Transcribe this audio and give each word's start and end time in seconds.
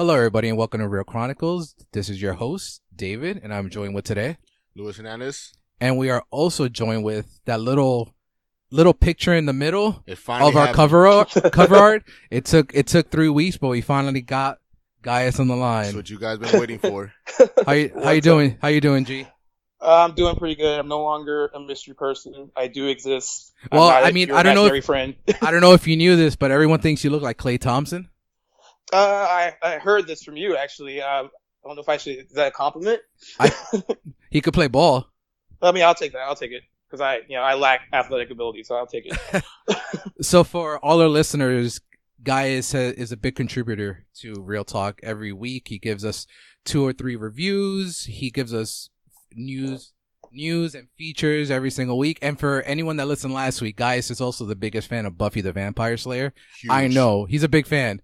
Hello, 0.00 0.14
everybody, 0.14 0.48
and 0.48 0.56
welcome 0.56 0.80
to 0.80 0.88
Real 0.88 1.04
Chronicles. 1.04 1.74
This 1.92 2.08
is 2.08 2.22
your 2.22 2.32
host, 2.32 2.80
David, 2.96 3.38
and 3.42 3.52
I'm 3.52 3.68
joined 3.68 3.94
with 3.94 4.06
today. 4.06 4.38
Luis 4.74 4.96
Hernandez. 4.96 5.52
And 5.78 5.98
we 5.98 6.08
are 6.08 6.24
also 6.30 6.70
joined 6.70 7.04
with 7.04 7.38
that 7.44 7.60
little 7.60 8.14
little 8.70 8.94
picture 8.94 9.34
in 9.34 9.44
the 9.44 9.52
middle 9.52 10.02
of 10.08 10.28
our 10.30 10.50
happened. 10.52 10.74
cover 10.74 11.06
art, 11.06 11.36
cover 11.52 11.76
art. 11.76 12.04
It 12.30 12.46
took 12.46 12.72
it 12.74 12.86
took 12.86 13.10
three 13.10 13.28
weeks, 13.28 13.58
but 13.58 13.68
we 13.68 13.82
finally 13.82 14.22
got 14.22 14.56
Gaius 15.02 15.38
on 15.38 15.48
the 15.48 15.54
That's 15.54 15.88
line. 15.88 15.96
what 15.96 16.08
you 16.08 16.18
guys 16.18 16.38
been 16.38 16.58
waiting 16.58 16.78
for. 16.78 17.12
How 17.66 17.72
you 17.72 17.92
how 18.02 18.10
you 18.12 18.22
doing? 18.22 18.56
How 18.62 18.68
you 18.68 18.80
doing, 18.80 19.04
G? 19.04 19.26
Uh, 19.82 20.06
I'm 20.08 20.14
doing 20.14 20.34
pretty 20.36 20.54
good. 20.54 20.80
I'm 20.80 20.88
no 20.88 21.02
longer 21.02 21.50
a 21.54 21.60
mystery 21.60 21.94
person. 21.94 22.50
I 22.56 22.68
do 22.68 22.86
exist. 22.86 23.52
I'm 23.70 23.78
Well, 23.78 23.90
not 23.90 24.02
a- 24.02 24.06
I 24.06 24.12
mean, 24.12 24.28
your 24.28 24.36
I 24.38 24.42
don't 24.44 24.54
know 24.54 24.66
if- 24.66 24.84
friend. 24.86 25.14
I 25.42 25.50
don't 25.50 25.60
know 25.60 25.74
if 25.74 25.86
you 25.86 25.96
knew 25.98 26.16
this, 26.16 26.36
but 26.36 26.50
everyone 26.50 26.80
thinks 26.80 27.04
you 27.04 27.10
look 27.10 27.22
like 27.22 27.36
Klay 27.36 27.60
Thompson. 27.60 28.08
Uh, 28.92 28.96
I 28.96 29.54
I 29.62 29.78
heard 29.78 30.06
this 30.06 30.22
from 30.22 30.36
you 30.36 30.56
actually. 30.56 31.00
Um, 31.00 31.30
I 31.64 31.68
don't 31.68 31.76
know 31.76 31.82
if 31.82 31.88
I 31.88 31.96
should. 31.98 32.16
Is 32.18 32.32
that 32.32 32.48
a 32.48 32.50
compliment? 32.50 33.00
He 34.30 34.40
could 34.40 34.54
play 34.54 34.68
ball. 34.68 35.08
I 35.60 35.72
mean, 35.72 35.82
I'll 35.82 35.94
take 35.94 36.12
that. 36.12 36.20
I'll 36.20 36.36
take 36.36 36.52
it 36.52 36.62
because 36.86 37.00
I, 37.00 37.16
you 37.28 37.36
know, 37.36 37.42
I 37.42 37.54
lack 37.54 37.80
athletic 37.92 38.30
ability, 38.30 38.62
so 38.62 38.76
I'll 38.76 38.86
take 38.86 39.06
it. 39.06 39.44
So 40.22 40.44
for 40.44 40.78
all 40.84 41.00
our 41.00 41.08
listeners, 41.08 41.80
Gaius 42.22 42.72
ha- 42.72 42.94
is 42.96 43.10
a 43.10 43.16
big 43.16 43.34
contributor 43.34 44.04
to 44.20 44.34
Real 44.40 44.64
Talk 44.64 45.00
every 45.02 45.32
week. 45.32 45.68
He 45.68 45.78
gives 45.78 46.04
us 46.04 46.26
two 46.64 46.86
or 46.86 46.92
three 46.92 47.16
reviews. 47.16 48.04
He 48.04 48.30
gives 48.30 48.54
us 48.54 48.90
news, 49.32 49.92
news 50.30 50.74
and 50.74 50.88
features 50.96 51.50
every 51.50 51.70
single 51.70 51.98
week. 51.98 52.18
And 52.22 52.38
for 52.38 52.62
anyone 52.62 52.96
that 52.98 53.08
listened 53.08 53.32
last 53.34 53.60
week, 53.60 53.76
Gaius 53.76 54.10
is 54.10 54.20
also 54.20 54.44
the 54.44 54.54
biggest 54.54 54.88
fan 54.88 55.06
of 55.06 55.18
Buffy 55.18 55.40
the 55.40 55.52
Vampire 55.52 55.96
Slayer. 55.96 56.32
Huge. 56.60 56.70
I 56.70 56.86
know 56.86 57.24
he's 57.24 57.42
a 57.42 57.48
big 57.48 57.66
fan. 57.66 58.00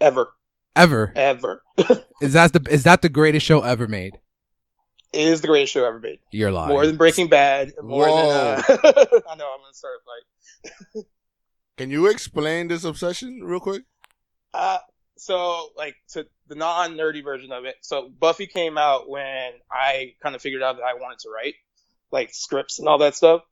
Ever, 0.00 0.34
Ever 0.76 1.12
ever. 1.14 1.62
is 2.20 2.32
that 2.32 2.52
the 2.52 2.66
is 2.68 2.82
that 2.84 3.02
the 3.02 3.08
greatest 3.08 3.46
show 3.46 3.60
ever 3.60 3.86
made? 3.86 4.18
It 5.12 5.28
is 5.28 5.40
the 5.40 5.46
greatest 5.46 5.72
show 5.72 5.84
ever 5.84 6.00
made. 6.00 6.18
You're 6.32 6.50
lying. 6.50 6.70
More 6.70 6.86
than 6.86 6.96
Breaking 6.96 7.28
Bad. 7.28 7.72
More 7.80 8.06
than. 8.06 8.14
Uh... 8.14 8.62
I 8.68 9.36
know. 9.36 9.52
I'm 9.52 9.60
gonna 9.60 9.72
start 9.72 9.94
a 10.00 11.00
fight. 11.00 11.04
Can 11.76 11.90
you 11.90 12.06
explain 12.06 12.68
this 12.68 12.84
obsession 12.84 13.40
real 13.44 13.60
quick? 13.60 13.84
Uh, 14.52 14.78
so 15.16 15.68
like 15.76 15.94
to 16.10 16.26
the 16.48 16.56
non 16.56 16.94
nerdy 16.94 17.22
version 17.22 17.52
of 17.52 17.64
it. 17.64 17.76
So 17.82 18.08
Buffy 18.08 18.48
came 18.48 18.76
out 18.76 19.08
when 19.08 19.52
I 19.70 20.14
kind 20.22 20.34
of 20.34 20.42
figured 20.42 20.62
out 20.62 20.76
that 20.76 20.84
I 20.84 20.94
wanted 20.94 21.20
to 21.20 21.30
write 21.30 21.54
like 22.10 22.34
scripts 22.34 22.80
and 22.80 22.88
all 22.88 22.98
that 22.98 23.14
stuff. 23.14 23.42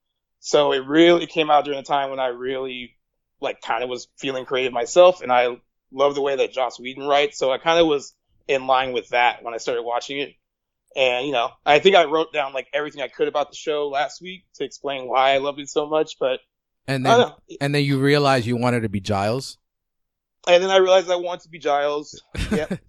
So 0.40 0.72
it 0.72 0.84
really 0.86 1.26
came 1.26 1.50
out 1.50 1.64
during 1.64 1.78
a 1.78 1.84
time 1.84 2.10
when 2.10 2.18
I 2.18 2.26
really 2.28 2.96
like 3.40 3.60
kind 3.60 3.84
of 3.84 3.88
was 3.88 4.08
feeling 4.18 4.44
creative 4.44 4.72
myself, 4.72 5.22
and 5.22 5.32
I 5.32 5.56
love 5.92 6.14
the 6.14 6.22
way 6.22 6.36
that 6.36 6.52
Joss 6.52 6.78
Whedon 6.78 7.06
writes. 7.06 7.38
So 7.38 7.52
I 7.52 7.58
kind 7.58 7.78
of 7.78 7.86
was 7.86 8.14
in 8.48 8.66
line 8.66 8.92
with 8.92 9.08
that 9.10 9.42
when 9.42 9.54
I 9.54 9.58
started 9.58 9.82
watching 9.82 10.18
it. 10.18 10.34
And 10.94 11.26
you 11.26 11.32
know, 11.32 11.50
I 11.64 11.78
think 11.78 11.96
I 11.96 12.04
wrote 12.04 12.32
down 12.32 12.52
like 12.52 12.68
everything 12.72 13.02
I 13.02 13.08
could 13.08 13.28
about 13.28 13.50
the 13.50 13.56
show 13.56 13.88
last 13.88 14.20
week 14.20 14.44
to 14.54 14.64
explain 14.64 15.08
why 15.08 15.32
I 15.32 15.38
loved 15.38 15.58
it 15.58 15.68
so 15.68 15.86
much. 15.86 16.18
But 16.18 16.40
and 16.86 17.06
then 17.06 17.32
and 17.60 17.74
then 17.74 17.84
you 17.84 18.00
realize 18.00 18.46
you 18.46 18.56
wanted 18.56 18.80
to 18.80 18.88
be 18.88 19.00
Giles. 19.00 19.58
And 20.46 20.62
then 20.62 20.70
I 20.70 20.78
realized 20.78 21.10
I 21.10 21.16
wanted 21.16 21.42
to 21.42 21.48
be 21.48 21.58
Giles. 21.58 22.22
Yep. 22.50 22.80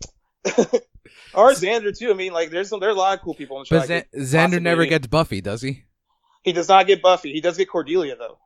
or 1.34 1.52
Xander 1.52 1.98
too. 1.98 2.12
I 2.12 2.14
mean, 2.14 2.34
like 2.34 2.50
there's 2.50 2.68
some, 2.68 2.82
there's 2.82 2.96
a 2.96 3.00
lot 3.00 3.18
of 3.18 3.24
cool 3.24 3.34
people 3.34 3.58
on 3.58 3.62
the 3.62 3.68
show. 3.68 3.80
But 3.80 4.12
could 4.12 4.22
Xander 4.22 4.62
never 4.62 4.86
gets 4.86 5.08
Buffy, 5.08 5.40
does 5.40 5.62
he? 5.62 5.84
He 6.44 6.52
does 6.52 6.68
not 6.68 6.86
get 6.86 7.02
Buffy. 7.02 7.32
He 7.32 7.40
does 7.40 7.58
get 7.58 7.70
Cordelia 7.70 8.18
though. 8.18 8.40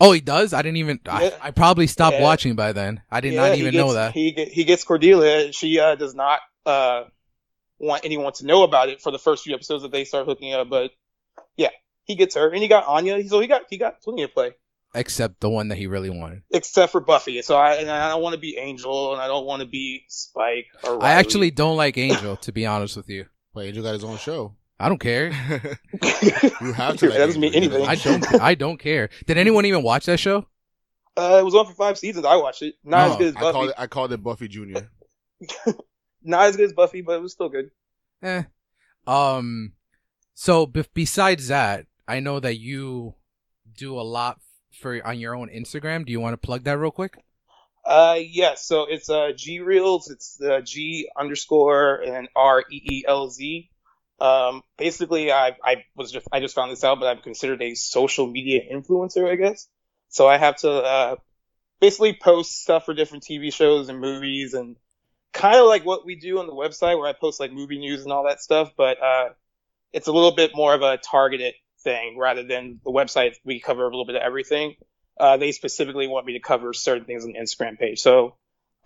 Oh, 0.00 0.12
he 0.12 0.20
does. 0.20 0.52
I 0.52 0.62
didn't 0.62 0.78
even. 0.78 1.00
I, 1.06 1.24
Yeah. 1.24 1.38
I 1.40 1.50
probably 1.52 1.86
stopped 1.86 2.16
Yeah. 2.16 2.22
watching 2.22 2.56
by 2.56 2.72
then. 2.72 3.02
I 3.10 3.20
did 3.20 3.34
Yeah, 3.34 3.48
not 3.48 3.58
even 3.58 3.72
gets- 3.72 3.76
know 3.84 3.92
that. 3.94 4.12
He 4.12 4.32
he 4.52 4.64
gets 4.64 4.84
Cordelia. 4.84 5.52
She 5.52 5.78
uh, 5.78 5.94
does 5.94 6.14
not 6.14 6.40
uh, 6.66 7.04
want 7.78 8.04
anyone 8.04 8.32
to 8.34 8.46
know 8.46 8.62
about 8.64 8.88
it 8.88 9.00
for 9.00 9.10
the 9.12 9.18
first 9.18 9.44
few 9.44 9.54
episodes 9.54 9.82
that 9.82 9.92
they 9.92 10.04
start 10.04 10.26
hooking 10.26 10.52
up. 10.52 10.68
But 10.68 10.90
yeah, 11.56 11.70
he 12.04 12.16
gets 12.16 12.34
her, 12.34 12.48
and 12.50 12.60
he 12.60 12.68
got 12.68 12.86
Anya. 12.86 13.26
So 13.28 13.40
he 13.40 13.46
got 13.46 13.62
he 13.70 13.78
got 13.78 14.00
plenty 14.02 14.22
of 14.24 14.34
play, 14.34 14.52
Except 14.94 15.40
the 15.40 15.48
one 15.48 15.68
that 15.68 15.78
he 15.78 15.86
really 15.86 16.10
wanted. 16.10 16.42
except 16.50 16.90
for 16.92 17.00
Buffy. 17.00 17.40
So 17.42 17.56
I 17.56 17.74
and 17.74 17.88
I 17.90 18.08
don't 18.08 18.22
want 18.22 18.34
to 18.34 18.40
be 18.40 18.56
Angel, 18.56 19.12
and 19.12 19.22
I 19.22 19.28
don't 19.28 19.46
want 19.46 19.60
to 19.62 19.68
be 19.68 20.04
Spike 20.08 20.66
or. 20.82 21.02
I 21.02 21.12
actually 21.12 21.50
don't 21.52 21.76
like 21.76 21.96
Angel, 21.98 22.36
to 22.38 22.52
be 22.52 22.66
honest 22.66 22.96
with 22.96 23.08
you. 23.08 23.26
Wait, 23.54 23.68
Angel 23.68 23.84
got 23.84 23.92
his 23.94 24.02
own 24.04 24.18
show. 24.18 24.56
I 24.84 24.88
don't 24.88 24.98
care. 25.00 25.30
You 26.60 26.72
have 26.74 26.96
to. 26.98 27.08
that 27.08 27.18
doesn't 27.18 27.40
mean 27.40 27.54
anything. 27.54 27.86
I 27.86 27.94
don't. 27.94 28.40
I 28.40 28.54
don't 28.54 28.78
care. 28.78 29.08
Did 29.26 29.38
anyone 29.38 29.64
even 29.64 29.82
watch 29.82 30.04
that 30.06 30.18
show? 30.20 30.46
Uh, 31.16 31.38
it 31.40 31.44
was 31.44 31.54
on 31.54 31.64
for 31.66 31.72
five 31.72 31.96
seasons. 31.96 32.26
I 32.26 32.36
watched 32.36 32.60
it. 32.62 32.74
Not 32.84 33.08
Oh, 33.08 33.12
as 33.12 33.16
good 33.18 33.26
as 33.28 33.36
I 33.36 33.40
Buffy. 33.40 33.52
called 33.52 33.68
it. 33.70 33.74
I 33.78 33.86
called 33.86 34.12
it 34.12 34.22
Buffy 34.22 34.48
Junior. 34.48 34.90
Not 36.22 36.46
as 36.46 36.56
good 36.56 36.66
as 36.66 36.72
Buffy, 36.72 37.00
but 37.02 37.12
it 37.14 37.22
was 37.22 37.32
still 37.32 37.48
good. 37.48 37.70
Eh. 38.22 38.42
Um. 39.06 39.72
So 40.34 40.66
be- 40.66 40.84
besides 40.92 41.48
that, 41.48 41.86
I 42.08 42.20
know 42.20 42.40
that 42.40 42.58
you 42.58 43.14
do 43.76 43.98
a 43.98 44.02
lot 44.02 44.38
for 44.72 45.00
on 45.06 45.18
your 45.18 45.34
own 45.34 45.48
Instagram. 45.48 46.04
Do 46.04 46.12
you 46.12 46.20
want 46.20 46.34
to 46.34 46.46
plug 46.46 46.64
that 46.64 46.78
real 46.78 46.90
quick? 46.90 47.16
Uh, 47.86 48.16
yes. 48.18 48.66
So 48.66 48.86
it's 48.88 49.08
uh 49.08 49.32
G 49.36 49.60
Reels. 49.60 50.10
It's 50.10 50.40
uh, 50.42 50.60
G 50.62 51.08
underscore 51.18 52.02
and 52.02 52.28
R 52.36 52.64
E 52.70 52.76
E 52.90 53.04
L 53.08 53.30
Z. 53.30 53.70
Um, 54.20 54.62
basically, 54.78 55.32
I 55.32 55.56
I 55.62 55.84
was 55.96 56.12
just 56.12 56.26
I 56.32 56.40
just 56.40 56.54
found 56.54 56.70
this 56.70 56.84
out, 56.84 57.00
but 57.00 57.06
I'm 57.06 57.22
considered 57.22 57.62
a 57.62 57.74
social 57.74 58.26
media 58.26 58.60
influencer, 58.72 59.30
I 59.30 59.36
guess. 59.36 59.68
So 60.08 60.28
I 60.28 60.38
have 60.38 60.56
to 60.58 60.70
uh 60.70 61.16
basically 61.80 62.16
post 62.20 62.62
stuff 62.62 62.86
for 62.86 62.94
different 62.94 63.24
TV 63.24 63.52
shows 63.52 63.88
and 63.88 64.00
movies 64.00 64.54
and 64.54 64.76
kind 65.32 65.56
of 65.56 65.66
like 65.66 65.84
what 65.84 66.06
we 66.06 66.14
do 66.14 66.38
on 66.38 66.46
the 66.46 66.52
website 66.52 66.98
where 66.98 67.08
I 67.08 67.12
post 67.12 67.40
like 67.40 67.52
movie 67.52 67.78
news 67.78 68.04
and 68.04 68.12
all 68.12 68.24
that 68.24 68.40
stuff, 68.40 68.72
but 68.76 69.02
uh 69.02 69.28
it's 69.92 70.08
a 70.08 70.12
little 70.12 70.34
bit 70.34 70.52
more 70.54 70.74
of 70.74 70.82
a 70.82 70.96
targeted 70.96 71.54
thing 71.82 72.16
rather 72.18 72.42
than 72.42 72.80
the 72.84 72.90
website. 72.90 73.34
We 73.44 73.60
cover 73.60 73.82
a 73.82 73.86
little 73.86 74.06
bit 74.06 74.16
of 74.16 74.22
everything 74.22 74.76
uh, 75.18 75.36
they 75.36 75.52
specifically 75.52 76.06
want 76.06 76.26
me 76.26 76.34
to 76.34 76.40
cover 76.40 76.72
certain 76.72 77.04
things 77.04 77.24
on 77.24 77.32
the 77.32 77.38
Instagram 77.38 77.78
page. 77.78 78.00
So 78.00 78.36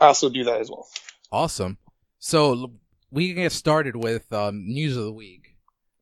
I 0.00 0.06
also 0.06 0.28
do 0.28 0.44
that 0.44 0.60
as 0.60 0.70
well. 0.70 0.86
Awesome. 1.32 1.78
So 2.18 2.72
we 3.10 3.28
can 3.28 3.42
get 3.42 3.52
started 3.52 3.96
with 3.96 4.32
um, 4.32 4.66
news 4.66 4.96
of 4.96 5.04
the 5.04 5.12
week. 5.12 5.56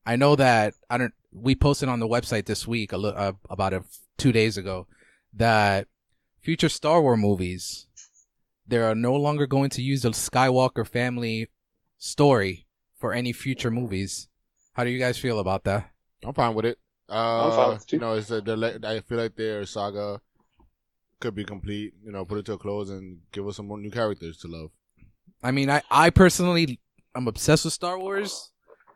I 0.04 0.16
know 0.16 0.36
that 0.36 0.74
I 0.88 0.98
don't. 0.98 1.14
We 1.32 1.54
posted 1.54 1.88
on 1.88 2.00
the 2.00 2.08
website 2.08 2.46
this 2.46 2.66
week 2.66 2.92
a 2.92 2.98
uh, 2.98 3.32
about 3.50 3.72
a 3.72 3.76
f- 3.78 3.98
two 4.16 4.32
days 4.32 4.56
ago 4.56 4.86
that 5.34 5.88
future 6.40 6.68
Star 6.68 7.02
Wars 7.02 7.18
movies 7.18 7.86
they 8.66 8.78
are 8.78 8.94
no 8.94 9.14
longer 9.14 9.46
going 9.46 9.70
to 9.70 9.82
use 9.82 10.02
the 10.02 10.10
Skywalker 10.10 10.86
family 10.86 11.48
story 11.98 12.66
for 12.98 13.12
any 13.12 13.32
future 13.32 13.70
movies. 13.70 14.28
How 14.72 14.84
do 14.84 14.90
you 14.90 14.98
guys 14.98 15.18
feel 15.18 15.38
about 15.38 15.64
that? 15.64 15.90
I'm 16.24 16.34
fine 16.34 16.54
with 16.54 16.66
it. 16.66 16.78
Uh, 17.08 17.50
fine 17.50 17.68
with 17.70 17.82
it, 17.82 17.88
too. 17.88 17.96
You 17.96 18.00
know, 18.00 18.14
it's 18.14 18.30
a, 18.30 18.40
they're 18.40 18.78
I 18.84 19.00
feel 19.00 19.18
like 19.18 19.36
their 19.36 19.64
saga 19.66 20.20
could 21.20 21.34
be 21.34 21.44
complete. 21.44 21.94
You 22.04 22.12
know, 22.12 22.24
put 22.24 22.38
it 22.38 22.46
to 22.46 22.54
a 22.54 22.58
close 22.58 22.90
and 22.90 23.20
give 23.32 23.46
us 23.46 23.56
some 23.56 23.68
more 23.68 23.78
new 23.78 23.90
characters 23.90 24.38
to 24.38 24.48
love. 24.48 24.70
I 25.42 25.50
mean, 25.52 25.70
I, 25.70 25.82
I 25.90 26.10
personally, 26.10 26.80
I'm 27.16 27.28
obsessed 27.28 27.64
with 27.64 27.72
Star 27.72 27.98
Wars. 27.98 28.52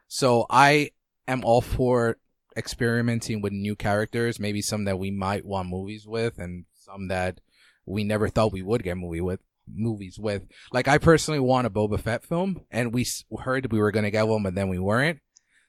So 0.07 0.45
I 0.51 0.91
am 1.27 1.43
all 1.43 1.63
for 1.63 2.19
experimenting 2.57 3.41
with 3.41 3.53
new 3.53 3.75
characters, 3.75 4.39
maybe 4.39 4.61
some 4.61 4.85
that 4.85 4.99
we 4.99 5.11
might 5.11 5.47
want 5.47 5.71
movies 5.71 6.07
with 6.07 6.39
and 6.39 6.67
some 6.75 7.09
that 7.09 7.41
we 7.87 8.05
never 8.05 8.29
thought 8.29 8.53
we 8.53 8.63
would 8.63 8.83
get 8.83 8.99
movie 8.99 9.23
with 9.23 9.41
movies 9.67 10.19
with. 10.19 10.43
Like 10.73 10.87
I 10.87 10.99
personally 10.99 11.41
want 11.41 11.67
a 11.67 11.71
Boba 11.71 11.99
Fett 11.99 12.25
film 12.25 12.61
and 12.71 12.93
we 12.93 13.07
heard 13.39 13.73
we 13.73 13.79
were 13.79 13.93
going 13.93 14.05
to 14.05 14.11
get 14.11 14.29
one, 14.29 14.43
but 14.43 14.55
then 14.55 14.69
we 14.69 14.79
weren't. 14.79 15.21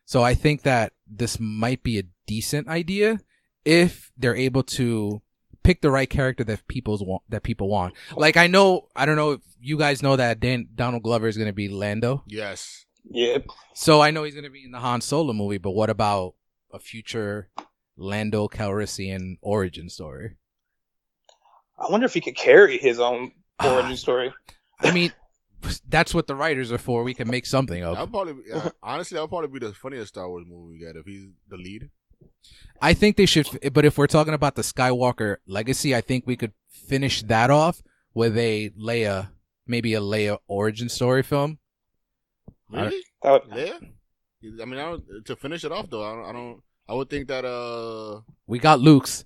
So 0.06 0.21
I 0.21 0.33
think 0.33 0.63
that 0.63 0.92
this 1.07 1.39
might 1.39 1.83
be 1.83 2.00
a 2.00 2.03
decent 2.25 2.68
idea 2.68 3.19
if 3.63 4.12
they're 4.18 4.36
able 4.36 4.63
to 4.63 5.21
pick 5.63 5.81
the 5.81 5.91
right 5.91 6.09
character 6.09 6.43
that 6.45 6.67
people's 6.67 7.03
want, 7.03 7.23
that 7.29 7.43
people 7.43 7.67
want. 7.69 7.93
Like 8.15 8.37
I 8.37 8.47
know, 8.47 8.87
I 8.95 9.05
don't 9.05 9.15
know 9.15 9.31
if 9.31 9.41
you 9.59 9.77
guys 9.77 10.01
know 10.01 10.15
that 10.15 10.39
Dan, 10.39 10.69
Donald 10.75 11.03
Glover 11.03 11.27
is 11.27 11.37
going 11.37 11.49
to 11.49 11.53
be 11.53 11.67
Lando. 11.69 12.23
Yes. 12.27 12.85
Yeah. 13.09 13.39
So 13.73 14.01
I 14.01 14.11
know 14.11 14.23
he's 14.23 14.33
going 14.35 14.43
to 14.45 14.49
be 14.51 14.63
in 14.65 14.71
the 14.71 14.79
Han 14.79 15.01
Solo 15.01 15.33
movie, 15.33 15.57
but 15.57 15.71
what 15.71 15.89
about 15.89 16.35
a 16.73 16.79
future 16.79 17.49
Lando 17.97 18.47
Calrissian 18.47 19.35
origin 19.41 19.89
story? 19.89 20.37
I 21.79 21.91
wonder 21.91 22.05
if 22.05 22.13
he 22.13 22.21
could 22.21 22.35
carry 22.35 22.77
his 22.77 22.99
own 22.99 23.31
Ah. 23.59 23.75
origin 23.75 23.97
story. 23.97 24.33
I 24.79 24.91
mean, 24.91 25.11
that's 25.87 26.13
what 26.13 26.25
the 26.27 26.35
writers 26.35 26.71
are 26.71 26.77
for. 26.79 27.03
We 27.03 27.13
can 27.13 27.29
make 27.29 27.45
something 27.45 27.81
That 27.81 27.89
of. 27.91 27.99
would 27.99 28.11
probably, 28.11 28.33
be- 28.43 28.51
uh, 28.51 28.69
honestly, 28.81 29.15
that 29.15 29.21
would 29.21 29.29
probably 29.29 29.59
be 29.59 29.65
the 29.65 29.73
funniest 29.73 30.09
Star 30.09 30.27
Wars 30.29 30.45
movie 30.47 30.73
we 30.73 30.79
get 30.79 30.95
if 30.95 31.05
he's 31.05 31.25
the 31.49 31.57
lead. 31.57 31.89
I 32.81 32.94
think 32.94 33.15
they 33.18 33.25
should, 33.27 33.47
but 33.73 33.85
if 33.85 33.97
we're 33.97 34.07
talking 34.07 34.33
about 34.33 34.56
the 34.56 34.63
Skywalker 34.63 35.38
legacy, 35.45 35.95
I 35.95 36.01
think 36.01 36.25
we 36.25 36.35
could 36.35 36.53
finish 36.69 37.21
that 37.23 37.51
off 37.51 37.81
with 38.13 38.38
a 38.38 38.71
Leia, 38.71 39.29
maybe 39.68 39.94
a 39.94 40.01
Leia 40.01 40.38
origin 40.47 40.89
story 40.89 41.23
film. 41.23 41.59
I- 42.73 42.83
Really? 42.85 43.03
That 43.21 43.47
would, 43.47 43.57
Yeah. 43.57 43.77
I 44.62 44.65
mean, 44.65 44.79
I 44.79 44.83
don't, 44.89 45.25
to 45.25 45.35
finish 45.35 45.63
it 45.63 45.71
off 45.71 45.89
though, 45.89 46.03
I 46.03 46.15
don't, 46.15 46.25
I 46.25 46.31
don't. 46.31 46.62
I 46.89 46.94
would 46.95 47.09
think 47.09 47.27
that. 47.27 47.45
Uh. 47.45 48.21
We 48.47 48.57
got 48.59 48.79
Luke's. 48.79 49.24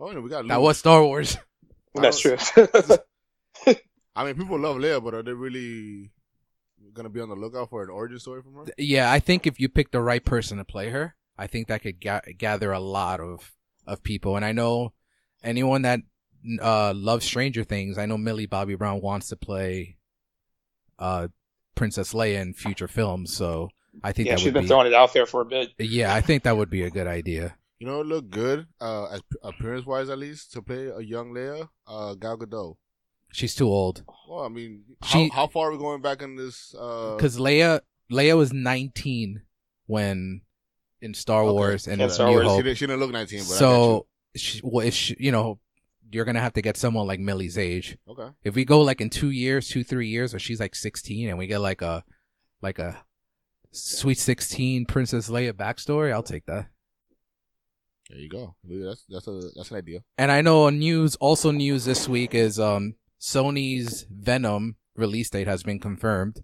Oh, 0.00 0.10
no, 0.10 0.20
we 0.20 0.28
got. 0.28 0.46
That 0.48 0.60
was 0.60 0.78
Star 0.78 1.02
Wars. 1.04 1.38
that's 1.94 2.18
true. 2.20 2.36
I 2.56 2.98
I 4.16 4.24
mean, 4.24 4.34
people 4.34 4.58
love 4.58 4.76
Leia, 4.76 5.02
but 5.02 5.14
are 5.14 5.22
they 5.22 5.32
really 5.32 6.10
gonna 6.92 7.08
be 7.08 7.20
on 7.20 7.28
the 7.28 7.36
lookout 7.36 7.70
for 7.70 7.84
an 7.84 7.90
origin 7.90 8.18
story 8.18 8.42
from 8.42 8.54
her? 8.54 8.64
Yeah, 8.76 9.10
I 9.12 9.20
think 9.20 9.46
if 9.46 9.60
you 9.60 9.68
pick 9.68 9.92
the 9.92 10.00
right 10.02 10.24
person 10.24 10.58
to 10.58 10.64
play 10.64 10.90
her, 10.90 11.14
I 11.38 11.46
think 11.46 11.68
that 11.68 11.82
could 11.82 12.00
ga- 12.00 12.20
gather 12.36 12.72
a 12.72 12.80
lot 12.80 13.20
of 13.20 13.52
of 13.86 14.02
people. 14.02 14.36
And 14.36 14.44
I 14.44 14.52
know 14.52 14.92
anyone 15.42 15.82
that 15.82 16.00
uh 16.62 16.92
loves 16.94 17.24
Stranger 17.24 17.64
Things, 17.64 17.98
I 17.98 18.06
know 18.06 18.18
Millie 18.18 18.46
Bobby 18.46 18.74
Brown 18.74 19.00
wants 19.00 19.28
to 19.28 19.36
play 19.36 19.96
uh 20.98 21.28
Princess 21.74 22.12
Leia 22.12 22.40
in 22.40 22.54
future 22.54 22.88
films, 22.88 23.34
so 23.36 23.68
I 24.02 24.12
think 24.12 24.26
Yeah, 24.26 24.34
that 24.34 24.38
she's 24.40 24.46
would 24.46 24.54
been 24.54 24.62
be 24.64 24.68
throwing 24.68 24.86
it 24.88 24.94
out 24.94 25.12
there 25.12 25.26
for 25.26 25.40
a 25.42 25.44
bit. 25.44 25.70
Yeah, 25.78 26.12
I 26.14 26.20
think 26.20 26.42
that 26.42 26.56
would 26.56 26.70
be 26.70 26.82
a 26.82 26.90
good 26.90 27.06
idea. 27.06 27.56
You 27.78 27.86
know, 27.86 28.00
it 28.00 28.06
looked 28.08 28.30
good, 28.30 28.66
uh, 28.80 29.06
as 29.06 29.22
appearance 29.42 29.86
wise 29.86 30.08
at 30.08 30.18
least, 30.18 30.52
to 30.54 30.62
play 30.62 30.86
a 30.88 31.00
young 31.00 31.32
Leia, 31.32 31.68
uh, 31.86 32.14
Gal 32.14 32.36
Gadot. 32.36 32.76
She's 33.32 33.54
too 33.54 33.68
old. 33.68 34.02
Well, 34.28 34.40
I 34.44 34.48
mean, 34.48 34.82
She- 35.04 35.28
how, 35.28 35.34
how 35.42 35.46
far 35.46 35.68
are 35.68 35.72
we 35.72 35.78
going 35.78 36.02
back 36.02 36.20
in 36.22 36.34
this? 36.34 36.74
Uh, 36.76 37.14
Because 37.14 37.38
Leia 37.38 37.80
Leia 38.10 38.36
was 38.36 38.52
19 38.52 39.42
when 39.86 40.40
in 41.00 41.14
Star 41.14 41.42
Okay. 41.44 41.52
Wars 41.52 41.86
and 41.88 42.00
Yeah, 42.00 42.08
Star 42.08 42.26
New 42.28 42.32
Wars. 42.34 42.44
she, 42.44 42.48
Hope. 42.48 42.62
didn't, 42.64 42.78
she 42.78 42.86
didn't 42.86 43.00
look 43.00 43.10
19, 43.12 43.38
but 43.40 43.44
So, 43.46 44.06
she, 44.36 44.60
well, 44.62 44.86
if 44.86 44.94
she, 44.94 45.16
you 45.18 45.32
know, 45.32 45.58
you're 46.10 46.24
gonna 46.24 46.40
have 46.40 46.54
to 46.54 46.62
get 46.62 46.76
someone 46.76 47.06
like 47.06 47.20
Millie's 47.20 47.58
age. 47.58 47.98
I 48.06 48.10
get 48.12 48.18
you. 48.18 48.24
okay. 48.24 48.32
If 48.44 48.54
we 48.54 48.64
go 48.64 48.80
like 48.80 49.00
in 49.00 49.10
two 49.10 49.30
years, 49.30 49.68
two 49.68 49.84
three 49.84 50.08
years, 50.08 50.34
or 50.34 50.38
she's 50.38 50.58
like 50.60 50.74
16, 50.74 51.28
and 51.28 51.36
we 51.38 51.46
get 51.46 51.60
like 51.60 51.82
a 51.82 52.02
like 52.62 52.78
a 52.78 53.04
sweet 53.72 54.18
16 54.18 54.86
Princess 54.86 55.28
Leia 55.28 55.52
backstory, 55.52 56.12
I'll 56.12 56.22
take 56.22 56.46
that. 56.46 56.68
There 58.08 58.18
you 58.18 58.28
go. 58.30 58.54
That's 58.64 59.04
that's 59.08 59.28
a 59.28 59.40
that's 59.54 59.70
an 59.70 59.76
idea. 59.76 60.02
And 60.16 60.32
I 60.32 60.40
know 60.40 60.70
news, 60.70 61.16
also 61.16 61.50
news 61.50 61.84
this 61.84 62.08
week 62.08 62.34
is 62.34 62.58
um 62.58 62.94
Sony's 63.20 64.06
Venom 64.10 64.76
release 64.96 65.28
date 65.30 65.46
has 65.46 65.62
been 65.62 65.78
confirmed. 65.78 66.42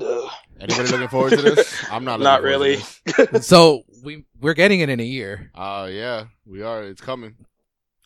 Ugh. 0.00 0.30
Anybody 0.60 0.88
looking 0.90 1.08
forward 1.08 1.30
to 1.30 1.42
this? 1.42 1.84
I'm 1.90 2.04
not. 2.04 2.20
Not 2.20 2.42
looking 2.42 2.80
forward 2.80 2.82
to 3.06 3.22
really. 3.28 3.40
so 3.42 3.82
we 4.04 4.24
we're 4.40 4.54
getting 4.54 4.80
it 4.80 4.88
in 4.88 5.00
a 5.00 5.04
year, 5.04 5.50
Uh 5.54 5.88
yeah, 5.90 6.24
we 6.44 6.62
are. 6.62 6.82
It's 6.82 7.00
coming. 7.00 7.36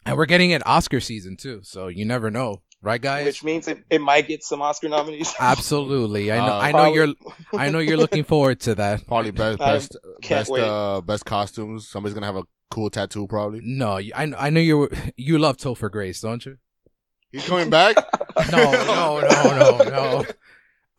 and 0.07 0.17
we're 0.17 0.27
getting 0.27 0.51
it 0.51 0.67
Oscar 0.67 1.01
season 1.01 1.37
too. 1.37 1.61
So 1.63 1.89
you 1.89 2.05
never 2.05 2.31
know, 2.31 2.63
right, 2.83 3.01
guys? 3.01 3.27
Which 3.27 3.45
means 3.45 3.69
it, 3.69 3.83
it 3.91 4.01
might 4.01 4.27
get 4.29 4.43
some 4.45 4.63
Oscar 4.63 4.89
nominations. 4.89 5.35
Absolutely. 5.41 6.31
I 6.33 6.39
know. 6.39 6.53
Uh, 6.53 6.59
I 6.59 6.67
know 6.73 6.79
probably- 6.79 6.95
you're. 6.95 7.15
I 7.61 7.69
know 7.71 7.79
you're 7.81 7.97
looking 7.99 8.25
forward 8.25 8.61
to 8.61 8.75
that. 8.77 9.07
Probably 9.07 9.31
best 9.33 9.59
best 9.59 9.97
best 10.29 10.51
wait. 10.51 10.63
uh 10.63 11.01
best 11.01 11.25
costumes. 11.25 11.89
Somebody's 11.89 12.15
gonna 12.15 12.27
have 12.27 12.37
a 12.37 12.45
cool 12.71 12.89
tattoo 12.91 13.27
probably. 13.27 13.61
No, 13.63 13.99
I 13.99 14.33
I 14.39 14.51
know 14.51 14.61
you. 14.61 14.89
You 15.17 15.39
love 15.39 15.57
Topher 15.57 15.91
Grace, 15.91 16.21
don't 16.21 16.45
you? 16.47 16.57
He's 17.33 17.47
coming 17.47 17.71
back. 17.71 17.95
No, 18.51 18.73
no, 18.73 19.21
no, 19.21 19.79
no, 19.79 19.85
no. 19.85 20.25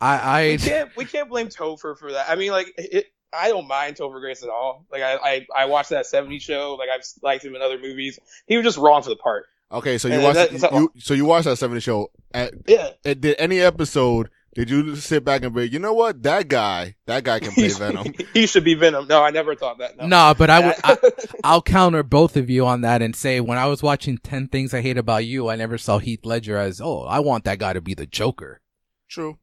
I 0.01 0.47
we 0.51 0.57
can't 0.57 0.89
we 0.97 1.05
can't 1.05 1.29
blame 1.29 1.47
Topher 1.47 1.97
for 1.97 2.11
that. 2.13 2.29
I 2.29 2.35
mean, 2.35 2.51
like 2.51 2.73
it, 2.77 3.05
I 3.33 3.49
don't 3.49 3.67
mind 3.67 3.95
Topher 3.97 4.19
Grace 4.19 4.43
at 4.43 4.49
all. 4.49 4.85
Like 4.91 5.01
I, 5.01 5.15
I 5.15 5.47
I 5.55 5.65
watched 5.65 5.89
that 5.91 6.05
'70s 6.05 6.41
show. 6.41 6.75
Like 6.79 6.89
I've 6.89 7.03
liked 7.21 7.45
him 7.45 7.55
in 7.55 7.61
other 7.61 7.77
movies. 7.79 8.19
He 8.47 8.57
was 8.57 8.65
just 8.65 8.77
wrong 8.77 9.01
for 9.03 9.09
the 9.09 9.15
part. 9.15 9.45
Okay, 9.71 9.97
so 9.97 10.07
you 10.09 10.15
And 10.15 10.23
watched 10.23 10.61
that- 10.61 10.71
you, 10.73 10.91
so 10.97 11.13
you 11.13 11.23
watched 11.23 11.45
that 11.45 11.55
70 11.55 11.79
show. 11.79 12.11
At, 12.33 12.53
Yeah, 12.67 12.89
at 13.05 13.21
did 13.21 13.37
any 13.39 13.61
episode 13.61 14.29
did 14.53 14.69
you 14.69 14.97
sit 14.97 15.23
back 15.23 15.43
and 15.43 15.55
be, 15.55 15.69
you 15.69 15.79
know 15.79 15.93
what, 15.93 16.21
that 16.23 16.49
guy, 16.49 16.95
that 17.05 17.23
guy 17.23 17.39
can 17.39 17.51
play 17.53 17.69
Venom. 17.69 18.13
he 18.33 18.47
should 18.47 18.65
be 18.65 18.73
Venom. 18.73 19.07
No, 19.07 19.23
I 19.23 19.29
never 19.29 19.55
thought 19.55 19.77
that. 19.77 19.95
No. 19.95 20.07
no, 20.07 20.33
but 20.37 20.49
I 20.49 20.59
would. 20.67 20.75
I, 20.83 20.97
I'll 21.45 21.61
counter 21.61 22.03
both 22.03 22.35
of 22.35 22.49
you 22.49 22.65
on 22.65 22.81
that 22.81 23.01
and 23.01 23.15
say 23.15 23.39
when 23.39 23.57
I 23.57 23.67
was 23.67 23.81
watching 23.81 24.17
Ten 24.17 24.49
Things 24.49 24.73
I 24.73 24.81
Hate 24.81 24.97
About 24.97 25.23
You, 25.23 25.47
I 25.49 25.55
never 25.55 25.77
saw 25.77 25.99
Heath 25.99 26.25
Ledger 26.25 26.57
as 26.57 26.81
oh 26.81 27.03
I 27.03 27.19
want 27.19 27.45
that 27.45 27.59
guy 27.59 27.71
to 27.71 27.79
be 27.79 27.93
the 27.93 28.05
Joker. 28.05 28.59
True. 29.07 29.37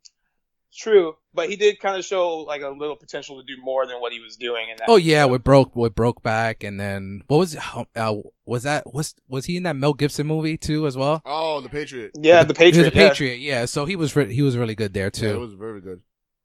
True, 0.78 1.16
but 1.34 1.48
he 1.50 1.56
did 1.56 1.80
kind 1.80 1.96
of 1.98 2.04
show 2.04 2.38
like 2.38 2.62
a 2.62 2.68
little 2.68 2.94
potential 2.94 3.40
to 3.40 3.44
do 3.44 3.60
more 3.60 3.84
than 3.84 3.96
what 4.00 4.12
he 4.12 4.20
was 4.20 4.36
doing. 4.36 4.68
In 4.70 4.76
that 4.76 4.84
Oh 4.88 4.94
yeah, 4.96 5.24
with 5.24 5.42
broke 5.42 5.74
with 5.74 5.96
Brokeback, 5.96 6.66
and 6.66 6.78
then 6.78 7.22
what 7.26 7.38
was 7.38 7.56
uh, 7.96 8.14
was 8.46 8.62
that 8.62 8.92
was 8.94 9.14
was 9.28 9.46
he 9.46 9.56
in 9.56 9.64
that 9.64 9.74
Mel 9.74 9.92
Gibson 9.92 10.28
movie 10.28 10.56
too 10.56 10.86
as 10.86 10.96
well? 10.96 11.20
Oh, 11.26 11.60
the 11.60 11.68
Patriot. 11.68 12.12
yeah, 12.14 12.44
the 12.44 12.54
He 12.56 12.66
was 12.66 12.76
Patriot. 12.76 12.94
a 12.94 12.96
yeah. 12.96 13.08
Patriot, 13.08 13.36
yeah. 13.40 13.64
So 13.64 13.86
he 13.86 13.96
was 13.96 14.14
re- 14.14 14.32
he 14.32 14.42
was 14.42 14.56
really 14.56 14.76
good 14.76 14.94
there 14.94 15.10
too. 15.10 15.26
Yeah, 15.26 15.34
it 15.34 15.40
was 15.40 15.54
very 15.54 15.80
good. 15.80 16.00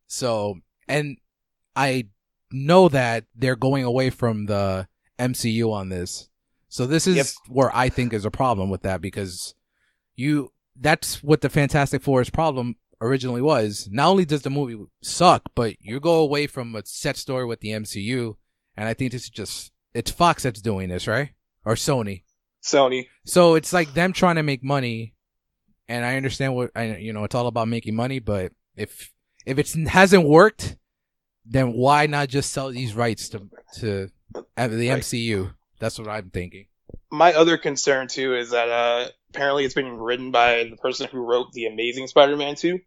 So, 0.07 0.56
and 0.88 1.18
I 1.75 2.07
know 2.51 2.89
that 2.89 3.25
they're 3.36 3.56
going 3.56 3.83
away 3.83 4.09
from 4.09 4.47
the 4.47 4.88
MCU 5.19 5.71
on 5.71 5.89
this. 5.89 6.27
So 6.69 6.88
this 6.88 7.06
is 7.06 7.15
Yep. 7.18 7.25
where 7.50 7.75
I 7.75 7.89
think 7.89 8.13
is 8.13 8.25
a 8.25 8.31
problem 8.31 8.69
with 8.71 8.81
that 8.81 9.00
because 9.00 9.53
you, 10.15 10.51
that's 10.75 11.21
what 11.24 11.41
the 11.41 11.50
Fantastic 11.50 12.01
Four's 12.01 12.31
problem 12.31 12.77
originally 13.03 13.41
was. 13.41 13.88
Not 13.91 14.07
only 14.07 14.25
does 14.25 14.41
the 14.41 14.50
movie 14.50 14.83
suck, 15.01 15.44
but 15.53 15.75
you 15.79 16.00
go 16.00 16.15
away 16.15 16.47
from 16.47 16.75
a 16.75 16.85
set 16.85 17.17
story 17.17 17.45
with 17.45 17.59
the 17.59 17.69
MCU. 17.69 18.35
And 18.75 18.88
I 18.88 18.94
think 18.94 19.11
this 19.11 19.23
is 19.23 19.29
just, 19.29 19.71
it's 19.94 20.09
Fox 20.09 20.44
that's 20.44 20.61
doing 20.61 20.89
this, 20.89 21.07
right? 21.07 21.31
Or 21.65 21.75
Sony. 21.75 22.23
Sony. 22.63 23.07
So 23.25 23.55
it's 23.55 23.73
like 23.73 23.94
them 23.94 24.13
trying 24.13 24.38
to 24.38 24.44
make 24.44 24.63
money, 24.63 25.13
and 25.88 26.05
I 26.05 26.15
understand 26.15 26.55
what 26.55 26.71
I 26.75 26.95
you 26.95 27.13
know 27.13 27.25
it's 27.25 27.35
all 27.35 27.47
about 27.47 27.67
making 27.67 27.95
money. 27.95 28.19
But 28.19 28.53
if 28.75 29.11
if 29.45 29.59
it 29.59 29.71
hasn't 29.88 30.27
worked, 30.27 30.77
then 31.45 31.74
why 31.74 32.07
not 32.07 32.29
just 32.29 32.51
sell 32.51 32.69
these 32.69 32.95
rights 32.95 33.29
to 33.29 33.50
to 33.75 34.10
the 34.33 34.88
MCU? 34.88 35.53
That's 35.79 36.00
what 36.00 36.07
I'm 36.07 36.29
thinking. 36.29 36.67
My 37.12 37.33
other 37.33 37.57
concern 37.57 38.07
too 38.07 38.36
is 38.36 38.51
that 38.51 38.69
uh, 38.69 39.10
apparently 39.29 39.65
it's 39.65 39.75
been 39.75 39.98
written 39.98 40.31
by 40.31 40.63
the 40.69 40.77
person 40.77 41.07
who 41.12 41.19
wrote 41.19 41.51
the 41.51 41.65
Amazing 41.65 42.07
Spider-Man 42.07 42.55
2, 42.55 42.79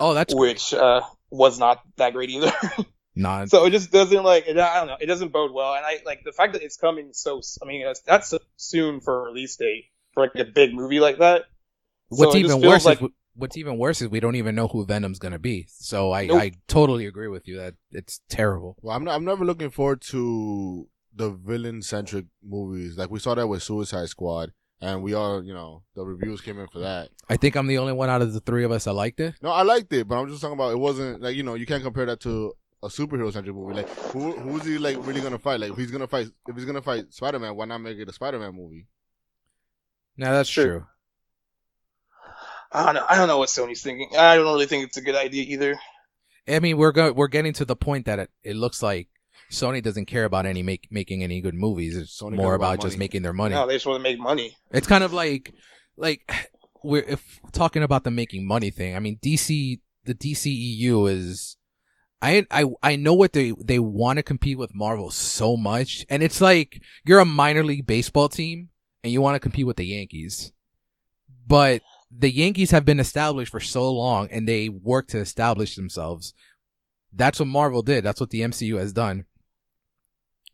Oh, 0.00 0.14
that's 0.14 0.34
which 0.34 0.74
uh, 0.74 1.02
was 1.30 1.58
not 1.58 1.82
that 1.96 2.12
great 2.12 2.30
either. 2.30 2.52
not. 3.14 3.50
so 3.50 3.64
it 3.64 3.70
just 3.70 3.90
doesn't 3.90 4.22
like 4.22 4.46
it, 4.46 4.58
I 4.58 4.78
don't 4.78 4.88
know. 4.88 4.96
It 5.00 5.06
doesn't 5.06 5.32
bode 5.32 5.52
well, 5.52 5.74
and 5.74 5.84
I 5.84 6.00
like 6.04 6.24
the 6.24 6.32
fact 6.32 6.54
that 6.54 6.62
it's 6.62 6.76
coming 6.76 7.10
so. 7.12 7.40
I 7.62 7.66
mean, 7.66 7.84
that's, 7.84 8.00
that's 8.00 8.28
so 8.28 8.38
soon 8.56 9.00
for 9.00 9.20
a 9.20 9.24
release 9.24 9.56
date 9.56 9.86
for 10.14 10.22
like 10.24 10.34
a 10.36 10.44
big 10.44 10.74
movie 10.74 11.00
like 11.00 11.18
that. 11.18 11.44
what's 12.08 12.32
so 12.32 12.38
even 12.38 12.60
worse 12.60 12.84
like- 12.84 13.02
is 13.02 13.08
what's 13.34 13.56
even 13.56 13.78
worse 13.78 14.02
is 14.02 14.08
we 14.08 14.20
don't 14.20 14.36
even 14.36 14.54
know 14.54 14.68
who 14.68 14.84
Venom's 14.84 15.18
gonna 15.18 15.38
be. 15.38 15.66
So 15.68 16.12
I 16.12 16.26
Nope. 16.26 16.40
I 16.40 16.52
totally 16.68 17.06
agree 17.06 17.28
with 17.28 17.48
you 17.48 17.58
that 17.58 17.74
it's 17.90 18.20
terrible. 18.28 18.76
Well, 18.82 18.94
I'm 18.96 19.04
not, 19.04 19.14
I'm 19.14 19.24
never 19.24 19.44
looking 19.44 19.70
forward 19.70 20.02
to 20.02 20.88
the 21.14 21.30
villain 21.30 21.82
centric 21.82 22.26
movies. 22.42 22.96
Like 22.96 23.10
we 23.10 23.18
saw 23.18 23.34
that 23.34 23.46
with 23.46 23.62
Suicide 23.62 24.08
Squad, 24.08 24.52
and 24.82 25.02
we 25.02 25.14
all, 25.14 25.42
you 25.42 25.54
know, 25.54 25.82
the 25.94 26.04
reviews 26.04 26.40
came 26.42 26.58
in 26.58 26.66
for 26.66 26.80
that. 26.80 27.08
I 27.30 27.36
think 27.38 27.54
I'm 27.56 27.66
the 27.68 27.78
only 27.78 27.92
one 27.94 28.10
out 28.10 28.20
of 28.20 28.34
the 28.34 28.40
three 28.40 28.64
of 28.64 28.70
us 28.72 28.84
that 28.84 28.92
liked 28.92 29.20
it. 29.20 29.34
No, 29.40 29.50
I 29.50 29.62
liked 29.62 29.90
it, 29.94 30.06
but 30.06 30.16
I'm 30.16 30.28
just 30.28 30.42
talking 30.42 30.54
about 30.58 30.72
it 30.72 30.78
wasn't 30.78 31.22
like 31.22 31.34
you 31.36 31.42
know 31.44 31.54
you 31.54 31.64
can't 31.64 31.82
compare 31.82 32.04
that 32.06 32.20
to 32.20 32.52
a 32.82 32.88
superhero 32.88 33.32
centric 33.32 33.54
movie. 33.56 33.74
Like 33.74 33.88
who 34.12 34.32
who's 34.32 34.64
he 34.66 34.76
like 34.76 34.96
really 35.06 35.20
gonna 35.22 35.38
fight? 35.38 35.60
Like 35.60 35.70
if 35.70 35.76
he's 35.78 35.90
gonna 35.92 36.08
fight 36.08 36.26
if 36.48 36.56
he's 36.56 36.64
gonna 36.66 36.82
fight 36.82 37.12
Spider 37.14 37.38
Man, 37.38 37.54
why 37.56 37.64
not 37.64 37.78
make 37.78 37.96
it 37.96 38.08
a 38.08 38.12
Spider 38.12 38.38
Man 38.38 38.54
movie? 38.54 38.86
Now 40.16 40.32
that's 40.32 40.48
Sure. 40.48 40.64
true. 40.66 40.86
I 42.72 42.84
don't 42.86 42.94
know. 42.94 43.06
I 43.08 43.16
don't 43.16 43.28
know 43.28 43.38
what 43.38 43.48
Sony's 43.50 43.82
thinking. 43.82 44.10
I 44.18 44.34
don't 44.34 44.44
really 44.46 44.66
think 44.66 44.84
it's 44.86 44.96
a 44.96 45.02
good 45.02 45.14
idea 45.14 45.44
either. 45.44 45.78
I 46.48 46.58
mean, 46.58 46.76
we're 46.76 46.92
go- 46.92 47.12
we're 47.12 47.28
getting 47.28 47.52
to 47.54 47.64
the 47.64 47.76
point 47.76 48.06
that 48.06 48.18
it, 48.18 48.30
it 48.42 48.56
looks 48.56 48.82
like 48.82 49.08
Sony 49.52 49.82
doesn't 49.82 50.06
care 50.06 50.24
about 50.24 50.46
any 50.46 50.62
make 50.62 50.88
making 50.90 51.22
any 51.22 51.40
good 51.40 51.54
movies. 51.54 51.96
It's 51.96 52.18
Sony 52.18 52.36
more 52.36 52.54
about 52.54 52.74
about 52.74 52.82
just 52.82 52.98
making 52.98 53.22
their 53.22 53.32
money. 53.32 53.54
No, 53.54 53.66
they 53.66 53.74
just 53.74 53.86
want 53.86 53.98
to 53.98 54.02
make 54.02 54.18
money. 54.18 54.56
It's 54.70 54.86
kind 54.86 55.04
of 55.04 55.12
like 55.12 55.52
like 55.96 56.20
we're 56.82 57.02
if 57.02 57.40
talking 57.52 57.82
about 57.82 58.04
the 58.04 58.10
making 58.10 58.46
money 58.46 58.70
thing. 58.70 58.96
I 58.96 58.98
mean, 58.98 59.18
DC 59.22 59.80
the 60.04 60.14
DCEU 60.14 61.10
is 61.10 61.56
I 62.22 62.46
I 62.50 62.64
I 62.82 62.96
know 62.96 63.14
what 63.14 63.34
they 63.34 63.52
they 63.62 63.78
want 63.78 64.16
to 64.16 64.22
compete 64.22 64.58
with 64.58 64.74
Marvel 64.74 65.10
so 65.10 65.56
much, 65.56 66.06
and 66.08 66.22
it's 66.22 66.40
like 66.40 66.80
you're 67.04 67.20
a 67.20 67.26
minor 67.26 67.62
league 67.62 67.86
baseball 67.86 68.28
team 68.28 68.70
and 69.04 69.12
you 69.12 69.20
want 69.20 69.34
to 69.34 69.40
compete 69.40 69.66
with 69.66 69.76
the 69.76 69.86
Yankees, 69.86 70.52
but 71.46 71.82
the 72.10 72.30
Yankees 72.30 72.70
have 72.70 72.84
been 72.84 73.00
established 73.00 73.50
for 73.50 73.60
so 73.60 73.90
long 73.92 74.28
and 74.30 74.48
they 74.48 74.68
work 74.68 75.08
to 75.08 75.18
establish 75.18 75.76
themselves. 75.76 76.32
That's 77.12 77.38
what 77.38 77.48
Marvel 77.48 77.82
did. 77.82 78.04
That's 78.04 78.20
what 78.20 78.30
the 78.30 78.40
MCU 78.40 78.78
has 78.78 78.92
done. 78.92 79.26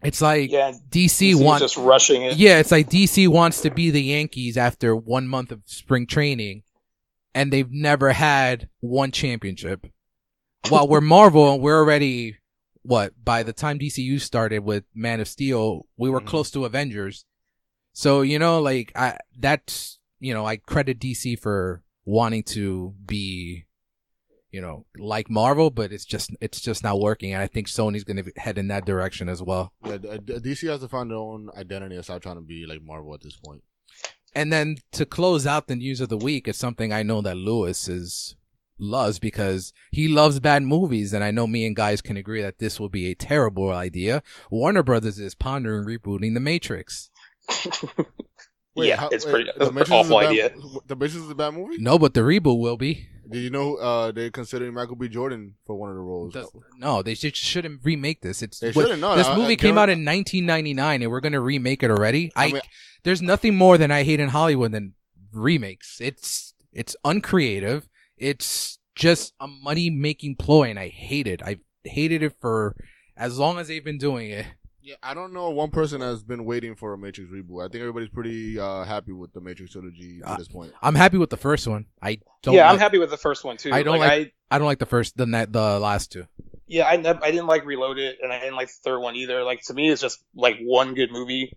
It's 0.03 0.21
like 0.21 0.51
Yeah, 0.53 0.73
DC 0.91 1.35
wants 1.35 1.63
just 1.63 1.77
rushing 1.77 2.23
it. 2.23 2.37
yeah, 2.37 2.59
it's 2.59 2.71
like 2.71 2.89
DC 2.89 3.27
wants 3.29 3.61
to 3.63 3.71
be 3.71 3.91
the 3.91 4.03
Yankees 4.03 4.57
after 4.57 4.95
one 4.95 5.27
month 5.27 5.51
of 5.51 5.63
spring 5.67 6.07
training, 6.07 6.63
and 7.35 7.53
they've 7.53 7.71
never 7.71 8.13
had 8.13 8.69
one 8.81 9.11
championship. 9.11 9.87
While 10.69 10.87
we're 10.89 11.01
Marvel, 11.17 11.59
we're 11.61 11.79
already 11.79 12.37
what? 12.83 13.13
By 13.23 13.43
the 13.43 13.53
time 13.53 13.79
DCU 13.79 14.21
started 14.21 14.61
with 14.61 14.85
Man 14.95 15.21
of 15.21 15.29
Steel, 15.29 15.87
we 15.97 16.09
were 16.09 16.21
Mhm. 16.21 16.27
close 16.27 16.51
to 16.53 16.65
Avengers. 16.65 17.25
So 17.93 18.23
you 18.23 18.39
know, 18.39 18.61
like 18.61 18.93
I 18.95 19.19
that's 19.37 19.99
you 20.21 20.33
know, 20.33 20.47
I 20.47 20.57
credit 20.57 20.99
DC 21.01 21.37
for 21.39 21.83
wanting 22.05 22.43
to 22.43 22.95
be, 23.05 23.67
you 24.51 24.61
know, 24.61 24.87
like 24.97 25.29
Marvel, 25.31 25.71
but 25.71 25.93
it's 25.93 26.05
just 26.05 26.31
it's 26.41 26.61
just 26.61 26.83
not 26.83 27.01
working, 27.01 27.33
and 27.35 27.43
I 27.43 27.47
think 27.47 27.67
Sony's 27.69 28.05
gonna 28.05 28.25
head 28.37 28.59
in 28.59 28.69
that 28.69 28.87
direction 28.87 29.29
as 29.29 29.43
well. 29.43 29.73
Yeah, 29.85 29.99
D- 29.99 30.09
uh, 30.09 30.17
D- 30.19 30.35
uh, 30.35 30.39
DC 30.39 30.69
has 30.71 30.81
to 30.81 30.89
find 30.89 31.11
their 31.11 31.19
own 31.19 31.51
identity 31.57 31.97
and 31.97 32.05
stop 32.05 32.23
trying 32.23 32.37
to 32.37 32.41
be 32.43 32.65
like 32.67 32.83
Marvel 32.83 33.15
at 33.15 33.21
this 33.23 33.37
point. 33.37 33.63
And 34.35 34.53
then 34.53 34.77
to 34.93 35.05
close 35.07 35.47
out 35.47 35.67
the 35.69 35.77
news 35.77 36.01
of 36.01 36.09
the 36.11 36.17
week, 36.19 36.49
it's 36.49 36.59
something 36.59 36.93
I 36.93 37.03
know 37.03 37.21
that 37.23 37.37
Luis 37.37 37.89
is 37.89 38.37
loves 38.79 39.19
because 39.19 39.73
he 39.91 40.07
loves 40.07 40.39
bad 40.39 40.63
movies, 40.63 41.13
and 41.13 41.25
I 41.25 41.31
know 41.31 41.47
me 41.47 41.67
and 41.67 41.75
Gaius 41.75 42.01
can 42.01 42.17
agree 42.17 42.43
that 42.43 42.59
this 42.59 42.79
will 42.79 42.89
be 42.89 43.11
a 43.11 43.15
terrible 43.15 43.73
idea. 43.73 44.23
Warner 44.51 44.83
Brothers 44.85 45.19
is 45.19 45.35
pondering 45.35 45.85
rebooting 45.85 46.35
The 46.35 46.41
Matrix. 46.41 47.11
yeah, 48.77 48.97
how- 48.97 49.09
it's 49.09 49.25
wait, 49.27 49.33
pretty 49.33 49.51
The 49.57 49.61
it's 49.63 49.69
an 49.69 49.75
Matrix 49.75 49.91
awful 49.91 50.19
a 50.19 50.23
bad- 50.23 50.31
idea. 50.31 50.51
The 50.87 50.97
Matrix 50.97 51.15
is 51.25 51.31
a 51.31 51.35
bad 51.35 51.55
movie. 51.55 51.79
No, 51.79 51.99
but 51.99 52.15
the 52.15 52.21
reboot 52.21 52.61
will 52.61 52.77
be. 52.77 53.09
Did 53.31 53.41
you 53.41 53.51
know 53.51 53.77
uh, 53.77 54.11
they're 54.13 54.31
considering 54.31 54.73
Michael 54.75 54.97
B. 54.97 55.09
Jordan 55.09 55.55
for 55.67 55.77
one 55.77 55.91
of 55.91 55.97
the 55.97 56.01
roles? 56.01 56.33
The- 56.33 56.49
no, 56.79 57.03
they 57.03 57.15
should, 57.15 57.37
shouldn't 57.37 57.81
remake 57.85 58.23
this. 58.23 58.43
It's 58.43 58.59
They 58.61 58.73
what- 58.73 58.83
shouldn't. 58.85 59.01
No, 59.01 59.17
this 59.17 59.27
I- 59.27 59.35
I 59.35 59.37
movie 59.37 59.57
came 59.57 59.77
out 59.79 59.89
in 59.91 60.05
1999, 60.05 61.03
and 61.03 61.11
we're 61.11 61.21
gonna 61.21 61.41
remake 61.41 61.83
it 61.83 61.91
already. 61.91 62.33
I, 62.35 62.47
I 62.47 62.53
mean- 62.53 62.63
there's 63.05 63.23
nothing 63.23 63.55
more 63.55 63.77
than 63.79 63.91
I 63.91 64.03
hate 64.03 64.21
in 64.21 64.29
Hollywood 64.31 64.73
than 64.73 64.95
remakes. 65.33 66.01
It's 66.01 66.55
it's 66.73 66.97
uncreative. 67.05 67.89
It's 68.17 68.79
just 68.95 69.35
a 69.41 69.47
money 69.47 69.91
making 69.91 70.37
ploy, 70.37 70.71
and 70.71 70.79
I 70.79 70.89
hate 70.89 71.27
it. 71.27 71.43
I 71.43 71.59
hated 71.85 72.23
it 72.23 72.35
for 72.41 72.75
as 73.17 73.39
long 73.39 73.59
as 73.59 73.69
they've 73.69 73.85
been 73.85 73.99
doing 73.99 74.31
it. 74.31 74.47
Yeah, 74.89 74.95
I 75.03 75.13
don't 75.13 75.35
know 75.35 75.51
one 75.51 75.69
person 75.71 76.01
has 76.01 76.23
been 76.23 76.47
waiting 76.47 76.75
for 76.75 76.95
a 76.95 76.99
Matrix 76.99 77.31
reboot. 77.31 77.63
I 77.63 77.69
think 77.69 77.83
everybody's 77.83 78.09
pretty 78.09 78.59
uh, 78.59 78.85
happy 78.85 79.13
with 79.13 79.35
the 79.35 79.41
Matrix 79.43 79.73
trilogy 79.73 80.23
at 80.25 80.39
this 80.39 80.49
point. 80.49 80.73
I'm 80.81 80.95
happy 80.95 81.19
with 81.19 81.29
the 81.29 81.37
first 81.37 81.69
one. 81.69 81.85
I 82.01 82.21
don't. 82.43 82.55
yeah, 82.55 82.71
I'm 82.71 82.79
happy 82.79 82.97
with 82.97 83.11
the 83.11 83.19
first 83.19 83.45
one 83.45 83.59
too. 83.59 83.71
I 83.71 83.83
don't 83.83 83.99
like, 83.99 84.09
like- 84.09 84.35
I 84.51 84.57
I 84.57 84.59
don't 84.59 84.67
like 84.67 84.79
the 84.79 84.87
first, 84.87 85.15
the 85.19 85.27
ne- 85.27 85.45
the 85.45 85.79
last 85.79 86.11
two. 86.11 86.27
yeah, 86.67 86.87
I 86.89 86.97
nev- 86.97 87.21
I 87.23 87.31
didn't 87.31 87.49
like 87.49 87.67
Reloaded, 87.67 88.17
and 88.23 88.33
I 88.33 88.41
didn't 88.41 88.57
like 88.57 88.69
the 88.69 88.81
third 88.83 89.01
one 89.01 89.15
either. 89.15 89.45
Like 89.45 89.61
to 89.67 89.75
me, 89.75 89.91
it's 89.91 90.01
just 90.01 90.25
like 90.35 90.57
one 90.63 90.95
good 90.95 91.13
movie 91.13 91.53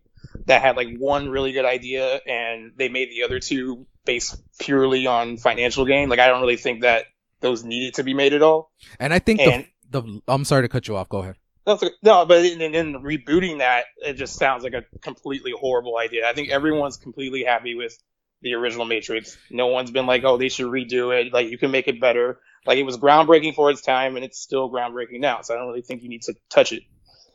that 0.48 0.62
had 0.62 0.76
like 0.76 0.98
one 0.98 1.30
really 1.30 1.54
good 1.54 1.64
idea, 1.64 2.20
and 2.28 2.74
they 2.76 2.90
made 2.90 3.12
the 3.12 3.24
other 3.24 3.40
two 3.40 3.88
based 4.04 4.44
purely 4.60 5.08
on 5.08 5.38
financial 5.38 5.86
gain. 5.86 6.10
Like 6.10 6.20
I 6.20 6.28
don't 6.28 6.42
really 6.42 6.58
think 6.58 6.82
that 6.82 7.06
those 7.40 7.64
needed 7.64 7.94
to 7.94 8.04
be 8.04 8.14
made 8.14 8.34
at 8.34 8.42
all. 8.42 8.72
And 9.00 9.14
I 9.14 9.20
think 9.20 9.40
And 9.40 9.68
the 9.90 10.02
the. 10.02 10.22
I'm 10.28 10.44
sorry 10.44 10.64
to 10.64 10.68
cut 10.68 10.90
you 10.90 10.98
off. 10.98 11.08
Go 11.08 11.20
ahead. 11.20 11.38
No, 11.68 11.74
it's 11.74 11.84
no, 12.02 12.26
but 12.26 12.46
in, 12.46 12.62
in, 12.62 12.76
in 12.76 12.94
rebooting 13.04 13.60
that, 13.60 13.86
it 13.98 14.14
just 14.14 14.36
sounds 14.36 14.64
like 14.64 14.74
a 14.74 14.84
completely 15.02 15.54
horrible 15.58 15.98
idea. 15.98 16.28
I 16.28 16.34
think 16.34 16.50
everyone's 16.50 16.98
completely 16.98 17.44
happy 17.44 17.76
with 17.76 17.98
the 18.42 18.54
original 18.56 18.86
Matrix. 18.86 19.38
No 19.50 19.68
one's 19.68 19.92
been 19.92 20.06
like, 20.06 20.24
oh, 20.24 20.38
they 20.38 20.50
should 20.50 20.68
redo 20.68 21.18
it. 21.20 21.32
Like 21.34 21.50
you 21.50 21.58
can 21.58 21.72
make 21.72 21.88
it 21.88 22.00
better. 22.02 22.40
Like 22.66 22.78
it 22.78 22.84
was 22.84 22.98
groundbreaking 22.98 23.56
for 23.56 23.70
its 23.72 23.82
time, 23.82 24.16
and 24.16 24.26
it's 24.26 24.40
still 24.40 24.70
groundbreaking 24.72 25.20
now. 25.20 25.42
So 25.42 25.54
I 25.54 25.58
don't 25.58 25.68
really 25.68 25.82
think 25.82 26.04
you 26.04 26.10
need 26.10 26.24
to 26.24 26.36
touch 26.50 26.72
it. 26.74 26.84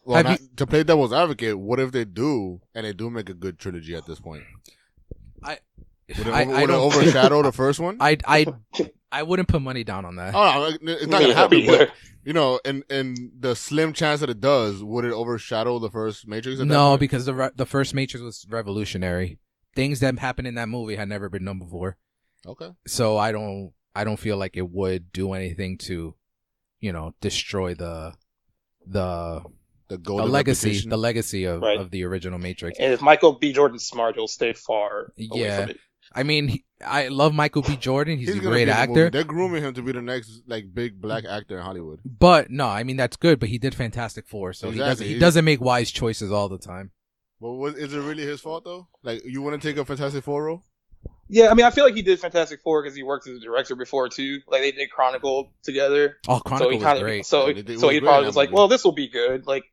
Well, 0.05 0.17
Have 0.19 0.27
not- 0.27 0.57
to 0.57 0.67
play 0.67 0.85
devil's 0.85 1.13
advocate, 1.13 1.59
what 1.59 1.81
if 1.81 1.91
they 1.93 2.05
do 2.05 2.61
and 2.75 2.87
they 2.87 2.93
do 2.93 3.11
make 3.11 3.29
a 3.29 3.35
good 3.35 3.59
trilogy 3.59 3.95
at 3.97 4.07
this 4.07 4.21
point? 4.21 4.45
Would 6.09 6.19
it, 6.19 6.27
I, 6.29 6.45
over- 6.45 6.55
I 6.55 6.61
would 6.61 6.71
it 6.71 6.75
overshadow 6.75 7.43
the 7.43 7.53
first 7.53 7.81
one? 7.81 7.97
I 8.01 8.17
I 8.25 8.47
I 9.13 9.23
wouldn't 9.23 9.49
put 9.49 9.63
money 9.63 9.85
down 9.85 10.05
on 10.05 10.17
that. 10.17 10.35
Oh, 10.35 10.75
no, 10.83 10.93
it's 10.93 11.07
not 11.07 11.21
Me 11.21 11.27
gonna 11.27 11.35
happen. 11.35 11.67
But 11.67 11.91
you 12.25 12.33
know, 12.33 12.59
and 12.65 12.83
in 12.91 13.33
the 13.39 13.55
slim 13.55 13.93
chance 13.93 14.21
that 14.21 14.31
it 14.31 14.41
does, 14.41 14.83
would 14.83 15.05
it 15.05 15.13
overshadow 15.13 15.79
the 15.79 15.91
first 15.91 16.27
Matrix? 16.27 16.61
at 16.61 16.67
that 16.67 16.75
no, 16.75 16.91
point? 16.91 17.01
because 17.01 17.25
the 17.27 17.35
re- 17.35 17.51
the 17.55 17.67
first 17.67 17.95
Matrix 17.95 18.23
was 18.23 18.47
revolutionary. 18.49 19.39
Things 19.75 20.01
that 20.01 20.19
happened 20.19 20.49
in 20.49 20.55
that 20.57 20.69
movie 20.69 20.97
had 20.97 21.09
never 21.09 21.29
been 21.29 21.45
done 21.45 21.59
before. 21.59 21.97
okay. 22.47 22.71
So 22.87 23.17
I 23.17 23.31
don't 23.33 23.73
I 23.95 24.05
don't 24.05 24.19
feel 24.19 24.37
like 24.37 24.57
it 24.57 24.69
would 24.71 25.13
do 25.13 25.33
anything 25.35 25.79
to, 25.79 26.15
you 26.81 26.93
know, 26.93 27.15
destroy 27.21 27.75
the 27.75 28.13
the 28.87 29.43
The 29.89 29.99
the 29.99 30.13
legacy 30.13 30.69
reputation. 30.69 30.91
the 30.91 30.99
legacy 30.99 31.45
of, 31.45 31.61
Right. 31.63 31.79
of 31.79 31.91
the 31.91 32.05
original 32.05 32.39
Matrix. 32.39 32.79
And 32.81 32.93
if 32.93 33.01
Michael 33.01 33.35
B. 33.39 33.53
Jordan's 33.53 33.87
smart, 33.87 34.17
he'll 34.17 34.27
stay 34.29 34.53
far 34.53 35.13
away 35.19 35.29
Yeah. 35.43 35.61
from 35.63 35.71
it. 35.71 35.79
I 36.13 36.23
mean, 36.25 36.49
he, 36.49 36.65
I 36.85 37.09
love 37.09 37.33
Michael 37.33 37.63
B. 37.63 37.77
Jordan. 37.77 38.19
He's, 38.19 38.29
a 38.35 38.39
great 38.39 38.65
be 38.67 38.71
the 38.73 38.77
actor. 38.77 39.09
They're 39.11 39.25
grooming 39.25 39.63
him 39.63 39.75
to 39.75 39.83
be 39.83 39.93
the 39.93 40.03
next 40.03 40.43
like 40.47 40.75
big 40.75 41.01
black 41.01 41.25
actor 41.25 41.57
in 41.59 41.65
Hollywood. 41.65 42.01
But 42.05 42.51
no, 42.51 42.67
I 42.67 42.83
mean 42.83 42.97
that's 42.97 43.17
good. 43.17 43.41
But 43.41 43.49
he 43.49 43.59
did 43.59 43.75
Fantastic 43.75 44.27
Four, 44.29 44.53
so 44.53 44.71
he 44.71 44.79
doesn't 44.79 45.07
he 45.07 45.15
He- 45.15 45.19
doesn't 45.19 45.45
make 45.45 45.61
wise 45.61 45.91
choices 45.91 46.31
all 46.33 46.49
the 46.49 46.59
time. 46.59 46.91
But 47.41 47.53
was, 47.53 47.75
is 47.77 47.93
it 47.95 47.99
really 48.01 48.25
his 48.25 48.41
fault 48.41 48.65
though? 48.65 48.89
Like, 49.03 49.23
you 49.25 49.43
want 49.43 49.61
to 49.61 49.69
take 49.69 49.77
a 49.79 49.85
Fantastic 49.85 50.25
Four 50.25 50.45
role? 50.45 50.65
Yeah, 51.29 51.49
I 51.51 51.55
mean, 51.55 51.67
I 51.67 51.71
feel 51.71 51.85
like 51.85 51.95
he 51.95 52.03
did 52.03 52.21
Fantastic 52.21 52.61
Four 52.63 52.83
because 52.83 52.95
he 52.97 53.03
worked 53.03 53.27
as 53.27 53.37
a 53.39 53.41
director 53.41 53.75
before 53.75 54.09
too. 54.09 54.41
Like 54.47 54.61
they 54.63 54.73
did 54.73 54.91
Chronicle 54.91 55.53
together. 55.63 56.19
Oh, 56.29 56.41
Chronicle 56.41 56.67
so 56.67 56.71
he 56.71 56.77
was 56.77 56.85
kind 56.85 57.01
great. 57.01 57.27
so 57.27 57.47
Yeah, 57.49 57.53
they 57.55 57.63
did- 57.63 57.81
so 57.81 57.87
was 57.87 57.95
he 57.95 58.01
probably 58.01 58.27
was 58.27 58.35
that 58.35 58.41
like, 58.41 58.53
well, 58.53 58.69
this 58.69 58.85
will 58.85 58.93
be 58.93 59.09
good. 59.09 59.47
Like 59.47 59.65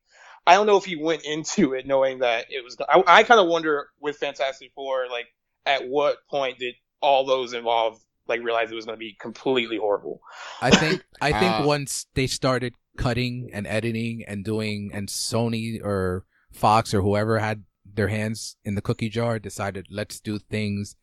I 0.47 0.55
don't 0.55 0.65
know 0.67 0.77
if 0.77 0.85
he 0.85 0.95
went 0.95 1.23
into 1.23 1.73
it 1.73 1.85
knowing 1.85 2.19
that 2.19 2.45
it 2.49 2.63
was. 2.63 2.77
I, 2.87 3.03
I 3.05 3.23
kind 3.23 3.39
of 3.39 3.47
wonder 3.47 3.89
with 3.99 4.17
Fantastic 4.17 4.71
Four, 4.73 5.07
like 5.11 5.27
at 5.65 5.87
what 5.87 6.17
point 6.29 6.59
did 6.59 6.75
all 7.03 7.25
those 7.25 7.53
involved 7.53 8.01
like 8.27 8.41
realized 8.41 8.71
it 8.71 8.75
was 8.75 8.85
going 8.85 8.97
to 8.97 9.05
be 9.09 9.15
completely 9.19 9.77
horrible? 9.77 10.21
I 10.61 10.71
think 10.71 11.03
I 11.21 11.31
think 11.39 11.53
Uh, 11.59 11.63
once 11.65 12.07
they 12.15 12.25
started 12.27 12.73
cutting 12.97 13.49
and 13.53 13.67
editing 13.67 14.23
and 14.27 14.45
doing 14.45 14.91
and 14.93 15.09
Sony 15.09 15.83
or 15.83 16.25
Fox 16.51 16.93
or 16.93 17.01
whoever 17.01 17.39
had 17.39 17.63
their 17.85 18.07
hands 18.07 18.55
in 18.63 18.75
the 18.75 18.81
cookie 18.81 19.09
jar 19.09 19.37
decided 19.39 19.87
let's 19.91 20.19
do 20.19 20.39
things, 20.39 20.95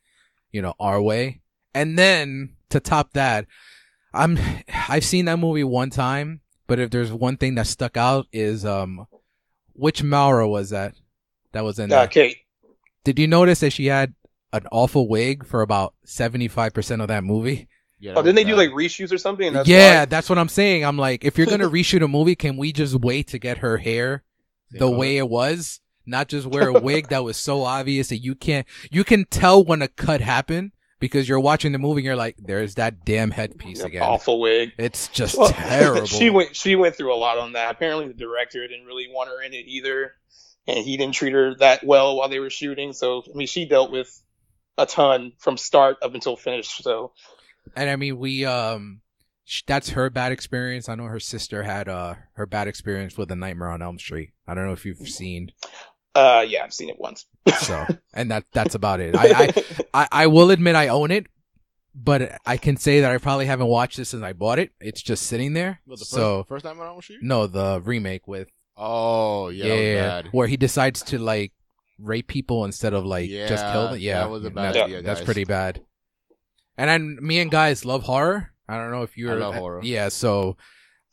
you 0.51 0.63
know, 0.63 0.75
our 0.81 1.01
way. 1.01 1.43
And 1.75 1.99
then 1.99 2.57
to 2.71 2.81
top 2.81 3.13
that, 3.13 3.47
I'm 4.15 4.39
I've 4.89 5.05
seen 5.05 5.27
that 5.27 5.39
movie 5.39 5.65
one 5.65 5.91
time, 5.91 6.41
but 6.67 6.79
if 6.79 6.91
there's 6.91 7.13
one 7.13 7.37
thing 7.37 7.55
that 7.57 7.67
stuck 7.67 7.97
out 7.97 8.27
is 8.33 8.65
um 8.65 9.07
which 9.75 10.03
Mara 10.03 10.49
was 10.49 10.71
that? 10.71 10.95
That 11.53 11.65
was 11.65 11.79
in 11.79 11.93
Uh, 11.93 11.97
there. 12.01 12.09
Kate, 12.09 12.37
Did 13.05 13.19
you 13.19 13.27
notice 13.27 13.61
that 13.61 13.73
she 13.73 13.87
had 13.87 14.15
an 14.53 14.67
awful 14.73 15.09
wig 15.09 15.45
for 15.47 15.63
about 15.63 15.95
75% 16.07 17.01
of 17.03 17.09
that 17.09 17.25
movie? 17.25 17.69
Yeah. 17.99 18.15
oh, 18.17 18.23
didn't 18.23 18.37
they 18.37 18.45
do 18.45 18.57
like 18.57 18.71
reshoots 18.71 19.13
or 19.13 19.19
something? 19.19 19.53
That's 19.53 19.69
yeah, 19.69 20.01
why- 20.01 20.05
that's 20.07 20.29
what 20.31 20.39
I'm 20.39 20.49
saying. 20.49 20.85
I'm 20.85 20.97
like, 20.97 21.25
if 21.25 21.37
you're 21.37 21.47
gonna 21.47 21.69
reshoot 21.71 22.03
a 22.03 22.09
movie, 22.09 22.35
can 22.35 22.57
we 22.57 22.73
just 22.73 22.95
wait 22.97 23.29
to 23.29 23.39
get 23.39 23.59
her 23.59 23.77
hair 23.77 24.23
the 24.73 24.91
way 24.91 25.19
it 25.19 25.29
was, 25.29 25.81
not 26.07 26.29
just 26.29 26.47
wear 26.47 26.69
a 26.69 26.73
wig 26.81 27.09
that 27.09 27.25
was 27.25 27.37
so 27.37 27.63
obvious 27.65 28.09
that 28.09 28.19
you 28.19 28.35
can't, 28.35 28.67
you 28.91 29.05
can 29.05 29.27
tell 29.31 29.63
when 29.65 29.83
a 29.83 29.89
cut 29.89 30.21
happened 30.23 30.73
because 30.99 31.29
you're 31.29 31.41
watching 31.41 31.73
the 31.73 31.79
movie 31.79 31.99
and 32.01 32.05
you're 32.07 32.17
like, 32.17 32.37
there's 32.39 32.77
that 32.77 33.05
damn 33.05 33.31
headpiece 33.33 33.81
again. 33.83 34.03
awful 34.03 34.41
wig. 34.41 34.73
It's 34.79 35.09
just 35.09 35.37
Well, 35.37 35.49
terrible. 35.53 36.07
she 36.07 36.31
went 36.31 36.57
she 36.57 36.77
went 36.77 36.95
through 36.97 37.13
a 37.13 37.17
lot 37.17 37.37
on 37.39 37.53
that. 37.53 37.71
Apparently 37.73 38.07
the 38.09 38.15
director 38.15 38.67
didn't 38.67 38.87
really 38.87 39.09
want 39.13 39.29
her 39.29 39.43
in 39.43 39.53
it 39.53 39.67
either. 39.67 40.13
And 40.67 40.79
he 40.85 40.97
didn't 40.97 41.15
treat 41.15 41.33
her 41.33 41.55
that 41.57 41.85
well 41.85 42.17
while 42.17 42.29
they 42.29 42.39
were 42.39 42.51
shooting. 42.51 42.93
So 42.93 43.23
I 43.31 43.37
mean 43.37 43.47
she 43.47 43.65
dealt 43.67 43.91
with 43.91 44.23
a 44.79 44.87
ton 44.87 45.33
from 45.39 45.57
start 45.57 45.99
up 46.03 46.15
until 46.15 46.37
finish. 46.37 46.69
So 46.79 47.13
and 47.77 47.91
I 47.91 47.97
mean, 47.97 48.19
we, 48.19 48.45
um, 48.45 49.01
that's 49.67 49.91
her 49.91 50.11
bad 50.11 50.33
experience. 50.33 50.89
I 50.89 50.95
know 50.95 51.05
her 51.05 51.21
sister 51.21 51.63
had, 51.63 51.89
uh, 51.89 52.15
her 52.35 52.47
bad 52.47 52.69
experience 52.69 53.17
with 53.19 53.29
the 53.29 53.37
Nightmare 53.37 53.71
on 53.71 53.83
Elm 53.83 53.99
Street. 53.99 54.31
I 54.47 54.55
don't 54.55 54.67
know 54.67 54.73
if 54.73 54.85
you've 54.87 54.99
seen, 55.09 55.53
uh 56.15 56.45
yeah, 56.49 56.65
I've 56.65 56.73
seen 56.75 56.89
it 56.89 56.99
once. 56.99 57.27
so, 57.61 57.87
and 58.15 58.31
that, 58.31 58.45
that's 58.53 58.75
about 58.75 59.01
it. 59.01 59.15
I, 59.15 59.45
I, 59.45 59.65
I, 59.95 60.09
I 60.13 60.27
will 60.29 60.51
admit 60.51 60.75
I 60.77 60.89
own 60.89 61.11
it, 61.11 61.27
but 61.95 62.33
I 62.47 62.57
can 62.57 62.77
say 62.77 63.01
that 63.03 63.11
I 63.13 63.19
probably 63.19 63.47
haven't 63.47 63.67
watched 63.69 63.99
it 63.99 64.07
since 64.07 64.23
I 64.23 64.33
bought 64.33 64.59
it. 64.59 64.71
It's 64.81 65.03
just 65.03 65.25
sitting 65.27 65.53
there. 65.53 65.81
Well, 65.87 65.97
the 65.97 66.01
first, 66.05 66.11
so 66.11 66.45
first 66.49 66.65
time 66.65 66.81
around 66.81 66.97
with 66.97 67.11
you? 67.11 67.19
no, 67.23 67.47
the 67.47 67.81
remake 67.85 68.27
with 68.27 68.49
Oh, 68.77 69.49
yeah, 69.49 69.65
that 69.67 69.75
was 69.77 70.23
bad. 70.25 70.29
where 70.33 70.47
he 70.47 70.57
decides 70.57 71.03
to 71.03 71.19
like 71.19 71.53
rape 72.01 72.27
people 72.29 72.65
instead 72.65 72.95
of 72.95 73.05
like 73.05 73.29
just 73.31 73.65
kill 73.73 73.89
them. 73.91 73.99
Yeah, 74.01 74.21
that 74.21 74.31
was 74.31 74.45
a 74.45 74.51
bad 74.51 74.75
that- 74.75 74.85
idea, 74.85 75.03
That's 75.03 75.21
Gaius. 75.21 75.25
pretty 75.25 75.45
bad. 75.45 75.83
And 76.77 76.89
then 76.89 77.19
me 77.21 77.41
and 77.41 77.51
guys 77.51 77.85
love 77.85 78.05
horror. 78.05 78.53
I 78.69 78.77
don't 78.77 78.91
know 78.91 79.03
if 79.03 79.17
you're. 79.17 79.35
love 79.37 79.55
horror. 79.55 79.81
Yeah, 79.83 80.09
so 80.09 80.57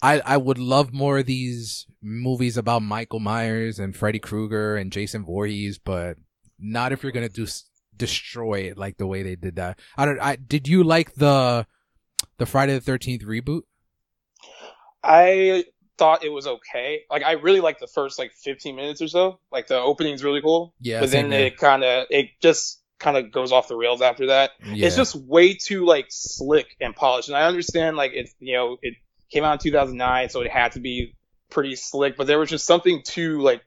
I 0.02 0.20
I 0.22 0.38
would 0.38 0.60
love 0.60 0.94
more 0.94 1.18
of 1.20 1.26
these 1.26 1.88
movies 2.02 2.56
about 2.58 2.84
Michael 2.84 3.20
Myers 3.20 3.80
and 3.80 3.96
Freddy 3.96 4.20
Krueger 4.20 4.78
and 4.78 4.92
Jason 4.92 5.26
Voorhees, 5.26 5.78
but 5.80 6.18
not 6.60 6.92
if 6.92 7.04
you're 7.04 7.12
gonna 7.12 7.30
do 7.30 7.48
destroy 7.96 8.60
it 8.70 8.78
like 8.78 8.98
the 8.98 9.08
way 9.08 9.24
they 9.24 9.36
did 9.36 9.56
that. 9.56 9.80
I 9.98 10.06
don't. 10.06 10.20
I 10.20 10.36
did 10.36 10.68
you 10.68 10.84
like 10.84 11.16
the 11.16 11.66
the 12.38 12.46
Friday 12.46 12.74
the 12.76 12.82
Thirteenth 12.82 13.24
reboot? 13.24 13.62
I 15.04 15.66
thought 15.98 16.24
it 16.24 16.30
was 16.30 16.48
okay. 16.48 17.02
Like 17.10 17.24
I 17.24 17.34
really 17.34 17.60
liked 17.60 17.80
the 17.80 17.88
first 17.88 18.20
like 18.20 18.32
15 18.34 18.76
minutes 18.76 19.02
or 19.02 19.08
so. 19.08 19.40
Like 19.52 19.68
the 19.68 19.80
opening's 19.80 20.24
really 20.24 20.42
cool. 20.42 20.74
Yeah, 20.80 21.00
but 21.00 21.12
then 21.12 21.32
it 21.34 21.58
kind 21.58 21.84
of 21.84 22.08
it 22.10 22.30
just 22.42 22.82
kind 23.00 23.18
of 23.18 23.32
goes 23.32 23.52
off 23.52 23.68
the 23.68 23.76
rails 23.76 24.02
after 24.02 24.28
that. 24.28 24.52
Yeah. 24.64 24.88
It's 24.88 24.96
just 24.96 25.16
way 25.16 25.54
too 25.54 25.86
like 25.86 26.08
slick 26.10 26.76
and 26.80 26.96
polished. 26.96 27.30
And 27.30 27.38
I 27.38 27.44
understand 27.44 27.98
like 27.98 28.12
it's 28.14 28.34
you 28.40 28.56
know 28.56 28.78
it 28.82 28.96
came 29.32 29.44
out 29.44 29.54
in 29.54 29.60
2009, 29.60 30.30
so 30.30 30.42
it 30.42 30.52
had 30.52 30.74
to 30.74 30.80
be 30.80 31.16
pretty 31.50 31.76
slick. 31.76 32.18
But 32.18 32.28
there 32.28 32.40
was 32.40 32.50
just 32.50 32.66
something 32.66 33.02
too 33.04 33.42
like 33.42 33.62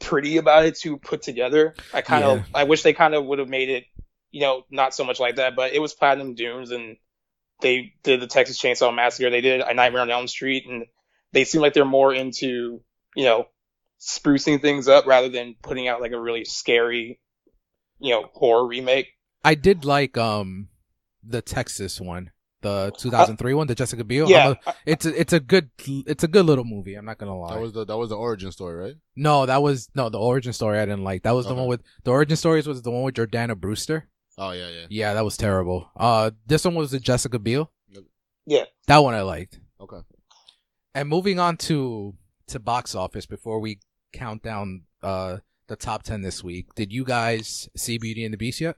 pretty 0.00 0.36
about 0.36 0.64
it, 0.64 0.76
to 0.80 0.96
put 0.96 1.22
together. 1.22 1.74
I 1.92 2.02
kind 2.02 2.24
of 2.24 2.44
I 2.54 2.64
wish 2.64 2.82
they 2.82 2.92
kind 2.92 3.14
of 3.14 3.24
would 3.26 3.38
have 3.38 3.48
made 3.48 3.68
it 3.68 3.84
you 4.30 4.42
know 4.42 4.64
not 4.70 4.94
so 4.94 5.04
much 5.04 5.20
like 5.20 5.36
that. 5.36 5.56
But 5.56 5.72
it 5.72 5.80
was 5.80 5.94
Platinum 5.94 6.34
Dunes, 6.34 6.70
and 6.70 6.96
they 7.60 7.94
did 8.02 8.20
the 8.20 8.26
Texas 8.26 8.60
Chainsaw 8.60 8.94
Massacre. 8.94 9.30
They 9.30 9.40
did 9.40 9.60
A 9.60 9.74
Nightmare 9.74 10.02
on 10.02 10.10
Elm 10.10 10.28
Street, 10.28 10.64
and 10.68 10.86
they 11.32 11.44
seem 11.44 11.60
like 11.60 11.74
they're 11.74 11.84
more 11.84 12.12
into 12.14 12.80
you 13.16 13.24
know 13.24 13.46
sprucing 14.00 14.60
things 14.60 14.88
up 14.88 15.06
rather 15.06 15.28
than 15.28 15.56
putting 15.62 15.88
out 15.88 16.00
like 16.00 16.12
a 16.12 16.20
really 16.20 16.44
scary 16.44 17.20
you 17.98 18.10
know 18.14 18.28
horror 18.32 18.66
remake. 18.66 19.08
I 19.44 19.54
did 19.54 19.84
like 19.84 20.16
um 20.16 20.68
the 21.24 21.42
Texas 21.42 22.00
one, 22.00 22.30
the 22.62 22.92
2003 22.98 23.54
one, 23.54 23.66
the 23.66 23.74
Jessica 23.74 24.04
Biel. 24.04 24.28
yeah, 24.30 24.54
a- 24.66 24.74
it's 24.86 25.04
a, 25.04 25.20
it's 25.20 25.32
a 25.32 25.40
good 25.40 25.70
it's 26.06 26.24
a 26.24 26.28
good 26.28 26.46
little 26.46 26.64
movie. 26.64 26.94
I'm 26.94 27.04
not 27.04 27.18
gonna 27.18 27.36
lie. 27.38 27.54
That 27.54 27.60
was 27.60 27.72
the 27.72 27.84
that 27.84 27.96
was 27.96 28.08
the 28.10 28.16
origin 28.16 28.52
story, 28.52 28.76
right? 28.76 28.94
no, 29.16 29.46
that 29.46 29.62
was 29.62 29.88
no 29.94 30.08
the 30.08 30.18
origin 30.18 30.52
story. 30.52 30.78
I 30.78 30.84
didn't 30.86 31.04
like. 31.04 31.22
That 31.24 31.32
was 31.34 31.46
the 31.46 31.54
one 31.54 31.66
with 31.66 31.82
the 32.04 32.10
origin 32.12 32.36
stories 32.36 32.66
was 32.66 32.82
the 32.82 32.90
one 32.90 33.02
with 33.02 33.14
Jordana 33.16 33.56
Brewster. 33.56 34.08
Oh 34.40 34.52
yeah, 34.52 34.68
yeah. 34.68 34.86
Yeah, 34.88 35.14
that 35.14 35.24
was 35.24 35.36
terrible. 35.36 35.90
Uh, 35.96 36.30
this 36.46 36.64
one 36.64 36.76
was 36.76 36.92
the 36.92 37.00
Jessica 37.00 37.38
Biel. 37.40 37.72
Yeah. 38.46 38.64
that 38.86 38.98
one 38.98 39.14
I 39.14 39.22
liked. 39.22 39.58
Okay. 39.80 39.98
And 40.98 41.08
moving 41.08 41.38
on 41.38 41.56
to 41.58 42.16
to 42.48 42.58
box 42.58 42.96
office 42.96 43.24
before 43.24 43.60
we 43.60 43.78
count 44.12 44.42
down 44.42 44.82
uh 45.00 45.36
the 45.68 45.76
top 45.76 46.02
ten 46.02 46.22
this 46.22 46.42
week. 46.42 46.74
Did 46.74 46.92
you 46.92 47.04
guys 47.04 47.68
see 47.76 47.98
Beauty 47.98 48.24
and 48.24 48.34
the 48.34 48.36
Beast 48.36 48.60
yet? 48.60 48.74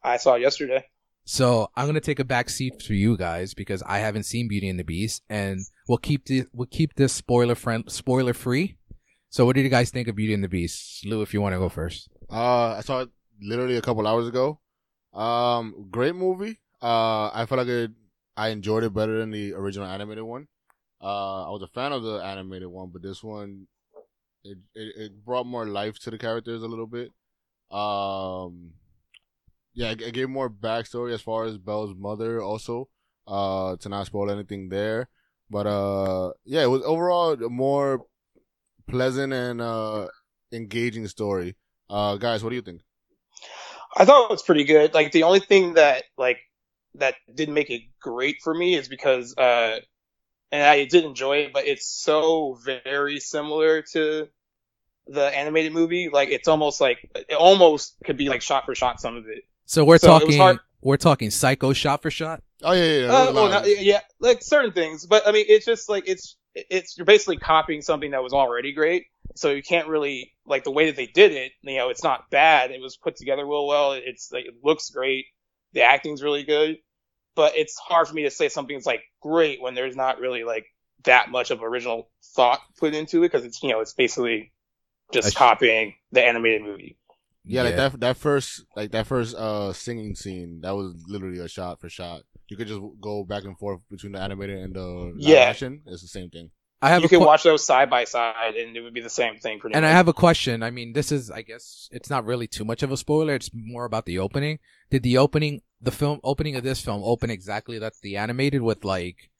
I 0.00 0.16
saw 0.18 0.34
it 0.34 0.42
yesterday. 0.42 0.86
So 1.24 1.68
I'm 1.74 1.86
gonna 1.86 1.98
take 1.98 2.20
a 2.20 2.24
back 2.24 2.50
seat 2.50 2.80
for 2.80 2.92
you 2.92 3.16
guys 3.16 3.52
because 3.52 3.82
I 3.82 3.98
haven't 3.98 4.26
seen 4.26 4.46
Beauty 4.46 4.68
and 4.68 4.78
the 4.78 4.84
Beast, 4.84 5.24
and 5.28 5.58
we'll 5.88 5.98
keep 5.98 6.26
the 6.26 6.44
we'll 6.52 6.68
keep 6.70 6.94
this 6.94 7.12
spoiler 7.12 7.56
friend 7.56 7.82
spoiler 7.90 8.32
free. 8.32 8.76
So 9.30 9.44
what 9.44 9.56
did 9.56 9.62
you 9.62 9.70
guys 9.70 9.90
think 9.90 10.06
of 10.06 10.14
Beauty 10.14 10.34
and 10.34 10.44
the 10.44 10.48
Beast, 10.48 11.04
Lou? 11.04 11.20
If 11.20 11.34
you 11.34 11.40
want 11.40 11.54
to 11.54 11.58
go 11.58 11.68
first. 11.68 12.10
Uh, 12.30 12.76
I 12.78 12.80
saw 12.82 13.00
it 13.00 13.08
literally 13.42 13.76
a 13.76 13.82
couple 13.82 14.06
hours 14.06 14.28
ago. 14.28 14.60
Um, 15.12 15.88
great 15.90 16.14
movie. 16.14 16.60
Uh, 16.80 17.28
I 17.34 17.44
felt 17.48 17.58
like 17.58 17.66
it. 17.66 17.90
I 18.36 18.50
enjoyed 18.50 18.84
it 18.84 18.94
better 18.94 19.18
than 19.18 19.32
the 19.32 19.54
original 19.54 19.88
animated 19.88 20.22
one. 20.22 20.46
Uh, 21.02 21.46
I 21.46 21.50
was 21.50 21.62
a 21.62 21.68
fan 21.68 21.92
of 21.92 22.02
the 22.02 22.16
animated 22.16 22.68
one, 22.68 22.90
but 22.92 23.02
this 23.02 23.22
one, 23.22 23.66
it 24.44 24.58
it, 24.74 24.96
it 24.96 25.24
brought 25.24 25.46
more 25.46 25.66
life 25.66 25.98
to 26.00 26.10
the 26.10 26.18
characters 26.18 26.62
a 26.62 26.68
little 26.68 26.86
bit. 26.86 27.12
Um, 27.70 28.72
yeah, 29.74 29.90
it, 29.90 30.02
it 30.02 30.14
gave 30.14 30.28
more 30.28 30.50
backstory 30.50 31.12
as 31.12 31.22
far 31.22 31.44
as 31.44 31.58
Belle's 31.58 31.94
mother 31.96 32.42
also. 32.42 32.88
Uh, 33.26 33.76
to 33.76 33.88
not 33.88 34.06
spoil 34.06 34.28
anything 34.30 34.70
there, 34.70 35.08
but 35.48 35.64
uh, 35.66 36.32
yeah, 36.44 36.62
it 36.62 36.66
was 36.70 36.82
overall 36.82 37.32
a 37.32 37.48
more 37.48 38.04
pleasant 38.88 39.32
and 39.32 39.60
uh 39.60 40.08
engaging 40.52 41.06
story. 41.06 41.54
Uh, 41.88 42.16
guys, 42.16 42.42
what 42.42 42.50
do 42.50 42.56
you 42.56 42.62
think? 42.62 42.82
I 43.96 44.04
thought 44.04 44.24
it 44.24 44.30
was 44.30 44.42
pretty 44.42 44.64
good. 44.64 44.94
Like 44.94 45.12
the 45.12 45.22
only 45.24 45.40
thing 45.40 45.74
that 45.74 46.04
like 46.16 46.38
that 46.94 47.14
didn't 47.32 47.54
make 47.54 47.70
it 47.70 47.82
great 48.00 48.36
for 48.42 48.54
me 48.54 48.74
is 48.74 48.88
because 48.88 49.36
uh 49.36 49.78
and 50.52 50.62
I 50.62 50.84
did 50.84 51.04
enjoy 51.04 51.38
it, 51.38 51.52
but 51.52 51.66
it's 51.66 51.86
so 51.86 52.58
very 52.84 53.20
similar 53.20 53.82
to 53.92 54.28
the 55.06 55.36
animated 55.36 55.72
movie. 55.72 56.08
Like 56.12 56.28
it's 56.30 56.48
almost 56.48 56.80
like 56.80 57.10
it 57.14 57.34
almost 57.34 57.96
could 58.04 58.16
be 58.16 58.28
like 58.28 58.42
shot 58.42 58.64
for 58.66 58.74
shot 58.74 59.00
some 59.00 59.16
of 59.16 59.26
it. 59.28 59.44
So 59.66 59.84
we're 59.84 59.98
So 59.98 60.06
talking 60.08 60.36
hard- 60.38 60.58
we're 60.82 60.96
talking 60.96 61.30
Psycho 61.30 61.72
shot 61.72 62.02
for 62.02 62.10
shot. 62.10 62.42
Oh 62.62 62.72
yeah, 62.72 62.84
yeah. 62.84 63.00
yeah. 63.06 63.12
Uh, 63.12 63.32
well, 63.32 63.48
not, 63.50 63.64
yeah, 63.82 64.00
like 64.18 64.42
certain 64.42 64.72
things, 64.72 65.06
but 65.06 65.26
I 65.26 65.32
mean, 65.32 65.44
it's 65.48 65.66
just 65.66 65.88
like 65.88 66.04
it's 66.06 66.36
it's 66.54 66.96
you're 66.96 67.04
basically 67.04 67.36
copying 67.36 67.82
something 67.82 68.10
that 68.12 68.22
was 68.22 68.32
already 68.32 68.72
great, 68.72 69.04
so 69.36 69.50
you 69.50 69.62
can't 69.62 69.88
really 69.88 70.32
like 70.46 70.64
the 70.64 70.70
way 70.70 70.86
that 70.86 70.96
they 70.96 71.06
did 71.06 71.32
it. 71.32 71.52
You 71.62 71.76
know, 71.78 71.90
it's 71.90 72.02
not 72.02 72.28
bad. 72.30 72.70
It 72.70 72.80
was 72.80 72.96
put 72.96 73.16
together 73.16 73.46
real 73.46 73.66
well. 73.66 73.92
It's 73.92 74.32
like 74.32 74.46
it 74.46 74.54
looks 74.62 74.90
great. 74.90 75.26
The 75.74 75.82
acting's 75.82 76.22
really 76.22 76.42
good, 76.42 76.78
but 77.36 77.56
it's 77.56 77.76
hard 77.78 78.08
for 78.08 78.14
me 78.14 78.24
to 78.24 78.30
say 78.30 78.48
something's 78.48 78.86
like 78.86 79.02
great 79.22 79.60
when 79.62 79.74
there's 79.74 79.96
not 79.96 80.18
really 80.20 80.44
like 80.44 80.66
that 81.04 81.30
much 81.30 81.50
of 81.50 81.62
original 81.62 82.10
thought 82.36 82.60
put 82.78 82.94
into 82.94 83.18
it 83.22 83.30
because 83.32 83.44
it's 83.44 83.62
you 83.62 83.70
know 83.70 83.80
it's 83.80 83.94
basically 83.94 84.52
just 85.12 85.32
sh- 85.32 85.36
copying 85.36 85.94
the 86.12 86.22
animated 86.24 86.62
movie. 86.62 86.96
yeah, 87.44 87.62
like 87.62 87.76
that 87.76 88.00
that 88.00 88.16
first 88.16 88.64
like 88.76 88.90
that 88.92 89.06
first 89.06 89.34
uh 89.36 89.72
singing 89.72 90.14
scene 90.14 90.60
that 90.62 90.72
was 90.76 90.94
literally 91.08 91.38
a 91.38 91.48
shot 91.48 91.80
for 91.80 91.88
shot. 91.88 92.22
You 92.48 92.56
could 92.56 92.66
just 92.68 92.80
go 93.00 93.24
back 93.24 93.44
and 93.44 93.56
forth 93.58 93.80
between 93.90 94.12
the 94.12 94.20
animated 94.20 94.58
and 94.58 94.74
the 94.74 95.14
Yeah. 95.16 95.36
action. 95.40 95.82
It's 95.86 96.02
the 96.02 96.08
same 96.08 96.30
thing. 96.30 96.50
I 96.82 96.88
have 96.88 97.02
You 97.02 97.06
a 97.06 97.08
can 97.10 97.18
que- 97.20 97.26
watch 97.26 97.42
those 97.44 97.64
side 97.64 97.90
by 97.90 98.04
side, 98.04 98.54
and 98.56 98.74
it 98.76 98.80
would 98.80 98.94
be 98.94 99.02
the 99.02 99.10
same 99.10 99.36
thing. 99.36 99.60
Pretty 99.60 99.74
and 99.74 99.82
much. 99.84 99.90
I 99.90 99.92
have 99.92 100.08
a 100.08 100.12
question. 100.14 100.62
I 100.62 100.70
mean, 100.70 100.92
this 100.94 101.12
is 101.12 101.30
I 101.30 101.42
guess 101.42 101.88
it's 101.92 102.08
not 102.10 102.24
really 102.24 102.46
too 102.46 102.64
much 102.64 102.82
of 102.82 102.90
a 102.90 102.96
spoiler. 102.96 103.34
It's 103.34 103.50
more 103.54 103.84
about 103.84 104.04
the 104.06 104.18
opening. 104.18 104.58
Did 104.90 105.02
the 105.02 105.18
opening 105.18 105.62
the 105.80 105.90
film 105.92 106.20
opening 106.24 106.56
of 106.56 106.62
this 106.64 106.80
film 106.80 107.02
open 107.04 107.30
exactly 107.30 107.78
that's 107.78 108.00
the 108.00 108.16
animated 108.16 108.60
with 108.62 108.84
like 108.84 109.30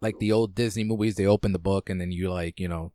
like 0.00 0.18
the 0.18 0.32
old 0.32 0.54
Disney 0.54 0.84
movies? 0.84 1.14
They 1.16 1.26
open 1.26 1.52
the 1.52 1.58
book 1.58 1.88
and 1.90 2.00
then 2.00 2.10
you 2.12 2.30
like 2.30 2.58
you 2.60 2.68
know 2.68 2.92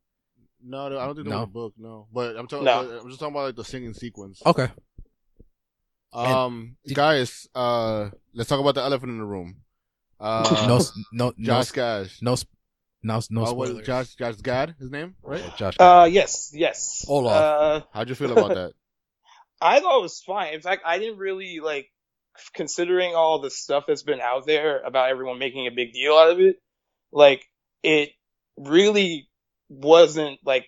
No, 0.64 0.90
no 0.90 1.00
I 1.00 1.06
don't 1.06 1.16
think 1.16 1.28
that 1.28 1.34
No? 1.34 1.40
was 1.40 1.48
a 1.48 1.52
book. 1.52 1.74
No, 1.78 2.08
but 2.14 2.36
I'm 2.38 2.48
talking. 2.48 2.66
No. 2.66 3.00
I'm 3.02 3.08
just 3.08 3.20
talking 3.20 3.34
about 3.36 3.46
like 3.46 3.56
the 3.56 3.64
singing 3.66 3.94
sequence. 3.94 4.42
okay. 4.46 4.70
Um, 6.14 6.78
did- 6.86 6.96
guys, 6.96 7.48
uh, 7.54 8.10
let's 8.34 8.50
talk 8.50 8.60
about 8.60 8.76
the 8.76 8.82
elephant 8.82 9.12
in 9.12 9.18
the 9.20 9.26
room. 9.26 9.58
Uh, 10.20 10.66
no 10.68 10.80
no 11.12 11.34
no 11.38 11.46
Josh 11.46 11.66
s- 11.68 11.72
Gad. 11.72 12.10
no 12.22 12.36
no 13.04 13.22
no 13.30 13.46
Uh, 13.46 13.54
what- 13.54 13.68
spoilers. 13.70 13.86
Josh 13.86 14.16
Josh 14.16 14.36
Gad, 14.38 14.76
his 14.80 14.90
name, 14.90 15.16
right? 15.22 15.42
Yeah, 15.42 15.56
Josh. 15.58 15.76
Uh, 15.80 16.08
yes, 16.12 16.52
yes. 16.54 17.06
Olaf. 17.08 17.34
Uh, 17.34 17.82
How'd 17.94 18.10
you 18.10 18.16
feel 18.16 18.32
about 18.32 18.56
that? 18.56 18.74
I 19.62 19.80
thought 19.80 20.00
it 20.00 20.04
was 20.04 20.22
fine. 20.22 20.54
In 20.54 20.62
fact, 20.62 20.84
I 20.86 21.00
didn't 21.00 21.18
really 21.18 21.60
like 21.60 21.90
considering 22.54 23.16
all 23.16 23.40
the 23.40 23.50
stuff 23.50 23.86
that's 23.88 24.04
been 24.04 24.22
out 24.22 24.46
there 24.46 24.82
about 24.82 25.10
everyone 25.10 25.40
making 25.40 25.68
a 25.68 25.72
big 25.72 25.94
deal 25.94 26.14
out 26.14 26.32
of 26.32 26.40
it. 26.40 26.58
Like 27.12 27.46
it 27.84 28.10
really 28.58 29.30
wasn't 29.70 30.40
like 30.46 30.68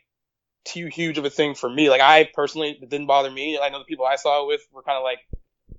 too 0.65 0.87
huge 0.87 1.17
of 1.17 1.25
a 1.25 1.29
thing 1.29 1.55
for 1.55 1.69
me. 1.69 1.89
Like 1.89 2.01
I 2.01 2.29
personally, 2.33 2.77
it 2.81 2.89
didn't 2.89 3.07
bother 3.07 3.31
me. 3.31 3.59
I 3.61 3.69
know 3.69 3.79
the 3.79 3.85
people 3.85 4.05
I 4.05 4.15
saw 4.15 4.43
it 4.43 4.47
with 4.47 4.61
were 4.71 4.83
kind 4.83 4.97
of 4.97 5.03
like, 5.03 5.19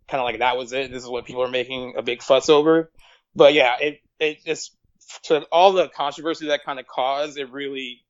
kind 0.09 0.21
of 0.21 0.25
like 0.25 0.39
that 0.39 0.57
was 0.57 0.73
it. 0.73 0.91
This 0.91 1.03
is 1.03 1.09
what 1.09 1.27
people 1.27 1.43
are 1.43 1.51
making 1.51 1.95
a 1.97 2.03
big 2.03 2.23
fuss 2.23 2.49
over. 2.49 2.91
But 3.35 3.55
yeah, 3.55 3.77
it 3.81 4.01
it 4.19 4.45
just 4.45 4.77
to 5.25 5.43
all 5.53 5.73
the 5.73 5.89
controversy 5.89 6.49
that 6.49 6.65
kind 6.65 6.79
of 6.79 6.87
caused, 6.87 7.39
it 7.39 7.51
really 7.51 8.05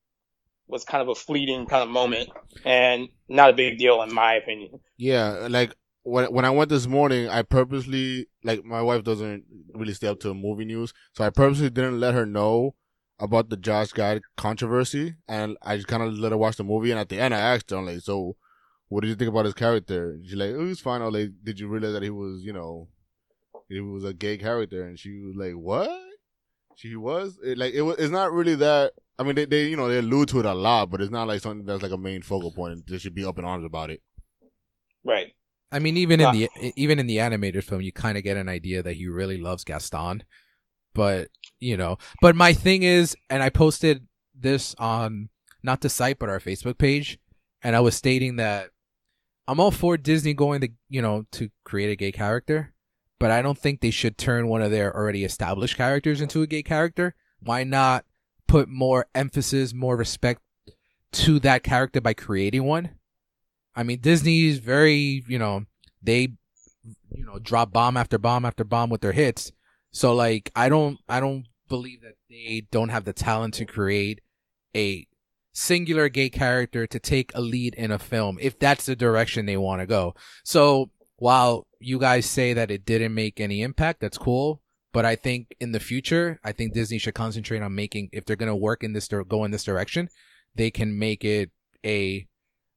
was 0.70 0.84
kind 0.84 1.02
of 1.02 1.08
a 1.08 1.14
fleeting 1.14 1.66
kind 1.66 1.82
of 1.82 1.88
moment 1.88 2.28
and 2.64 3.08
not 3.28 3.50
a 3.50 3.52
big 3.52 3.78
deal 3.78 4.02
in 4.02 4.12
my 4.14 4.34
opinion. 4.34 4.80
Yeah, 4.96 5.48
like 5.50 5.74
when 6.02 6.32
when 6.32 6.44
I 6.44 6.50
went 6.50 6.70
this 6.70 6.86
morning, 6.86 7.28
I 7.28 7.42
purposely 7.42 8.26
like 8.44 8.64
my 8.64 8.82
wife 8.82 9.04
doesn't 9.04 9.44
really 9.74 9.94
stay 9.94 10.08
up 10.08 10.20
to 10.20 10.34
movie 10.34 10.64
news, 10.64 10.92
so 11.12 11.24
I 11.24 11.30
purposely 11.30 11.70
didn't 11.70 12.00
let 12.00 12.14
her 12.14 12.26
know 12.26 12.74
about 13.18 13.50
the 13.50 13.56
Josh 13.56 13.92
Gad 13.92 14.22
controversy, 14.36 15.16
and 15.28 15.56
I 15.62 15.76
just 15.76 15.88
kind 15.88 16.02
of 16.02 16.14
let 16.14 16.32
her 16.32 16.38
watch 16.38 16.56
the 16.56 16.64
movie. 16.64 16.90
And 16.90 17.00
at 17.00 17.10
the 17.10 17.20
end, 17.20 17.34
I 17.34 17.40
asked 17.40 17.70
her, 17.70 17.76
I'm 17.76 17.86
like, 17.86 18.00
"So, 18.00 18.36
what 18.88 19.02
did 19.02 19.08
you 19.08 19.14
think 19.14 19.28
about 19.28 19.44
his 19.44 19.54
character?" 19.54 20.12
And 20.12 20.26
she's 20.26 20.36
like, 20.36 20.50
"Oh, 20.50 20.62
he 20.62 20.68
was 20.68 20.80
fine." 20.80 21.02
Was 21.02 21.12
like, 21.12 21.30
"Did 21.44 21.60
you 21.60 21.68
realize 21.68 21.92
that 21.92 22.02
he 22.02 22.10
was, 22.10 22.42
you 22.42 22.52
know, 22.52 22.88
he 23.68 23.80
was 23.80 24.04
a 24.04 24.14
gay 24.14 24.38
character?" 24.38 24.84
And 24.84 24.98
she 24.98 25.12
was 25.20 25.36
like, 25.36 25.52
"What?" 25.52 25.90
She 26.76 26.96
was 26.96 27.38
it, 27.44 27.58
like, 27.58 27.74
it 27.74 27.82
was. 27.82 27.96
It's 27.98 28.10
not 28.12 28.32
really 28.32 28.54
that. 28.56 28.92
I 29.18 29.22
mean, 29.22 29.34
they, 29.34 29.44
they 29.44 29.66
you 29.66 29.76
know 29.76 29.88
they 29.88 29.98
allude 29.98 30.28
to 30.30 30.40
it 30.40 30.46
a 30.46 30.54
lot, 30.54 30.90
but 30.90 31.00
it's 31.00 31.10
not 31.10 31.28
like 31.28 31.40
something 31.40 31.66
that's 31.66 31.82
like 31.82 31.92
a 31.92 31.98
main 31.98 32.22
focal 32.22 32.52
point. 32.52 32.72
and 32.72 32.82
They 32.86 32.98
should 32.98 33.14
be 33.14 33.24
up 33.24 33.38
in 33.38 33.44
arms 33.44 33.64
about 33.66 33.90
it. 33.90 34.02
Right. 35.04 35.32
I 35.72 35.78
mean, 35.78 35.96
even 35.96 36.20
Ah. 36.20 36.32
in 36.32 36.38
the 36.38 36.72
even 36.76 36.98
in 36.98 37.06
the 37.06 37.20
animated 37.20 37.64
film, 37.64 37.80
you 37.82 37.92
kind 37.92 38.16
of 38.16 38.24
get 38.24 38.36
an 38.36 38.48
idea 38.48 38.82
that 38.82 38.94
he 38.94 39.06
really 39.08 39.36
loves 39.38 39.64
Gaston. 39.64 40.22
But 40.94 41.28
you 41.58 41.76
know, 41.76 41.98
but 42.20 42.34
my 42.34 42.52
thing 42.52 42.82
is, 42.82 43.14
and 43.28 43.42
I 43.42 43.50
posted 43.50 44.06
this 44.34 44.74
on 44.78 45.28
not 45.62 45.82
the 45.82 45.88
site 45.90 46.18
but 46.18 46.28
our 46.30 46.40
Facebook 46.40 46.78
page, 46.78 47.18
and 47.62 47.76
I 47.76 47.80
was 47.80 47.94
stating 47.94 48.36
that 48.36 48.70
I'm 49.46 49.60
all 49.60 49.70
for 49.70 49.96
Disney 49.96 50.32
going 50.34 50.60
to 50.62 50.68
you 50.88 51.02
know 51.02 51.26
to 51.32 51.50
create 51.64 51.90
a 51.90 51.96
gay 51.96 52.10
character, 52.12 52.72
but 53.20 53.30
I 53.30 53.42
don't 53.42 53.58
think 53.58 53.80
they 53.80 53.90
should 53.90 54.18
turn 54.18 54.48
one 54.48 54.62
of 54.62 54.72
their 54.72 54.96
already 54.96 55.24
established 55.24 55.76
characters 55.76 56.20
into 56.20 56.42
a 56.42 56.46
gay 56.46 56.64
character. 56.64 57.14
Why 57.38 57.62
not 57.62 58.04
put 58.48 58.68
more 58.68 59.06
emphasis, 59.14 59.72
more 59.72 59.96
respect 59.96 60.40
to 61.12 61.38
that 61.40 61.62
character 61.62 62.00
by 62.00 62.14
creating 62.14 62.64
one? 62.64 62.96
I 63.76 63.82
mean, 63.82 64.00
Disney's 64.00 64.58
very, 64.58 65.22
you 65.28 65.38
know, 65.38 65.66
they, 66.02 66.32
you 67.12 67.24
know, 67.24 67.38
drop 67.38 67.72
bomb 67.72 67.96
after 67.96 68.18
bomb 68.18 68.44
after 68.44 68.64
bomb 68.64 68.88
with 68.88 69.02
their 69.02 69.12
hits. 69.12 69.52
So 69.92 70.14
like, 70.14 70.50
I 70.56 70.70
don't, 70.70 70.98
I 71.08 71.20
don't 71.20 71.44
believe 71.68 72.00
that 72.00 72.14
they 72.28 72.66
don't 72.70 72.88
have 72.88 73.04
the 73.04 73.12
talent 73.12 73.54
to 73.54 73.66
create 73.66 74.22
a 74.74 75.06
singular 75.52 76.08
gay 76.08 76.30
character 76.30 76.86
to 76.86 76.98
take 76.98 77.32
a 77.34 77.40
lead 77.40 77.74
in 77.74 77.90
a 77.90 77.98
film 77.98 78.38
if 78.40 78.58
that's 78.58 78.86
the 78.86 78.96
direction 78.96 79.44
they 79.44 79.58
want 79.58 79.80
to 79.80 79.86
go. 79.86 80.14
So 80.42 80.90
while 81.20 81.66
you 81.78 81.98
guys 81.98 82.24
say 82.24 82.54
that 82.54 82.70
it 82.70 82.84
didn't 82.84 83.14
make 83.14 83.40
any 83.40 83.60
impact, 83.62 84.00
that's 84.00 84.18
cool. 84.18 84.62
But 84.92 85.04
I 85.04 85.14
think 85.14 85.54
in 85.60 85.70
the 85.70 85.78
future, 85.78 86.40
I 86.42 86.50
think 86.50 86.72
Disney 86.72 86.98
should 86.98 87.14
concentrate 87.14 87.62
on 87.62 87.74
making, 87.74 88.08
if 88.12 88.24
they're 88.24 88.36
going 88.36 88.48
to 88.48 88.56
work 88.56 88.82
in 88.82 88.94
this, 88.94 89.06
go 89.06 89.44
in 89.44 89.52
this 89.52 89.62
direction, 89.62 90.08
they 90.56 90.70
can 90.70 90.98
make 90.98 91.24
it 91.24 91.50
a 91.84 92.26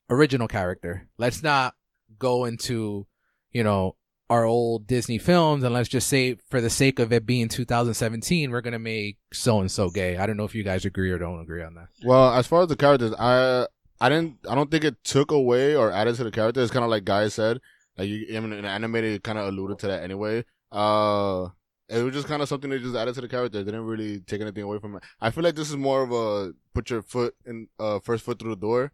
original 0.09 0.47
character. 0.47 1.07
Let's 1.17 1.41
not 1.41 1.73
go 2.19 2.45
into, 2.45 3.07
you 3.51 3.63
know, 3.63 3.95
our 4.29 4.43
old 4.43 4.87
Disney 4.87 5.17
films 5.17 5.63
and 5.63 5.73
let's 5.73 5.89
just 5.89 6.07
say 6.07 6.37
for 6.49 6.59
the 6.59 6.69
sake 6.69 6.99
of 6.99 7.13
it 7.13 7.25
being 7.25 7.47
2017, 7.47 8.51
we're 8.51 8.61
going 8.61 8.73
to 8.73 8.79
make 8.79 9.17
so 9.31 9.61
and 9.61 9.71
so 9.71 9.89
gay. 9.89 10.17
I 10.17 10.25
don't 10.25 10.37
know 10.37 10.43
if 10.43 10.53
you 10.53 10.63
guys 10.63 10.85
agree 10.85 11.11
or 11.11 11.17
don't 11.17 11.41
agree 11.41 11.63
on 11.63 11.75
that. 11.75 11.87
Well, 12.03 12.33
as 12.33 12.45
far 12.45 12.63
as 12.63 12.67
the 12.67 12.75
characters, 12.75 13.13
I 13.17 13.67
I 14.01 14.09
didn't 14.09 14.39
I 14.49 14.55
don't 14.55 14.69
think 14.69 14.83
it 14.83 15.03
took 15.05 15.31
away 15.31 15.75
or 15.75 15.91
added 15.91 16.15
to 16.15 16.25
the 16.25 16.31
character. 16.31 16.61
It's 16.61 16.71
kind 16.71 16.83
of 16.83 16.91
like 16.91 17.05
Guy 17.05 17.29
said. 17.29 17.59
Like 17.97 18.09
you, 18.09 18.35
I 18.35 18.39
mean, 18.39 18.53
in 18.53 18.65
animated, 18.65 19.23
kind 19.23 19.37
of 19.37 19.47
alluded 19.47 19.79
to 19.79 19.87
that 19.87 20.03
anyway. 20.03 20.45
Uh, 20.71 21.49
it 21.89 22.01
was 22.01 22.13
just 22.13 22.27
kind 22.27 22.41
of 22.41 22.49
something 22.49 22.69
they 22.69 22.79
just 22.79 22.95
added 22.95 23.13
to 23.15 23.21
the 23.21 23.27
character. 23.27 23.59
They 23.59 23.65
didn't 23.65 23.85
really 23.85 24.19
take 24.21 24.41
anything 24.41 24.63
away 24.63 24.79
from 24.79 24.95
it. 24.95 25.03
I 25.21 25.29
feel 25.29 25.43
like 25.43 25.55
this 25.55 25.69
is 25.69 25.77
more 25.77 26.01
of 26.01 26.11
a 26.11 26.53
put 26.73 26.89
your 26.89 27.03
foot 27.03 27.35
in, 27.45 27.67
uh, 27.79 27.99
first 27.99 28.23
foot 28.23 28.39
through 28.39 28.55
the 28.55 28.61
door 28.61 28.91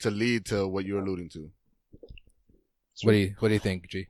to 0.00 0.10
lead 0.10 0.44
to 0.46 0.68
what 0.68 0.84
you're 0.84 1.00
alluding 1.00 1.30
to. 1.30 1.50
What 3.02 3.12
do 3.12 3.18
you 3.18 3.34
What 3.38 3.48
do 3.48 3.54
you 3.54 3.60
think, 3.60 3.88
G? 3.88 4.06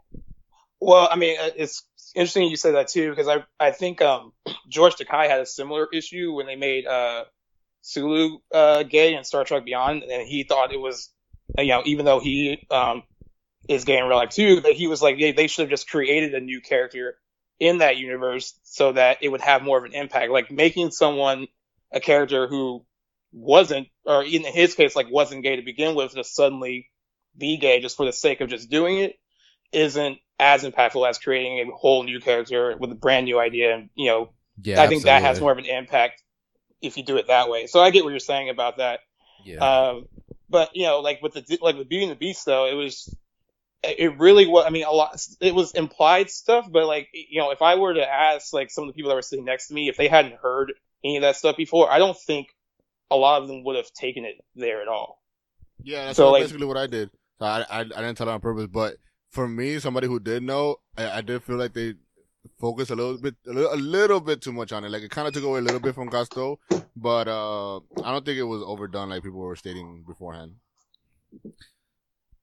Well, 0.81 1.09
I 1.11 1.16
mean, 1.16 1.38
uh, 1.40 1.51
it's 1.57 1.83
interesting 2.14 2.49
you 2.49 2.57
say 2.57 2.73
that 2.73 2.88
too 2.88 3.11
because 3.11 3.29
I 3.29 3.44
I 3.59 3.70
think 3.70 4.03
um 4.03 4.33
George 4.68 4.97
Takei 4.97 5.29
had 5.29 5.40
a 5.40 5.47
similar 5.47 5.87
issue 5.92 6.33
when 6.33 6.47
they 6.47 6.57
made 6.57 6.87
uh 6.87 7.25
Sulu 7.83 8.38
uh 8.53 8.83
gay 8.83 9.14
in 9.14 9.25
Star 9.25 9.44
Trek 9.44 9.64
Beyond, 9.64 10.03
and 10.03 10.27
he 10.27 10.44
thought 10.44 10.73
it 10.73 10.81
was 10.81 11.11
you 11.59 11.68
know 11.68 11.83
even 11.85 12.05
though 12.05 12.20
he 12.20 12.66
um 12.70 13.03
is 13.68 13.85
gay 13.85 13.98
in 13.98 14.05
real 14.05 14.16
life 14.16 14.31
too, 14.31 14.61
that 14.61 14.72
he 14.72 14.87
was 14.87 15.03
like 15.03 15.16
yeah, 15.18 15.33
they 15.33 15.46
should 15.46 15.62
have 15.62 15.70
just 15.70 15.88
created 15.88 16.35
a 16.35 16.40
new 16.40 16.61
character 16.61 17.16
in 17.61 17.79
that 17.79 17.96
universe 17.96 18.59
so 18.64 18.92
that 18.92 19.18
it 19.22 19.29
would 19.29 19.40
have 19.40 19.62
more 19.62 19.79
of 19.79 19.85
an 19.85 19.94
impact. 19.94 20.31
Like 20.31 20.50
making 20.50 20.90
someone 20.90 21.46
a 21.92 22.00
character 22.00 22.46
who 22.46 22.85
wasn't, 23.33 23.88
or 24.05 24.22
in 24.24 24.44
his 24.44 24.74
case, 24.74 24.96
like 24.96 25.11
wasn't 25.11 25.42
gay 25.42 25.57
to 25.57 25.62
begin 25.62 25.94
with, 25.94 26.14
just 26.14 26.35
suddenly 26.35 26.90
be 27.37 27.57
gay 27.57 27.81
just 27.81 27.96
for 27.96 28.07
the 28.07 28.12
sake 28.12 28.40
of 28.40 28.48
just 28.48 28.70
doing 28.70 28.98
it, 28.98 29.18
isn't 29.72 30.18
as 30.38 30.64
impactful 30.64 31.09
as 31.09 31.18
creating 31.18 31.59
a 31.59 31.77
whole 31.77 32.03
new 32.03 32.20
character 32.20 32.77
with 32.79 32.90
a 32.90 32.96
brand 32.96 33.27
new 33.27 33.38
idea. 33.38 33.74
And 33.74 33.90
you 33.94 34.11
know, 34.11 34.31
Yeah, 34.62 34.83
I 34.83 34.88
think 34.88 35.05
that 35.05 35.22
has 35.22 35.40
more 35.40 35.53
of 35.53 35.59
an 35.59 35.66
impact 35.66 36.22
if 36.83 36.96
you 36.96 37.05
do 37.05 37.16
it 37.16 37.29
that 37.29 37.48
way. 37.48 37.66
So 37.66 37.81
I 37.81 37.90
get 37.90 38.05
what 38.05 38.11
you're 38.11 38.18
saying 38.18 38.50
about 38.50 38.79
that. 38.79 39.00
Yeah. 39.44 39.59
Um, 39.59 40.07
but 40.48 40.70
you 40.74 40.85
know, 40.85 41.00
like 41.00 41.22
with 41.22 41.35
the 41.35 41.59
like 41.61 41.77
with 41.77 41.88
Beauty 41.88 42.05
and 42.05 42.12
the 42.12 42.16
Beast, 42.16 42.44
though, 42.44 42.66
it 42.66 42.74
was 42.74 43.14
it 43.99 44.18
really 44.18 44.47
was. 44.47 44.64
I 44.66 44.70
mean, 44.70 44.85
a 44.85 44.90
lot. 44.90 45.20
It 45.40 45.55
was 45.55 45.73
implied 45.73 46.31
stuff, 46.31 46.66
but 46.70 46.87
like 46.87 47.09
you 47.12 47.38
know, 47.40 47.51
if 47.51 47.62
I 47.62 47.75
were 47.77 47.94
to 47.94 48.07
ask 48.07 48.53
like 48.53 48.70
some 48.70 48.85
of 48.85 48.88
the 48.88 48.94
people 48.94 49.09
that 49.11 49.14
were 49.16 49.23
sitting 49.23 49.44
next 49.44 49.68
to 49.68 49.75
me 49.75 49.88
if 49.88 49.97
they 49.97 50.09
hadn't 50.09 50.35
heard 50.42 50.73
any 51.05 51.16
of 51.16 51.23
that 51.23 51.37
stuff 51.37 51.57
before, 51.57 51.90
I 51.90 51.99
don't 51.99 52.16
think 52.18 52.49
a 53.11 53.16
lot 53.16 53.42
of 53.42 53.49
them 53.49 53.64
would 53.64 53.77
have 53.77 53.90
taken 53.92 54.25
it 54.25 54.37
there 54.55 54.81
at 54.83 54.88
all. 54.88 55.20
Yeah, 55.83 56.07
that's 56.07 56.16
So, 56.16 56.27
what- 56.27 56.33
like- 56.33 56.42
basically 56.44 56.66
what 56.66 56.77
I 56.77 56.87
did. 56.87 57.11
So 57.38 57.47
I, 57.47 57.64
I 57.68 57.81
I 57.81 57.85
didn't 57.85 58.14
tell 58.16 58.29
it 58.29 58.33
on 58.33 58.40
purpose, 58.40 58.68
but 58.73 58.97
for 59.31 59.47
me, 59.49 59.79
somebody 59.81 60.07
who 60.07 60.20
did 60.20 60.42
know, 60.42 60.77
I, 60.97 61.18
I 61.18 61.20
did 61.20 61.42
feel 61.42 61.57
like 61.57 61.73
they 61.75 61.94
focused 62.61 62.90
a 62.92 62.94
little 62.94 63.18
bit, 63.18 63.35
a 63.49 63.53
little, 63.53 63.75
a 63.75 63.77
little 63.77 64.20
bit 64.20 64.40
too 64.40 64.53
much 64.53 64.70
on 64.73 64.85
it. 64.85 64.90
Like 64.90 65.03
it 65.03 65.11
kind 65.11 65.27
of 65.27 65.35
took 65.35 65.42
away 65.44 65.59
a 65.59 65.62
little 65.62 65.81
bit 65.81 65.94
from 65.94 66.09
Gasto, 66.09 66.61
but 66.97 67.27
uh, 67.27 67.79
I 67.79 68.12
don't 68.12 68.25
think 68.25 68.38
it 68.38 68.44
was 68.44 68.62
overdone 68.64 69.09
like 69.11 69.23
people 69.25 69.40
were 69.40 69.57
stating 69.57 70.05
beforehand. 70.07 70.53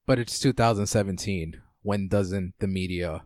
But 0.06 0.20
it's 0.20 0.40
2017. 0.40 1.62
When 1.84 2.08
doesn't 2.08 2.54
the 2.60 2.68
media 2.68 3.24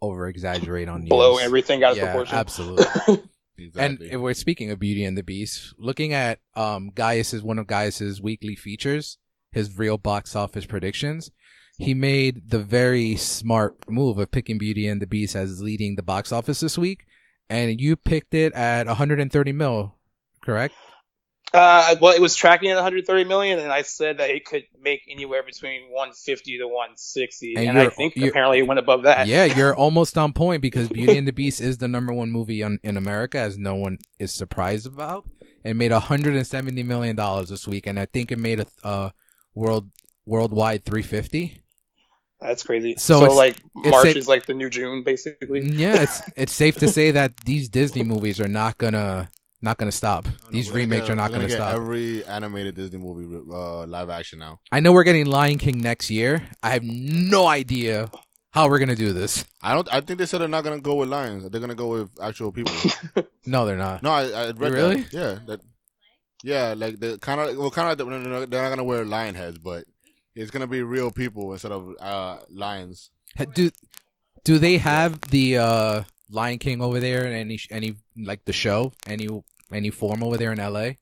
over 0.00 0.26
exaggerate 0.28 0.88
on 0.88 1.00
news? 1.02 1.10
Blow 1.10 1.36
everything 1.38 1.84
out 1.84 1.92
of 1.92 1.98
yeah, 1.98 2.04
proportion. 2.06 2.36
absolutely. 2.36 2.86
And 3.58 3.92
Exactly. 3.92 4.10
if 4.12 4.20
we're 4.20 4.34
speaking 4.34 4.70
of 4.70 4.80
Beauty 4.80 5.04
and 5.04 5.16
the 5.16 5.22
Beast, 5.22 5.74
looking 5.78 6.14
at 6.14 6.40
um 6.56 6.90
Gaius's 6.94 7.42
one 7.42 7.58
of 7.58 7.66
Gaius's 7.66 8.20
weekly 8.20 8.56
features, 8.56 9.18
his 9.52 9.78
real 9.78 9.98
box 9.98 10.34
office 10.34 10.64
predictions, 10.64 11.30
he 11.76 11.92
made 11.92 12.48
the 12.48 12.58
very 12.58 13.14
smart 13.14 13.76
move 13.90 14.18
of 14.18 14.30
picking 14.30 14.56
Beauty 14.56 14.88
and 14.88 15.02
the 15.02 15.06
Beast 15.06 15.36
as 15.36 15.60
leading 15.62 15.94
the 15.96 16.02
box 16.02 16.32
office 16.32 16.60
this 16.60 16.78
week, 16.78 17.04
and 17.50 17.78
you 17.80 17.94
picked 17.94 18.34
it 18.34 18.52
at 18.54 18.86
130 18.86 19.52
mil, 19.52 19.96
correct? 20.42 20.74
Uh, 21.52 21.96
well, 22.00 22.14
it 22.14 22.20
was 22.20 22.34
tracking 22.34 22.70
at 22.70 22.76
130 22.76 23.24
million, 23.24 23.58
and 23.58 23.70
I 23.70 23.82
said 23.82 24.18
that 24.18 24.30
it 24.30 24.44
could 24.46 24.64
make 24.80 25.02
anywhere 25.10 25.42
between 25.42 25.82
150 25.90 26.58
to 26.58 26.64
160, 26.64 27.54
And 27.56 27.68
and, 27.68 27.78
I 27.78 27.88
think 27.88 28.16
apparently 28.16 28.60
it 28.60 28.66
went 28.66 28.80
above 28.80 29.02
that. 29.02 29.26
Yeah, 29.26 29.44
you're 29.44 29.74
almost 29.74 30.16
on 30.16 30.32
point 30.32 30.62
because 30.62 30.88
Beauty 30.90 31.18
and 31.18 31.28
the 31.28 31.32
Beast 31.32 31.60
is 31.60 31.78
the 31.78 31.88
number 31.88 32.12
one 32.12 32.30
movie 32.30 32.62
on, 32.62 32.78
in 32.82 32.96
America, 32.96 33.38
as 33.38 33.58
no 33.58 33.74
one 33.74 33.98
is 34.18 34.32
surprised 34.32 34.86
about. 34.86 35.28
It 35.62 35.74
made 35.74 35.92
170 35.92 36.82
million 36.82 37.16
dollars 37.16 37.50
this 37.50 37.68
week, 37.68 37.86
and 37.86 38.00
I 38.00 38.06
think 38.06 38.32
it 38.32 38.38
made 38.38 38.60
a 38.60 38.66
uh, 38.82 39.10
world 39.54 39.90
worldwide 40.26 40.84
350. 40.84 41.62
That's 42.40 42.64
crazy. 42.64 42.96
So 42.96 43.20
So, 43.26 43.34
like 43.34 43.56
March 43.74 44.06
a- 44.06 44.18
is 44.18 44.26
like 44.26 44.46
the 44.46 44.54
new 44.54 44.68
June, 44.70 45.04
basically. 45.04 45.60
Yeah, 45.60 46.02
it's 46.02 46.22
it's 46.34 46.52
safe 46.52 46.76
to 46.78 46.88
say 46.88 47.12
that 47.12 47.36
these 47.44 47.68
Disney 47.68 48.02
movies 48.02 48.40
are 48.40 48.48
not 48.48 48.78
gonna 48.78 49.30
not 49.62 49.78
gonna 49.78 49.92
stop. 49.92 50.26
These 50.50 50.70
We're 50.70 50.78
remakes 50.78 51.06
get- 51.06 51.12
are 51.12 51.16
not 51.16 51.30
we're 51.30 51.36
gonna 51.38 51.50
stop. 51.50 51.74
Every 51.74 52.24
animated 52.24 52.74
Disney 52.74 52.98
movie 52.98 53.42
uh, 53.50 53.86
live 53.86 54.10
action 54.10 54.38
now. 54.40 54.60
I 54.70 54.80
know 54.80 54.92
we're 54.92 55.04
getting 55.04 55.26
Lion 55.26 55.58
King 55.58 55.80
next 55.80 56.10
year. 56.10 56.42
I 56.62 56.70
have 56.70 56.82
no 56.84 57.46
idea 57.46 58.10
how 58.50 58.68
we're 58.68 58.78
gonna 58.80 58.96
do 58.96 59.12
this. 59.12 59.44
I 59.62 59.74
don't. 59.74 59.88
I 59.92 60.00
think 60.00 60.18
they 60.18 60.26
said 60.26 60.40
they're 60.40 60.48
not 60.48 60.64
gonna 60.64 60.80
go 60.80 60.96
with 60.96 61.08
lions. 61.08 61.48
They're 61.48 61.60
gonna 61.60 61.74
go 61.74 61.88
with 61.88 62.10
actual 62.20 62.52
people. 62.52 62.74
No, 63.44 63.66
they're 63.66 63.76
not. 63.76 64.04
no, 64.04 64.10
I, 64.12 64.22
I 64.22 64.46
read 64.46 64.56
that. 64.58 64.70
Really? 64.70 65.04
Yeah. 65.10 65.38
That. 65.46 65.60
Yeah, 66.44 66.74
like 66.76 67.00
the 67.00 67.18
kind 67.18 67.40
of 67.40 67.56
well, 67.56 67.70
kind 67.72 67.90
of 67.90 67.98
they're 68.50 68.62
not 68.62 68.68
gonna 68.68 68.84
wear 68.84 69.04
lion 69.04 69.34
heads, 69.34 69.58
but 69.58 69.84
it's 70.36 70.50
gonna 70.52 70.68
be 70.68 70.82
real 70.82 71.10
people 71.10 71.52
instead 71.52 71.72
of 71.72 71.92
uh 72.00 72.38
lions. 72.50 73.10
Do 73.54 73.70
do 74.44 74.58
they 74.58 74.78
have 74.78 75.20
the 75.22 75.58
uh, 75.58 76.02
Lion 76.32 76.58
King 76.58 76.80
over 76.82 76.98
there? 77.00 77.24
in 77.26 77.32
Any 77.32 77.58
any 77.70 77.96
like 78.16 78.44
the 78.44 78.52
show? 78.52 78.92
Any 79.06 79.28
any 79.72 79.90
form 79.90 80.22
over 80.22 80.36
there 80.36 80.52
in 80.52 80.58
L.A. 80.60 80.98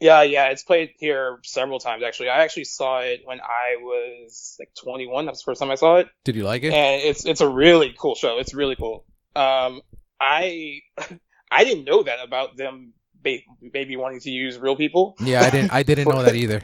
Yeah, 0.00 0.22
yeah, 0.22 0.46
it's 0.46 0.62
played 0.62 0.92
here 0.98 1.38
several 1.42 1.78
times 1.78 2.02
actually. 2.02 2.30
I 2.30 2.42
actually 2.42 2.64
saw 2.64 3.00
it 3.00 3.20
when 3.26 3.38
I 3.40 3.76
was 3.80 4.56
like 4.58 4.70
21. 4.82 5.26
That's 5.26 5.40
the 5.42 5.50
first 5.50 5.60
time 5.60 5.70
I 5.70 5.74
saw 5.74 5.96
it, 5.96 6.08
Did 6.24 6.36
you 6.36 6.44
like 6.44 6.62
it? 6.62 6.72
and 6.72 7.02
it's 7.02 7.26
it's 7.26 7.42
a 7.42 7.48
really 7.48 7.94
cool 7.98 8.14
show. 8.14 8.38
It's 8.38 8.54
really 8.54 8.76
cool. 8.76 9.04
Um, 9.36 9.82
I 10.18 10.80
I 11.50 11.64
didn't 11.64 11.84
know 11.84 12.02
that 12.02 12.18
about 12.24 12.56
them 12.56 12.94
maybe 13.22 13.96
wanting 13.96 14.20
to 14.20 14.30
use 14.30 14.56
real 14.58 14.76
people. 14.76 15.16
Yeah, 15.20 15.42
I 15.42 15.50
didn't. 15.50 15.72
I 15.72 15.82
didn't 15.82 16.08
know 16.08 16.22
that 16.28 16.34
either. 16.34 16.62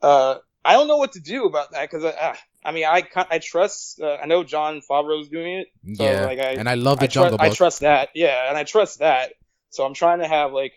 Uh, 0.00 0.36
I 0.64 0.74
don't 0.74 0.88
know 0.88 0.96
what 0.96 1.12
to 1.12 1.20
do 1.20 1.44
about 1.46 1.72
that 1.72 1.90
because 1.90 2.04
uh, 2.04 2.34
I 2.64 2.72
mean 2.72 2.84
I 2.84 3.02
I 3.30 3.38
trust 3.38 4.00
uh, 4.00 4.16
I 4.22 4.26
know 4.26 4.44
Jon 4.44 4.80
Favreau's 4.88 5.28
doing 5.28 5.58
it. 5.60 5.68
So, 5.96 6.04
yeah, 6.04 6.24
like, 6.26 6.38
I- 6.38 6.54
and 6.54 6.68
I 6.68 6.74
love 6.74 6.98
the 6.98 7.04
I, 7.04 7.08
Jungle 7.08 7.38
trust, 7.38 7.52
I 7.52 7.54
trust 7.56 7.80
that. 7.80 8.08
Yeah, 8.14 8.48
and 8.48 8.56
I 8.56 8.64
trust 8.64 9.00
that. 9.00 9.32
So 9.70 9.84
I'm 9.84 9.94
trying 9.94 10.20
to 10.20 10.28
have 10.28 10.52
like 10.52 10.72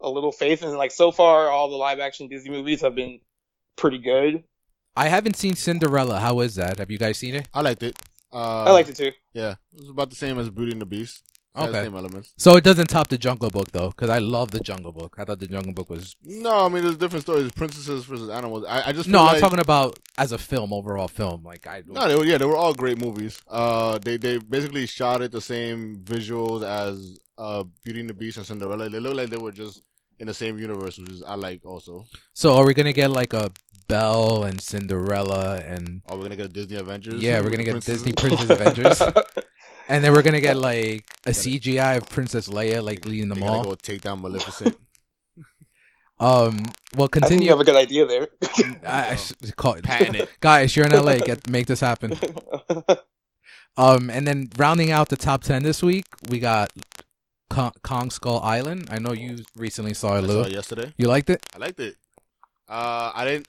a 0.00 0.10
little 0.10 0.32
faith 0.32 0.62
in 0.62 0.76
like 0.76 0.90
so 0.90 1.12
far 1.12 1.48
all 1.48 1.70
the 1.70 1.76
live 1.76 2.00
action 2.00 2.28
Disney 2.28 2.50
movies 2.50 2.80
have 2.82 2.94
been 2.94 3.20
pretty 3.76 3.98
good. 3.98 4.44
I 4.96 5.08
haven't 5.08 5.36
seen 5.36 5.54
Cinderella. 5.54 6.20
How 6.20 6.40
is 6.40 6.56
that? 6.56 6.78
Have 6.78 6.90
you 6.90 6.98
guys 6.98 7.16
seen 7.16 7.34
it? 7.34 7.48
I 7.54 7.62
liked 7.62 7.82
it. 7.82 7.98
Uh, 8.32 8.64
I 8.64 8.70
liked 8.72 8.90
it 8.90 8.96
too. 8.96 9.12
Yeah, 9.32 9.52
it 9.74 9.80
was 9.80 9.88
about 9.90 10.10
the 10.10 10.16
same 10.16 10.38
as 10.38 10.50
Beauty 10.50 10.72
and 10.72 10.80
the 10.80 10.86
Beast. 10.86 11.22
It 11.54 11.60
the 11.60 11.68
Okay. 11.68 11.82
same 11.84 11.94
elements. 11.94 12.32
So 12.38 12.56
it 12.56 12.64
doesn't 12.64 12.86
top 12.88 13.08
the 13.08 13.18
Jungle 13.18 13.50
Book 13.50 13.72
though, 13.72 13.88
because 13.90 14.08
I 14.08 14.18
love 14.18 14.52
the 14.52 14.60
Jungle 14.60 14.90
Book. 14.92 15.16
I 15.18 15.24
thought 15.24 15.38
the 15.38 15.46
Jungle 15.46 15.72
Book 15.74 15.90
was. 15.90 16.16
No, 16.24 16.64
I 16.64 16.68
mean 16.70 16.82
there's 16.82 16.96
different 16.96 17.24
stories. 17.24 17.52
Princesses 17.52 18.04
versus 18.06 18.30
animals. 18.30 18.64
I, 18.66 18.88
I 18.88 18.92
just 18.92 19.08
No, 19.08 19.18
feel 19.18 19.26
I'm 19.26 19.32
like- 19.34 19.40
talking 19.42 19.58
about 19.60 19.98
as 20.16 20.32
a 20.32 20.38
film, 20.38 20.72
overall 20.72 21.08
film. 21.08 21.42
Like 21.42 21.66
I. 21.66 21.82
No, 21.86 22.08
they 22.08 22.16
were 22.16 22.24
yeah, 22.24 22.38
they 22.38 22.46
were 22.46 22.56
all 22.56 22.72
great 22.72 22.98
movies. 22.98 23.40
Uh, 23.48 23.98
they 23.98 24.16
they 24.16 24.38
basically 24.38 24.86
shot 24.86 25.20
it 25.20 25.30
the 25.30 25.40
same 25.42 25.98
visuals 26.04 26.62
as 26.64 27.18
uh 27.36 27.64
Beauty 27.84 28.00
and 28.00 28.08
the 28.08 28.14
Beast 28.14 28.38
and 28.38 28.46
Cinderella. 28.46 28.88
They 28.88 29.00
look 29.00 29.14
like 29.14 29.28
they 29.28 29.36
were 29.36 29.52
just 29.52 29.82
in 30.18 30.26
the 30.28 30.34
same 30.34 30.58
universe, 30.58 30.96
which 30.98 31.10
is 31.10 31.22
I 31.22 31.34
like 31.34 31.66
also. 31.66 32.06
So 32.32 32.54
are 32.56 32.64
we 32.64 32.72
gonna 32.72 32.92
get 32.94 33.10
like 33.10 33.34
a 33.34 33.50
Belle 33.88 34.44
and 34.44 34.58
Cinderella 34.58 35.56
and 35.66 36.00
Are 36.08 36.16
we 36.16 36.22
gonna 36.22 36.36
get 36.36 36.46
a 36.46 36.48
Disney 36.48 36.76
Avengers? 36.76 37.20
yeah, 37.22 37.40
we're 37.40 37.50
gonna 37.50 37.64
get 37.64 37.72
princesses? 37.72 38.02
Disney 38.04 38.12
Princess 38.14 38.48
Avengers, 38.48 39.02
and 39.92 40.02
then 40.02 40.12
we're 40.12 40.22
gonna 40.22 40.40
get 40.40 40.56
like 40.56 41.04
a 41.26 41.30
CGI 41.30 41.98
of 41.98 42.08
Princess 42.08 42.48
Leia 42.48 42.82
like 42.82 43.04
leading 43.04 43.28
They 43.28 43.34
them 43.36 43.44
gotta 43.44 43.58
all. 43.58 43.64
go 43.64 43.74
take 43.74 44.00
down 44.02 44.20
Maleficent. 44.22 44.76
Um, 46.20 46.66
well, 46.94 47.08
I 47.10 47.10
think 47.10 47.12
continue. 47.12 47.44
you 47.46 47.50
have 47.50 47.58
a 47.58 47.64
good 47.64 47.74
idea 47.74 48.06
there. 48.06 48.28
I, 48.44 48.76
I, 48.86 48.98
I 49.08 49.12
s- 49.14 49.34
call 49.56 49.72
it. 49.74 49.82
Patent 49.82 50.14
it. 50.16 50.28
Gaius, 50.40 50.76
you're 50.76 50.86
in 50.86 50.92
LA. 50.92 51.16
Get 51.16 51.50
make 51.50 51.66
this 51.66 51.80
happen. 51.80 52.12
Um, 53.76 54.08
and 54.08 54.24
then 54.24 54.48
rounding 54.56 54.92
out 54.92 55.08
the 55.08 55.16
top 55.16 55.42
ten 55.42 55.64
this 55.64 55.82
week, 55.82 56.04
we 56.28 56.38
got 56.38 56.70
Kong, 57.50 57.72
Kong 57.82 58.10
Skull 58.10 58.38
Island. 58.40 58.88
I 58.90 59.00
know 59.00 59.12
you 59.12 59.38
recently 59.56 59.94
saw 59.94 60.12
I 60.14 60.18
it, 60.18 60.26
saw 60.26 60.32
Lou. 60.32 60.42
it 60.42 60.52
yesterday. 60.52 60.94
You 60.96 61.08
liked 61.08 61.28
it? 61.28 61.44
I 61.56 61.58
liked 61.58 61.80
it. 61.80 61.96
Uh, 62.68 63.10
I 63.14 63.24
didn't. 63.24 63.48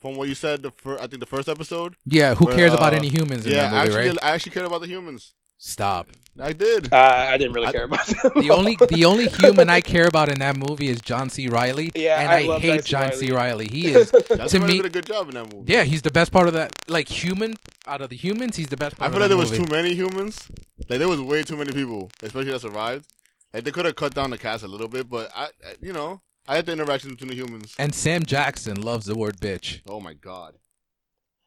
From 0.00 0.14
what 0.14 0.28
you 0.28 0.34
said, 0.36 0.62
the 0.62 0.70
fir- 0.70 0.98
I 0.98 1.08
think 1.08 1.18
the 1.20 1.26
first 1.26 1.48
episode. 1.48 1.96
Yeah. 2.06 2.34
Who 2.36 2.46
Well, 2.46 2.54
cares 2.56 2.72
about 2.72 2.92
uh, 2.92 2.98
any 2.98 3.08
humans 3.08 3.46
in 3.46 3.52
Yeah, 3.52 3.62
that 3.68 3.74
I 3.74 3.84
movie, 3.86 3.96
actually, 3.96 4.08
right? 4.10 4.18
I 4.22 4.30
actually 4.30 4.52
cared 4.52 4.66
about 4.66 4.80
the 4.82 4.86
humans. 4.86 5.34
Stop. 5.62 6.08
I 6.40 6.54
did. 6.54 6.90
uh, 6.90 6.96
I 6.96 7.36
didn't 7.36 7.52
really 7.52 7.66
I- 7.66 7.72
care 7.72 7.84
about 7.84 8.06
them. 8.06 8.32
The 8.36 8.50
only 8.50 8.76
the 8.76 9.04
only 9.12 9.28
human 9.28 9.68
I 9.68 9.82
care 9.82 10.06
about 10.06 10.30
in 10.30 10.38
that 10.38 10.56
movie 10.56 10.88
is 10.88 11.00
John 11.02 11.28
C. 11.28 11.48
Reilly. 11.48 11.90
Yeah, 11.94 12.18
and 12.18 12.30
I 12.30 12.54
I, 12.54 12.58
hate 12.58 12.84
John 12.86 13.10
John 13.10 13.18
C. 13.18 13.26
C. 13.26 13.32
Reilly. 13.32 13.68
He 13.68 13.88
is. 13.92 14.10
That's 14.10 14.52
to 14.52 14.58
why 14.58 14.66
me- 14.68 14.76
did 14.78 14.86
a 14.86 14.90
good 14.90 15.04
job 15.04 15.28
in 15.28 15.34
that 15.34 15.52
movie. 15.52 15.70
Yeah, 15.70 15.82
he's 15.84 16.00
the 16.00 16.10
best 16.10 16.32
part 16.32 16.48
of 16.48 16.54
that. 16.54 16.72
Like 16.88 17.08
human 17.08 17.56
out 17.86 18.00
of 18.00 18.08
the 18.08 18.16
humans, 18.16 18.56
he's 18.56 18.68
the 18.68 18.76
best 18.78 18.94
I 18.96 18.98
part. 19.00 19.12
feel 19.12 19.20
like 19.20 19.24
of 19.30 19.36
there 19.38 19.46
that 19.46 19.50
was 19.58 19.68
too 19.68 19.70
many 19.70 19.92
humans. 19.94 20.48
Like 20.88 20.98
there 20.98 21.08
was 21.08 21.20
way 21.20 21.42
too 21.42 21.56
many 21.58 21.72
people, 21.72 22.10
especially 22.22 22.52
that 22.52 22.60
survived. 22.62 23.06
Like 23.52 23.64
they 23.64 23.70
could 23.70 23.84
have 23.84 23.96
cut 23.96 24.14
down 24.14 24.30
the 24.30 24.38
cast 24.38 24.64
a 24.64 24.68
little 24.68 24.88
bit, 24.88 25.10
but 25.10 25.30
I, 25.36 25.44
I 25.44 25.74
you 25.82 25.92
know, 25.92 26.22
I 26.48 26.56
had 26.56 26.64
the 26.64 26.72
interaction 26.72 27.10
between 27.10 27.28
the 27.28 27.36
humans. 27.36 27.74
And 27.78 27.94
Sam 27.94 28.24
Jackson 28.24 28.80
loves 28.80 29.04
the 29.04 29.14
word 29.14 29.38
bitch. 29.40 29.80
Oh 29.86 30.00
my 30.00 30.14
god. 30.14 30.54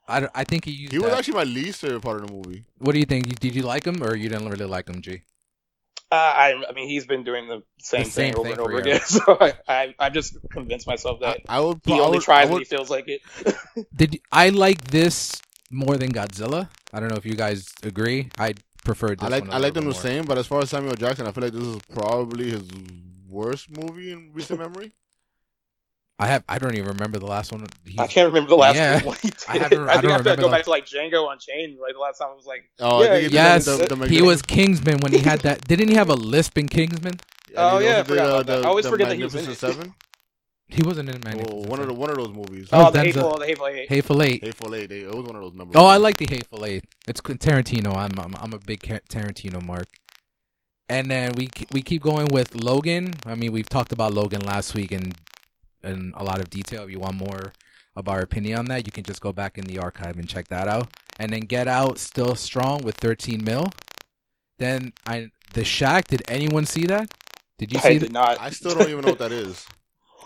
I, 0.08 0.28
I 0.36 0.44
think 0.44 0.66
he 0.66 0.72
used. 0.72 0.92
He 0.94 1.00
was 1.00 1.12
that- 1.12 1.20
actually 1.20 1.36
my 1.36 1.44
least 1.44 1.82
favorite 1.82 2.02
part 2.02 2.22
of 2.22 2.28
the 2.28 2.34
movie. 2.34 2.66
What 2.80 2.94
do 2.94 3.00
you 3.00 3.06
think? 3.06 3.40
Did 3.40 3.56
you 3.56 3.64
like 3.64 3.86
him 3.86 4.04
or 4.04 4.16
you 4.16 4.30
didn't 4.30 4.50
really 4.50 4.66
like 4.66 4.90
him, 4.90 5.02
G? 5.02 5.22
Uh, 6.12 6.16
I, 6.16 6.64
I 6.70 6.74
mean, 6.74 6.88
he's 6.88 7.08
been 7.08 7.24
doing 7.24 7.48
the 7.48 7.64
same 7.80 8.04
The 8.04 8.10
same 8.12 8.34
thing 8.34 8.40
over 8.40 8.44
thing 8.44 8.52
and 8.52 8.62
over 8.62 8.78
again. 8.78 9.00
So 9.06 9.38
I, 9.42 9.54
I, 9.68 9.96
I've 9.98 10.14
just 10.14 10.38
convinced 10.52 10.86
myself 10.86 11.22
that 11.22 11.40
I 11.50 11.60
would. 11.60 11.82
he 11.86 11.94
I 11.94 12.00
only 12.00 12.18
would, 12.18 12.24
tries 12.24 12.48
I 12.48 12.52
when 12.52 12.60
he 12.60 12.66
feels 12.66 12.90
like 12.92 13.06
it. 13.08 13.22
Did 13.96 14.14
you- 14.16 14.20
I 14.32 14.50
like 14.50 14.84
this 14.92 15.42
more 15.72 15.98
than 15.98 16.12
Godzilla? 16.12 16.70
I 16.94 17.00
don't 17.00 17.10
know 17.10 17.16
if 17.16 17.26
you 17.26 17.34
guys 17.34 17.68
agree. 17.82 18.30
I 18.38 18.54
preferred 18.84 19.20
this 19.22 19.26
I 19.26 19.30
like. 19.30 19.44
one 19.46 19.50
a 19.52 19.56
I 19.56 19.58
like 19.58 19.74
them 19.74 19.86
the 19.86 19.94
same, 19.96 20.26
but 20.26 20.38
as 20.38 20.46
far 20.46 20.60
as 20.62 20.70
Samuel 20.70 20.94
Jackson, 20.94 21.26
I 21.26 21.32
feel 21.32 21.46
like 21.46 21.54
this 21.54 21.64
is 21.64 21.80
probably 21.92 22.52
his 22.52 22.68
worst 23.28 23.76
movie 23.76 24.12
in 24.12 24.30
recent 24.34 24.60
memory. 24.60 24.92
I 26.20 26.28
have. 26.28 26.44
I 26.48 26.60
don't 26.60 26.76
even 26.76 26.90
remember 26.90 27.18
the 27.20 27.26
last 27.26 27.52
one. 27.52 27.66
He's- 27.86 28.00
I 28.00 28.08
can't 28.08 28.28
remember 28.28 28.50
the 28.50 28.56
last 28.56 28.76
Yeah. 28.76 29.02
one 29.04 29.18
he 29.22 29.30
did. 29.30 29.44
I 29.48 29.58
haven't- 29.58 29.64
I 29.64 29.64
think 29.64 29.90
I 29.90 29.94
have 29.94 30.02
to 30.02 30.08
remember 30.08 30.36
go 30.36 30.42
the- 30.44 30.50
back 30.50 30.64
to 30.66 30.70
like 30.70 30.86
Django 30.86 31.32
Unchained. 31.32 31.80
Like 31.80 31.94
the 31.94 32.00
last 32.00 32.20
time 32.20 32.30
I 32.32 32.36
was 32.36 32.46
like, 32.46 32.70
Oh, 32.80 33.04
Yeah, 33.04 33.14
I 33.14 33.22
he 33.22 33.28
Yes, 33.28 33.66
the, 33.66 33.78
the, 33.88 33.96
the 33.96 34.08
he 34.08 34.22
was 34.22 34.42
Kingsman 34.42 35.00
when 35.00 35.12
he 35.12 35.20
had 35.20 35.40
that. 35.42 35.62
Didn't 35.68 35.90
he 35.90 35.96
have 35.96 36.10
a 36.10 36.14
lisp 36.16 36.58
in 36.58 36.68
Kingsman? 36.68 37.14
Oh, 37.58 37.80
yeah, 37.80 37.94
I 37.94 37.96
did, 37.98 38.08
forgot 38.08 38.30
uh, 38.30 38.44
the- 38.44 38.62
I 38.62 38.64
always 38.64 38.86
the 38.86 38.92
forget 38.92 39.10
that 39.10 39.18
he 39.18 39.24
was 39.24 39.36
in 39.36 39.54
Seven. 39.56 39.94
He 40.70 40.82
wasn't 40.82 41.10
in 41.10 41.16
Oh, 41.18 41.20
Magnificent 41.30 41.70
one 41.70 41.80
of 41.82 41.88
the 41.88 41.94
one 41.94 42.10
of 42.10 42.16
those 42.16 42.30
movies. 42.32 42.70
Oh, 42.72 42.88
oh, 42.88 42.92
the 42.92 43.00
Denzel. 43.00 43.04
hateful, 43.04 43.38
the 43.38 43.46
hateful 43.46 43.68
eight. 43.68 43.90
Hateful 43.90 44.24
Eight. 44.24 44.44
Hateful 44.44 44.76
Eight. 44.76 44.92
It 44.92 45.08
was 45.14 45.26
one 45.26 45.36
of 45.36 45.42
those 45.42 45.54
numbers. 45.54 45.76
Oh, 45.78 45.86
I 45.86 45.98
like 45.98 46.18
the 46.18 46.26
Hateful 46.28 46.66
Eight. 46.66 46.86
It's 47.08 47.22
Tarantino. 47.22 47.96
I'm 47.96 48.18
I'm, 48.18 48.34
I'm 48.42 48.54
a 48.54 48.58
big 48.60 48.80
Tarantino 48.80 49.64
mark. 49.64 49.88
And 50.90 51.12
then 51.12 51.34
we 51.36 51.50
we 51.72 51.82
keep 51.84 52.02
going 52.02 52.28
with 52.28 52.56
Logan. 52.56 53.14
I 53.26 53.36
mean, 53.36 53.52
we've 53.52 53.70
talked 53.70 53.92
about 53.92 54.14
Logan 54.14 54.42
last 54.42 54.74
week 54.74 54.92
in 54.92 55.14
in 55.84 56.14
a 56.16 56.24
lot 56.24 56.40
of 56.40 56.50
detail. 56.50 56.84
If 56.84 56.92
you 56.92 57.00
want 57.00 57.16
more 57.16 57.54
of 57.96 58.08
our 58.08 58.22
opinion 58.22 58.60
on 58.60 58.66
that, 58.66 58.86
you 58.86 58.92
can 58.92 59.04
just 59.04 59.22
go 59.22 59.32
back 59.32 59.58
in 59.58 59.66
the 59.66 59.80
archive 59.80 60.18
and 60.18 60.28
check 60.28 60.48
that 60.50 60.68
out. 60.68 60.90
And 61.20 61.32
then 61.32 61.42
Get 61.42 61.68
Out 61.68 61.98
still 62.00 62.36
strong 62.36 62.82
with 62.84 62.96
13 62.98 63.44
mil. 63.44 63.68
Then 64.58 64.94
I 65.06 65.30
The 65.54 65.64
Shack. 65.64 66.08
Did 66.08 66.24
anyone 66.28 66.66
see 66.66 66.86
that? 66.88 67.12
Did 67.58 67.72
you 67.72 67.80
I 67.80 67.82
see 67.82 68.00
did 68.00 68.10
that? 68.10 68.12
not. 68.12 68.38
I 68.40 68.50
still 68.50 68.74
don't 68.74 68.90
even 68.90 69.02
know 69.02 69.10
what 69.10 69.20
that 69.20 69.32
is. 69.32 69.66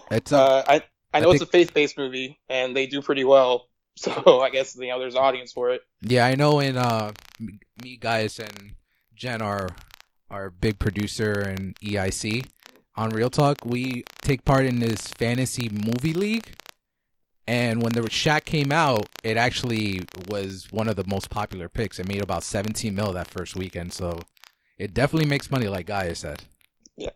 It's 0.10 0.32
a, 0.32 0.38
Uh, 0.38 0.64
I 0.68 0.76
I 1.14 1.20
I 1.20 1.20
know 1.20 1.32
it's 1.32 1.42
a 1.42 1.46
faith 1.46 1.74
based 1.74 1.98
movie, 1.98 2.40
and 2.50 2.76
they 2.76 2.88
do 2.88 3.02
pretty 3.02 3.24
well. 3.24 3.68
So 3.98 4.42
I 4.42 4.52
guess 4.52 4.76
you 4.76 4.88
know 4.90 5.00
there's 5.00 5.16
an 5.16 5.22
audience 5.22 5.52
for 5.52 5.72
it. 5.72 5.82
Yeah, 6.02 6.26
I 6.28 6.36
know. 6.36 6.60
In 6.60 6.78
uh, 6.78 7.14
me 7.84 7.98
Gaius 7.98 8.38
and 8.38 8.74
Jen 9.16 9.42
are 9.42 9.70
our 10.30 10.52
big 10.52 10.78
producer 10.78 11.32
and 11.42 11.76
EIC 11.80 12.46
on 12.98 13.12
Real 13.12 13.30
Talk. 13.30 13.64
We 13.64 14.04
take 14.22 14.44
part 14.44 14.66
in 14.66 14.80
this 14.80 15.08
fantasy 15.08 15.70
movie 15.70 16.14
league, 16.14 16.56
and 17.48 17.82
when 17.82 17.94
the 17.94 18.10
Shack 18.10 18.46
came 18.46 18.72
out, 18.72 19.08
it 19.24 19.38
actually 19.38 20.02
was 20.28 20.68
one 20.72 20.90
of 20.90 20.96
the 20.96 21.06
most 21.08 21.30
popular 21.30 21.70
picks. 21.70 22.00
It 22.00 22.08
made 22.08 22.22
about 22.22 22.44
17 22.44 22.94
mil 22.94 23.14
that 23.14 23.28
first 23.28 23.56
weekend, 23.56 23.94
so 23.94 24.20
it 24.78 24.94
definitely 24.94 25.30
makes 25.30 25.52
money, 25.52 25.68
like 25.68 25.86
Gaia 25.86 26.16
said. 26.16 26.44
Yeah. 26.98 27.12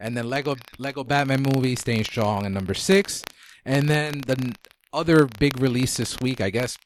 And 0.00 0.16
then 0.16 0.30
Lego 0.30 0.56
Lego 0.78 1.04
Batman 1.04 1.42
movie 1.42 1.76
staying 1.76 2.04
strong 2.04 2.46
at 2.46 2.52
number 2.52 2.74
six, 2.74 3.22
and 3.64 3.88
then 3.88 4.20
the 4.26 4.54
other 4.92 5.26
big 5.38 5.60
release 5.60 5.96
this 5.96 6.20
week, 6.20 6.40
I 6.40 6.50
guess, 6.50 6.78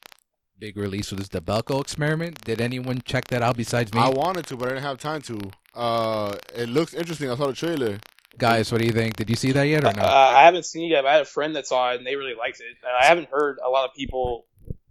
big 0.58 0.76
release 0.76 1.12
was 1.12 1.28
the 1.28 1.40
Belko 1.40 1.80
experiment. 1.80 2.44
Did 2.44 2.60
anyone 2.60 3.00
check 3.04 3.28
that 3.28 3.42
out 3.42 3.56
besides 3.56 3.92
me? 3.92 4.00
I 4.00 4.08
wanted 4.08 4.46
to, 4.46 4.56
but 4.56 4.68
I 4.68 4.72
didn't 4.72 4.84
have 4.84 4.98
time 4.98 5.22
to. 5.22 5.38
Uh, 5.74 6.36
it 6.54 6.68
looks 6.68 6.94
interesting. 6.94 7.30
I 7.30 7.36
saw 7.36 7.46
the 7.46 7.52
trailer. 7.52 7.98
Guys, 8.38 8.70
what 8.72 8.80
do 8.80 8.86
you 8.86 8.92
think? 8.92 9.16
Did 9.16 9.28
you 9.28 9.36
see 9.36 9.52
that 9.52 9.64
yet 9.64 9.84
or 9.84 9.88
Uh, 9.88 9.92
no? 9.92 10.02
I 10.04 10.44
haven't 10.44 10.64
seen 10.64 10.84
it 10.84 10.88
yet. 10.94 11.02
But 11.02 11.08
I 11.08 11.12
had 11.14 11.22
a 11.22 11.26
friend 11.26 11.56
that 11.56 11.66
saw 11.66 11.90
it, 11.92 11.96
and 11.98 12.06
they 12.06 12.16
really 12.16 12.34
liked 12.34 12.60
it. 12.60 12.76
And 12.82 12.92
I 13.00 13.04
haven't 13.06 13.28
heard 13.30 13.58
a 13.64 13.68
lot 13.68 13.88
of 13.88 13.94
people 13.94 14.46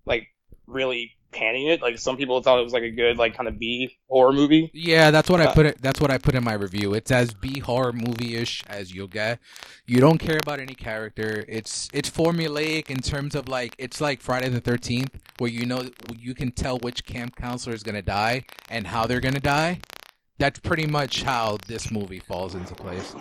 like 0.05 0.27
really 0.67 1.13
panning 1.31 1.67
it. 1.67 1.81
Like 1.81 1.97
some 1.99 2.17
people 2.17 2.41
thought 2.41 2.59
it 2.59 2.63
was 2.63 2.73
like 2.73 2.83
a 2.83 2.89
good 2.91 3.17
like 3.17 3.35
kind 3.35 3.47
of 3.47 3.59
B 3.59 3.97
horror 4.09 4.33
movie. 4.33 4.71
Yeah, 4.73 5.11
that's 5.11 5.29
what 5.29 5.39
I 5.41 5.45
Uh, 5.45 5.53
put 5.53 5.65
it. 5.65 5.81
That's 5.81 5.99
what 6.01 6.09
I 6.11 6.17
put 6.17 6.35
in 6.35 6.43
my 6.43 6.53
review. 6.53 6.93
It's 6.93 7.11
as 7.11 7.33
B 7.33 7.59
horror 7.59 7.93
movie 7.93 8.35
ish 8.35 8.63
as 8.67 8.93
you'll 8.93 9.07
get. 9.07 9.39
You 9.85 9.99
don't 9.99 10.17
care 10.17 10.37
about 10.41 10.59
any 10.59 10.73
character. 10.73 11.45
It's 11.47 11.89
it's 11.93 12.09
formulaic 12.09 12.89
in 12.89 12.99
terms 12.99 13.35
of 13.35 13.47
like 13.47 13.75
it's 13.77 14.01
like 14.01 14.21
Friday 14.21 14.49
the 14.49 14.61
Thirteenth, 14.61 15.11
where 15.37 15.49
you 15.49 15.65
know 15.65 15.89
you 16.17 16.33
can 16.33 16.51
tell 16.51 16.77
which 16.79 17.05
camp 17.05 17.35
counselor 17.35 17.75
is 17.75 17.83
gonna 17.83 18.01
die 18.01 18.45
and 18.69 18.87
how 18.87 19.05
they're 19.05 19.21
gonna 19.21 19.39
die. 19.39 19.79
That's 20.39 20.59
pretty 20.59 20.85
much 20.85 21.23
how 21.23 21.57
this 21.67 21.91
movie 21.91 22.19
falls 22.19 22.53
into 22.53 22.75
place. 22.75 23.15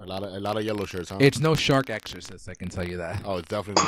A 0.00 0.06
lot 0.06 0.24
of 0.24 0.34
a 0.34 0.40
lot 0.40 0.56
of 0.56 0.64
yellow 0.64 0.84
shirts, 0.84 1.10
huh? 1.10 1.18
It's 1.20 1.38
no 1.38 1.54
Shark 1.54 1.88
Exorcist, 1.88 2.48
I 2.48 2.54
can 2.54 2.68
tell 2.68 2.86
you 2.86 2.96
that. 2.96 3.22
Oh, 3.24 3.36
it's 3.36 3.48
definitely. 3.48 3.84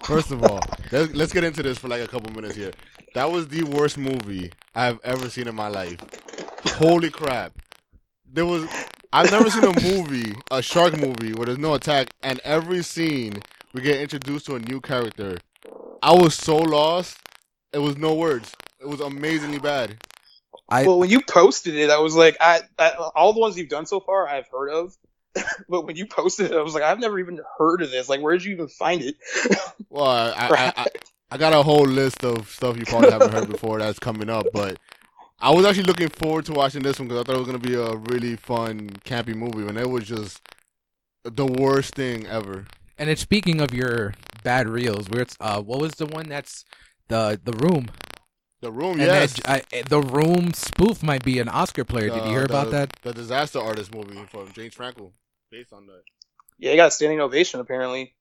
First 0.04 0.30
of 0.30 0.42
all, 0.42 0.60
let's, 0.90 1.12
let's 1.12 1.32
get 1.34 1.44
into 1.44 1.62
this 1.62 1.76
for 1.76 1.88
like 1.88 2.00
a 2.02 2.08
couple 2.08 2.32
minutes 2.32 2.56
here. 2.56 2.72
That 3.14 3.30
was 3.30 3.48
the 3.48 3.64
worst 3.64 3.98
movie 3.98 4.52
I've 4.74 4.98
ever 5.04 5.28
seen 5.28 5.48
in 5.48 5.54
my 5.54 5.68
life. 5.68 5.98
Holy 6.76 7.10
crap! 7.10 7.52
There 8.32 8.46
was. 8.46 8.66
I've 9.12 9.30
never 9.30 9.50
seen 9.50 9.64
a 9.64 9.80
movie, 9.82 10.32
a 10.50 10.62
shark 10.62 10.96
movie, 10.98 11.34
where 11.34 11.46
there's 11.46 11.58
no 11.58 11.74
attack, 11.74 12.08
and 12.22 12.40
every 12.42 12.82
scene 12.82 13.42
we 13.74 13.82
get 13.82 14.00
introduced 14.00 14.46
to 14.46 14.54
a 14.54 14.60
new 14.60 14.80
character. 14.80 15.36
I 16.02 16.12
was 16.12 16.34
so 16.34 16.56
lost. 16.56 17.18
It 17.74 17.78
was 17.78 17.98
no 17.98 18.14
words. 18.14 18.54
It 18.80 18.88
was 18.88 19.00
amazingly 19.00 19.58
bad. 19.58 19.98
I- 20.70 20.84
well, 20.84 20.98
when 20.98 21.10
you 21.10 21.20
posted 21.20 21.74
it, 21.74 21.90
I 21.90 21.98
was 21.98 22.14
like, 22.14 22.36
I, 22.40 22.60
I 22.78 22.90
all 23.14 23.32
the 23.32 23.40
ones 23.40 23.56
you've 23.58 23.68
done 23.68 23.86
so 23.86 24.00
far, 24.00 24.28
I've 24.28 24.48
heard 24.48 24.70
of. 24.70 24.96
but 25.68 25.86
when 25.86 25.96
you 25.96 26.06
posted 26.06 26.50
it, 26.50 26.56
I 26.56 26.62
was 26.62 26.74
like, 26.74 26.82
I've 26.82 26.98
never 26.98 27.18
even 27.18 27.40
heard 27.58 27.82
of 27.82 27.90
this. 27.90 28.08
Like, 28.08 28.20
where 28.20 28.32
did 28.32 28.44
you 28.44 28.52
even 28.52 28.68
find 28.68 29.02
it? 29.02 29.16
Well, 29.90 30.06
I, 30.06 30.32
I, 30.54 30.72
I, 30.82 30.86
I 31.32 31.36
got 31.36 31.52
a 31.52 31.62
whole 31.62 31.84
list 31.86 32.24
of 32.24 32.48
stuff 32.48 32.76
you 32.76 32.86
probably 32.86 33.10
haven't 33.10 33.32
heard 33.32 33.48
before 33.48 33.78
that's 33.80 33.98
coming 33.98 34.30
up, 34.30 34.52
but 34.52 34.78
I 35.40 35.50
was 35.50 35.64
actually 35.66 35.84
looking 35.84 36.08
forward 36.08 36.46
to 36.46 36.52
watching 36.52 36.82
this 36.82 36.98
one 36.98 37.08
because 37.08 37.20
I 37.20 37.24
thought 37.24 37.36
it 37.36 37.38
was 37.38 37.46
gonna 37.46 37.58
be 37.58 37.74
a 37.74 37.96
really 37.96 38.36
fun, 38.36 38.90
campy 39.04 39.34
movie, 39.34 39.66
and 39.66 39.78
it 39.78 39.88
was 39.88 40.04
just 40.04 40.40
the 41.24 41.46
worst 41.46 41.94
thing 41.94 42.26
ever. 42.26 42.66
And 42.98 43.10
it's 43.10 43.22
speaking 43.22 43.60
of 43.60 43.72
your 43.74 44.14
bad 44.44 44.68
reels, 44.68 45.08
where 45.08 45.22
it's 45.22 45.36
uh, 45.40 45.60
what 45.62 45.80
was 45.80 45.92
the 45.94 46.06
one 46.06 46.28
that's 46.28 46.64
the 47.08 47.40
the 47.42 47.52
room? 47.52 47.86
The 48.60 48.72
Room, 48.72 48.98
And 48.98 49.12
yes. 49.12 49.34
that, 49.36 49.40
I, 49.46 49.62
the 49.88 50.00
room 50.02 50.52
spoof 50.54 51.02
might 51.02 51.24
be 51.24 51.38
an 51.40 51.48
Oscar 51.48 51.84
player. 51.84 52.10
Did 52.10 52.16
The- 52.16 52.24
you 52.24 52.30
hear 52.30 52.44
about 52.44 52.70
that? 52.70 52.92
The 53.02 53.12
Disaster 53.14 53.60
Artist 53.60 53.94
movie 53.94 54.24
from 54.26 54.52
James 54.52 54.74
Franco, 54.74 55.12
based 55.50 55.72
on 55.72 55.86
that. 55.86 56.02
Yeah, 56.58 56.72
you 56.72 56.76
got 56.76 56.88
a 56.88 56.90
standing 56.90 57.20
ovation 57.20 57.60
apparently. 57.60 58.14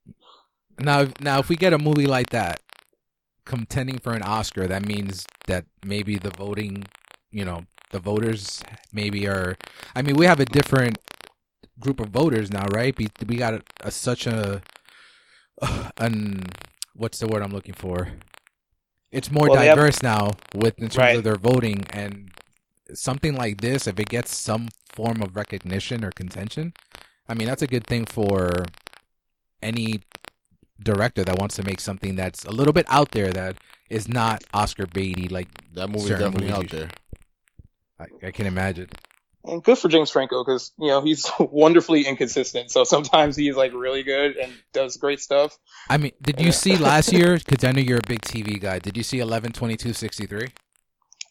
Now, 0.80 1.08
now, 1.20 1.40
if 1.40 1.50
we 1.50 1.56
get 1.56 1.74
a 1.74 1.78
movie 1.80 2.08
like 2.08 2.30
that 2.32 2.62
contending 3.46 4.00
for 4.00 4.14
an 4.14 4.24
Oscar, 4.24 4.68
that 4.68 4.86
means 4.86 5.26
that 5.48 5.66
maybe 5.86 6.18
the 6.18 6.32
voting, 6.32 6.86
you 7.32 7.46
know, 7.46 7.66
the 7.92 8.00
voters 8.00 8.62
maybe 8.94 9.28
are. 9.28 9.58
I 9.96 10.02
mean, 10.04 10.16
we 10.18 10.26
have 10.26 10.40
a 10.40 10.46
different 10.46 11.00
group 11.80 12.00
of 12.00 12.10
voters 12.10 12.52
now, 12.52 12.66
right? 12.74 12.98
We, 12.98 13.10
we 13.28 13.38
got 13.38 13.56
a, 13.56 13.62
a, 13.82 13.92
such 13.92 14.28
a, 14.28 14.62
an 15.98 16.46
what's 16.94 17.20
the 17.20 17.28
word 17.28 17.44
I'm 17.44 17.52
looking 17.54 17.76
for? 17.76 18.10
It's 19.12 19.32
more 19.32 19.50
Well, 19.50 19.60
they 19.60 19.68
have- 19.68 19.78
diverse 19.78 20.04
now 20.04 20.32
with 20.54 20.78
in 20.80 20.86
terms 20.90 20.98
Right. 20.98 21.16
of 21.18 21.24
their 21.24 21.36
voting 21.36 21.86
and 21.92 22.32
something 22.94 23.36
like 23.36 23.62
this. 23.62 23.88
If 23.88 24.00
it 24.00 24.10
gets 24.10 24.36
some 24.36 24.70
form 24.94 25.22
of 25.22 25.36
recognition 25.36 26.04
or 26.06 26.12
contention, 26.12 26.74
I 27.28 27.34
mean, 27.34 27.48
that's 27.48 27.62
a 27.62 27.68
good 27.68 27.86
thing 27.88 28.06
for 28.06 28.66
any 29.62 30.02
director 30.82 31.24
that 31.24 31.38
wants 31.38 31.56
to 31.58 31.64
make 31.64 31.80
something 31.80 32.16
that's 32.16 32.46
a 32.46 32.52
little 32.52 32.72
bit 32.74 32.86
out 32.90 33.12
there 33.12 33.32
that 33.34 33.58
is 33.90 34.08
not 34.08 34.44
Oscar 34.54 34.86
baity. 34.86 35.30
Like 35.32 35.48
That 35.74 35.90
movie's 35.90 36.08
Certain 36.08 36.32
definitely 36.32 36.52
movies 36.56 36.74
out 36.74 36.80
there. 36.80 36.90
I, 38.24 38.28
I 38.28 38.32
can 38.32 38.46
imagine. 38.46 38.90
And 39.46 39.64
good 39.64 39.78
for 39.78 39.88
James 39.88 40.12
Franco 40.12 40.44
because 40.44 40.72
you 40.78 40.88
know 40.88 41.02
he's 41.02 41.30
wonderfully 41.40 42.06
inconsistent. 42.06 42.72
So 42.72 42.84
sometimes 42.84 43.36
he's 43.36 43.56
like 43.56 43.74
really 43.74 44.04
good 44.04 44.36
and 44.36 44.52
does 44.74 44.98
great 44.98 45.22
stuff. 45.22 45.58
I 45.90 45.98
mean, 45.98 46.12
did 46.22 46.42
you 46.42 46.52
see 46.52 46.76
last 46.76 47.14
year? 47.14 47.38
Because 47.38 47.64
I 47.64 47.72
know 47.72 47.80
you're 47.82 48.00
a 48.00 48.08
big 48.08 48.22
TV 48.22 48.60
guy. 48.60 48.80
Did 48.80 48.98
you 48.98 49.04
see 49.04 49.20
eleven 49.20 49.52
twenty 49.54 49.78
two 49.78 49.94
sixty 49.94 50.26
three? 50.26 50.50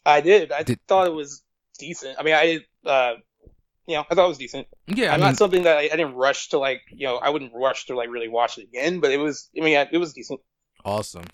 I 0.05 0.21
did. 0.21 0.51
I 0.51 0.63
Did- 0.63 0.79
thought 0.87 1.05
it 1.07 1.13
was 1.13 1.43
decent. 1.77 2.17
I 2.19 2.23
mean, 2.23 2.33
I 2.33 2.59
uh, 2.89 3.13
you 3.85 3.95
know, 3.95 4.05
I 4.09 4.15
thought 4.15 4.25
it 4.25 4.29
was 4.29 4.37
decent. 4.39 4.67
Yeah, 4.87 5.11
I 5.11 5.13
I'm 5.13 5.19
mean, 5.19 5.29
not 5.29 5.37
something 5.37 5.63
that 5.63 5.77
I, 5.77 5.81
I 5.81 5.89
didn't 5.89 6.15
rush 6.15 6.49
to 6.49 6.57
like, 6.57 6.81
you 6.91 7.05
know, 7.05 7.17
I 7.17 7.29
wouldn't 7.29 7.51
rush 7.53 7.85
to 7.87 7.95
like 7.95 8.09
really 8.09 8.27
watch 8.27 8.57
it 8.57 8.63
again. 8.63 9.01
But 9.01 9.11
it 9.11 9.17
was. 9.17 9.49
I 9.55 9.61
mean, 9.63 9.87
it 9.91 9.97
was 9.99 10.13
decent. 10.13 10.39
awesome. 10.83 11.25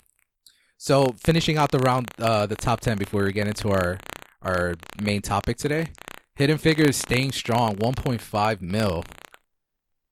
So 0.78 1.14
finishing 1.24 1.56
out 1.56 1.70
the 1.70 1.78
round, 1.78 2.10
uh, 2.18 2.44
the 2.44 2.56
top 2.56 2.80
ten 2.80 2.98
before 2.98 3.24
we 3.24 3.32
get 3.32 3.46
into 3.46 3.70
our 3.70 3.98
our 4.42 4.74
main 5.00 5.22
topic 5.22 5.56
today. 5.56 5.88
Hidden 6.36 6.58
Figures 6.58 6.96
staying 6.96 7.32
strong, 7.32 7.76
one 7.76 7.94
point 7.94 8.20
five 8.20 8.60
mil, 8.60 9.04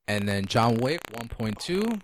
and 0.09 0.27
then 0.27 0.47
John 0.47 0.77
Wick 0.77 1.01
one 1.13 1.29
point 1.29 1.61
two, 1.61 2.01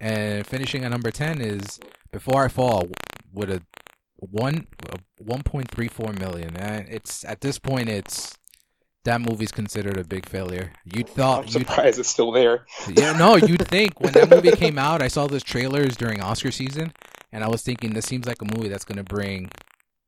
and 0.00 0.44
finishing 0.46 0.84
at 0.84 0.90
number 0.90 1.12
ten 1.12 1.40
is 1.40 1.78
Before 2.10 2.44
I 2.44 2.48
Fall 2.48 2.88
with 3.32 3.50
a 3.50 3.62
one 4.18 4.66
one 5.18 5.42
point 5.42 5.70
three 5.70 5.86
four 5.88 6.12
million. 6.12 6.56
And 6.56 6.88
it's 6.88 7.24
at 7.24 7.40
this 7.40 7.60
point, 7.60 7.88
it's 7.88 8.36
that 9.04 9.20
movie's 9.20 9.52
considered 9.52 9.96
a 9.96 10.04
big 10.04 10.28
failure. 10.28 10.72
You'd 10.84 11.08
I'm 11.08 11.14
thought 11.14 11.54
you'd 11.54 11.68
surprised 11.68 12.00
it's 12.00 12.08
still 12.08 12.32
there. 12.32 12.66
yeah, 12.96 13.12
no, 13.12 13.36
you'd 13.46 13.68
think 13.68 14.00
when 14.00 14.12
that 14.14 14.28
movie 14.28 14.52
came 14.52 14.78
out, 14.78 15.02
I 15.02 15.08
saw 15.08 15.28
those 15.28 15.44
trailers 15.44 15.96
during 15.96 16.20
Oscar 16.20 16.50
season, 16.50 16.92
and 17.30 17.44
I 17.44 17.48
was 17.48 17.62
thinking 17.62 17.92
this 17.94 18.06
seems 18.06 18.26
like 18.26 18.42
a 18.42 18.56
movie 18.56 18.68
that's 18.68 18.84
gonna 18.84 19.04
bring 19.04 19.50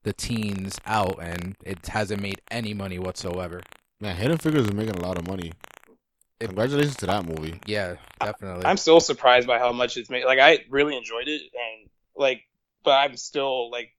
the 0.05 0.13
teens 0.13 0.79
out, 0.87 1.19
and 1.21 1.57
it 1.65 1.87
hasn't 1.89 2.23
made 2.23 2.41
any 2.51 2.73
money 2.75 2.99
whatsoever. 2.99 3.61
Man, 4.01 4.17
Hidden 4.17 4.39
Figures 4.39 4.67
is 4.67 4.73
making 4.73 4.97
a 4.97 5.01
lot 5.01 5.19
of 5.19 5.27
money. 5.27 5.53
It- 6.41 6.47
Congratulations 6.47 6.97
to 6.97 7.07
that 7.07 7.27
movie. 7.27 7.61
Yeah, 7.67 7.97
definitely. 8.21 8.65
I'm 8.67 8.77
still 8.77 9.01
surprised 9.01 9.47
by 9.47 9.59
how 9.59 9.73
much 9.73 9.97
it's 9.97 10.11
made. 10.11 10.25
Like 10.25 10.39
I 10.39 10.65
really 10.71 10.97
enjoyed 10.97 11.27
it, 11.29 11.43
and 11.43 11.89
like, 12.17 12.43
but 12.85 12.93
I'm 12.93 13.17
still 13.17 13.71
like 13.71 13.91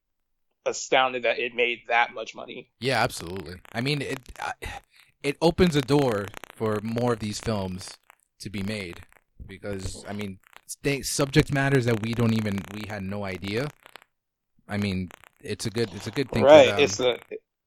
astounded 0.65 1.23
that 1.23 1.39
it 1.39 1.53
made 1.55 1.79
that 1.89 2.13
much 2.13 2.33
money. 2.35 2.71
Yeah, 2.79 3.03
absolutely. 3.03 3.55
I 3.73 3.81
mean, 3.81 4.01
it 4.01 4.19
it 5.23 5.37
opens 5.41 5.75
a 5.75 5.81
door 5.81 6.27
for 6.55 6.79
more 6.83 7.13
of 7.13 7.19
these 7.19 7.39
films 7.39 7.97
to 8.39 8.49
be 8.49 8.63
made 8.63 8.99
because 9.47 10.05
I 10.07 10.13
mean, 10.13 10.39
th- 10.83 11.05
subject 11.05 11.51
matters 11.53 11.85
that 11.85 12.01
we 12.01 12.13
don't 12.13 12.33
even 12.33 12.59
we 12.73 12.87
had 12.87 13.03
no 13.03 13.23
idea. 13.23 13.69
I 14.67 14.77
mean, 14.77 15.09
it's 15.45 15.65
a 15.65 15.69
good 15.69 15.93
it's 15.93 16.07
a 16.07 16.11
good 16.11 16.29
thing. 16.29 16.43
Right? 16.43 16.79
It's 16.79 16.99
a 16.99 17.17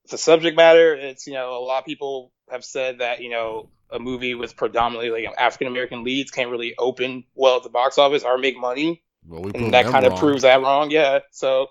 it's 0.05 0.13
the 0.13 0.19
subject 0.19 0.57
matter. 0.57 0.95
It's 0.95 1.27
you 1.27 1.35
know 1.35 1.57
a 1.57 1.65
lot 1.65 1.81
of 1.81 1.85
people 1.85 2.33
have 2.51 2.65
said 2.65 2.99
that 2.99 3.21
you 3.21 3.31
know 3.31 3.71
a 3.91 3.99
movie 3.99 4.35
with 4.35 4.57
predominantly 4.57 5.11
like 5.11 5.35
African 5.39 5.67
American 5.67 6.05
leads 6.05 6.31
can't 6.31 6.51
really 6.51 6.75
open 6.79 7.25
well 7.35 7.57
at 7.57 7.63
the 7.63 7.71
box 7.71 7.99
office 7.99 8.23
or 8.23 8.39
make 8.39 8.59
money. 8.59 9.03
Well, 9.27 9.43
we 9.43 9.53
and 9.55 9.75
that 9.75 9.87
kind 9.87 10.07
of 10.07 10.19
proves 10.19 10.43
that 10.43 10.61
wrong. 10.61 10.91
Yeah. 10.91 11.21
So, 11.31 11.69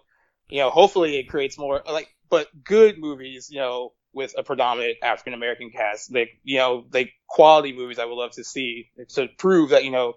you 0.49 0.59
know, 0.59 0.69
hopefully 0.69 1.17
it 1.17 1.29
creates 1.29 1.57
more 1.57 1.81
like, 1.89 2.07
but 2.29 2.47
good 2.63 2.99
movies, 2.99 3.49
you 3.49 3.59
know, 3.59 3.93
with 4.13 4.33
a 4.37 4.43
predominant 4.43 4.97
African 5.03 5.33
American 5.33 5.71
cast, 5.71 6.13
like, 6.13 6.29
you 6.43 6.57
know, 6.57 6.85
like 6.91 7.13
quality 7.27 7.73
movies 7.73 7.99
I 7.99 8.05
would 8.05 8.15
love 8.15 8.31
to 8.31 8.43
see 8.43 8.89
to 9.09 9.27
prove 9.37 9.69
that, 9.69 9.83
you 9.83 9.91
know, 9.91 10.15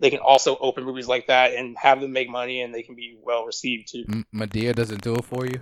they 0.00 0.10
can 0.10 0.18
also 0.20 0.56
open 0.58 0.84
movies 0.84 1.08
like 1.08 1.26
that 1.28 1.54
and 1.54 1.76
have 1.78 2.00
them 2.00 2.12
make 2.12 2.28
money 2.28 2.60
and 2.62 2.74
they 2.74 2.82
can 2.82 2.94
be 2.94 3.16
well 3.22 3.44
received 3.46 3.88
too. 3.92 4.04
M- 4.08 4.26
Madea 4.34 4.74
doesn't 4.74 5.02
do 5.02 5.14
it 5.14 5.24
for 5.24 5.46
you. 5.46 5.60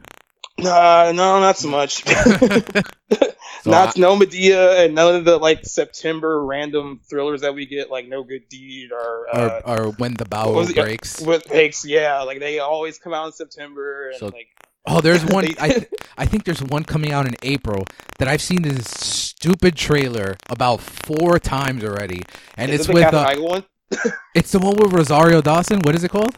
Nah, 0.59 1.12
no, 1.12 1.40
not 1.40 1.57
so 1.59 1.68
much. 1.68 2.05
So 3.62 3.70
not 3.70 3.97
no 3.97 4.14
Madea 4.14 4.85
and 4.85 4.94
none 4.94 5.14
of 5.14 5.25
the 5.25 5.38
like 5.38 5.64
September 5.64 6.44
random 6.44 7.01
thrillers 7.09 7.40
that 7.40 7.55
we 7.55 7.64
get, 7.64 7.90
like 7.90 8.07
No 8.07 8.23
Good 8.23 8.47
Deed 8.51 8.90
or, 8.92 9.27
uh, 9.35 9.61
or 9.64 9.87
or 9.87 9.92
when 9.92 10.12
the 10.14 10.27
Bough 10.27 10.53
was 10.53 10.68
it? 10.68 10.77
breaks. 10.77 11.18
with 11.23 11.47
Hicks, 11.47 11.83
yeah, 11.87 12.20
like 12.23 12.40
they 12.40 12.59
always 12.59 12.99
come 12.99 13.14
out 13.14 13.25
in 13.27 13.33
September 13.33 14.11
and 14.11 14.18
So- 14.18 14.27
like 14.27 14.49
Oh, 14.87 15.01
there's 15.01 15.25
one. 15.37 15.47
I 15.59 15.68
th- 15.70 15.88
I 16.18 16.27
think 16.27 16.44
there's 16.44 16.62
one 16.62 16.85
coming 16.85 17.11
out 17.11 17.25
in 17.27 17.37
April 17.42 17.87
that 18.18 18.29
I've 18.29 18.42
seen 18.42 18.61
this 18.61 18.85
stupid 18.87 19.77
trailer 19.77 20.37
about 20.51 20.83
four 20.83 21.38
times 21.38 21.83
already, 21.85 22.23
and 22.59 22.70
Is 22.70 22.81
it's 22.81 22.88
it 22.90 22.92
the 22.92 22.94
with 22.97 23.14
uh, 23.14 23.35
one? 23.38 23.64
it's 24.35 24.53
the 24.53 24.59
one 24.59 24.77
with 24.77 24.92
Rosario 24.92 25.40
Dawson. 25.40 25.81
What 25.81 25.94
is 25.94 26.05
it 26.05 26.11
called? 26.11 26.35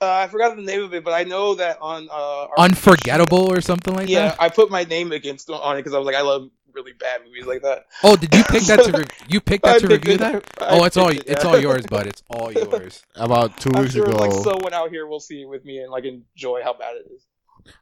Uh, 0.00 0.12
I 0.12 0.28
forgot 0.28 0.56
the 0.56 0.62
name 0.62 0.82
of 0.82 0.92
it, 0.92 1.04
but 1.04 1.14
I 1.14 1.24
know 1.24 1.54
that 1.54 1.78
on 1.80 2.08
uh, 2.10 2.46
Unforgettable 2.58 3.50
or 3.50 3.60
something 3.60 3.94
like 3.94 4.08
Yeah, 4.08 4.28
that. 4.28 4.36
Yeah, 4.38 4.44
I 4.44 4.48
put 4.50 4.70
my 4.70 4.84
name 4.84 5.12
against 5.12 5.48
on 5.48 5.76
it 5.76 5.80
because 5.80 5.94
I 5.94 5.98
was 5.98 6.06
like, 6.06 6.14
I 6.16 6.20
love 6.20 6.50
really 6.72 6.92
bad 6.92 7.22
movies 7.24 7.46
like 7.46 7.62
that. 7.62 7.86
Oh, 8.04 8.16
did 8.16 8.34
you 8.34 8.44
pick 8.44 8.62
that 8.64 8.82
to 8.82 8.92
re- 8.92 9.04
you 9.28 9.40
picked 9.40 9.64
that 9.64 9.78
to 9.78 9.88
review 9.88 10.12
it. 10.12 10.18
that? 10.18 10.44
I 10.60 10.80
Oh, 10.80 10.84
it's 10.84 10.96
all 10.96 11.08
picked 11.08 11.16
it, 11.16 11.24
it's 11.26 11.44
all 11.44 11.56
yours, 11.58 11.86
bud. 11.86 12.06
It's 12.06 12.22
all 12.28 12.52
yours. 12.52 13.02
About 13.16 13.58
2 13.58 13.70
I'm 13.74 13.82
weeks 13.82 13.94
sure 13.94 14.04
ago, 14.04 14.16
like 14.16 14.32
someone 14.32 14.74
out 14.74 14.90
here 14.90 15.06
will 15.06 15.20
see 15.20 15.42
it 15.42 15.48
with 15.48 15.64
me 15.64 15.78
and 15.78 15.90
like 15.90 16.04
enjoy 16.04 16.62
how 16.62 16.74
bad 16.74 16.96
it 16.96 17.06
is. 17.14 17.26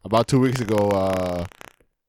about 0.04 0.28
two 0.28 0.40
weeks 0.40 0.60
ago, 0.60 0.76
uh, 0.90 1.44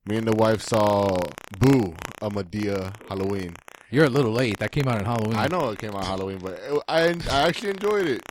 me 0.05 0.17
and 0.17 0.27
the 0.27 0.36
wife 0.36 0.62
saw 0.62 1.17
Boo, 1.60 1.95
a 2.21 2.29
Madea 2.29 2.93
Halloween. 3.10 3.55
You're 3.95 4.03
a 4.03 4.10
little 4.10 4.34
late. 4.34 4.60
That 4.60 4.73
came 4.73 4.89
out 4.89 4.99
in 4.99 5.05
Halloween. 5.05 5.38
I 5.38 5.47
know 5.47 5.69
it 5.69 5.79
came 5.79 5.91
out 5.91 6.03
Halloween, 6.03 6.39
but 6.39 6.60
it, 6.60 6.84
I 6.86 7.15
I 7.31 7.47
actually 7.47 7.69
enjoyed 7.69 8.08
it. 8.08 8.23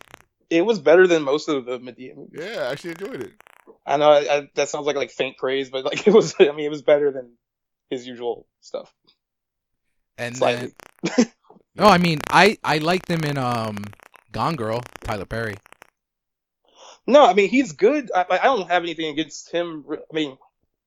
It 0.51 0.61
was 0.61 0.79
better 0.79 1.07
than 1.07 1.23
most 1.23 1.49
of 1.49 1.65
the 1.65 1.79
Madea 1.79 2.15
movies. 2.15 2.39
Yeah, 2.39 2.65
I 2.65 2.73
actually 2.73 2.91
enjoyed 2.91 3.23
it. 3.23 3.33
I 3.87 3.97
know 3.97 4.11
I, 4.11 4.19
I, 4.19 4.51
that 4.57 4.69
sounds 4.69 4.85
like 4.85 4.97
like 4.97 5.11
faint 5.11 5.39
praise, 5.39 5.71
but 5.71 5.87
like 5.87 6.07
it 6.07 6.13
was. 6.13 6.35
I 6.39 6.53
mean, 6.53 6.67
it 6.67 6.71
was 6.71 6.83
better 6.83 7.11
than 7.13 7.31
his 7.89 8.07
usual 8.07 8.47
stuff. 8.61 8.93
And 10.19 10.37
Slightly. 10.37 10.73
then, 11.17 11.33
no, 11.77 11.87
I 11.87 11.97
mean, 11.97 12.21
I 12.29 12.59
I 12.63 12.77
liked 12.77 13.09
him 13.09 13.25
in 13.25 13.39
um 13.39 13.85
Gone 14.33 14.57
Girl, 14.57 14.83
Tyler 15.01 15.25
Perry. 15.25 15.55
No, 17.07 17.25
I 17.25 17.33
mean 17.33 17.49
he's 17.49 17.73
good. 17.73 18.11
I, 18.15 18.27
I 18.29 18.45
don't 18.45 18.69
have 18.69 18.83
anything 18.83 19.07
against 19.07 19.51
him. 19.51 19.87
I 19.91 20.13
mean, 20.13 20.37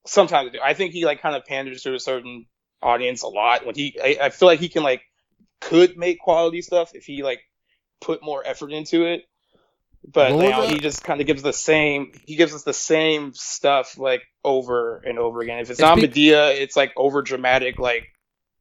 sometimes 0.06 0.50
I 0.50 0.52
do. 0.52 0.60
I 0.63 0.76
think 0.76 0.94
he 0.94 1.04
like 1.04 1.20
kind 1.20 1.36
of 1.36 1.46
panders 1.46 1.82
to 1.82 1.96
a 1.96 2.00
certain 2.00 2.46
audience 2.82 3.24
a 3.24 3.28
lot. 3.28 3.66
When 3.66 3.76
he, 3.76 3.98
I, 4.02 4.18
I 4.26 4.30
feel 4.30 4.48
like 4.48 4.60
he 4.60 4.70
can 4.70 4.84
like 4.84 5.02
could 5.62 5.98
make 5.98 6.20
quality 6.20 6.62
stuff 6.62 6.92
if 6.94 7.06
he 7.06 7.24
like 7.24 7.42
put 8.02 8.24
more 8.24 8.42
effort 8.46 8.72
into 8.72 9.06
it. 9.06 9.24
But 10.10 10.34
What 10.34 10.42
now 10.50 10.62
he 10.68 10.80
just 10.80 11.04
kind 11.04 11.20
of 11.20 11.28
gives 11.28 11.42
the 11.44 11.52
same. 11.54 12.12
He 12.26 12.36
gives 12.36 12.54
us 12.54 12.63
the 12.63 12.74
same 12.74 13.34
stuff 13.34 13.98
like 13.98 14.22
over 14.44 14.98
and 14.98 15.20
over 15.20 15.42
again. 15.42 15.58
If 15.60 15.70
it's, 15.70 15.72
It's 15.72 15.82
not 15.82 15.96
be- 15.98 16.08
Madea, 16.08 16.56
it's 16.56 16.78
like 16.78 16.94
over 16.96 17.22
dramatic, 17.22 17.78
like 17.80 18.08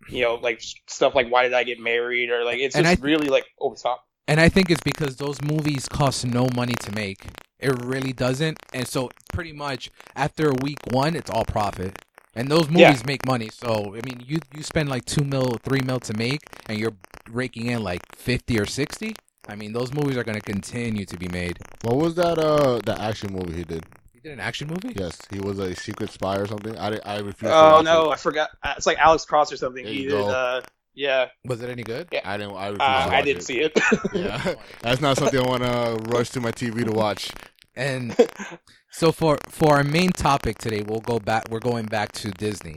you 0.09 0.23
know, 0.23 0.35
like 0.37 0.61
stuff 0.87 1.15
like 1.15 1.31
Why 1.31 1.45
Did 1.45 1.53
I 1.55 1.65
Get 1.65 1.79
Married 1.79 2.31
or 2.31 2.45
like 2.45 2.59
it's 2.59 2.75
And 2.75 2.85
just 2.87 3.01
I- 3.01 3.05
really 3.05 3.29
like 3.29 3.45
over 3.61 3.75
the 3.77 3.83
top. 3.83 4.03
And 4.29 4.41
I 4.41 4.49
think 4.49 4.71
it's 4.71 4.83
because 4.83 5.17
those 5.17 5.41
movies 5.41 5.87
cost 5.89 6.27
no 6.27 6.49
money 6.57 6.75
to 6.81 6.93
make. 6.93 7.27
It 7.61 7.81
really 7.85 8.13
doesn't. 8.13 8.59
And 8.73 8.89
so 8.89 9.11
pretty 9.33 9.53
much 9.53 9.91
after 10.17 10.53
week 10.63 10.79
one, 10.91 11.15
it's 11.15 11.31
all 11.31 11.45
profit. 11.45 11.97
And 12.37 12.51
those 12.51 12.69
movies 12.69 13.03
Yeah. 13.03 13.07
make 13.07 13.27
money. 13.27 13.49
So 13.53 13.97
I 13.97 14.01
mean, 14.07 14.23
you 14.25 14.39
you 14.55 14.63
spend 14.63 14.89
like 14.89 15.05
two 15.07 15.25
mil, 15.25 15.57
three 15.65 15.81
mil 15.83 15.99
to 16.01 16.15
make, 16.15 16.43
and 16.69 16.79
you're 16.79 16.95
raking 17.31 17.67
in 17.69 17.83
like 17.83 18.03
fifty 18.15 18.61
or 18.61 18.67
sixty. 18.67 19.17
I 19.49 19.57
mean, 19.57 19.73
those 19.73 19.93
movies 19.93 20.17
are 20.17 20.25
gonna 20.25 20.41
continue 20.41 21.05
to 21.07 21.17
be 21.17 21.29
made. 21.29 21.59
What 21.83 21.97
was 21.97 22.15
that? 22.17 22.39
Uh, 22.39 22.81
the 22.85 22.97
action 23.01 23.33
movie 23.33 23.55
he 23.59 23.65
did? 23.65 23.85
He 24.13 24.21
did 24.21 24.33
an 24.33 24.41
action 24.41 24.69
movie? 24.69 24.93
Yes, 24.95 25.19
he 25.31 25.41
was 25.41 25.59
a 25.59 25.75
secret 25.75 26.11
spy 26.11 26.37
or 26.37 26.47
something. 26.47 26.77
I, 26.79 26.99
I 27.05 27.19
refuse. 27.19 27.51
to 27.53 27.57
Oh 27.57 27.71
watch 27.73 27.85
no, 27.85 28.11
it. 28.11 28.13
I 28.13 28.17
forgot. 28.17 28.51
Uh, 28.63 28.75
It's 28.77 28.87
like 28.87 28.99
Alex 28.99 29.25
Cross 29.25 29.53
or 29.53 29.57
something. 29.57 29.85
There 29.85 29.93
He 29.93 30.03
you 30.03 30.11
did. 30.11 30.27
go. 30.27 30.31
Uh, 30.31 30.61
yeah, 30.95 31.29
Was 31.45 31.63
it 31.63 31.71
any 31.71 31.83
good? 31.85 32.09
Yeah. 32.11 32.21
I 32.25 32.37
didn't. 32.37 32.57
I 32.57 32.69
refuse 32.69 32.81
uh, 32.81 33.05
to 33.05 33.11
watch 33.11 33.19
I 33.19 33.23
didn't 33.23 33.43
see 33.43 33.61
it. 33.61 33.79
Yeah, 34.15 34.55
that's 34.83 35.01
not 35.01 35.17
something 35.17 35.39
I 35.39 35.47
want 35.47 35.63
to 35.63 36.11
rush 36.11 36.31
to 36.31 36.41
my 36.41 36.51
TV 36.51 36.85
to 36.85 36.93
watch. 36.93 37.31
And 37.77 38.17
so 38.97 39.13
for 39.13 39.37
for 39.51 39.77
our 39.77 39.85
main 39.85 40.11
topic 40.11 40.57
today, 40.57 40.81
we'll 40.81 41.01
go 41.01 41.19
back. 41.19 41.51
We're 41.51 41.61
going 41.61 41.85
back 41.85 42.13
to 42.13 42.31
Disney, 42.31 42.77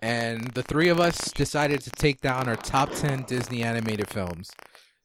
and 0.00 0.46
the 0.52 0.62
three 0.62 0.88
of 0.88 1.00
us 1.00 1.32
decided 1.32 1.80
to 1.80 1.90
take 1.90 2.20
down 2.20 2.48
our 2.48 2.54
top 2.54 2.92
ten 2.92 3.24
Disney 3.24 3.64
animated 3.64 4.08
films. 4.08 4.48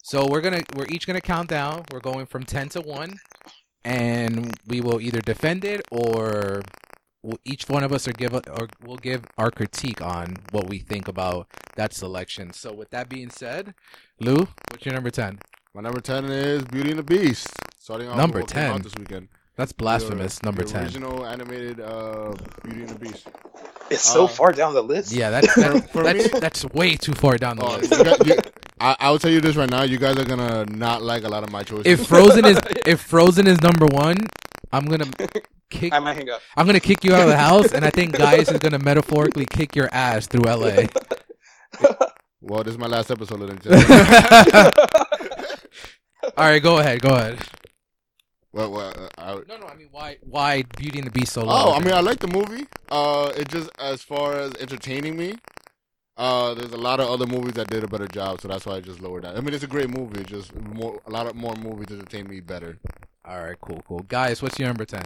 So 0.04 0.28
we're 0.28 0.41
gonna 0.41 0.62
we're 0.76 0.86
each 0.86 1.08
gonna 1.08 1.19
count 1.19 1.50
down. 1.50 1.86
We're 1.91 2.00
going 2.00 2.28
from 2.28 2.43
ten 2.43 2.69
to 2.69 2.82
one, 2.82 3.15
and 3.84 4.56
we 4.67 4.82
will 4.82 5.02
either 5.02 5.19
defend 5.19 5.65
it 5.65 5.82
or 5.89 6.62
we'll, 7.24 7.40
each 7.44 7.67
one 7.67 7.83
of 7.83 7.92
us 7.92 8.08
are 8.08 8.13
give 8.13 8.36
a, 8.36 8.48
or 8.52 8.67
we'll 8.86 8.98
give 8.98 9.25
our 9.40 9.50
critique 9.50 10.00
on 10.00 10.38
what 10.52 10.69
we 10.69 10.77
think 10.77 11.08
about 11.08 11.48
that 11.75 11.92
selection. 11.92 12.54
So 12.54 12.71
with 12.71 12.92
that 12.92 13.10
being 13.10 13.31
said, 13.31 13.73
Lou, 14.19 14.48
what's 14.69 14.86
your 14.86 14.94
number 14.94 15.10
ten? 15.10 15.40
My 15.73 15.81
number 15.81 16.02
ten 16.02 16.25
is 16.25 16.65
Beauty 16.65 16.92
and 16.92 17.00
the 17.00 17.04
Beast. 17.04 17.50
Starting 17.79 18.10
off 18.10 18.15
Number 18.15 18.42
with 18.42 18.54
what 18.54 18.54
came 18.54 18.73
10. 18.73 18.81
this 18.83 18.94
weekend. 18.96 19.27
That's 19.62 19.74
blasphemous. 19.74 20.40
The- 20.40 20.46
number 20.48 20.64
the 20.64 20.70
ten. 20.72 20.84
Original 20.86 21.24
animated 21.24 21.80
uh, 21.80 22.34
Beauty 22.64 22.82
and 22.82 22.90
the 22.90 22.98
Beast. 23.00 23.28
it's 23.92 24.02
so 24.02 24.24
Uh, 24.26 24.28
far 24.28 24.52
down 24.54 24.74
the 24.74 24.82
list. 24.82 25.12
Yeah, 25.12 25.30
that's 25.30 25.54
that, 25.54 25.90
For 25.94 26.02
that's 26.02 26.34
me- 26.34 26.40
that's 26.40 26.66
way 26.74 26.96
too 26.96 27.14
far 27.14 27.38
down 27.38 27.58
the 27.58 27.64
Oh, 27.66 27.78
list. 27.78 27.92
you 27.92 28.04
got- 28.04 28.26
you- 28.26 28.38
I, 28.80 28.96
I 29.00 29.12
will 29.12 29.20
tell 29.20 29.30
you 29.30 29.40
this 29.40 29.56
right 29.56 29.70
now. 29.70 29.84
You 29.84 30.00
guys 30.00 30.18
are 30.18 30.26
gonna 30.26 30.66
not 30.66 31.04
like 31.04 31.24
a 31.26 31.30
lot 31.30 31.44
of 31.44 31.52
my 31.52 31.62
choices. 31.62 31.86
If 31.86 32.08
Frozen 32.08 32.44
is 32.46 32.60
if 32.88 33.02
Frozen 33.02 33.46
is 33.46 33.62
number 33.62 33.86
one, 33.86 34.18
I'm 34.72 34.86
gonna 34.86 35.06
kick 35.70 35.94
I 35.94 36.00
might 36.00 36.16
hang 36.16 36.32
up. 36.32 36.42
I'm 36.58 36.66
gonna 36.66 36.80
kick 36.80 37.04
you 37.04 37.14
out 37.14 37.22
of 37.22 37.28
the 37.28 37.38
house, 37.38 37.72
and 37.74 37.86
I 37.86 37.92
think 37.92 38.18
Gaius 38.18 38.50
is 38.50 38.58
gonna 38.58 38.80
metaphorically 38.80 39.46
kick 39.46 39.76
your 39.76 39.90
ass 39.94 40.26
through 40.26 40.46
LA. 40.50 40.88
well, 42.42 42.64
this 42.64 42.74
is 42.74 42.80
my 42.80 42.88
last 42.88 43.12
episode, 43.12 43.44
of 43.44 43.50
and 43.52 43.62
gentlemen. 43.62 44.72
All 46.38 46.46
right, 46.46 46.64
go 46.64 46.80
ahead, 46.80 47.02
go 47.04 47.10
ahead. 47.10 47.38
Well, 48.54 48.71
well, 48.71 48.93
uh, 48.97 49.10
I, 49.17 49.33
No, 49.47 49.58
no, 49.58 49.67
I 49.67 49.75
mean 49.75 49.89
why 49.91 50.17
why 50.21 50.63
Beauty 50.77 50.99
and 50.99 51.08
the 51.08 51.12
Beast 51.12 51.33
so 51.33 51.43
low? 51.43 51.54
Oh, 51.54 51.73
I 51.73 51.79
mean, 51.79 51.93
I 51.93 52.02
like 52.02 52.19
the 52.19 52.27
movie. 52.27 52.67
Uh, 52.89 53.31
it 53.35 53.49
just 53.49 53.69
as 53.79 54.02
far 54.02 54.37
as 54.37 54.54
entertaining 54.56 55.15
me. 55.17 55.35
Uh, 56.17 56.54
there's 56.54 56.73
a 56.73 56.77
lot 56.77 56.99
of 56.99 57.10
other 57.10 57.25
movies 57.25 57.54
that 57.54 57.69
did 57.69 57.83
a 57.83 57.87
better 57.87 58.08
job, 58.08 58.41
so 58.41 58.47
that's 58.47 58.65
why 58.65 58.73
I 58.73 58.81
just 58.81 58.99
lowered 58.99 59.23
that. 59.23 59.37
I 59.37 59.41
mean, 59.41 59.54
it's 59.54 59.63
a 59.63 59.67
great 59.67 59.89
movie. 59.89 60.23
Just 60.23 60.54
more, 60.56 61.02
a 61.08 61.10
lot 61.10 61.25
of 61.25 61.35
more 61.35 61.56
movies 61.56 61.87
entertain 61.89 62.27
me 62.27 62.41
better. 62.41 62.77
All 63.25 63.41
right, 63.41 63.60
cool, 63.62 63.81
cool. 63.87 63.99
Guys, 64.08 64.41
what's 64.41 64.60
your 64.60 64.67
number 64.67 64.85
ten? 64.85 65.06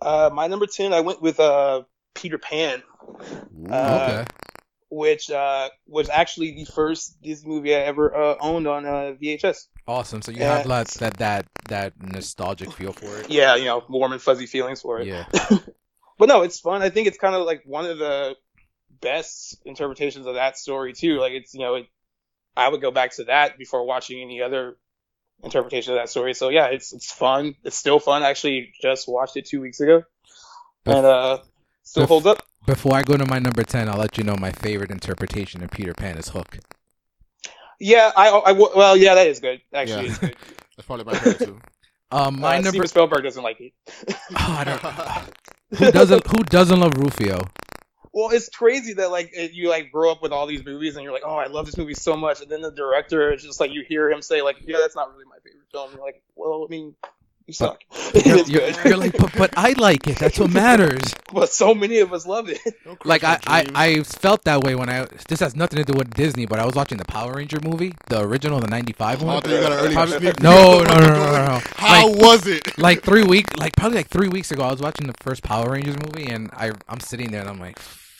Uh, 0.00 0.28
my 0.32 0.48
number 0.48 0.66
ten, 0.66 0.92
I 0.92 1.00
went 1.00 1.22
with 1.22 1.38
uh, 1.38 1.82
Peter 2.14 2.38
Pan, 2.38 2.82
Ooh. 3.08 3.66
Uh, 3.70 4.24
okay. 4.24 4.30
which 4.90 5.30
uh, 5.30 5.70
was 5.86 6.08
actually 6.08 6.56
the 6.56 6.64
first 6.64 7.22
Disney 7.22 7.48
movie 7.48 7.74
I 7.74 7.80
ever 7.80 8.14
uh, 8.14 8.36
owned 8.40 8.66
on 8.66 8.84
uh, 8.84 9.14
VHS. 9.22 9.66
Awesome. 9.86 10.22
So 10.22 10.30
you 10.30 10.40
yeah. 10.40 10.58
have 10.58 10.68
that 10.68 10.88
that 10.88 11.16
that 11.18 11.46
that 11.68 12.02
nostalgic 12.02 12.72
feel 12.72 12.92
for 12.92 13.18
it. 13.18 13.30
Yeah, 13.30 13.56
you 13.56 13.64
know, 13.64 13.82
warm 13.88 14.12
and 14.12 14.22
fuzzy 14.22 14.46
feelings 14.46 14.80
for 14.80 15.00
it. 15.00 15.06
Yeah. 15.06 15.26
But 16.22 16.28
no, 16.28 16.42
it's 16.42 16.60
fun. 16.60 16.82
I 16.82 16.90
think 16.90 17.08
it's 17.08 17.18
kind 17.18 17.34
of 17.34 17.46
like 17.46 17.62
one 17.64 17.84
of 17.84 17.98
the 17.98 18.36
best 19.00 19.60
interpretations 19.64 20.26
of 20.26 20.34
that 20.34 20.56
story 20.56 20.92
too. 20.92 21.18
Like 21.18 21.32
it's 21.32 21.52
you 21.52 21.58
know, 21.58 21.74
it, 21.74 21.86
I 22.56 22.68
would 22.68 22.80
go 22.80 22.92
back 22.92 23.16
to 23.16 23.24
that 23.24 23.58
before 23.58 23.84
watching 23.84 24.22
any 24.22 24.40
other 24.40 24.76
interpretation 25.42 25.94
of 25.94 25.98
that 25.98 26.08
story. 26.08 26.34
So 26.34 26.48
yeah, 26.48 26.66
it's 26.66 26.92
it's 26.92 27.10
fun. 27.10 27.56
It's 27.64 27.76
still 27.76 27.98
fun. 27.98 28.22
I 28.22 28.30
actually 28.30 28.72
just 28.80 29.08
watched 29.08 29.36
it 29.36 29.46
two 29.46 29.60
weeks 29.60 29.80
ago, 29.80 30.04
and 30.86 31.04
uh, 31.04 31.38
still 31.82 32.04
Bef- 32.04 32.08
holds 32.08 32.26
up. 32.26 32.46
Before 32.66 32.94
I 32.94 33.02
go 33.02 33.16
to 33.16 33.26
my 33.26 33.40
number 33.40 33.64
ten, 33.64 33.88
I'll 33.88 33.98
let 33.98 34.16
you 34.16 34.22
know 34.22 34.36
my 34.36 34.52
favorite 34.52 34.92
interpretation 34.92 35.64
of 35.64 35.70
Peter 35.70 35.92
Pan 35.92 36.18
is 36.18 36.28
Hook. 36.28 36.58
Yeah, 37.82 38.12
I, 38.16 38.28
I 38.28 38.52
well, 38.52 38.96
yeah, 38.96 39.16
that 39.16 39.26
is 39.26 39.40
good. 39.40 39.60
Actually, 39.74 40.04
Yeah. 40.04 40.10
it's 40.10 40.18
good. 40.18 40.36
That's 40.76 40.86
probably 40.86 41.04
my 41.04 41.14
favorite 41.18 41.46
too. 41.46 41.60
Um, 42.12 42.40
my 42.40 42.50
uh, 42.50 42.60
number. 42.60 42.68
Steven 42.68 42.88
Spielberg 42.88 43.24
doesn't 43.24 43.42
like 43.42 43.58
it. 43.58 43.72
Oh, 44.36 44.56
I 44.58 44.64
don't. 44.64 45.78
Who 45.78 45.90
doesn't? 45.90 46.26
Who 46.26 46.44
doesn't 46.44 46.78
love 46.78 46.92
Rufio? 46.98 47.40
Well, 48.12 48.28
it's 48.28 48.50
crazy 48.50 48.92
that 48.92 49.10
like 49.10 49.32
you 49.34 49.70
like 49.70 49.90
grow 49.90 50.12
up 50.12 50.20
with 50.20 50.30
all 50.30 50.46
these 50.46 50.62
movies 50.62 50.96
and 50.96 51.04
you're 51.04 51.12
like, 51.14 51.22
oh, 51.24 51.36
I 51.36 51.46
love 51.46 51.64
this 51.64 51.78
movie 51.78 51.94
so 51.94 52.14
much, 52.14 52.42
and 52.42 52.50
then 52.50 52.60
the 52.60 52.70
director 52.70 53.32
is 53.32 53.42
just 53.42 53.60
like 53.60 53.72
you 53.72 53.82
hear 53.88 54.10
him 54.10 54.20
say 54.20 54.42
like, 54.42 54.56
yeah, 54.60 54.76
that's 54.78 54.94
not 54.94 55.10
really 55.10 55.24
my 55.24 55.38
favorite 55.42 55.66
film. 55.72 55.90
You're 55.94 56.04
like, 56.04 56.22
well, 56.36 56.66
I 56.68 56.70
mean, 56.70 56.94
you 57.52 57.54
suck. 57.54 57.82
You're, 58.26 58.44
you're- 58.44 58.74
you're 58.84 58.96
like, 58.96 59.16
but, 59.16 59.32
but 59.36 59.50
I 59.56 59.72
like 59.78 60.06
it. 60.06 60.18
That's 60.18 60.38
what 60.38 60.50
matters. 60.62 61.14
but 61.32 61.48
so 61.50 61.74
many 61.74 61.98
of 62.00 62.12
us 62.12 62.26
love 62.26 62.48
it. 62.50 62.58
Don't 62.84 63.04
Like 63.06 63.24
I, 63.24 63.38
I. 63.46 63.66
I 63.74 64.02
felt 64.02 64.44
that 64.44 64.62
way 64.62 64.74
when 64.74 64.88
I. 64.90 65.06
This 65.28 65.40
has 65.40 65.56
nothing 65.56 65.78
to 65.84 65.90
do 65.90 65.96
with 65.96 66.12
Disney, 66.14 66.44
but 66.46 66.58
I 66.58 66.66
was 66.66 66.74
watching 66.74 66.98
the 66.98 67.04
Power 67.06 67.34
Ranger 67.34 67.58
movie, 67.62 67.94
the 68.08 68.20
original, 68.22 68.60
the 68.60 68.66
'95 68.68 69.22
Oh, 69.22 69.26
one. 69.26 69.42
you 69.46 69.60
got 69.60 69.72
an 69.72 69.78
early 69.78 69.94
Probably- 69.94 70.32
no, 70.42 70.82
no, 70.82 70.84
no, 70.84 71.00
no, 71.00 71.08
no, 71.08 71.46
no. 71.46 71.60
How 71.76 72.08
Like- 72.08 72.16
was 72.20 72.46
it? 72.46 72.78
like 72.78 73.02
three 73.02 73.24
weeks, 73.24 73.50
like 73.58 73.74
probably 73.76 73.96
like 73.98 74.08
three 74.08 74.28
weeks 74.28 74.50
ago, 74.50 74.62
I 74.64 74.70
was 74.70 74.80
watching 74.80 75.06
the 75.06 75.14
first 75.20 75.42
Power 75.42 75.70
Rangers 75.72 75.96
movie, 75.98 76.26
and 76.30 76.50
I, 76.52 76.72
I'm 76.88 77.00
sitting 77.00 77.30
there 77.30 77.40
and 77.40 77.48
I'm 77.50 77.58
like, 77.60 77.78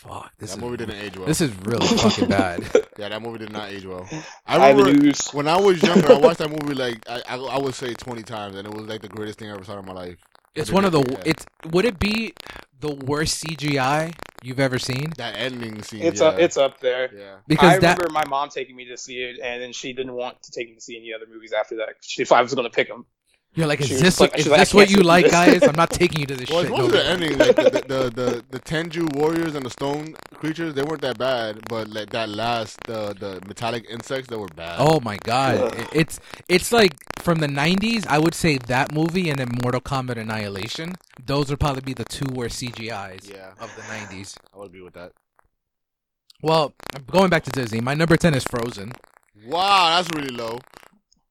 fuck, 0.08 0.32
this 0.38 0.50
that 0.50 0.58
is 0.58 0.62
movie 0.62 0.76
didn't 0.78 0.96
age 0.96 1.16
well. 1.16 1.26
this 1.26 1.40
is 1.40 1.52
really 1.64 1.86
fucking 1.98 2.28
bad. 2.28 2.62
yeah, 2.98 3.08
that 3.08 3.22
movie 3.22 3.38
did 3.38 3.52
not 3.52 3.70
age 3.70 3.84
well. 3.86 4.06
I 4.46 4.56
I 4.58 4.70
remember 4.70 4.92
news. 4.92 5.28
when 5.32 5.48
I 5.48 5.58
was 5.60 5.82
younger, 5.82 6.12
I 6.12 6.18
watched 6.18 6.38
that 6.38 6.50
movie 6.62 6.74
like 6.74 6.98
I, 7.08 7.22
I, 7.28 7.36
I 7.36 7.58
would 7.58 7.74
say 7.74 7.94
twenty 7.94 8.22
times, 8.22 8.56
and 8.56 8.66
it 8.66 8.74
was 8.74 8.86
like 8.86 9.02
the 9.02 9.08
greatest 9.08 9.38
thing 9.38 9.50
I 9.50 9.54
ever 9.54 9.64
saw 9.64 9.78
in 9.78 9.86
my 9.86 9.92
life. 9.92 10.18
It's 10.54 10.70
one 10.70 10.84
of 10.84 10.92
the. 10.92 11.00
it- 11.00 11.10
yeah. 11.10 11.18
It's 11.26 11.46
would 11.70 11.84
it 11.84 11.98
be 11.98 12.34
the 12.80 12.94
worst 12.94 13.42
CGI 13.44 14.12
you've 14.42 14.60
ever 14.60 14.78
seen? 14.78 15.12
That 15.16 15.34
ending 15.36 15.82
scene. 15.82 16.02
It's 16.02 16.20
uh, 16.20 16.24
yeah. 16.24 16.30
up. 16.30 16.38
It's 16.40 16.56
up 16.56 16.80
there. 16.80 17.10
yeah. 17.14 17.36
Because 17.46 17.74
I 17.74 17.78
that 17.78 17.98
remember 17.98 18.12
my 18.12 18.24
mom 18.28 18.48
taking 18.50 18.76
me 18.76 18.86
to 18.86 18.96
see 18.98 19.18
it, 19.22 19.38
and 19.42 19.62
then 19.62 19.72
she 19.72 19.92
didn't 19.94 20.12
want 20.14 20.42
to 20.42 20.50
take 20.52 20.68
me 20.68 20.74
to 20.74 20.80
see 20.80 20.96
any 20.98 21.12
other 21.14 21.26
movies 21.32 21.52
after 21.52 21.76
that. 21.76 21.94
She, 22.02 22.22
if 22.22 22.32
I 22.32 22.42
was 22.42 22.52
going 22.54 22.68
to 22.68 22.74
pick 22.74 22.88
them, 22.88 23.06
you're 23.54 23.66
like, 23.66 23.80
is 23.80 23.88
she 23.88 23.94
this 23.96 24.18
like- 24.20 24.34
is 24.36 24.44
she's 24.44 24.50
like, 24.50 24.60
this 24.60 24.74
what 24.74 24.90
you 24.90 25.02
like, 25.02 25.24
this. 25.24 25.32
guys? 25.32 25.62
I'm 25.62 25.74
not 25.76 25.90
taking 25.90 26.20
you 26.20 26.26
to 26.26 26.34
this 26.36 26.48
Well, 26.48 26.62
shit. 26.62 26.70
it's 26.70 26.78
no 26.78 26.86
the 26.88 26.94
more. 26.94 27.02
ending. 27.04 27.38
Like 27.38 27.56
the, 27.56 27.84
the, 27.86 28.10
the, 28.22 28.44
the 28.50 28.58
Tengu 28.58 29.06
warriors 29.14 29.54
and 29.54 29.64
the 29.66 29.70
stone 29.70 30.14
creatures, 30.34 30.72
they 30.74 30.82
weren't 30.82 31.02
that 31.02 31.18
bad, 31.18 31.60
but 31.68 31.88
like 31.88 32.10
that 32.10 32.28
last, 32.30 32.78
the 32.86 33.14
the 33.18 33.40
metallic 33.46 33.84
insects, 33.90 34.28
that 34.28 34.38
were 34.38 34.48
bad. 34.48 34.76
Oh 34.78 35.00
my 35.00 35.16
god, 35.24 35.74
It- 35.78 35.88
it's 35.92 36.20
it's 36.48 36.72
like 36.72 36.94
from 37.20 37.38
the 37.40 37.46
'90s. 37.46 38.06
I 38.06 38.18
would 38.18 38.34
say 38.34 38.56
that 38.68 38.92
movie 38.94 39.28
and 39.30 39.38
then 39.38 39.48
Mortal 39.62 39.80
Kombat 39.80 40.16
Annihilation. 40.16 40.94
Those 41.24 41.50
would 41.50 41.60
probably 41.60 41.82
be 41.82 41.94
the 41.94 42.04
two 42.04 42.26
worst 42.32 42.60
CGI's 42.60 43.28
yeah, 43.28 43.52
of 43.60 43.70
the 43.76 43.82
'90s. 43.82 44.36
I 44.54 44.58
would 44.58 44.68
agree 44.68 44.80
with 44.82 44.94
that. 44.94 45.12
Well, 46.40 46.72
going 47.08 47.30
back 47.30 47.44
to 47.44 47.50
Disney, 47.50 47.80
my 47.80 47.94
number 47.94 48.16
ten 48.16 48.34
is 48.34 48.44
Frozen. 48.44 48.92
Wow, 49.46 49.96
that's 50.02 50.08
really 50.16 50.34
low. 50.34 50.58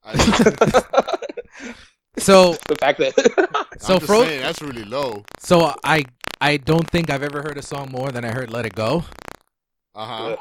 I, 0.05 0.13
So 2.17 2.53
the 2.67 2.75
fact 2.75 2.99
that 2.99 3.13
so 3.79 3.95
I'm 3.95 3.99
just 3.99 4.05
Fro- 4.05 4.23
saying, 4.23 4.41
that's 4.41 4.61
really 4.61 4.83
low. 4.83 5.23
so 5.39 5.73
I 5.83 6.03
I 6.39 6.57
don't 6.57 6.87
think 6.89 7.09
I've 7.09 7.23
ever 7.23 7.41
heard 7.41 7.57
a 7.57 7.61
song 7.61 7.89
more 7.91 8.11
than 8.11 8.25
I 8.25 8.31
heard 8.31 8.51
"Let 8.51 8.65
It 8.65 8.75
Go." 8.75 9.03
Uh 9.95 10.05
huh. 10.05 10.35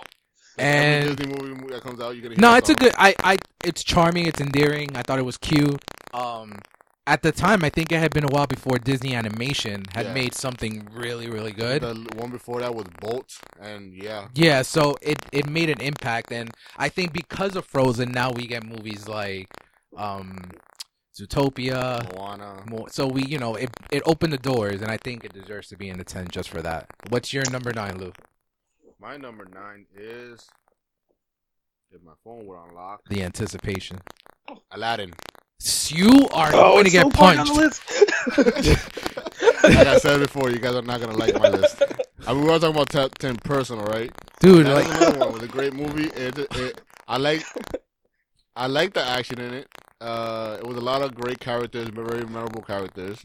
And- 0.58 1.16
Disney 1.16 1.34
movie 1.34 1.72
that 1.72 1.82
comes 1.82 2.00
out, 2.00 2.14
you're 2.14 2.22
gonna 2.22 2.34
hear 2.34 2.40
No, 2.40 2.50
that 2.52 2.58
it's 2.58 2.68
a 2.70 2.74
good. 2.74 2.92
I, 2.98 3.14
I, 3.22 3.38
it's 3.64 3.82
charming. 3.82 4.26
It's 4.26 4.40
endearing. 4.40 4.88
I 4.94 5.02
thought 5.02 5.18
it 5.18 5.24
was 5.24 5.38
cute. 5.38 5.80
Um, 6.12 6.58
at 7.06 7.22
the 7.22 7.32
time, 7.32 7.64
I 7.64 7.70
think 7.70 7.92
it 7.92 7.98
had 7.98 8.12
been 8.12 8.24
a 8.24 8.28
while 8.28 8.46
before 8.46 8.78
Disney 8.78 9.14
Animation 9.14 9.84
had 9.94 10.06
Yeah. 10.06 10.12
made 10.14 10.34
something 10.34 10.86
really, 10.92 11.30
really 11.30 11.52
good. 11.52 11.82
The 11.82 11.94
one 12.16 12.30
before 12.30 12.60
that 12.60 12.74
was 12.74 12.86
Bolt, 13.00 13.32
and 13.60 13.94
yeah, 13.94 14.28
Yeah, 14.34 14.62
so 14.62 14.96
it 15.00 15.18
it 15.32 15.48
made 15.48 15.70
an 15.70 15.80
impact, 15.80 16.30
and 16.30 16.50
I 16.76 16.88
think 16.90 17.12
because 17.12 17.56
of 17.56 17.64
Frozen, 17.64 18.12
now 18.12 18.30
we 18.30 18.46
get 18.46 18.62
movies 18.64 19.08
like 19.08 19.48
um, 19.96 20.36
Zootopia. 21.18 22.14
Moana. 22.14 22.62
More, 22.66 22.88
so 22.88 23.06
we, 23.06 23.24
you 23.24 23.38
know, 23.38 23.54
it 23.54 23.70
it 23.90 24.02
opened 24.06 24.32
the 24.32 24.38
doors, 24.38 24.80
and 24.82 24.90
I 24.90 24.96
think 24.96 25.24
it 25.24 25.32
deserves 25.32 25.68
to 25.68 25.76
be 25.76 25.88
in 25.88 25.98
the 25.98 26.04
ten 26.04 26.28
just 26.28 26.48
for 26.48 26.62
that. 26.62 26.86
What's 27.08 27.32
your 27.32 27.48
number 27.50 27.72
nine, 27.72 27.98
Lou? 27.98 28.12
My 29.00 29.16
number 29.16 29.46
nine 29.52 29.86
is 29.96 30.48
if 31.90 32.02
my 32.02 32.12
phone 32.22 32.46
would 32.46 32.58
unlock. 32.68 33.02
The 33.08 33.22
anticipation. 33.22 34.00
Oh, 34.48 34.58
Aladdin. 34.70 35.12
You 35.88 36.28
are 36.32 36.50
oh, 36.54 36.74
going 36.74 36.84
to 36.84 36.90
get 36.90 37.02
so 37.04 37.10
far 37.10 37.34
down 37.34 37.46
punched. 37.46 37.86
the 37.88 38.42
list. 38.44 38.94
like 39.62 39.86
I 39.86 39.98
said 39.98 40.20
before, 40.20 40.50
you 40.50 40.58
guys 40.58 40.74
are 40.74 40.82
not 40.82 41.00
gonna 41.00 41.16
like 41.16 41.34
my 41.34 41.48
list. 41.48 41.82
I 42.26 42.32
mean, 42.32 42.44
we 42.44 42.50
were 42.50 42.58
talking 42.58 42.76
about 42.76 42.90
top 42.90 43.18
ten 43.18 43.36
personal, 43.36 43.84
right? 43.84 44.12
Dude, 44.40 44.66
That's 44.66 44.88
like 44.88 44.96
another 44.96 45.18
one. 45.18 45.28
It 45.28 45.34
was 45.34 45.42
a 45.42 45.48
great 45.48 45.74
movie. 45.74 46.06
It, 46.06 46.38
it, 46.38 46.80
I 47.08 47.18
like, 47.18 47.44
I 48.56 48.68
like 48.68 48.94
the 48.94 49.04
action 49.04 49.40
in 49.40 49.52
it. 49.52 49.68
Uh, 50.00 50.56
it 50.60 50.66
was 50.66 50.76
a 50.76 50.80
lot 50.80 51.02
of 51.02 51.14
great 51.14 51.40
characters, 51.40 51.88
very 51.88 52.24
memorable 52.26 52.62
characters. 52.62 53.24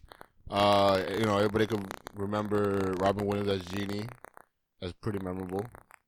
Uh, 0.49 1.03
you 1.17 1.25
know, 1.25 1.37
everybody 1.37 1.67
could 1.67 1.85
remember 2.15 2.93
Robin 2.99 3.25
Williams 3.27 3.49
as 3.49 3.63
Genie. 3.65 4.07
That's 4.81 4.93
pretty 5.01 5.19
memorable. 5.19 5.65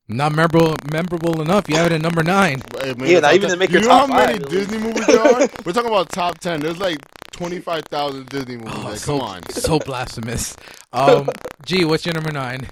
not 0.08 0.34
memorable 0.34 0.76
memorable 0.92 1.42
enough. 1.42 1.70
You 1.70 1.78
have 1.78 1.88
it 1.88 1.94
at 1.94 2.02
number 2.02 2.24
nine. 2.24 2.64
But 2.72 2.86
it 2.88 2.98
Yeah, 3.04 3.20
not 3.22 3.36
even 3.36 3.50
10. 3.50 3.52
to 3.52 3.58
make 3.58 3.72
you 3.72 3.80
your 3.80 3.82
know 3.82 3.90
top 3.90 4.08
how 4.08 4.08
many 4.08 4.34
five, 4.34 4.42
at 4.42 4.50
Disney 4.50 4.78
least. 4.78 4.80
movies 4.80 5.08
there 5.08 5.22
are? 5.22 5.48
We're 5.66 5.74
talking 5.74 5.90
about 5.92 6.10
top 6.12 6.40
ten. 6.40 6.62
There's 6.62 6.80
like 6.80 7.00
twenty 7.32 7.60
five 7.60 7.86
thousand 7.86 8.30
Disney 8.30 8.58
movies. 8.58 8.86
Oh, 8.86 8.90
like, 8.90 9.00
so, 9.00 9.20
come 9.20 9.22
on. 9.22 9.50
so 9.50 9.80
blasphemous. 9.80 10.56
Um, 10.94 11.30
G, 11.66 11.86
what's 11.86 12.06
your 12.06 12.16
number 12.16 12.32
nine? 12.32 12.68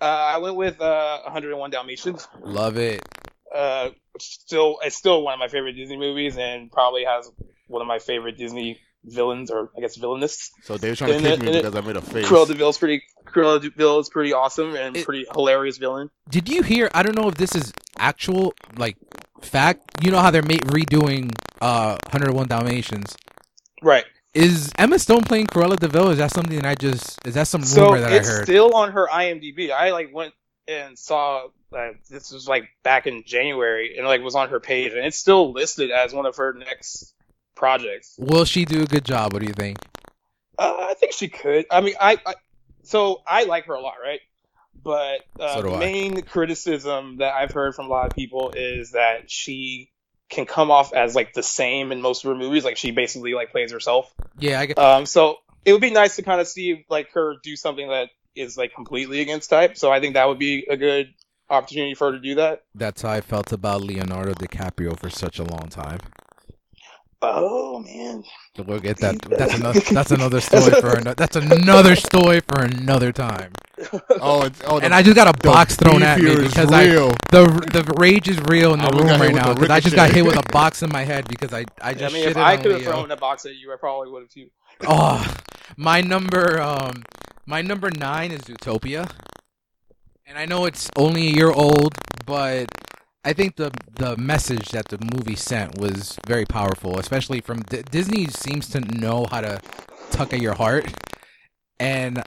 Uh, 0.00 0.04
I 0.04 0.38
went 0.38 0.56
with 0.56 0.80
uh, 0.80 1.22
101 1.22 1.70
Dalmatians. 1.70 2.28
Love 2.42 2.76
it. 2.76 3.02
Uh, 3.54 3.90
still, 4.18 4.78
it's 4.82 4.96
still 4.96 5.22
one 5.22 5.34
of 5.34 5.38
my 5.40 5.48
favorite 5.48 5.74
Disney 5.74 5.96
movies, 5.96 6.36
and 6.36 6.70
probably 6.70 7.04
has 7.04 7.30
one 7.68 7.82
of 7.82 7.88
my 7.88 7.98
favorite 7.98 8.36
Disney 8.38 8.78
villains, 9.04 9.50
or 9.50 9.70
I 9.76 9.80
guess 9.80 9.96
villainous. 9.96 10.50
So 10.64 10.76
they're 10.76 10.94
trying 10.96 11.10
to 11.10 11.16
And 11.16 11.24
kick 11.24 11.32
it- 11.34 11.40
me 11.42 11.46
and 11.48 11.56
it- 11.56 11.62
because 11.62 11.76
I 11.76 11.86
made 11.86 11.96
a 11.96 12.00
face. 12.00 12.26
Cruella 12.26 12.46
de 12.48 12.54
Vil's 12.54 12.78
pretty. 12.78 13.02
Cruella 13.24 13.60
de 13.60 13.70
Vil 13.70 13.98
is 14.00 14.08
pretty 14.08 14.32
awesome 14.32 14.74
and 14.76 14.96
It- 14.96 15.04
pretty 15.04 15.26
hilarious 15.32 15.78
villain. 15.78 16.10
Did 16.28 16.48
you 16.48 16.62
hear? 16.62 16.90
I 16.94 17.02
don't 17.02 17.16
know 17.16 17.28
if 17.28 17.34
this 17.36 17.54
is 17.54 17.72
actual 17.98 18.52
like 18.76 18.96
fact. 19.42 19.82
You 20.02 20.10
know 20.10 20.18
how 20.20 20.30
they're 20.30 20.42
ma- 20.42 20.54
redoing 20.66 21.32
uh 21.60 21.96
101 22.10 22.48
Dalmatians. 22.48 23.16
Right. 23.82 24.04
Is 24.34 24.70
Emma 24.78 24.98
Stone 24.98 25.22
playing 25.22 25.46
Cruella 25.46 25.76
de 25.78 25.88
Vil? 25.88 26.10
Is 26.10 26.18
that 26.18 26.30
something 26.32 26.56
that 26.56 26.66
I 26.66 26.74
just? 26.74 27.18
Is 27.26 27.34
that 27.34 27.46
some 27.46 27.62
So 27.64 27.86
rumor 27.86 28.00
that 28.00 28.12
I 28.12 28.18
heard? 28.18 28.40
it's 28.40 28.42
still 28.42 28.74
on 28.74 28.92
her 28.92 29.06
IMDb. 29.10 29.70
I 29.70 29.92
like 29.92 30.12
went 30.12 30.34
and 30.68 30.98
saw 30.98 31.46
uh, 31.72 31.90
this 32.10 32.30
was 32.32 32.48
like 32.48 32.68
back 32.82 33.06
in 33.06 33.24
January, 33.26 33.96
and 33.96 34.06
like 34.06 34.22
was 34.22 34.34
on 34.34 34.48
her 34.50 34.60
page, 34.60 34.92
and 34.92 35.04
it's 35.04 35.18
still 35.18 35.52
listed 35.52 35.90
as 35.90 36.12
one 36.12 36.26
of 36.26 36.36
her 36.36 36.52
next 36.52 37.14
projects. 37.54 38.14
Will 38.18 38.44
she 38.44 38.64
do 38.64 38.82
a 38.82 38.86
good 38.86 39.04
job? 39.04 39.32
What 39.32 39.40
do 39.40 39.48
you 39.48 39.54
think? 39.54 39.78
Uh, 40.58 40.88
I 40.90 40.94
think 40.94 41.12
she 41.12 41.28
could. 41.28 41.66
I 41.70 41.80
mean, 41.80 41.94
I, 42.00 42.18
I 42.24 42.34
so 42.82 43.22
I 43.26 43.44
like 43.44 43.66
her 43.66 43.74
a 43.74 43.80
lot, 43.80 43.94
right? 44.02 44.20
But 44.82 45.22
uh, 45.40 45.54
So 45.56 45.62
the 45.62 45.72
I. 45.72 45.78
main 45.78 46.22
criticism 46.22 47.18
that 47.18 47.34
I've 47.34 47.50
heard 47.50 47.74
from 47.74 47.86
a 47.86 47.88
lot 47.88 48.06
of 48.06 48.16
people 48.16 48.52
is 48.54 48.92
that 48.92 49.30
she 49.30 49.90
can 50.28 50.46
come 50.46 50.70
off 50.70 50.92
as 50.92 51.14
like 51.14 51.34
the 51.34 51.42
same 51.42 51.92
in 51.92 52.00
most 52.00 52.24
of 52.24 52.30
her 52.30 52.36
movies. 52.36 52.64
Like 52.64 52.76
she 52.76 52.90
basically 52.90 53.34
like 53.34 53.50
plays 53.50 53.72
herself. 53.72 54.12
Yeah, 54.38 54.60
I 54.60 54.66
get. 54.66 54.78
Um, 54.78 55.06
so 55.06 55.38
it 55.64 55.72
would 55.72 55.80
be 55.80 55.90
nice 55.90 56.16
to 56.16 56.22
kind 56.22 56.40
of 56.40 56.46
see 56.46 56.84
like 56.88 57.10
her 57.12 57.34
do 57.42 57.56
something 57.56 57.88
that 57.88 58.10
is 58.34 58.56
like 58.56 58.74
completely 58.74 59.20
against 59.20 59.50
type. 59.50 59.76
So 59.76 59.90
I 59.90 60.00
think 60.00 60.14
that 60.14 60.28
would 60.28 60.38
be 60.38 60.66
a 60.70 60.76
good 60.76 61.12
opportunity 61.50 61.94
for 61.94 62.08
her 62.08 62.12
to 62.12 62.20
do 62.20 62.34
that. 62.36 62.64
That's 62.74 63.02
how 63.02 63.10
I 63.10 63.20
felt 63.20 63.52
about 63.52 63.82
Leonardo 63.82 64.34
DiCaprio 64.34 64.98
for 64.98 65.10
such 65.10 65.38
a 65.38 65.44
long 65.44 65.68
time. 65.68 66.00
Oh 67.22 67.80
man, 67.80 68.22
We'll 68.64 68.80
get 68.80 68.98
that. 68.98 69.20
That's 69.22 69.54
another. 69.54 69.80
That's 69.92 70.10
another 70.10 70.40
story 70.40 70.74
for 70.80 70.94
another. 70.96 71.14
That's 71.14 71.36
another 71.36 71.96
story 71.96 72.40
for 72.40 72.62
another 72.62 73.12
time. 73.12 73.52
Oh, 74.20 74.44
it's, 74.44 74.62
oh, 74.66 74.78
And 74.80 74.94
I 74.94 75.02
just 75.02 75.16
got 75.16 75.28
a 75.28 75.38
box 75.38 75.76
thrown 75.76 76.02
at 76.02 76.20
me 76.20 76.36
because 76.36 76.72
I 76.72 76.86
real. 76.86 77.10
the 77.30 77.44
the 77.72 77.94
rage 77.98 78.28
is 78.28 78.40
real 78.48 78.72
in 78.74 78.80
the 78.80 78.86
I 78.86 78.96
room 78.96 79.20
right 79.20 79.34
now 79.34 79.52
the 79.52 79.54
because 79.54 79.70
I 79.70 79.80
just 79.80 79.96
got 79.96 80.10
hit 80.10 80.24
with 80.24 80.36
a 80.36 80.52
box 80.52 80.82
in 80.82 80.90
my 80.92 81.04
head 81.04 81.28
because 81.28 81.52
I 81.52 81.64
I 81.80 81.94
I 81.94 81.94
just 81.94 82.14
mean, 82.14 82.28
if 82.28 82.36
I 82.36 82.56
could 82.56 82.72
have 82.72 82.82
thrown 82.82 83.10
a 83.10 83.16
box 83.16 83.44
at 83.44 83.56
you, 83.56 83.72
I 83.72 83.76
probably 83.76 84.10
would 84.10 84.22
have 84.22 84.30
too. 84.30 84.48
Oh, 84.86 85.34
my 85.76 86.00
number 86.00 86.60
um 86.60 87.02
my 87.46 87.62
number 87.62 87.90
nine 87.90 88.32
is 88.32 88.42
Zootopia, 88.42 89.10
and 90.26 90.38
I 90.38 90.44
know 90.44 90.66
it's 90.66 90.90
only 90.96 91.28
a 91.28 91.30
year 91.30 91.50
old, 91.50 91.94
but 92.26 92.66
I 93.24 93.32
think 93.32 93.56
the 93.56 93.70
the 93.94 94.16
message 94.16 94.70
that 94.70 94.88
the 94.88 94.98
movie 95.14 95.36
sent 95.36 95.78
was 95.78 96.18
very 96.26 96.44
powerful, 96.44 96.98
especially 96.98 97.40
from 97.40 97.62
D- 97.62 97.82
Disney 97.90 98.26
seems 98.26 98.68
to 98.70 98.80
know 98.80 99.26
how 99.30 99.40
to 99.40 99.60
tuck 100.10 100.32
at 100.32 100.40
your 100.40 100.54
heart, 100.54 100.86
and 101.78 102.22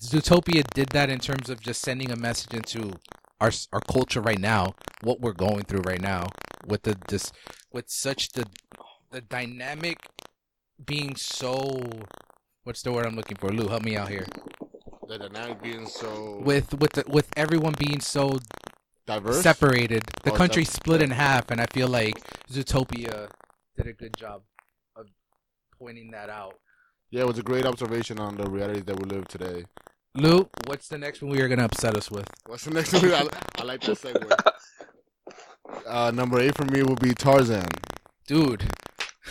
Zootopia 0.00 0.64
did 0.74 0.88
that 0.90 1.10
in 1.10 1.18
terms 1.18 1.48
of 1.50 1.60
just 1.60 1.80
sending 1.82 2.10
a 2.10 2.16
message 2.16 2.54
into 2.54 2.92
our 3.40 3.52
our 3.72 3.80
culture 3.80 4.20
right 4.20 4.38
now, 4.40 4.74
what 5.02 5.20
we're 5.20 5.32
going 5.32 5.64
through 5.64 5.82
right 5.82 6.00
now, 6.00 6.28
with 6.66 6.82
the 6.82 6.96
this 7.08 7.32
with 7.72 7.88
such 7.88 8.30
the 8.30 8.44
the 9.10 9.20
dynamic 9.20 9.98
being 10.84 11.16
so 11.16 11.80
what's 12.64 12.82
the 12.82 12.92
word 12.92 13.06
I'm 13.06 13.16
looking 13.16 13.36
for? 13.36 13.50
Lou, 13.50 13.68
help 13.68 13.82
me 13.84 13.96
out 13.96 14.08
here. 14.08 14.26
The 15.08 15.18
dynamic 15.18 15.62
being 15.62 15.86
so 15.86 16.40
With 16.44 16.74
with 16.78 16.92
the, 16.92 17.04
with 17.08 17.28
everyone 17.36 17.74
being 17.78 18.00
so 18.00 18.38
diverse. 19.06 19.42
separated, 19.42 20.02
the 20.22 20.32
Oh, 20.32 20.36
country 20.36 20.64
sep- 20.64 20.74
split 20.74 21.02
in 21.02 21.10
half, 21.10 21.50
and 21.50 21.60
I 21.60 21.66
feel 21.72 21.88
like 21.88 22.20
Zootopia 22.50 23.30
did 23.76 23.86
a 23.86 23.92
good 23.94 24.14
job 24.16 24.42
of 24.96 25.06
pointing 25.78 26.10
that 26.10 26.28
out. 26.28 26.58
Yeah, 27.10 27.22
it 27.22 27.26
was 27.26 27.38
a 27.38 27.42
great 27.42 27.64
observation 27.64 28.18
on 28.20 28.36
the 28.36 28.48
realities 28.50 28.84
that 28.84 28.98
we 28.98 29.06
live 29.08 29.26
today. 29.28 29.64
Lou, 30.14 30.48
what's 30.66 30.88
the 30.88 30.98
next 30.98 31.22
one 31.22 31.30
we 31.30 31.40
are 31.40 31.48
gonna 31.48 31.64
upset 31.64 31.96
us 31.96 32.10
with? 32.10 32.28
What's 32.46 32.64
the 32.64 32.72
next 32.72 32.92
one? 32.92 33.04
I, 33.14 33.26
I 33.58 33.62
like 33.64 33.80
that 33.82 33.98
segue. 33.98 34.30
Uh, 35.86 36.10
number 36.14 36.38
eight 36.40 36.54
for 36.56 36.64
me 36.64 36.82
would 36.82 36.98
be 37.00 37.12
Tarzan. 37.14 37.66
Dude, 38.26 38.64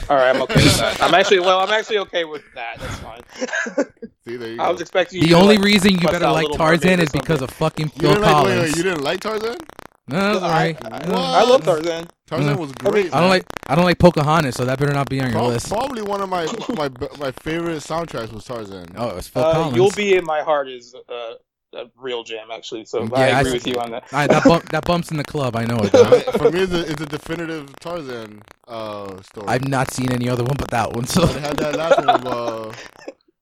All 0.10 0.16
right, 0.18 0.30
I'm 0.36 0.42
okay 0.44 0.56
with 0.64 0.78
that. 0.78 1.02
I'm 1.02 1.14
actually 1.14 1.40
well. 1.40 1.60
I'm 1.60 1.70
actually 1.72 1.98
okay 2.00 2.24
with 2.26 2.44
that. 2.56 2.80
That's 2.80 2.96
fine. 3.00 3.22
See, 4.28 4.38
there 4.38 4.50
you 4.50 4.62
I 4.62 4.66
go. 4.66 4.72
was 4.74 4.82
expecting 4.82 5.20
you 5.22 5.28
the 5.28 5.34
to, 5.34 5.40
only 5.42 5.58
like, 5.58 5.66
reason 5.66 5.92
you 5.92 6.00
bust 6.00 6.14
better 6.14 6.26
out 6.26 6.34
like 6.34 6.44
Little 6.44 6.58
Tarzan 6.58 7.00
or 7.00 7.04
is 7.04 7.12
because 7.12 7.42
of 7.42 7.50
fucking 7.52 7.88
you 7.96 8.02
Phil 8.02 8.10
didn't 8.12 8.22
like, 8.24 8.32
Collins. 8.32 8.56
wait, 8.60 8.66
wait, 8.68 8.78
you 8.78 8.84
didn't 8.84 9.04
like 9.04 9.20
Tarzan? 9.20 9.58
no, 10.10 10.34
that's 10.34 10.40
I, 10.44 10.48
alright. 10.48 10.78
I, 10.86 11.08
No. 11.08 11.16
I 11.16 11.44
love 11.44 11.64
Tarzan. 11.64 12.08
Tarzan 12.28 12.58
was 12.58 12.72
great. 12.74 13.14
I 13.14 13.20
don't 13.20 13.30
like 13.30 13.46
I 13.68 13.76
don't 13.76 13.86
like 13.86 14.00
Pocahontas, 14.00 14.56
so 14.56 14.66
that 14.66 14.80
better 14.80 14.94
not 14.94 15.10
be 15.10 15.20
on 15.22 15.30
your 15.32 15.40
Pro- 15.40 15.48
list. 15.48 15.70
Probably 15.70 16.02
one 16.02 16.22
of 16.22 16.30
my 16.30 16.46
my 16.76 16.90
my 17.20 17.32
favorite 17.32 17.78
soundtracks 17.78 18.32
was 18.34 18.44
Tarzan. 18.46 18.88
Oh, 18.96 19.16
it's 19.18 19.28
Phil 19.28 19.44
Uh, 19.44 19.54
Collins. 19.54 19.76
You'll 19.76 19.92
be 19.92 20.16
in 20.16 20.24
my 20.26 20.42
heart 20.42 20.68
is 20.70 20.94
uh, 21.10 21.34
a 21.78 21.92
real 21.96 22.24
jam 22.24 22.48
actually. 22.52 22.86
So 22.86 23.04
Yeah, 23.04 23.10
I 23.14 23.28
I 23.30 23.40
agree 23.42 23.52
see. 23.52 23.54
with 23.58 23.68
you 23.68 23.80
on 23.80 23.92
that. 23.92 24.04
All 24.12 24.20
right, 24.20 24.30
that 24.30 24.44
bump 24.44 24.70
that 24.72 24.86
bumps 24.86 25.12
in 25.12 25.18
the 25.18 25.24
club. 25.24 25.56
I 25.56 25.66
know 25.66 25.78
it. 25.84 25.90
For 26.38 26.52
me, 26.52 26.62
it's 26.62 26.74
a, 26.74 26.92
it's 26.92 27.02
a 27.02 27.06
definitive 27.06 27.74
Tarzan 27.80 28.42
uh, 28.68 29.22
story. 29.22 29.48
I've 29.48 29.68
not 29.68 29.92
seen 29.92 30.12
any 30.12 30.28
other 30.30 30.44
one 30.44 30.56
but 30.58 30.70
that 30.72 30.94
one. 30.94 31.06
So 31.08 31.26
They 31.26 31.40
had 31.40 31.58
that 31.58 31.76
last 31.76 31.98
one 32.00 32.12
with 32.14 32.26
uh, 32.26 32.72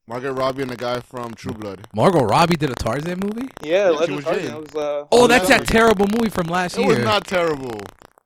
Margaret 0.07 0.33
Robbie 0.33 0.61
and 0.61 0.71
the 0.71 0.77
guy 0.77 0.99
from 0.99 1.33
True 1.33 1.53
Blood. 1.53 1.87
Margot 1.95 2.23
Robbie 2.23 2.55
did 2.57 2.69
a 2.69 2.75
Tarzan 2.75 3.19
movie. 3.19 3.49
Yeah, 3.63 3.89
Yeah, 3.91 4.05
she 4.05 4.13
Legend 4.13 4.15
was 4.17 4.25
Tarzan. 4.25 4.61
Was, 4.61 4.75
uh, 4.75 4.79
Oh, 4.79 5.07
Oh, 5.23 5.27
that's 5.27 5.47
that 5.47 5.61
that 5.61 5.67
terrible 5.67 6.07
movie 6.07 6.29
from 6.29 6.47
last 6.47 6.77
It 6.77 6.81
year. 6.81 6.91
It 6.91 6.95
was 6.97 7.05
not 7.05 7.25
terrible. 7.25 7.79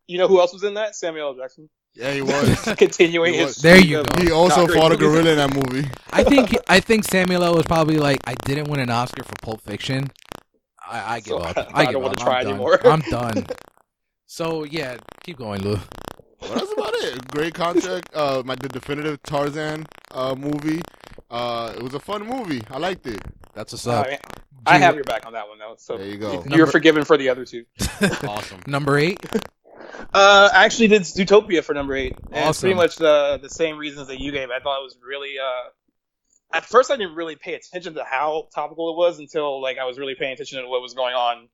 you 0.07 0.17
know 0.17 0.27
who 0.27 0.39
else 0.39 0.51
was 0.53 0.63
in 0.63 0.73
that? 0.73 0.95
Samuel 0.95 1.27
L. 1.29 1.35
Jackson. 1.35 1.69
Yeah, 1.93 2.11
he 2.13 2.21
was. 2.23 2.63
Continuing 2.77 3.33
He 3.33 3.39
his. 3.39 3.47
was. 3.47 3.55
There 3.57 3.77
you 3.79 4.03
go. 4.03 4.21
he 4.21 4.31
also 4.31 4.65
not 4.67 4.75
fought 4.75 4.91
a 4.91 4.97
gorilla 4.97 5.31
in 5.31 5.37
that 5.37 5.53
movie. 5.73 5.87
I 6.11 6.23
think 6.23 6.55
I 6.67 6.79
think 6.79 7.03
Samuel 7.05 7.43
L 7.43 7.55
was 7.55 7.65
probably 7.65 7.97
like 7.97 8.19
I 8.25 8.35
didn't 8.45 8.69
win 8.69 8.79
an 8.79 8.89
Oscar 8.89 9.23
for 9.23 9.33
Pulp 9.41 9.61
Fiction. 9.61 10.09
I, 10.87 11.15
I 11.15 11.19
give 11.19 11.27
So, 11.33 11.37
up. 11.39 11.57
I 11.57 11.81
I, 11.81 11.83
don't 11.85 11.93
give 11.95 12.01
wanna 12.03 12.15
try 12.15 12.39
I'm 12.39 12.43
done. 12.45 12.53
anymore. 12.53 12.79
I'm 12.87 13.01
done. 13.01 13.45
So 14.25 14.63
yeah, 14.63 14.97
keep 15.23 15.37
going, 15.37 15.61
Lou. 15.61 15.77
Well, 16.41 16.53
that's 16.53 16.71
about 16.71 16.93
it. 16.95 17.27
Great 17.29 17.53
contract. 17.53 18.09
Uh, 18.15 18.41
my 18.45 18.55
the 18.55 18.69
definitive 18.69 19.21
Tarzan 19.23 19.85
uh 20.11 20.35
movie. 20.35 20.81
Uh, 21.29 21.73
it 21.77 21.83
was 21.83 21.93
a 21.93 21.99
fun 21.99 22.25
movie. 22.25 22.63
I 22.71 22.77
liked 22.77 23.05
it. 23.07 23.19
That's 23.53 23.73
what's 23.73 23.85
I, 23.87 23.99
up. 24.01 24.07
mean, 24.07 24.17
I 24.65 24.77
have 24.77 24.95
your 24.95 25.03
back 25.03 25.25
on 25.25 25.33
that 25.33 25.47
one 25.47 25.59
though. 25.59 25.75
So 25.77 25.97
There 25.97 26.07
you 26.07 26.17
go. 26.17 26.31
you're 26.33 26.45
Number- 26.45 26.65
forgiven 26.67 27.03
for 27.03 27.17
the 27.17 27.29
other 27.29 27.45
two. 27.45 27.65
Awesome. 28.23 28.59
Number 28.67 28.97
eight. 28.97 29.19
Uh, 30.13 30.49
I 30.53 30.65
actually 30.65 30.87
did 30.87 31.03
Zootopia 31.03 31.63
for 31.63 31.73
number 31.73 31.95
eight, 31.95 32.15
and 32.31 32.49
it's 32.49 32.59
pretty 32.59 32.75
much 32.75 32.95
the 32.95 33.39
the 33.41 33.49
same 33.49 33.77
reasons 33.77 34.07
that 34.07 34.19
you 34.19 34.31
gave. 34.31 34.49
I 34.49 34.59
thought 34.59 34.79
it 34.79 34.83
was 34.83 34.97
really. 35.05 35.35
Uh, 35.39 35.69
at 36.51 36.65
first, 36.65 36.89
I 36.89 36.97
didn't 36.97 37.15
really 37.15 37.35
pay 37.35 37.53
attention 37.53 37.93
to 37.93 38.03
how 38.03 38.47
topical 38.53 38.91
it 38.91 38.97
was 38.97 39.19
until 39.19 39.61
like 39.61 39.77
I 39.77 39.85
was 39.85 39.99
really 39.99 40.15
paying 40.15 40.33
attention 40.33 40.61
to 40.61 40.67
what 40.67 40.81
was 40.81 40.93
going 40.93 41.13
on 41.13 41.47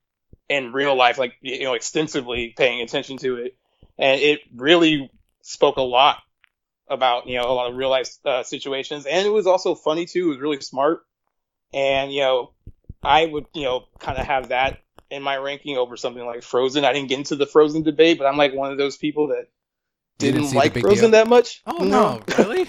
in 0.47 0.71
real 0.71 0.95
life, 0.95 1.17
like 1.17 1.34
you 1.41 1.63
know, 1.63 1.73
extensively 1.73 2.53
paying 2.55 2.82
attention 2.82 3.17
to 3.17 3.38
it, 3.38 3.57
and 3.97 4.21
it 4.21 4.41
really 4.55 5.09
spoke 5.41 5.78
a 5.78 5.82
lot 5.82 6.17
about 6.88 7.28
you 7.28 7.38
know 7.38 7.49
a 7.49 7.53
lot 7.53 7.69
of 7.69 7.76
real 7.76 7.89
life 7.89 8.09
uh, 8.26 8.43
situations, 8.43 9.05
and 9.05 9.26
it 9.26 9.32
was 9.32 9.47
also 9.47 9.76
funny 9.76 10.05
too. 10.05 10.28
It 10.28 10.30
was 10.30 10.39
really 10.39 10.61
smart, 10.61 11.05
and 11.73 12.13
you 12.13 12.21
know, 12.21 12.51
I 13.03 13.26
would 13.26 13.47
you 13.53 13.63
know 13.63 13.86
kind 13.99 14.17
of 14.17 14.26
have 14.26 14.49
that 14.49 14.80
in 15.12 15.22
my 15.24 15.38
ranking 15.38 15.78
over 15.78 15.95
something 15.97 16.26
like 16.26 16.43
Frozen. 16.43 16.86
I 16.86 16.93
didn't 16.93 17.10
get 17.10 17.18
into 17.20 17.36
the 17.36 17.45
Frozen 17.45 17.84
debate, 17.84 18.18
but 18.18 18.26
I'm 18.26 18.38
like 18.38 18.53
one 18.53 18.72
of 18.72 18.78
those 18.78 18.97
people 18.97 19.28
that 19.28 19.47
didn't 20.18 20.41
didn't, 20.43 20.56
like 20.56 20.74
Frozen 20.80 21.12
deal? 21.12 21.12
that 21.12 21.28
much. 21.28 21.62
Oh 21.66 21.84
no, 21.84 22.22
really? 22.38 22.68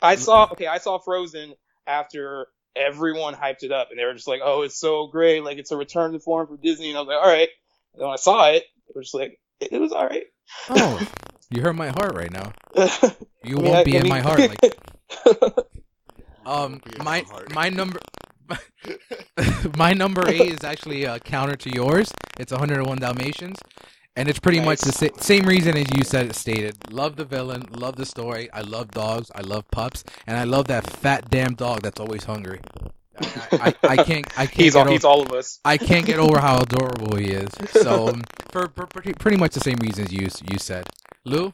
I 0.00 0.14
saw 0.16 0.48
okay, 0.52 0.66
I 0.66 0.78
saw 0.78 0.98
Frozen 0.98 1.54
after 1.86 2.46
everyone 2.76 3.34
hyped 3.34 3.62
it 3.64 3.72
up 3.72 3.88
and 3.90 3.98
they 3.98 4.04
were 4.04 4.14
just 4.14 4.28
like, 4.28 4.40
Oh, 4.42 4.62
it's 4.62 4.78
so 4.78 5.08
great, 5.08 5.42
like 5.42 5.58
it's 5.58 5.72
a 5.72 5.76
return 5.76 6.12
to 6.12 6.20
form 6.20 6.46
for 6.46 6.56
Disney 6.56 6.88
and 6.90 6.96
I 6.98 7.00
was 7.00 7.08
like, 7.08 7.18
Alright. 7.18 7.48
And 7.94 8.02
when 8.02 8.10
I 8.12 8.16
saw 8.16 8.48
it, 8.50 8.64
it 8.88 8.94
was 8.96 9.06
just 9.06 9.14
like 9.14 9.38
it, 9.60 9.72
it 9.72 9.80
was 9.80 9.92
alright. 9.92 10.24
Oh, 10.70 11.06
you 11.50 11.62
hurt 11.62 11.74
my 11.74 11.88
heart 11.88 12.14
right 12.14 12.30
now. 12.32 12.52
You 13.44 13.56
I 13.56 13.60
mean, 13.60 13.64
won't 13.66 13.76
I- 13.78 13.84
be 13.84 13.96
I 13.96 14.00
in 14.00 14.08
my 14.08 14.20
heart. 14.20 14.40
Like 14.40 15.54
um, 16.44 16.80
my 16.98 17.24
my 17.32 17.42
my 17.54 17.68
number. 17.68 18.00
my 19.76 19.92
number 19.92 20.28
eight 20.28 20.52
is 20.52 20.64
actually 20.64 21.06
uh, 21.06 21.18
counter 21.18 21.56
to 21.56 21.70
yours. 21.70 22.10
It's 22.38 22.52
101 22.52 22.98
Dalmatians, 22.98 23.58
and 24.16 24.28
it's 24.28 24.38
pretty 24.38 24.60
much 24.60 24.80
the 24.80 24.92
sa- 24.92 25.20
same 25.20 25.44
reason 25.46 25.76
as 25.76 25.86
you 25.96 26.04
said 26.04 26.26
it 26.26 26.34
stated. 26.34 26.76
Love 26.92 27.16
the 27.16 27.24
villain, 27.24 27.64
love 27.70 27.96
the 27.96 28.06
story. 28.06 28.50
I 28.52 28.62
love 28.62 28.90
dogs. 28.90 29.30
I 29.34 29.42
love 29.42 29.70
pups, 29.70 30.04
and 30.26 30.36
I 30.36 30.44
love 30.44 30.66
that 30.68 30.88
fat 30.90 31.30
damn 31.30 31.54
dog 31.54 31.82
that's 31.82 32.00
always 32.00 32.24
hungry. 32.24 32.60
I, 33.20 33.48
I, 33.60 33.74
I 33.88 33.96
can't. 33.98 34.26
I 34.36 34.46
can't. 34.46 34.54
he's 34.64 34.74
get 34.74 34.86
all 34.86 34.88
o- 34.88 34.92
he's 34.92 35.04
all 35.04 35.22
of 35.22 35.32
us. 35.32 35.60
I 35.64 35.76
can't 35.78 36.06
get 36.06 36.18
over 36.18 36.40
how 36.40 36.60
adorable 36.60 37.16
he 37.16 37.30
is. 37.32 37.50
So 37.72 38.08
um, 38.10 38.22
for, 38.52 38.68
for 38.74 38.86
pretty, 38.86 39.12
pretty 39.14 39.36
much 39.36 39.54
the 39.54 39.60
same 39.60 39.78
reasons 39.78 40.12
you 40.12 40.28
you 40.50 40.58
said. 40.58 40.84
Lou, 41.24 41.52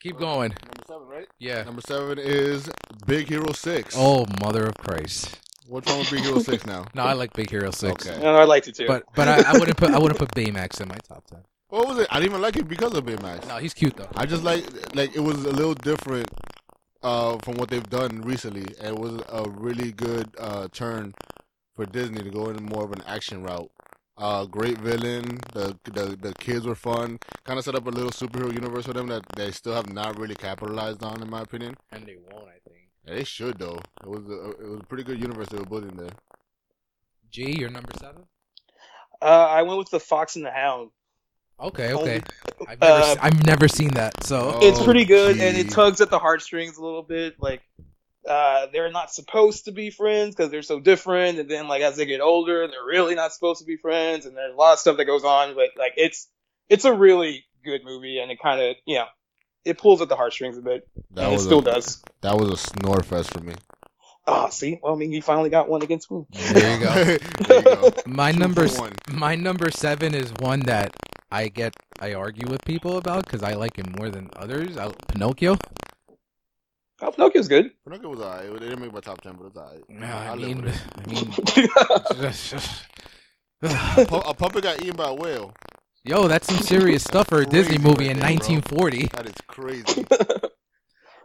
keep 0.00 0.18
going. 0.18 0.50
Number 0.50 0.82
seven, 0.86 1.08
right? 1.08 1.28
Yeah. 1.38 1.62
Number 1.62 1.80
seven 1.86 2.18
is 2.18 2.68
Big 3.06 3.28
Hero 3.28 3.52
Six. 3.52 3.94
Oh, 3.96 4.26
mother 4.42 4.66
of 4.66 4.74
Christ! 4.76 5.38
What's 5.66 5.88
wrong 5.90 6.00
with 6.00 6.10
Big 6.10 6.20
Hero 6.20 6.38
Six 6.38 6.66
now? 6.66 6.86
No, 6.94 7.02
I 7.02 7.14
like 7.14 7.32
Big 7.32 7.50
Hero 7.50 7.70
Six. 7.70 8.06
Okay. 8.06 8.20
No, 8.22 8.34
I 8.36 8.44
liked 8.44 8.68
it 8.68 8.74
too. 8.74 8.86
But 8.86 9.04
but 9.14 9.28
I, 9.28 9.52
I 9.52 9.58
wouldn't 9.58 9.76
put 9.76 9.90
I 9.90 9.98
wouldn't 9.98 10.18
put 10.18 10.30
Baymax 10.32 10.80
in 10.80 10.88
my 10.88 10.98
top 11.08 11.24
ten. 11.26 11.40
What 11.68 11.88
was 11.88 11.98
it? 11.98 12.08
I 12.10 12.20
didn't 12.20 12.32
even 12.32 12.42
like 12.42 12.56
it 12.56 12.68
because 12.68 12.92
of 12.94 13.04
Baymax. 13.04 13.48
No, 13.48 13.56
he's 13.56 13.74
cute 13.74 13.96
though. 13.96 14.08
I 14.14 14.26
just 14.26 14.42
like 14.44 14.64
like 14.94 15.16
it 15.16 15.20
was 15.20 15.44
a 15.44 15.50
little 15.52 15.74
different 15.74 16.28
uh, 17.02 17.38
from 17.42 17.54
what 17.54 17.70
they've 17.70 17.88
done 17.88 18.22
recently, 18.22 18.66
and 18.80 18.96
it 18.96 18.98
was 18.98 19.22
a 19.30 19.48
really 19.50 19.92
good 19.92 20.28
uh, 20.38 20.68
turn 20.72 21.14
for 21.74 21.86
Disney 21.86 22.22
to 22.22 22.30
go 22.30 22.50
in 22.50 22.62
more 22.62 22.84
of 22.84 22.92
an 22.92 23.02
action 23.06 23.42
route. 23.42 23.70
Uh, 24.16 24.44
great 24.44 24.78
villain. 24.78 25.38
The, 25.54 25.76
the 25.84 26.16
the 26.20 26.32
kids 26.38 26.66
were 26.66 26.76
fun. 26.76 27.18
Kind 27.44 27.58
of 27.58 27.64
set 27.64 27.74
up 27.74 27.86
a 27.86 27.90
little 27.90 28.10
superhero 28.12 28.52
universe 28.52 28.84
for 28.86 28.92
them 28.92 29.08
that 29.08 29.24
they 29.34 29.50
still 29.50 29.74
have 29.74 29.92
not 29.92 30.18
really 30.18 30.36
capitalized 30.36 31.02
on, 31.02 31.20
in 31.20 31.28
my 31.28 31.40
opinion. 31.40 31.74
And 31.90 32.06
they 32.06 32.16
won't, 32.16 32.46
I 32.46 32.52
think. 32.52 32.63
Yeah, 33.06 33.14
they 33.14 33.24
should 33.24 33.58
though. 33.58 33.78
It 34.02 34.08
was 34.08 34.24
a, 34.26 34.50
it 34.50 34.68
was 34.70 34.80
a 34.80 34.86
pretty 34.86 35.04
good 35.04 35.20
universe 35.20 35.48
they 35.48 35.58
were 35.58 35.66
building 35.66 35.96
there. 35.96 36.10
G, 37.30 37.56
you're 37.58 37.70
number 37.70 37.92
seven. 38.00 38.22
uh, 39.20 39.24
I 39.24 39.62
went 39.62 39.78
with 39.78 39.90
the 39.90 40.00
Fox 40.00 40.36
and 40.36 40.44
the 40.44 40.50
Hound. 40.50 40.90
Okay, 41.60 41.92
Only- 41.92 42.10
okay. 42.16 42.22
I've 42.68 42.80
never 42.80 42.92
Uh, 43.02 43.16
I've 43.20 43.46
never 43.46 43.68
seen 43.68 43.90
that. 43.90 44.24
So 44.24 44.54
Oh, 44.56 44.66
it's 44.66 44.82
pretty 44.82 45.04
good 45.04 45.38
and 45.38 45.56
it 45.56 45.70
tugs 45.70 46.00
at 46.00 46.10
the 46.10 46.18
heartstrings 46.18 46.76
a 46.78 46.82
little 46.84 47.02
bit 47.02 47.36
like 47.40 47.62
uh, 48.28 48.66
they're 48.72 48.90
not 48.90 49.12
supposed 49.12 49.66
to 49.66 49.72
be 49.72 49.90
friends 49.90 50.34
because 50.34 50.50
they're 50.50 50.62
so 50.62 50.80
different 50.80 51.38
and 51.38 51.48
then 51.48 51.68
like 51.68 51.82
as 51.82 51.96
they 51.96 52.06
get 52.06 52.20
older 52.20 52.66
they're 52.66 52.84
really 52.86 53.14
not 53.14 53.32
supposed 53.32 53.60
to 53.60 53.66
be 53.66 53.76
friends 53.76 54.24
and 54.26 54.36
there's 54.36 54.52
a 54.54 54.56
lot 54.56 54.72
of 54.72 54.78
stuff 54.78 54.96
that 54.96 55.04
goes 55.04 55.24
on 55.24 55.54
but 55.54 55.68
like 55.78 55.92
it's 55.96 56.26
it's 56.68 56.84
a 56.84 56.92
really 56.92 57.44
good 57.64 57.84
movie 57.84 58.18
and 58.18 58.30
it 58.30 58.40
kind 58.40 58.60
of 58.60 58.76
you 58.86 58.96
know 58.96 59.06
it 59.64 59.78
pulls 59.78 60.00
at 60.02 60.08
the 60.08 60.16
heartstrings 60.16 60.58
a 60.58 60.62
bit 60.62 60.86
That 61.12 61.26
and 61.26 61.34
it 61.34 61.40
still 61.40 61.60
a, 61.60 61.64
does 61.64 62.02
That 62.22 62.36
was 62.38 62.50
a 62.50 62.56
snore 62.56 63.02
fest 63.02 63.30
for 63.32 63.40
me. 63.40 63.54
oh 64.26 64.48
see 64.50 64.78
well 64.82 64.94
i 64.94 64.96
mean 64.96 65.10
he 65.12 65.20
finally 65.20 65.50
got 65.50 65.68
one 65.68 65.82
against 65.82 66.10
me 66.10 66.24
there 66.32 66.78
you 66.78 66.84
go. 66.84 66.94
there 67.48 67.58
you 67.58 67.62
go. 67.62 67.90
My 68.06 68.32
Two 68.32 68.38
number 68.38 68.66
one. 68.68 68.92
my 69.10 69.34
number 69.34 69.70
seven 69.70 70.14
is 70.14 70.32
one 70.40 70.60
that 70.60 70.92
I 71.30 71.48
get 71.48 71.74
I 72.00 72.14
argue 72.14 72.48
with 72.48 72.64
people 72.64 72.96
about 72.98 73.24
because 73.26 73.42
I 73.42 73.54
like 73.54 73.76
him 73.76 73.92
more 73.98 74.08
than 74.10 74.30
others. 74.36 74.76
I, 74.76 74.92
Pinocchio. 75.08 75.56
oh 77.02 77.10
pinocchio's 77.10 77.48
good 77.48 77.70
Pinocchio 77.84 78.08
was 78.10 78.20
alright. 78.20 78.44
It 78.46 78.60
didn't 78.60 78.80
make 78.80 78.92
my 78.92 79.00
top 79.00 79.20
ten, 79.20 79.32
but 79.34 79.46
it 79.46 79.54
was 79.54 79.56
alright. 79.56 79.82
No, 79.88 80.06
I 80.06 80.30
I 80.30 80.36
mean, 80.36 80.64
I 80.96 81.06
mean, 81.10 81.32
A 83.62 84.04
pu- 84.06 84.16
a 84.16 84.34
puppet 84.34 84.62
got 84.62 84.82
eaten 84.82 84.94
by 84.96 85.08
a 85.08 85.14
whale. 85.14 85.54
Yo, 86.04 86.28
that's 86.28 86.46
some 86.48 86.58
serious 86.60 87.02
stuff 87.04 87.28
for 87.28 87.40
a 87.42 87.46
Disney 87.46 87.78
movie 87.78 88.08
right 88.08 88.10
in 88.10 88.18
there, 88.18 88.32
bro. 88.32 88.60
1940. 88.60 89.08
That 89.12 89.26
is 89.26 89.34
crazy. 89.46 90.06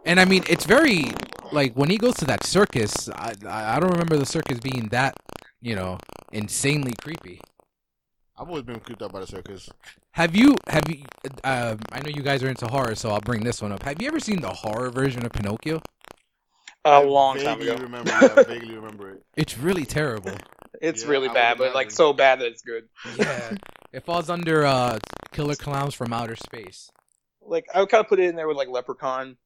And 0.04 0.18
I 0.20 0.24
mean, 0.24 0.44
it's 0.48 0.64
very 0.64 1.12
like 1.52 1.74
when 1.74 1.90
he 1.90 1.98
goes 1.98 2.14
to 2.16 2.24
that 2.26 2.44
circus. 2.44 3.08
I 3.10 3.32
I 3.46 3.76
I 3.76 3.80
don't 3.80 3.90
remember 3.92 4.16
the 4.16 4.26
circus 4.26 4.58
being 4.60 4.88
that 4.88 5.14
you 5.60 5.74
know 5.74 5.98
insanely 6.32 6.94
creepy. 7.02 7.40
I've 8.36 8.48
always 8.48 8.64
been 8.64 8.80
creeped 8.80 9.02
out 9.02 9.12
by 9.12 9.20
the 9.20 9.26
circus. 9.28 9.72
Have 10.12 10.34
you 10.36 10.56
have 10.68 10.82
you? 10.88 11.04
Uh, 11.44 11.76
I 11.92 12.00
know 12.00 12.10
you 12.10 12.22
guys 12.22 12.42
are 12.42 12.48
into 12.48 12.66
horror, 12.66 12.94
so 12.94 13.10
I'll 13.10 13.20
bring 13.20 13.42
this 13.44 13.62
one 13.62 13.72
up. 13.72 13.82
Have 13.84 14.00
you 14.02 14.08
ever 14.08 14.20
seen 14.20 14.40
the 14.40 14.52
horror 14.52 14.90
version 14.90 15.24
of 15.24 15.32
Pinocchio? 15.32 15.80
a 16.84 17.00
long 17.00 17.38
time 17.38 17.60
ago 17.60 17.76
Remember, 17.76 18.14
yeah, 18.14 18.34
I 18.34 18.36
vaguely 18.36 18.74
remember 18.76 19.10
it. 19.10 19.22
It's 19.36 19.58
really 19.58 19.86
terrible. 19.86 20.36
it's 20.80 21.04
Yeah, 21.04 21.06
really 21.06 21.28
I 21.28 21.34
bad 21.34 21.58
but 21.58 21.74
like 21.74 21.90
so 21.90 22.12
bad 22.12 22.40
that 22.40 22.46
it's 22.46 22.62
good 22.62 22.84
Yeah, 23.04 23.54
it 23.92 24.04
falls 24.04 24.30
under 24.30 24.64
uh, 24.64 24.98
Killer 25.32 25.54
Clowns 25.54 25.94
from 25.94 26.12
Outer 26.12 26.36
Space. 26.36 26.90
Like 27.42 27.66
I 27.74 27.80
would 27.80 27.88
kind 27.88 28.02
of 28.04 28.08
put 28.08 28.20
it 28.20 28.28
in 28.28 28.36
there 28.36 28.48
with 28.48 28.56
like 28.56 28.68
Leprechaun. 28.68 29.36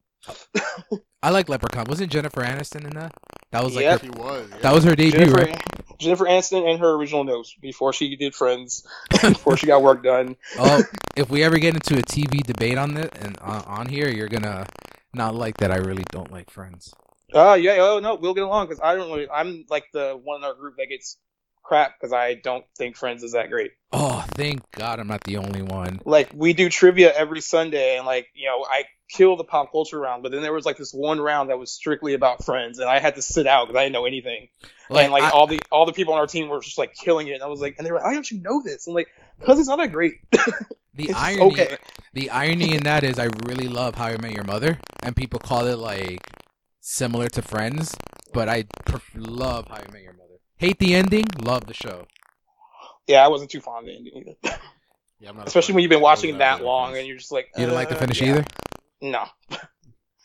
I 1.21 1.29
like 1.29 1.49
Leprechaun. 1.49 1.85
Wasn't 1.87 2.11
Jennifer 2.11 2.41
Aniston 2.41 2.83
in 2.85 2.91
that? 2.95 3.13
That 3.51 3.63
was 3.63 3.75
like 3.75 3.83
Yeah. 3.83 3.97
her, 3.97 4.03
He 4.03 4.09
was. 4.09 4.49
yeah. 4.51 4.57
that 4.59 4.73
was 4.73 4.83
her 4.83 4.95
debut, 4.95 5.19
Jennifer, 5.19 5.35
right? 5.51 5.63
Jennifer 5.97 6.25
Aniston 6.25 6.69
and 6.69 6.79
her 6.79 6.93
original 6.95 7.23
notes 7.23 7.55
before 7.61 7.93
she 7.93 8.15
did 8.15 8.35
Friends, 8.35 8.85
before 9.21 9.55
she 9.57 9.65
got 9.67 9.81
work 9.81 10.03
done. 10.03 10.35
Oh, 10.59 10.83
if 11.15 11.29
we 11.29 11.43
ever 11.43 11.57
get 11.57 11.73
into 11.73 11.97
a 11.97 12.01
TV 12.03 12.43
debate 12.43 12.77
on 12.77 12.93
this 12.95 13.09
and 13.19 13.37
uh, 13.41 13.63
on 13.65 13.87
here, 13.87 14.09
you're 14.09 14.27
gonna 14.27 14.65
not 15.13 15.35
like 15.35 15.57
that. 15.57 15.71
I 15.71 15.77
really 15.77 16.03
don't 16.11 16.31
like 16.31 16.49
Friends. 16.49 16.93
Oh 17.33 17.53
yeah, 17.53 17.77
oh 17.79 17.99
no, 17.99 18.15
we'll 18.15 18.33
get 18.33 18.43
along 18.43 18.67
because 18.67 18.81
I 18.83 18.95
don't 18.95 19.09
really. 19.09 19.29
I'm 19.29 19.65
like 19.69 19.85
the 19.93 20.19
one 20.21 20.41
in 20.41 20.43
our 20.43 20.53
group 20.53 20.75
that 20.77 20.87
gets 20.89 21.17
crap 21.65 21.99
because 21.99 22.13
I 22.13 22.35
don't 22.35 22.63
think 22.77 22.95
Friends 22.95 23.23
is 23.23 23.33
that 23.33 23.49
great. 23.49 23.71
Oh, 23.91 24.23
thank 24.35 24.61
God 24.71 24.99
I'm 24.99 25.07
not 25.07 25.23
the 25.23 25.37
only 25.37 25.61
one. 25.61 25.99
Like 26.05 26.29
we 26.33 26.53
do 26.53 26.69
trivia 26.69 27.13
every 27.13 27.41
Sunday, 27.41 27.97
and 27.97 28.05
like 28.05 28.27
you 28.33 28.47
know, 28.47 28.63
I 28.63 28.83
kill 29.09 29.35
the 29.35 29.43
pop 29.43 29.71
culture 29.71 29.99
round, 29.99 30.23
but 30.23 30.31
then 30.31 30.41
there 30.41 30.53
was 30.53 30.65
like 30.65 30.77
this 30.77 30.93
one 30.93 31.19
round 31.19 31.49
that 31.49 31.59
was 31.59 31.71
strictly 31.71 32.13
about 32.13 32.43
Friends, 32.45 32.79
and 32.79 32.89
I 32.89 32.99
had 32.99 33.15
to 33.15 33.21
sit 33.21 33.47
out 33.47 33.67
because 33.67 33.79
I 33.79 33.83
didn't 33.85 33.93
know 33.93 34.05
anything. 34.05 34.47
and 34.89 35.11
like 35.11 35.23
I- 35.23 35.29
all 35.31 35.47
the 35.47 35.59
all 35.71 35.85
the 35.85 35.93
people 35.93 36.13
on 36.13 36.19
our 36.19 36.27
team 36.27 36.49
were 36.49 36.59
just 36.61 36.77
like 36.77 36.93
killing 36.93 37.27
it, 37.27 37.33
and 37.33 37.43
I 37.43 37.47
was 37.47 37.61
like, 37.61 37.75
and 37.77 37.85
they 37.85 37.91
were 37.91 37.97
like, 37.97 38.05
"Why 38.05 38.13
don't 38.13 38.29
you 38.29 38.41
know 38.41 38.61
this?" 38.63 38.87
I'm 38.87 38.93
like, 38.93 39.07
"Cause 39.41 39.59
it's 39.59 39.67
not 39.67 39.77
that 39.77 39.91
great." 39.91 40.15
the 40.93 41.09
It's 41.09 41.13
irony, 41.19 41.41
okay. 41.53 41.77
the 42.13 42.29
irony 42.29 42.75
in 42.75 42.83
that 42.83 43.03
is, 43.03 43.17
I 43.19 43.29
really 43.45 43.67
love 43.67 43.95
How 43.95 44.05
I 44.05 44.17
Met 44.17 44.31
Your 44.31 44.43
Mother, 44.43 44.77
and 45.03 45.15
people 45.15 45.39
call 45.39 45.67
it 45.67 45.77
like 45.79 46.19
similar 46.81 47.27
to 47.29 47.41
Friends, 47.41 47.95
but 48.33 48.47
I 48.49 48.65
love 49.15 49.67
How 49.67 49.75
I 49.77 49.91
Met 49.91 50.03
Your 50.03 50.13
Mother. 50.13 50.24
Hate 50.65 50.79
the 50.79 50.95
ending, 50.95 51.25
love 51.43 51.67
the 51.67 51.75
show. 51.75 52.07
Yeah, 53.05 53.23
I 53.23 53.27
wasn't 53.27 53.51
too 53.51 53.61
fond 53.61 53.87
of 53.87 53.93
the 53.93 53.97
ending 53.97 54.13
either, 54.17 54.57
Yeah, 55.19 55.29
I'm 55.29 55.37
not 55.37 55.45
especially 55.47 55.75
when 55.75 55.83
you've 55.83 55.91
been 55.91 56.01
watching 56.01 56.31
was 56.31 56.37
it 56.37 56.39
not 56.39 56.55
a 56.55 56.63
that 56.63 56.65
long, 56.65 56.97
and 56.97 57.05
you're 57.05 57.17
just 57.17 57.31
like, 57.31 57.49
You 57.55 57.65
didn't 57.65 57.75
like 57.75 57.89
the 57.89 57.95
uh, 57.95 57.99
finish 57.99 58.19
yeah. 58.19 58.29
either. 58.29 58.45
No, 58.99 59.25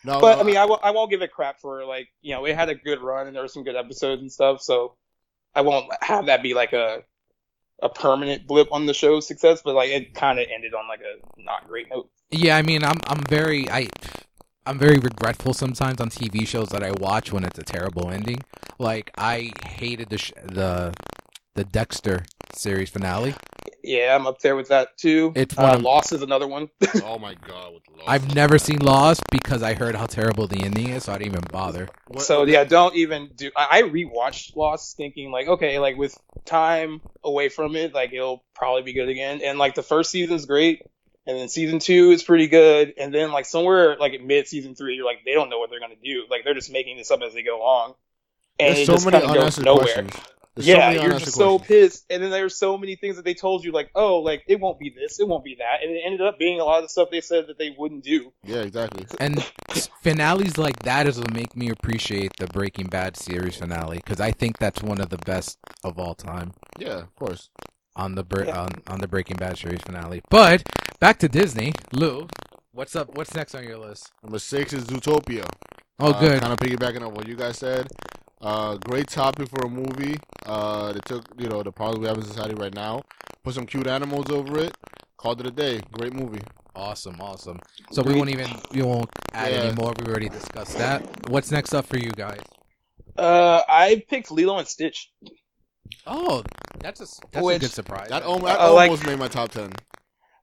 No, 0.03 0.19
but 0.19 0.37
no, 0.37 0.41
I 0.41 0.43
mean, 0.45 0.57
I, 0.57 0.63
w- 0.63 0.81
I 0.83 0.93
won't 0.93 1.11
give 1.11 1.21
it 1.21 1.31
crap 1.31 1.61
for 1.61 1.85
like 1.85 2.09
you 2.23 2.35
know 2.35 2.47
it 2.47 2.57
had 2.57 2.71
a 2.71 2.75
good 2.75 3.03
run 3.03 3.27
and 3.27 3.37
there 3.37 3.43
were 3.43 3.49
some 3.49 3.65
good 3.65 3.77
episodes 3.77 4.23
and 4.23 4.33
stuff, 4.33 4.63
so 4.63 4.95
I 5.55 5.61
won't 5.61 5.93
have 6.01 6.25
that 6.25 6.43
be 6.43 6.55
like 6.55 6.73
a 6.73 7.05
a 7.83 7.91
permanent 7.91 8.47
blip 8.47 8.73
on 8.73 8.87
the 8.87 8.95
show's 8.95 9.27
success. 9.27 9.61
But 9.63 9.75
like 9.75 9.91
it 9.91 10.15
kind 10.15 10.39
of 10.39 10.47
ended 10.51 10.73
on 10.73 10.89
like 10.89 11.01
a 11.01 11.43
not 11.43 11.69
great 11.69 11.91
note. 11.91 12.09
Yeah, 12.31 12.57
I 12.57 12.63
mean, 12.63 12.83
I'm 12.83 12.97
I'm 13.07 13.23
very 13.25 13.69
I 13.69 13.89
I'm 14.67 14.79
very 14.79 14.99
regretful 14.99 15.55
sometimes 15.55 16.01
on 16.01 16.11
TV 16.11 16.47
shows 16.47 16.69
that 16.69 16.83
I 16.83 16.93
watch 16.93 17.33
when 17.33 17.45
it's 17.45 17.59
a 17.59 17.63
terrible 17.63 18.11
ending. 18.11 18.41
Like 18.79 19.11
I 19.17 19.53
hated 19.65 20.11
the 20.11 20.19
sh- 20.19 20.33
the 20.45 20.95
the 21.55 21.65
Dexter 21.65 22.25
series 22.55 22.91
finale. 22.91 23.35
Yeah, 23.83 24.15
I'm 24.15 24.27
up 24.27 24.41
there 24.41 24.57
with 24.57 24.69
that 24.69 24.99
too. 24.99 25.33
It's 25.35 25.57
one 25.57 25.71
uh, 25.71 25.75
of- 25.75 25.83
Lost 25.83 26.13
is 26.13 26.23
another 26.23 26.47
one. 26.47 26.69
oh 27.05 27.19
my 27.19 27.35
god, 27.35 27.73
with 27.75 27.83
Lost. 27.89 28.09
I've 28.09 28.35
never 28.35 28.59
seen 28.59 28.81
Lost 28.81 29.23
because 29.31 29.63
I 29.63 29.73
heard 29.75 29.95
how 29.95 30.07
terrible 30.07 30.47
the 30.47 30.63
ending 30.63 30.91
is, 30.91 31.05
so 31.05 31.13
I 31.13 31.19
didn't 31.19 31.33
even 31.33 31.45
bother. 31.51 31.89
What- 32.09 32.23
so 32.23 32.45
yeah, 32.45 32.65
don't 32.65 32.95
even 32.97 33.31
do. 33.35 33.51
I, 33.57 33.79
I 33.79 33.83
rewatched 33.83 34.57
Lost, 34.57 34.97
thinking 34.97 35.31
like, 35.31 35.49
okay, 35.49 35.79
like 35.79 35.97
with 35.97 36.17
time 36.45 37.01
away 37.25 37.49
from 37.49 37.77
it, 37.77 37.95
like 37.95 38.13
it'll 38.13 38.45
probably 38.55 38.83
be 38.83 38.93
good 38.93 39.09
again. 39.09 39.41
And 39.43 39.59
like 39.59 39.75
the 39.75 39.83
first 39.83 40.11
season's 40.11 40.45
great, 40.45 40.83
and 41.31 41.39
then 41.39 41.49
season 41.49 41.79
two 41.79 42.11
is 42.11 42.25
pretty 42.25 42.49
good, 42.49 42.95
and 42.99 43.15
then 43.15 43.31
like 43.31 43.47
somewhere 43.47 43.97
like 43.99 44.15
at 44.15 44.25
mid 44.25 44.49
season 44.49 44.75
three, 44.75 44.97
you're 44.97 45.07
like, 45.07 45.21
they 45.25 45.33
don't 45.33 45.49
know 45.49 45.61
what 45.61 45.71
they're 45.71 45.79
gonna 45.79 45.95
do. 46.03 46.25
Like 46.29 46.43
they're 46.43 46.55
just 46.55 46.73
making 46.73 46.97
this 46.97 47.13
up 47.13 47.23
as 47.23 47.33
they 47.33 47.45
go 47.45 47.57
along, 47.63 47.95
and 48.59 48.77
There's 48.77 48.81
it 48.81 48.87
so 48.87 48.93
just 48.95 49.05
many 49.05 49.21
kind 49.21 49.31
of 49.31 49.35
goes 49.35 49.59
unanswered 49.59 49.65
nowhere. 49.65 49.85
questions. 49.85 50.13
There's 50.57 50.67
so 50.67 50.73
yeah, 50.73 50.79
many 50.79 50.95
you're 50.95 51.05
unanswered 51.05 51.25
just 51.27 51.37
so 51.37 51.61
pissed, 51.61 52.05
and 52.11 52.21
then 52.21 52.31
there's 52.33 52.57
so 52.57 52.77
many 52.77 52.97
things 52.97 53.15
that 53.15 53.25
they 53.25 53.35
told 53.35 53.63
you, 53.65 53.71
like, 53.71 53.93
oh, 53.95 54.19
like 54.19 54.43
it 54.49 54.59
won't 54.59 54.81
be 54.81 54.91
this, 54.91 55.21
it 55.21 55.29
won't 55.29 55.45
be 55.45 55.55
that, 55.61 55.85
and 55.85 55.93
it 55.93 56.03
ended 56.05 56.21
up 56.23 56.37
being 56.37 56.59
a 56.59 56.65
lot 56.65 56.79
of 56.79 56.83
the 56.85 56.89
stuff 56.89 57.11
they 57.13 57.21
said 57.21 57.47
that 57.47 57.59
they 57.59 57.73
wouldn't 57.79 58.03
do. 58.03 58.33
Yeah, 58.45 58.63
exactly. 58.63 59.07
And 59.21 59.41
finales 60.03 60.59
like 60.59 60.81
that 60.81 61.07
is 61.07 61.17
what 61.17 61.33
make 61.33 61.55
me 61.55 61.71
appreciate 61.71 62.33
the 62.39 62.49
Breaking 62.49 62.89
Bad 62.89 63.17
series 63.17 63.57
finale 63.57 63.99
because 63.99 64.21
I 64.21 64.33
think 64.33 64.59
that's 64.59 64.83
one 64.83 65.01
of 65.01 65.11
the 65.11 65.19
best 65.19 65.59
of 65.85 65.97
all 65.97 66.17
time 66.17 66.55
Yeah, 66.77 66.99
of 66.99 67.15
course. 67.15 67.51
On 68.01 68.15
the 68.15 68.25
Bre- 68.25 68.45
Yeah. 68.45 68.63
on, 68.63 68.71
on 68.89 69.01
the 69.01 69.09
Breaking 69.09 69.37
Bad 69.37 69.59
series 69.59 69.81
finale. 69.83 70.23
But 70.31 70.63
back 71.01 71.19
to 71.19 71.29
Disney, 71.29 71.73
Lou. 71.93 72.27
What's 72.73 72.97
up? 72.97 73.15
What's 73.17 73.35
next 73.35 73.55
on 73.55 73.65
your 73.65 73.79
list? 73.79 74.11
Number 74.23 74.39
six 74.39 74.73
is 74.73 74.85
Zootopia. 74.85 75.47
Oh, 75.99 76.13
good. 76.19 76.41
Kind 76.41 76.53
of 76.53 76.59
piggybacking 76.59 77.03
on 77.07 77.13
what 77.15 77.29
you 77.29 77.37
guys 77.37 77.59
said. 77.59 77.87
Uh, 78.41 78.77
great 78.77 79.07
topic 79.09 79.49
for 79.49 79.67
a 79.67 79.69
movie. 79.69 80.19
Uh, 80.47 80.93
they 80.95 81.01
took 81.05 81.25
you 81.37 81.49
know 81.49 81.63
the 81.63 81.71
problems 81.73 82.01
we 82.01 82.07
have 82.09 82.17
in 82.17 82.25
society 82.25 82.55
right 82.55 82.73
now, 82.75 83.03
put 83.45 83.55
some 83.55 83.67
cute 83.67 83.87
animals 83.87 84.31
over 84.31 84.59
it, 84.61 84.75
called 85.19 85.41
it 85.41 85.47
a 85.47 85.51
day. 85.51 85.81
Great 85.93 86.15
movie. 86.15 86.41
Awesome, 86.75 87.17
awesome. 87.21 87.59
So 87.93 88.01
we 88.03 88.15
won't 88.15 88.31
even 88.31 88.49
we 88.73 88.81
won't 88.83 89.11
add 89.35 89.53
Yeah. 89.53 89.59
any 89.65 89.75
more. 89.75 89.93
We 90.01 90.07
already 90.07 90.31
discussed 90.31 90.79
that. 90.79 91.29
What's 91.29 91.51
next 91.51 91.75
up 91.75 91.85
for 91.87 91.99
you 91.99 92.13
guys? 92.13 92.41
Uh, 93.19 93.61
I 93.69 94.03
picked 94.09 94.31
Lilo 94.31 94.57
and 94.59 94.67
Stitch. 94.67 95.13
Oh, 96.07 96.43
that's 96.79 97.01
a 97.01 97.07
that's 97.31 97.47
a 97.47 97.59
good 97.59 97.71
surprise. 97.71 98.09
That, 98.09 98.23
al- 98.23 98.39
that 98.41 98.61
Uh, 98.61 98.73
like- 98.75 98.91
almost 98.91 99.07
made 99.07 99.19
my 99.19 99.29
top 99.29 99.51
ten. 99.51 99.73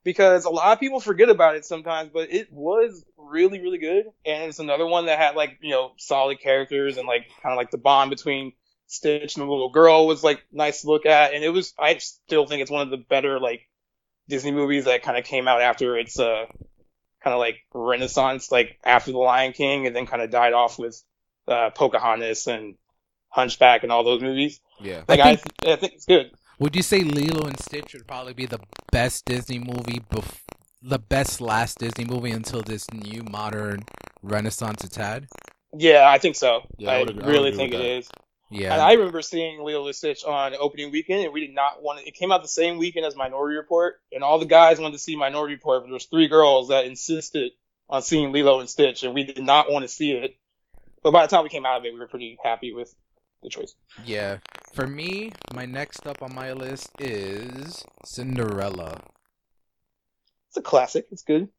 because 0.03 0.45
a 0.45 0.49
lot 0.49 0.71
of 0.73 0.79
people 0.79 0.99
forget 0.99 1.29
about 1.29 1.55
it 1.55 1.65
sometimes, 1.65 2.09
but 2.13 2.31
it 2.31 2.47
was 2.51 3.03
really, 3.17 3.59
really 3.59 3.77
good. 3.77 4.05
And 4.25 4.43
it's 4.49 4.59
another 4.59 4.85
one 4.85 5.07
that 5.07 5.19
had 5.19 5.35
like, 5.35 5.57
you 5.61 5.71
know, 5.71 5.91
solid 5.97 6.39
characters 6.39 6.97
and 6.97 7.07
like 7.07 7.25
kind 7.43 7.51
of 7.53 7.57
like 7.57 7.71
the 7.71 7.77
bond 7.77 8.09
between 8.09 8.53
Stitch 8.85 9.35
and 9.35 9.45
the 9.45 9.51
little 9.51 9.69
girl 9.69 10.07
was 10.07 10.23
like 10.23 10.41
nice 10.51 10.81
to 10.81 10.87
look 10.87 11.05
at. 11.05 11.33
And 11.33 11.43
it 11.43 11.49
was, 11.49 11.73
I 11.77 11.97
still 11.97 12.45
think 12.45 12.61
it's 12.61 12.71
one 12.71 12.83
of 12.83 12.89
the 12.89 12.97
better 12.97 13.37
like 13.39 13.67
Disney 14.29 14.51
movies 14.51 14.85
that 14.85 15.03
kind 15.03 15.17
of 15.17 15.25
came 15.25 15.47
out 15.47 15.61
after 15.61 15.97
its, 15.97 16.17
uh, 16.17 16.45
kind 17.21 17.33
of 17.33 17.39
like 17.39 17.57
renaissance, 17.73 18.49
like 18.49 18.77
after 18.85 19.11
The 19.11 19.17
Lion 19.17 19.51
King 19.51 19.87
and 19.87 19.95
then 19.95 20.05
kind 20.05 20.21
of 20.21 20.29
died 20.29 20.53
off 20.53 20.79
with, 20.79 21.01
uh, 21.49 21.69
Pocahontas 21.71 22.47
and 22.47 22.75
Hunchback 23.29 23.83
and 23.83 23.91
all 23.91 24.03
those 24.03 24.21
movies. 24.21 24.59
Yeah. 24.81 25.03
Like, 25.07 25.19
I 25.19 25.31
I, 25.65 25.73
I 25.73 25.75
think 25.75 25.93
it's 25.93 26.05
good. 26.05 26.31
Would 26.59 26.75
you 26.75 26.81
say 26.81 27.01
Lilo 27.01 27.45
and 27.45 27.59
Stitch 27.59 27.93
would 27.93 28.07
probably 28.07 28.33
be 28.33 28.45
the 28.47 28.59
best 28.91 29.25
Disney 29.25 29.59
movie, 29.59 30.01
bef- 30.11 30.39
the 30.81 30.97
best 30.99 31.39
last 31.39 31.77
Disney 31.79 32.05
movie 32.05 32.31
until 32.31 32.61
this 32.61 32.91
new 32.91 33.23
modern 33.23 33.83
renaissance 34.23 34.83
it's 34.83 34.95
had? 34.97 35.27
Yeah, 35.77 36.05
I 36.09 36.17
think 36.17 36.35
so. 36.35 36.61
Yeah, 36.77 36.91
I 36.91 36.95
I, 36.95 36.99
would 36.99 37.09
agree- 37.11 37.23
I 37.23 37.27
really 37.27 37.51
think 37.51 37.73
with 37.73 37.81
it 37.81 37.83
that. 37.83 37.97
is. 37.99 38.09
Yeah. 38.49 38.73
And 38.73 38.81
I 38.81 38.93
remember 38.93 39.21
seeing 39.21 39.61
Lilo 39.61 39.85
and 39.87 39.95
Stitch 39.95 40.23
on 40.23 40.55
opening 40.55 40.89
weekend, 40.91 41.25
and 41.25 41.33
we 41.33 41.41
did 41.45 41.53
not 41.53 41.83
want 41.83 41.99
it. 41.99 42.07
It 42.07 42.15
came 42.15 42.31
out 42.31 42.41
the 42.41 42.47
same 42.47 42.77
weekend 42.77 43.05
as 43.05 43.15
Minority 43.15 43.57
Report, 43.57 43.99
and 44.13 44.23
all 44.23 44.39
the 44.39 44.45
guys 44.45 44.79
wanted 44.79 44.93
to 44.93 44.99
see 44.99 45.17
Minority 45.17 45.55
Report, 45.55 45.81
but 45.83 45.87
there 45.87 45.93
was 45.93 46.05
three 46.05 46.27
girls 46.29 46.69
that 46.69 46.85
insisted 46.85 47.51
on 47.89 48.01
seeing 48.01 48.31
Lilo 48.31 48.61
and 48.61 48.69
Stitch, 48.69 49.03
and 49.03 49.13
we 49.13 49.25
did 49.25 49.43
not 49.43 49.69
want 49.69 49.83
to 49.83 49.89
see 49.89 50.11
it. 50.13 50.37
But 51.03 51.11
by 51.11 51.25
the 51.25 51.29
time 51.29 51.43
we 51.43 51.49
came 51.49 51.65
out 51.65 51.77
of 51.79 51.85
it, 51.85 51.93
we 51.93 51.99
were 51.99 52.07
pretty 52.07 52.37
happy 52.41 52.71
with 52.73 52.95
the 53.43 53.49
choice. 53.49 53.75
yeah. 54.05 54.37
For 54.73 54.85
me, 54.87 55.31
my 55.53 55.65
next 55.65 56.05
up 56.05 56.21
on 56.21 56.35
my 56.35 56.51
list 56.53 56.89
is 56.99 57.83
Cinderella. 58.05 59.01
It's 60.49 60.57
a 60.57 60.61
classic. 60.61 61.07
It's 61.11 61.23
good. 61.23 61.49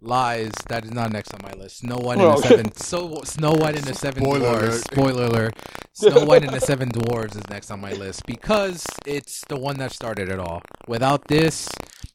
Lies. 0.00 0.52
That 0.68 0.84
is 0.84 0.90
not 0.90 1.12
next 1.12 1.32
on 1.32 1.40
my 1.42 1.52
list. 1.52 1.78
Snow 1.78 1.96
White 1.96 2.18
Well, 2.18 2.34
and 2.34 2.42
the 2.42 2.48
Seven. 2.48 2.74
So 2.76 3.20
Snow 3.24 3.52
White 3.52 3.76
and 3.76 3.84
the 3.84 3.94
Seven 3.94 4.22
Spoiler 4.24 4.38
Dwarfs. 4.40 4.64
alert. 4.66 4.84
Spoiler 4.92 5.24
alert. 5.26 5.54
Snow 5.92 6.24
White 6.24 6.42
and 6.44 6.52
the 6.52 6.60
Seven 6.60 6.88
Dwarfs 6.88 7.36
is 7.36 7.48
next 7.48 7.70
on 7.70 7.80
my 7.80 7.92
list 7.92 8.26
because 8.26 8.84
it's 9.06 9.42
the 9.48 9.56
one 9.56 9.78
that 9.78 9.92
started 9.92 10.28
it 10.28 10.40
all. 10.40 10.60
Without 10.88 11.28
this, 11.28 11.68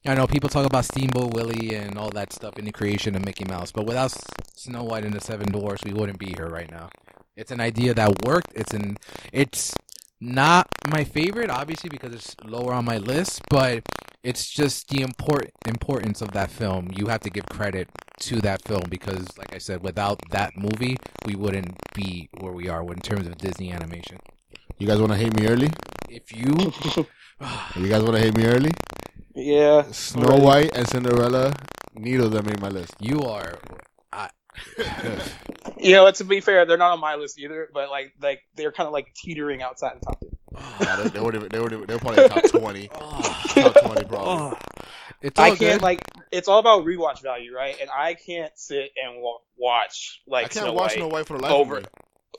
I 0.05 0.15
know 0.15 0.27
people 0.27 0.49
talk 0.49 0.65
about 0.65 0.85
Steamboat 0.85 1.33
Willie 1.33 1.75
and 1.75 1.97
all 1.97 2.09
that 2.11 2.33
stuff 2.33 2.59
in 2.59 2.65
the 2.65 2.71
creation 2.73 3.15
of 3.15 3.23
Mickey 3.25 3.45
Mouse, 3.45 3.71
but 3.71 3.85
without 3.85 4.13
Snow 4.55 4.83
White 4.83 5.05
and 5.05 5.13
the 5.13 5.21
Seven 5.21 5.49
Dwarfs, 5.51 5.83
we 5.85 5.93
wouldn't 5.93 6.19
be 6.19 6.33
here 6.37 6.47
right 6.49 6.69
now. 6.69 6.89
It's 7.35 7.51
an 7.51 7.61
idea 7.61 7.93
that 7.93 8.25
worked. 8.25 8.51
It's 8.55 8.73
an. 8.73 8.97
It's 9.31 9.73
not 10.21 10.67
my 10.89 11.03
favorite, 11.03 11.49
obviously, 11.49 11.89
because 11.89 12.13
it's 12.13 12.35
lower 12.43 12.73
on 12.73 12.85
my 12.85 12.97
list, 12.97 13.41
but 13.49 13.83
it's 14.23 14.49
just 14.49 14.89
the 14.89 15.01
import 15.01 15.49
importance 15.65 16.21
of 16.21 16.31
that 16.31 16.51
film. 16.51 16.89
You 16.95 17.07
have 17.07 17.21
to 17.21 17.29
give 17.29 17.45
credit 17.45 17.87
to 18.21 18.41
that 18.41 18.61
film 18.67 18.83
because, 18.89 19.25
like 19.37 19.53
I 19.55 19.59
said, 19.59 19.81
without 19.81 20.19
that 20.31 20.51
movie, 20.57 20.97
we 21.25 21.35
wouldn't 21.35 21.75
be 21.95 22.29
where 22.39 22.51
we 22.51 22.67
are 22.67 22.81
in 22.81 22.99
terms 22.99 23.27
of 23.27 23.37
Disney 23.37 23.71
animation. 23.71 24.17
You 24.77 24.87
guys 24.87 24.99
want 24.99 25.13
to 25.13 25.17
hate 25.17 25.35
me 25.35 25.47
early? 25.47 25.69
If 26.09 26.35
you, 26.35 26.73
You 27.75 27.87
guys 27.87 28.01
want 28.03 28.15
to 28.15 28.19
hate 28.21 28.35
me 28.35 28.45
early? 28.45 28.71
yeah. 29.35 29.83
Snow 29.91 30.37
Right. 30.37 30.41
White 30.41 30.71
and 30.75 30.87
Cinderella. 30.87 31.53
Neither 31.95 32.25
of 32.25 32.31
them 32.31 32.45
made 32.45 32.61
my 32.61 32.69
list. 32.69 32.93
you 32.99 33.21
are, 33.21 33.59
I, 34.11 34.29
You 35.77 35.93
know, 35.93 36.11
to 36.11 36.23
be 36.23 36.41
fair, 36.41 36.65
they're 36.65 36.77
not 36.77 36.91
on 36.91 36.99
my 36.99 37.15
list 37.15 37.39
either, 37.39 37.69
but 37.73 37.89
like, 37.89 38.13
like 38.21 38.41
they're 38.55 38.71
kind 38.71 38.87
of 38.87 38.93
like 38.93 39.13
teetering 39.15 39.61
outside 39.61 39.93
the 39.99 40.05
top 40.05 40.19
ten. 40.19 40.29
Nah, 40.81 40.95
they, 41.03 41.09
they, 41.09 41.19
were, 41.19 41.31
they, 41.31 41.59
were, 41.59 41.69
they 41.69 41.93
were 41.93 41.99
probably 41.99 42.23
in 42.23 42.29
top 42.29 42.43
twenty. 42.49 42.89
oh, 42.93 43.43
top 43.47 43.75
twenty 43.85 44.03
probably. 44.05 44.57
it's 45.21 45.39
all 45.39 45.45
I 45.45 45.49
can't 45.49 45.59
good. 45.59 45.81
like. 45.81 46.01
It's 46.31 46.47
all 46.47 46.59
about 46.59 46.83
rewatch 46.85 47.21
value, 47.21 47.55
right? 47.55 47.75
And 47.79 47.89
I 47.89 48.13
can't 48.15 48.51
sit 48.57 48.91
and 49.01 49.21
wa- 49.21 49.37
watch 49.57 50.21
like 50.27 50.45
I 50.45 50.49
can't 50.49 50.65
Snow 50.65 50.73
watch 50.73 50.91
White. 50.91 50.97
Snow 50.97 51.07
White 51.07 51.25
for 51.27 51.37
the 51.37 51.43
life 51.43 51.51
over- 51.51 51.77
of 51.77 51.83
me. 51.83 51.89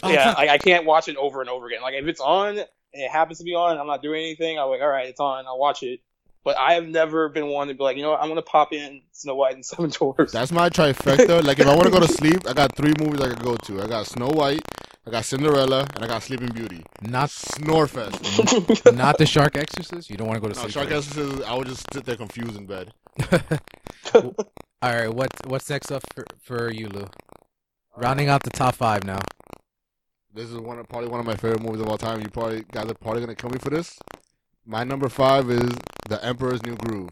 Oh, 0.02 0.10
yeah, 0.10 0.30
it's 0.30 0.38
like 0.38 0.48
I 0.48 0.58
can't 0.58 0.84
watch 0.86 1.08
it 1.08 1.16
over 1.16 1.40
and 1.40 1.50
over 1.50 1.66
again. 1.66 1.82
Like 1.82 1.94
if 1.94 2.06
it's 2.06 2.20
on 2.20 2.58
and 2.58 2.66
it 2.92 3.10
happens 3.10 3.38
to 3.38 3.44
be 3.44 3.54
on, 3.54 3.72
and 3.72 3.80
I'm 3.80 3.86
not 3.86 4.02
doing 4.02 4.20
anything. 4.22 4.58
I'm 4.58 4.68
like, 4.68 4.80
all 4.80 4.88
right, 4.88 5.08
it's 5.08 5.20
on. 5.20 5.46
I'll 5.46 5.58
watch 5.58 5.82
it. 5.82 6.00
But 6.44 6.56
I 6.58 6.74
have 6.74 6.86
never 6.86 7.28
been 7.28 7.48
one 7.48 7.68
to 7.68 7.74
be 7.74 7.82
like, 7.82 7.96
you 7.96 8.02
know 8.02 8.10
what, 8.10 8.22
I'm 8.22 8.28
gonna 8.28 8.42
pop 8.42 8.72
in 8.72 9.02
Snow 9.12 9.34
White 9.34 9.54
and 9.54 9.64
Seven 9.66 9.90
Dwarfs. 9.90 10.32
That's 10.32 10.52
my 10.52 10.68
trifecta. 10.68 11.44
like 11.44 11.58
if 11.58 11.66
I 11.66 11.74
want 11.74 11.84
to 11.84 11.90
go 11.90 12.00
to 12.00 12.08
sleep, 12.08 12.48
I 12.48 12.52
got 12.52 12.74
three 12.76 12.94
movies 12.98 13.20
I 13.20 13.28
could 13.28 13.42
go 13.42 13.56
to. 13.56 13.82
I 13.82 13.86
got 13.86 14.06
Snow 14.06 14.28
White, 14.28 14.62
I 15.06 15.10
got 15.10 15.24
Cinderella, 15.24 15.86
and 15.94 16.04
I 16.04 16.06
got 16.06 16.22
Sleeping 16.22 16.48
Beauty. 16.48 16.84
Not 17.02 17.30
Snorefest. 17.30 18.94
not 18.96 19.18
the 19.18 19.26
Shark 19.26 19.56
Exorcist. 19.56 20.10
You 20.10 20.16
don't 20.16 20.28
want 20.28 20.42
to 20.42 20.48
go 20.48 20.52
to 20.52 20.54
no, 20.54 20.62
sleep. 20.62 20.72
Shark 20.72 20.88
for 20.88 20.94
it. 20.94 20.98
Exorcist, 20.98 21.48
I 21.48 21.54
would 21.54 21.66
just 21.66 21.92
sit 21.92 22.04
there 22.04 22.16
confused 22.16 22.56
in 22.56 22.66
bed. 22.66 22.92
All 24.14 24.94
right, 24.94 25.12
what's 25.12 25.38
what's 25.46 25.68
next 25.68 25.90
up 25.90 26.02
for 26.14 26.24
for 26.42 26.70
you, 26.70 26.88
Lou? 26.88 27.06
Rounding 27.96 28.28
out 28.28 28.42
the 28.42 28.50
top 28.50 28.74
five 28.74 29.04
now. 29.04 29.20
This 30.32 30.48
is 30.48 30.58
one 30.58 30.78
of, 30.78 30.88
probably 30.88 31.08
one 31.08 31.18
of 31.18 31.26
my 31.26 31.34
favorite 31.34 31.60
movies 31.60 31.80
of 31.80 31.88
all 31.88 31.98
time. 31.98 32.20
You 32.20 32.28
probably 32.28 32.64
guys 32.70 32.88
are 32.90 32.94
probably 32.94 33.20
gonna 33.20 33.34
kill 33.34 33.50
me 33.50 33.58
for 33.58 33.70
this. 33.70 33.98
My 34.66 34.84
number 34.84 35.08
five 35.08 35.50
is 35.50 35.70
The 36.08 36.22
Emperor's 36.24 36.62
New 36.64 36.76
Groove. 36.76 37.10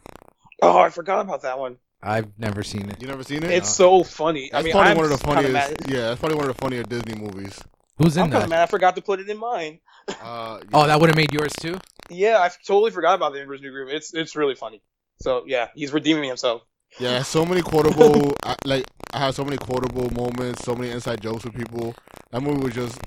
oh, 0.62 0.78
I 0.78 0.90
forgot 0.90 1.20
about 1.20 1.42
that 1.42 1.58
one. 1.58 1.78
I've 2.02 2.38
never 2.38 2.62
seen 2.62 2.88
it. 2.90 3.00
You 3.02 3.08
never 3.08 3.24
seen 3.24 3.42
it? 3.42 3.50
It's 3.50 3.68
so 3.74 4.04
funny. 4.04 4.50
That's 4.52 4.62
I 4.62 4.64
mean, 4.64 4.72
probably 4.72 4.90
I'm 4.92 4.96
one 4.96 5.04
of 5.06 5.10
the 5.18 5.18
kinda 5.26 5.42
funniest. 5.42 5.88
Yeah, 5.88 6.00
that's 6.08 6.20
probably 6.20 6.36
one 6.36 6.48
of 6.48 6.56
the 6.56 6.60
funnier 6.60 6.82
Disney 6.84 7.14
movies. 7.16 7.58
Who's 7.96 8.16
in 8.16 8.24
I'm 8.24 8.30
that? 8.30 8.44
of 8.44 8.48
mad. 8.50 8.62
I 8.62 8.66
forgot 8.66 8.94
to 8.96 9.02
put 9.02 9.18
it 9.18 9.28
in 9.28 9.38
mine. 9.38 9.80
Uh, 10.22 10.60
Oh, 10.72 10.86
that 10.86 11.00
would 11.00 11.08
have 11.08 11.16
made 11.16 11.32
yours 11.32 11.52
too. 11.60 11.76
Yeah, 12.08 12.38
I 12.38 12.50
totally 12.64 12.92
forgot 12.92 13.14
about 13.16 13.32
the 13.32 13.40
Emperor's 13.40 13.60
New 13.60 13.70
Groove. 13.72 13.88
It's 13.90 14.14
it's 14.14 14.36
really 14.36 14.54
funny. 14.54 14.80
So 15.20 15.42
yeah, 15.46 15.68
he's 15.74 15.92
redeeming 15.92 16.24
himself. 16.28 16.62
Yeah, 17.00 17.22
so 17.22 17.44
many 17.44 17.60
quotable. 17.62 18.32
I, 18.44 18.54
like 18.64 18.84
I 19.12 19.18
have 19.18 19.34
so 19.34 19.44
many 19.44 19.56
quotable 19.56 20.08
moments, 20.10 20.64
so 20.64 20.76
many 20.76 20.90
inside 20.90 21.20
jokes 21.20 21.44
with 21.44 21.54
people. 21.54 21.94
That 22.30 22.42
movie 22.42 22.62
was 22.64 22.74
just 22.74 22.98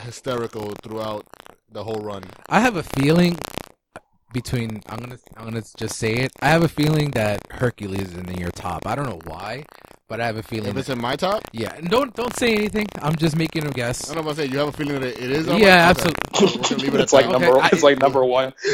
hysterical 0.00 0.74
throughout 0.82 1.26
the 1.72 1.82
whole 1.82 2.00
run. 2.00 2.22
I 2.50 2.60
have 2.60 2.76
a 2.76 2.82
feeling 2.82 3.38
between 4.36 4.82
I'm 4.88 4.98
gonna 4.98 5.18
I'm 5.36 5.44
gonna 5.44 5.62
just 5.78 5.96
say 5.96 6.12
it. 6.16 6.30
I 6.42 6.48
have 6.50 6.62
a 6.62 6.68
feeling 6.68 7.10
that 7.12 7.40
Hercules 7.50 8.12
is 8.12 8.14
in 8.16 8.34
your 8.38 8.50
top. 8.50 8.86
I 8.86 8.94
don't 8.94 9.06
know 9.08 9.20
why, 9.24 9.64
but 10.08 10.20
I 10.20 10.26
have 10.26 10.36
a 10.36 10.42
feeling. 10.42 10.70
If 10.70 10.76
it's 10.76 10.86
That, 10.88 10.94
in 10.96 11.02
my 11.02 11.16
top, 11.16 11.42
yeah, 11.52 11.74
and 11.74 11.88
don't 11.88 12.14
don't 12.14 12.34
say 12.36 12.54
anything. 12.54 12.86
I'm 13.00 13.16
just 13.16 13.34
making 13.36 13.66
a 13.66 13.70
guess. 13.70 14.10
I 14.10 14.14
don't 14.14 14.24
know 14.24 14.30
if 14.30 14.38
I 14.38 14.42
say 14.42 14.48
you 14.52 14.58
have 14.58 14.68
a 14.68 14.72
feeling 14.72 15.00
that 15.00 15.18
it 15.20 15.30
is. 15.30 15.46
Yeah, 15.46 15.88
absolutely. 15.90 16.20
Okay. 16.34 16.46
We're 16.56 16.62
gonna 16.68 16.82
leave 16.82 16.94
it 16.94 17.00
it's 17.00 17.12
like. 17.14 17.26
Okay, 17.26 17.32
number 17.32 17.58
I- 17.58 17.70
it's 17.72 17.82
like 17.82 17.98
number 17.98 18.24
one. 18.24 18.52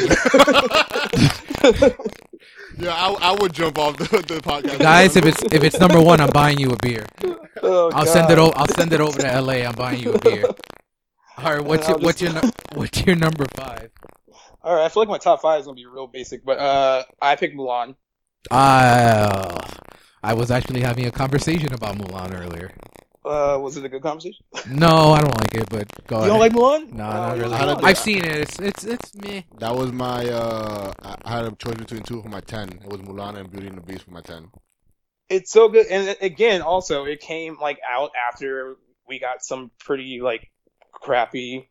yeah, 2.77 2.93
I, 2.93 3.15
I 3.21 3.35
would 3.39 3.53
jump 3.53 3.77
off 3.77 3.97
the, 3.97 4.05
the 4.05 4.41
podcast. 4.43 4.79
Guys, 4.79 5.15
if 5.15 5.25
it's 5.25 5.41
if 5.43 5.63
it's 5.63 5.79
number 5.79 6.01
one, 6.01 6.19
I'm 6.19 6.29
buying 6.31 6.57
you 6.59 6.71
a 6.71 6.77
beer. 6.77 7.05
Oh, 7.61 7.89
I'll 7.93 8.05
send 8.05 8.29
it 8.31 8.35
God. 8.35 8.39
over. 8.49 8.57
I'll 8.57 8.67
send 8.67 8.91
it 8.93 8.99
over 8.99 9.17
to 9.19 9.27
L.A. 9.31 9.65
I'm 9.65 9.75
buying 9.75 10.01
you 10.01 10.13
a 10.13 10.19
beer. 10.19 10.45
All 11.37 11.53
right, 11.55 11.63
what's 11.63 11.87
your 11.87 11.97
what's 11.99 12.19
just- 12.19 12.43
your 12.43 12.51
what's 12.75 13.05
your 13.05 13.15
number 13.15 13.45
five? 13.55 13.89
All 14.63 14.75
right, 14.75 14.85
I 14.85 14.89
feel 14.89 15.01
like 15.01 15.09
my 15.09 15.17
top 15.17 15.41
five 15.41 15.59
is 15.59 15.65
gonna 15.65 15.75
be 15.75 15.85
real 15.85 16.07
basic, 16.07 16.43
but 16.45 16.57
uh, 16.59 17.03
I 17.21 17.35
picked 17.35 17.55
Mulan. 17.55 17.95
Uh, 18.51 19.57
I 20.23 20.33
was 20.33 20.51
actually 20.51 20.81
having 20.81 21.05
a 21.05 21.11
conversation 21.11 21.73
about 21.73 21.97
Mulan 21.97 22.33
earlier. 22.33 22.71
Uh, 23.25 23.57
was 23.61 23.77
it 23.77 23.85
a 23.85 23.89
good 23.89 24.01
conversation? 24.01 24.45
No, 24.65 25.11
I 25.13 25.21
don't 25.21 25.35
like 25.39 25.53
it, 25.55 25.69
but 25.69 25.87
go 26.07 26.17
You 26.19 26.25
ahead. 26.25 26.31
don't 26.31 26.39
like 26.39 26.53
Mulan? 26.53 26.91
No, 26.91 27.03
Oh, 27.05 27.19
not 27.19 27.37
really. 27.37 27.53
don't 27.53 27.59
I 27.59 27.65
like 27.65 27.65
don't 27.65 27.79
Mulan? 27.79 27.83
I've 27.83 27.97
seen 27.97 28.23
it. 28.25 28.37
It's 28.37 28.59
it's 28.59 28.83
it's 28.85 29.15
me. 29.15 29.45
That 29.59 29.75
was 29.75 29.91
my. 29.91 30.27
Uh, 30.29 30.93
I 31.03 31.15
I 31.25 31.31
had 31.37 31.45
a 31.45 31.55
choice 31.55 31.75
between 31.75 32.03
two 32.03 32.21
for 32.21 32.29
my 32.29 32.41
ten. 32.41 32.69
It 32.69 32.87
was 32.89 33.01
Mulan 33.01 33.35
and 33.37 33.49
Beauty 33.51 33.67
and 33.67 33.77
the 33.77 33.81
Beast 33.81 34.03
for 34.03 34.11
my 34.11 34.21
ten. 34.21 34.51
It's 35.29 35.51
so 35.51 35.69
good, 35.69 35.87
and 35.87 36.15
again, 36.21 36.61
also 36.61 37.05
it 37.05 37.19
came 37.19 37.57
like 37.59 37.79
out 37.89 38.11
after 38.31 38.77
we 39.07 39.19
got 39.19 39.43
some 39.43 39.71
pretty 39.79 40.21
like 40.21 40.51
crappy, 40.91 41.69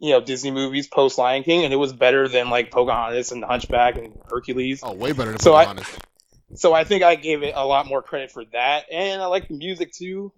you 0.00 0.10
know, 0.10 0.20
Disney 0.20 0.50
movies 0.50 0.88
post 0.88 1.18
Lion 1.18 1.44
King, 1.44 1.64
and 1.64 1.72
it 1.72 1.76
was 1.76 1.92
better 1.92 2.26
than 2.26 2.50
like 2.50 2.70
Pocahontas 2.70 3.32
and 3.32 3.44
Hunchback 3.44 3.96
and 3.96 4.18
Hercules. 4.28 4.80
Oh, 4.82 4.94
way 4.94 5.12
better 5.12 5.30
than 5.30 5.40
So 5.40 5.54
I- 5.54 5.66
Pocahontas. 5.66 5.98
So 6.56 6.72
I 6.74 6.82
think 6.82 7.04
I 7.04 7.14
gave 7.14 7.44
it 7.44 7.54
a 7.54 7.64
lot 7.64 7.86
more 7.86 8.02
credit 8.02 8.32
for 8.32 8.44
that, 8.46 8.86
and 8.90 9.22
I 9.22 9.26
like 9.26 9.46
the 9.46 9.54
music 9.54 9.92
too. 9.92 10.32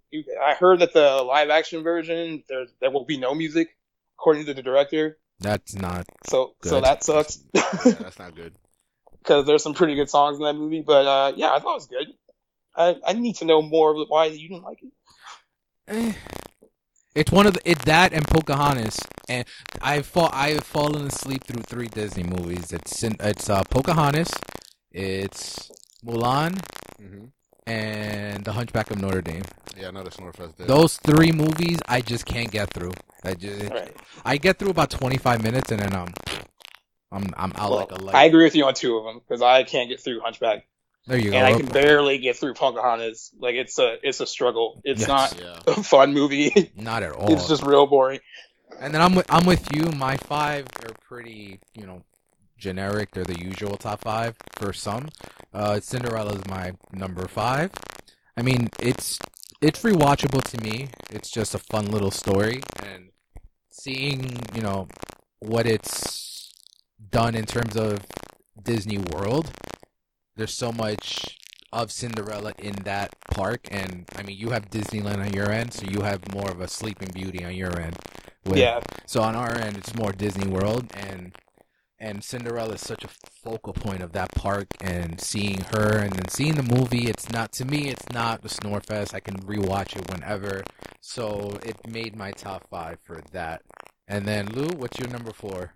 I 0.45 0.53
heard 0.53 0.81
that 0.81 0.93
the 0.93 1.23
live 1.23 1.49
action 1.49 1.83
version 1.83 2.43
there 2.51 2.67
there 2.81 2.91
will 2.91 3.07
be 3.07 3.17
no 3.17 3.35
music, 3.35 3.75
according 4.19 4.45
to 4.45 4.53
the 4.53 4.63
director. 4.63 5.19
That's 5.41 5.75
not. 5.75 6.05
So 6.27 6.55
so 6.63 6.83
that 6.83 7.03
sucks 7.03 7.43
yeah, 7.55 7.63
that's 7.93 8.19
not 8.19 8.35
good. 8.35 8.53
because 9.23 9.47
there's 9.47 9.63
some 9.63 9.75
pretty 9.75 9.95
good 9.95 10.11
songs 10.11 10.37
in 10.37 10.45
that 10.45 10.55
movie. 10.55 10.83
But 10.83 11.07
uh, 11.07 11.33
yeah, 11.37 11.53
I 11.53 11.61
thought 11.61 11.73
it 11.73 11.75
was 11.75 11.87
good. 11.87 12.09
I, 12.75 12.97
I 13.07 13.13
need 13.15 13.37
to 13.37 13.45
know 13.45 13.63
more 13.63 13.95
of 13.95 14.09
why 14.09 14.27
you 14.27 14.49
didn't 14.49 14.65
like 14.65 14.83
it. 15.89 16.17
It's 17.15 17.31
one 17.31 17.47
of 17.47 17.55
the 17.55 17.61
it's 17.71 17.85
that 17.85 18.13
and 18.13 18.27
Pocahontas, 18.27 18.99
and 19.29 19.47
I've 19.83 20.07
fall 20.07 20.31
I've 20.33 20.65
fallen 20.65 21.07
asleep 21.07 21.45
through 21.45 21.63
three 21.63 21.89
Disney 21.89 22.23
movies. 22.23 22.73
It's 22.73 22.99
Cin- 22.99 23.17
it's 23.21 23.51
uh, 23.51 23.63
Pocahontas, 23.71 24.31
it's 24.93 25.71
Mulan, 26.05 26.59
hmm 26.99 27.25
and 27.67 28.45
The 28.45 28.53
Hunchback 28.53 28.91
of 28.91 29.01
Notre 29.01 29.23
Dame. 29.23 29.45
Yeah, 29.77 29.89
another 29.89 30.11
Snorefest 30.11 30.57
there. 30.57 30.69
Those 30.69 30.97
three 30.99 31.33
movies 31.33 31.79
I 31.89 32.01
just 32.01 32.25
can't 32.27 32.51
get 32.51 32.73
through. 32.73 32.93
I 33.25 33.35
just 33.35 33.71
All 33.71 33.77
right. 33.77 33.97
I 34.25 34.37
get 34.39 34.59
through 34.59 34.71
about 34.71 34.91
twenty 34.91 35.19
five 35.19 35.43
minutes 35.43 35.71
and 35.71 35.81
then 35.81 35.95
um 35.95 36.13
I'm 37.13 37.27
I'm 37.37 37.53
out 37.57 37.71
Well, 37.71 37.79
like 37.79 37.93
a 37.93 37.97
light. 37.97 38.15
I 38.17 38.25
agree 38.25 38.45
with 38.45 38.55
you 38.55 38.65
on 38.65 38.75
two 38.75 38.97
of 38.97 39.05
them 39.05 39.19
because 39.21 39.43
I 39.43 39.65
can't 39.65 39.89
get 39.89 40.01
through 40.01 40.21
Hunchback, 40.21 40.67
there 41.07 41.19
you 41.19 41.31
go. 41.31 41.37
and 41.37 41.47
I 41.47 41.55
can 41.57 41.67
barely 41.67 42.19
get 42.19 42.37
through 42.37 42.55
Pocahontas. 42.55 43.33
Like 43.39 43.55
it's 43.57 43.79
a 43.79 43.97
it's 44.03 44.21
a 44.21 44.27
struggle. 44.27 44.81
It's 44.85 45.01
Yes. 45.01 45.09
not 45.09 45.41
yeah. 45.41 45.59
a 45.67 45.83
fun 45.83 46.13
movie. 46.13 46.73
Not 46.77 47.03
at 47.03 47.13
all. 47.13 47.33
it's 47.33 47.49
just 47.49 47.63
real 47.65 47.87
boring. 47.87 48.21
And 48.81 48.95
then 48.95 49.03
I'm 49.03 49.15
with, 49.15 49.27
I'm 49.31 49.45
with 49.47 49.75
you. 49.75 49.85
My 49.93 50.17
five 50.17 50.67
are 50.85 50.95
pretty, 51.07 51.61
you 51.75 51.87
know, 51.87 52.03
generic. 52.57 53.11
They're 53.13 53.25
the 53.25 53.39
usual 53.39 53.77
top 53.77 54.01
five 54.01 54.37
for 54.57 54.73
some. 54.73 55.09
Uh, 55.53 55.79
Cinderella 55.81 56.33
is 56.35 56.47
my 56.49 56.73
number 56.93 57.29
five. 57.29 57.71
I 58.37 58.43
mean, 58.43 58.69
it's 58.81 59.19
it's 59.61 59.83
rewatchable 59.83 60.43
to 60.43 60.61
me. 60.63 60.89
It's 61.11 61.31
just 61.31 61.55
a 61.55 61.59
fun 61.59 61.91
little 61.91 62.11
story, 62.11 62.63
and 62.83 63.11
seeing 63.71 64.39
you 64.55 64.63
know 64.63 64.89
what 65.41 65.67
it's 65.67 66.53
done 67.11 67.35
in 67.35 67.45
terms 67.45 67.77
of 67.77 68.01
Disney 68.63 68.99
World. 68.99 69.51
There's 70.37 70.55
so 70.55 70.73
much 70.73 71.39
of 71.73 71.91
Cinderella 71.91 72.53
in 72.59 72.75
that 72.85 73.15
park, 73.31 73.61
and 73.71 74.07
I 74.17 74.23
mean, 74.23 74.37
you 74.39 74.51
have 74.51 74.71
Disneyland 74.71 75.25
on 75.25 75.33
your 75.33 75.51
end, 75.51 75.73
so 75.73 75.87
you 75.91 76.03
have 76.03 76.33
more 76.35 76.51
of 76.51 76.61
a 76.61 76.69
Sleeping 76.69 77.11
Beauty 77.15 77.45
on 77.45 77.55
your 77.55 77.79
end. 77.79 77.97
with- 78.45 78.59
Yeah, 78.59 78.81
so 79.07 79.23
on 79.23 79.37
our 79.37 79.55
end, 79.55 79.77
it's 79.77 79.95
more 79.95 80.11
Disney 80.13 80.47
World, 80.49 80.91
and 80.95 81.33
and 82.01 82.25
Cinderella 82.25 82.75
is 82.75 82.81
such 82.81 83.05
a 83.05 83.09
focal 83.45 83.73
point 83.73 84.03
of 84.03 84.11
that 84.11 84.33
park. 84.33 84.67
And 84.81 85.21
seeing 85.21 85.61
her, 85.73 85.99
and 85.99 86.13
then 86.13 86.29
seeing 86.29 86.57
the 86.57 86.65
movie, 86.65 87.07
it's 87.09 87.31
not 87.31 87.53
to 87.53 87.65
me. 87.65 87.91
It's 87.91 88.09
not 88.13 88.43
the 88.43 88.49
Snorefest. 88.49 89.15
I 89.15 89.21
can 89.21 89.37
rewatch 89.43 89.95
it 89.97 90.11
whenever. 90.11 90.65
So 91.01 91.61
it 91.65 91.77
made 91.87 92.17
my 92.17 92.33
top 92.33 92.69
five 92.69 92.99
for 93.05 93.21
that. 93.31 93.63
And 94.09 94.27
then 94.27 94.47
Lou, 94.49 94.71
what's 94.77 94.99
your 94.99 95.11
number 95.11 95.33
four? 95.33 95.75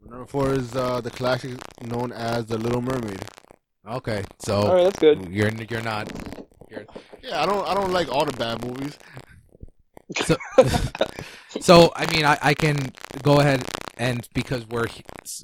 Number 0.00 0.24
four 0.24 0.54
is 0.54 0.74
uh, 0.74 1.02
the 1.02 1.10
classic 1.10 1.58
known 1.82 2.12
as 2.12 2.46
The 2.46 2.56
Little 2.56 2.80
Mermaid. 2.80 3.22
Okay, 3.86 4.22
so 4.38 4.72
right, 4.72 4.84
that's 4.84 4.98
good. 4.98 5.28
you're 5.28 5.50
you're 5.68 5.82
not. 5.82 6.10
Yeah, 6.70 7.42
I 7.42 7.46
don't 7.46 7.66
I 7.66 7.74
don't 7.74 7.92
like 7.92 8.08
all 8.08 8.24
the 8.24 8.32
bad 8.32 8.64
movies. 8.64 8.96
So, 10.24 10.36
so 11.60 11.92
I 11.96 12.06
mean, 12.14 12.24
I, 12.24 12.38
I 12.42 12.54
can 12.54 12.76
go 13.22 13.40
ahead 13.40 13.64
and 14.02 14.28
because 14.34 14.66
we're 14.68 14.88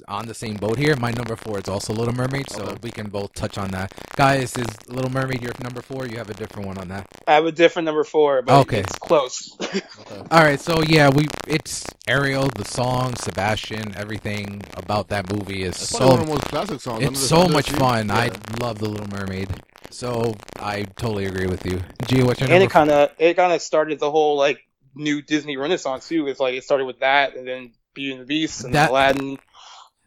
on 0.09 0.27
the 0.27 0.35
same 0.35 0.57
boat 0.57 0.79
here, 0.79 0.95
my 0.97 1.11
number 1.11 1.37
four 1.37 1.59
is 1.59 1.69
also 1.69 1.93
Little 1.93 2.15
Mermaid, 2.15 2.49
so 2.51 2.65
Okay. 2.65 2.77
we 2.83 2.91
can 2.91 3.09
both 3.09 3.33
touch 3.35 3.57
on 3.57 3.71
that. 3.71 3.93
Guys, 4.17 4.57
is 4.57 4.67
Little 4.89 5.11
Mermaid 5.11 5.43
your 5.43 5.53
number 5.63 5.81
four? 5.81 6.07
You 6.07 6.17
have 6.19 6.29
a 6.31 6.35
different 6.35 6.67
one 6.67 6.79
on 6.79 6.89
that. 6.89 7.07
I 7.27 7.35
have 7.35 7.45
a 7.45 7.51
different 7.53 7.85
number 7.87 8.03
four, 8.05 8.41
but 8.43 8.67
Okay. 8.67 8.83
it's 8.83 8.97
close. 8.97 9.57
Okay. 9.99 10.23
All 10.31 10.43
right, 10.43 10.59
so 10.59 10.83
yeah, 10.83 11.09
we 11.09 11.27
it's 11.47 11.85
Ariel, 12.07 12.49
the 12.55 12.65
song, 12.65 13.15
Sebastian, 13.15 13.95
everything 13.97 14.61
about 14.75 15.09
that 15.09 15.29
movie 15.33 15.63
is 15.63 15.77
That's 15.77 15.89
probably 15.89 16.09
one 16.09 16.19
so 16.19 16.21
of 16.21 16.27
the 16.27 16.33
most 16.33 16.45
classic 16.49 16.81
songs. 16.81 17.09
It's 17.09 17.19
so 17.19 17.47
much 17.49 17.71
Sea. 17.71 17.73
fun. 17.73 18.11
I 18.11 18.31
love 18.61 18.79
the 18.79 18.89
Little 18.89 19.07
Mermaid, 19.09 19.63
so 19.91 20.35
I 20.59 20.85
totally 20.97 21.27
agree 21.27 21.47
with 21.47 21.65
you. 21.65 21.81
G, 22.07 22.23
what's 22.23 22.41
your 22.41 22.49
and 22.49 22.51
number? 22.51 22.63
it 22.63 22.69
kind 22.71 22.91
of 22.91 23.11
it 23.19 23.35
kind 23.35 23.53
of 23.53 23.61
started 23.61 23.99
the 23.99 24.11
whole 24.11 24.37
like 24.37 24.59
new 24.95 25.21
Disney 25.21 25.57
Renaissance 25.57 26.07
too. 26.07 26.27
It's 26.27 26.39
like 26.39 26.55
it 26.55 26.63
started 26.63 26.85
with 26.85 26.99
that, 27.01 27.35
and 27.35 27.47
then 27.47 27.73
Beauty 27.93 28.11
and 28.13 28.21
the 28.21 28.25
Beast 28.25 28.63
and 28.63 28.73
That- 28.73 28.89
Aladdin. 28.91 29.37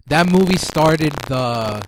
that 0.06 0.26
movie 0.30 0.56
started 0.56 1.12
the 1.28 1.82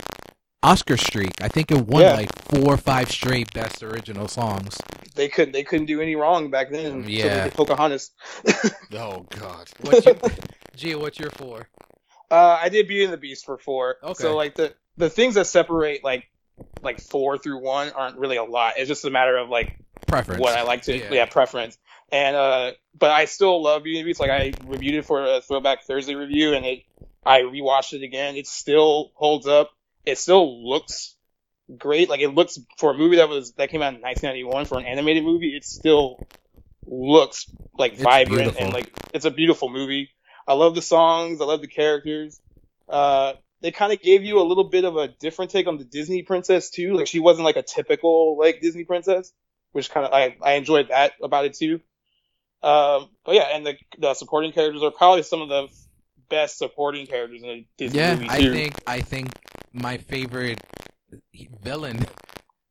Oscar 0.63 0.97
streak. 0.97 1.33
I 1.43 1.49
think 1.49 1.71
it 1.71 1.87
won 1.87 2.03
Yeah. 2.03 2.15
like 2.15 2.31
four 2.45 2.75
or 2.75 2.77
five 2.77 3.11
straight 3.11 3.53
best 3.53 3.83
original 3.83 4.29
songs. 4.29 4.77
They 5.15 5.29
couldn't 5.29 5.53
they 5.53 5.63
couldn't 5.63 5.87
do 5.87 6.01
any 6.01 6.17
wrong 6.17 6.51
back 6.51 6.71
then. 6.71 6.87
until 6.87 7.03
they 7.03 7.11
Yeah. 7.13 7.45
did 7.45 7.55
Pocahontas. 7.55 8.11
Oh 8.93 9.27
God. 9.31 9.69
What's 9.81 10.07
your, 10.07 10.17
G, 10.77 10.95
what's 10.95 11.19
your 11.19 11.31
four? 11.31 11.69
Uh, 12.31 12.59
I 12.61 12.69
did 12.69 12.89
Beauty 12.89 13.05
and 13.05 13.13
the 13.13 13.17
Beast 13.19 13.45
for 13.45 13.59
four. 13.59 13.97
Okay. 14.03 14.15
So 14.15 14.35
like 14.37 14.55
the 14.55 14.75
the 14.97 15.11
things 15.11 15.35
that 15.35 15.47
separate 15.47 16.03
like 16.05 16.25
like 16.83 17.01
four 17.01 17.37
through 17.39 17.61
one 17.63 17.91
aren't 17.91 18.17
really 18.19 18.37
a 18.37 18.45
lot. 18.45 18.75
It's 18.77 18.89
just 18.89 19.05
a 19.05 19.11
matter 19.11 19.37
of 19.37 19.49
like 19.49 19.77
Preference. 20.07 20.41
what 20.41 20.57
I 20.57 20.63
like 20.63 20.83
to 20.83 20.97
Yeah. 20.97 21.13
yeah, 21.13 21.27
preference. 21.27 21.77
And 22.15 22.37
uh 22.37 22.71
but 22.97 23.11
I 23.11 23.25
still 23.25 23.61
love 23.61 23.83
Beauty 23.83 23.99
and 23.99 24.07
the 24.07 24.11
Beast. 24.11 24.21
Like 24.21 24.31
I 24.31 24.55
reviewed 24.63 24.95
it 24.95 25.05
for 25.05 25.25
a 25.25 25.41
throwback 25.41 25.83
Thursday 25.83 26.15
review 26.15 26.55
and 26.55 26.65
it 26.65 26.85
I 27.27 27.41
rewatched 27.41 27.93
it 27.93 28.05
again. 28.05 28.37
It 28.37 28.47
still 28.47 29.11
holds 29.17 29.49
up. 29.49 29.71
it 30.07 30.17
still 30.19 30.47
looks 30.71 31.17
great. 31.77 32.09
Like 32.09 32.21
it 32.21 32.29
looks 32.29 32.57
for 32.79 32.93
a 32.93 32.95
movie 32.97 33.17
that 33.17 33.29
was 33.29 33.53
that 33.55 33.71
came 33.71 33.83
out 33.83 33.95
in 33.95 34.01
1991 34.01 34.67
for 34.67 34.79
an 34.79 34.85
animated 34.87 35.25
movie. 35.25 35.57
It 35.57 35.65
still 35.65 36.21
looks 36.87 37.51
like 37.77 37.95
It's 37.95 38.03
vibrant 38.03 38.43
beautiful. 38.43 38.65
and 38.65 38.73
like 38.75 38.93
it's 39.13 39.25
a 39.25 39.31
beautiful 39.33 39.69
movie. 39.69 40.11
I 40.47 40.53
love 40.55 40.75
the 40.77 40.83
songs. 40.83 41.41
I 41.41 41.47
love 41.47 41.63
the 41.63 41.67
characters. 41.67 42.41
Uh, 42.89 43.33
they 43.61 43.73
kind 43.73 43.93
of 43.93 44.01
gave 44.01 44.23
you 44.23 44.39
a 44.41 44.45
little 44.45 44.65
bit 44.69 44.85
of 44.85 44.97
a 44.97 45.09
different 45.09 45.51
take 45.51 45.67
on 45.67 45.79
the 45.79 45.85
Disney 45.85 46.23
princess 46.23 46.71
too. 46.71 46.95
Like 46.95 47.07
she 47.09 47.19
wasn't 47.19 47.45
like 47.47 47.57
a 47.57 47.63
typical 47.63 48.39
like 48.39 48.61
Disney 48.61 48.85
princess, 48.85 49.33
which 49.73 49.91
kind 49.91 50.07
of 50.07 50.13
I 50.13 50.37
I 50.43 50.53
enjoyed 50.53 50.89
that 50.91 51.13
about 51.21 51.47
it 51.47 51.55
too. 51.55 51.81
Um, 52.65 53.11
but 53.27 53.35
yeah, 53.35 53.49
and 53.55 53.67
the 53.67 53.77
the 53.99 54.15
supporting 54.15 54.53
characters 54.53 54.83
are 54.83 54.91
probably 54.91 55.23
some 55.23 55.43
of 55.43 55.49
the 55.51 55.69
best 56.31 56.57
supporting 56.57 57.07
characters 57.07 57.43
in 57.43 57.49
a 57.51 57.67
Disney 57.77 57.99
Yeah, 57.99 58.15
movie 58.15 58.27
I 58.31 58.39
think 58.39 58.75
I 58.87 59.01
think 59.01 59.29
my 59.75 59.99
favorite 59.99 60.61
villain 61.63 62.07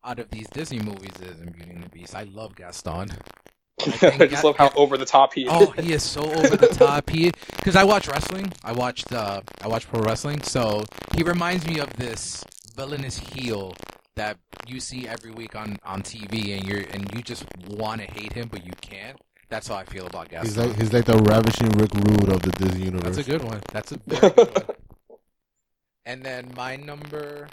out 0.04 0.18
of 0.18 0.32
these 0.32 0.48
Disney 0.50 0.80
movies 0.80 1.14
is 1.22 1.40
in 1.40 1.52
Beauty 1.52 1.72
and 1.72 1.84
the 1.84 1.90
Beast. 1.90 2.16
I 2.16 2.24
love 2.24 2.56
Gaston. 2.56 3.12
I, 3.80 3.92
think 3.92 4.20
just 4.32 4.32
that- 4.32 4.44
love 4.44 4.58
how 4.58 4.72
over 4.76 4.98
the 4.98 5.06
top 5.06 5.34
he 5.36 5.44
is. 5.44 5.50
Oh, 5.52 5.68
he 5.80 5.94
is 5.94 6.02
so 6.02 6.22
over 6.24 6.58
the 6.58 6.68
top. 6.68 7.08
He 7.10 7.32
because 7.58 7.76
I 7.76 7.84
watch 7.84 8.08
wrestling. 8.08 8.52
I 8.64 8.72
watched 8.72 9.14
uh 9.14 9.42
I 9.62 9.68
watch 9.68 9.88
pro 9.88 10.02
wrestling, 10.02 10.42
so 10.42 10.84
he 11.16 11.22
reminds 11.22 11.68
me 11.68 11.80
of 11.80 11.94
this 11.98 12.44
villainous 12.76 13.20
heel 13.20 13.76
that 14.16 14.38
you 14.66 14.80
see 14.80 15.08
every 15.08 15.32
week 15.32 15.56
on 15.56 15.78
on 15.86 16.02
TV, 16.02 16.58
and 16.58 16.68
you're 16.68 16.84
and 16.92 17.14
you 17.16 17.22
just 17.22 17.46
want 17.68 18.02
to 18.02 18.08
hate 18.08 18.34
him, 18.34 18.48
but 18.52 18.66
you 18.66 18.74
can't. 18.82 19.20
That's 19.50 19.68
how 19.68 19.76
I 19.76 19.84
feel 19.86 20.08
about 20.08 20.30
Gaston. 20.30 20.48
He's 20.48 20.58
like 20.58 20.76
he's 20.80 20.94
like 20.94 21.06
the 21.06 21.18
ravishing 21.18 21.70
Rick 21.72 21.94
Rude 21.94 22.30
of 22.30 22.42
the 22.42 22.52
Disney 22.52 22.86
universe. 22.86 23.16
That's 23.16 23.28
a 23.28 23.32
good 23.32 23.44
one. 23.44 23.62
That's 23.72 23.92
a 23.92 23.98
very 24.08 24.34
good 24.34 24.68
one. 24.68 24.76
And 26.06 26.24
then 26.24 26.52
my 26.56 26.76
number. 26.76 27.48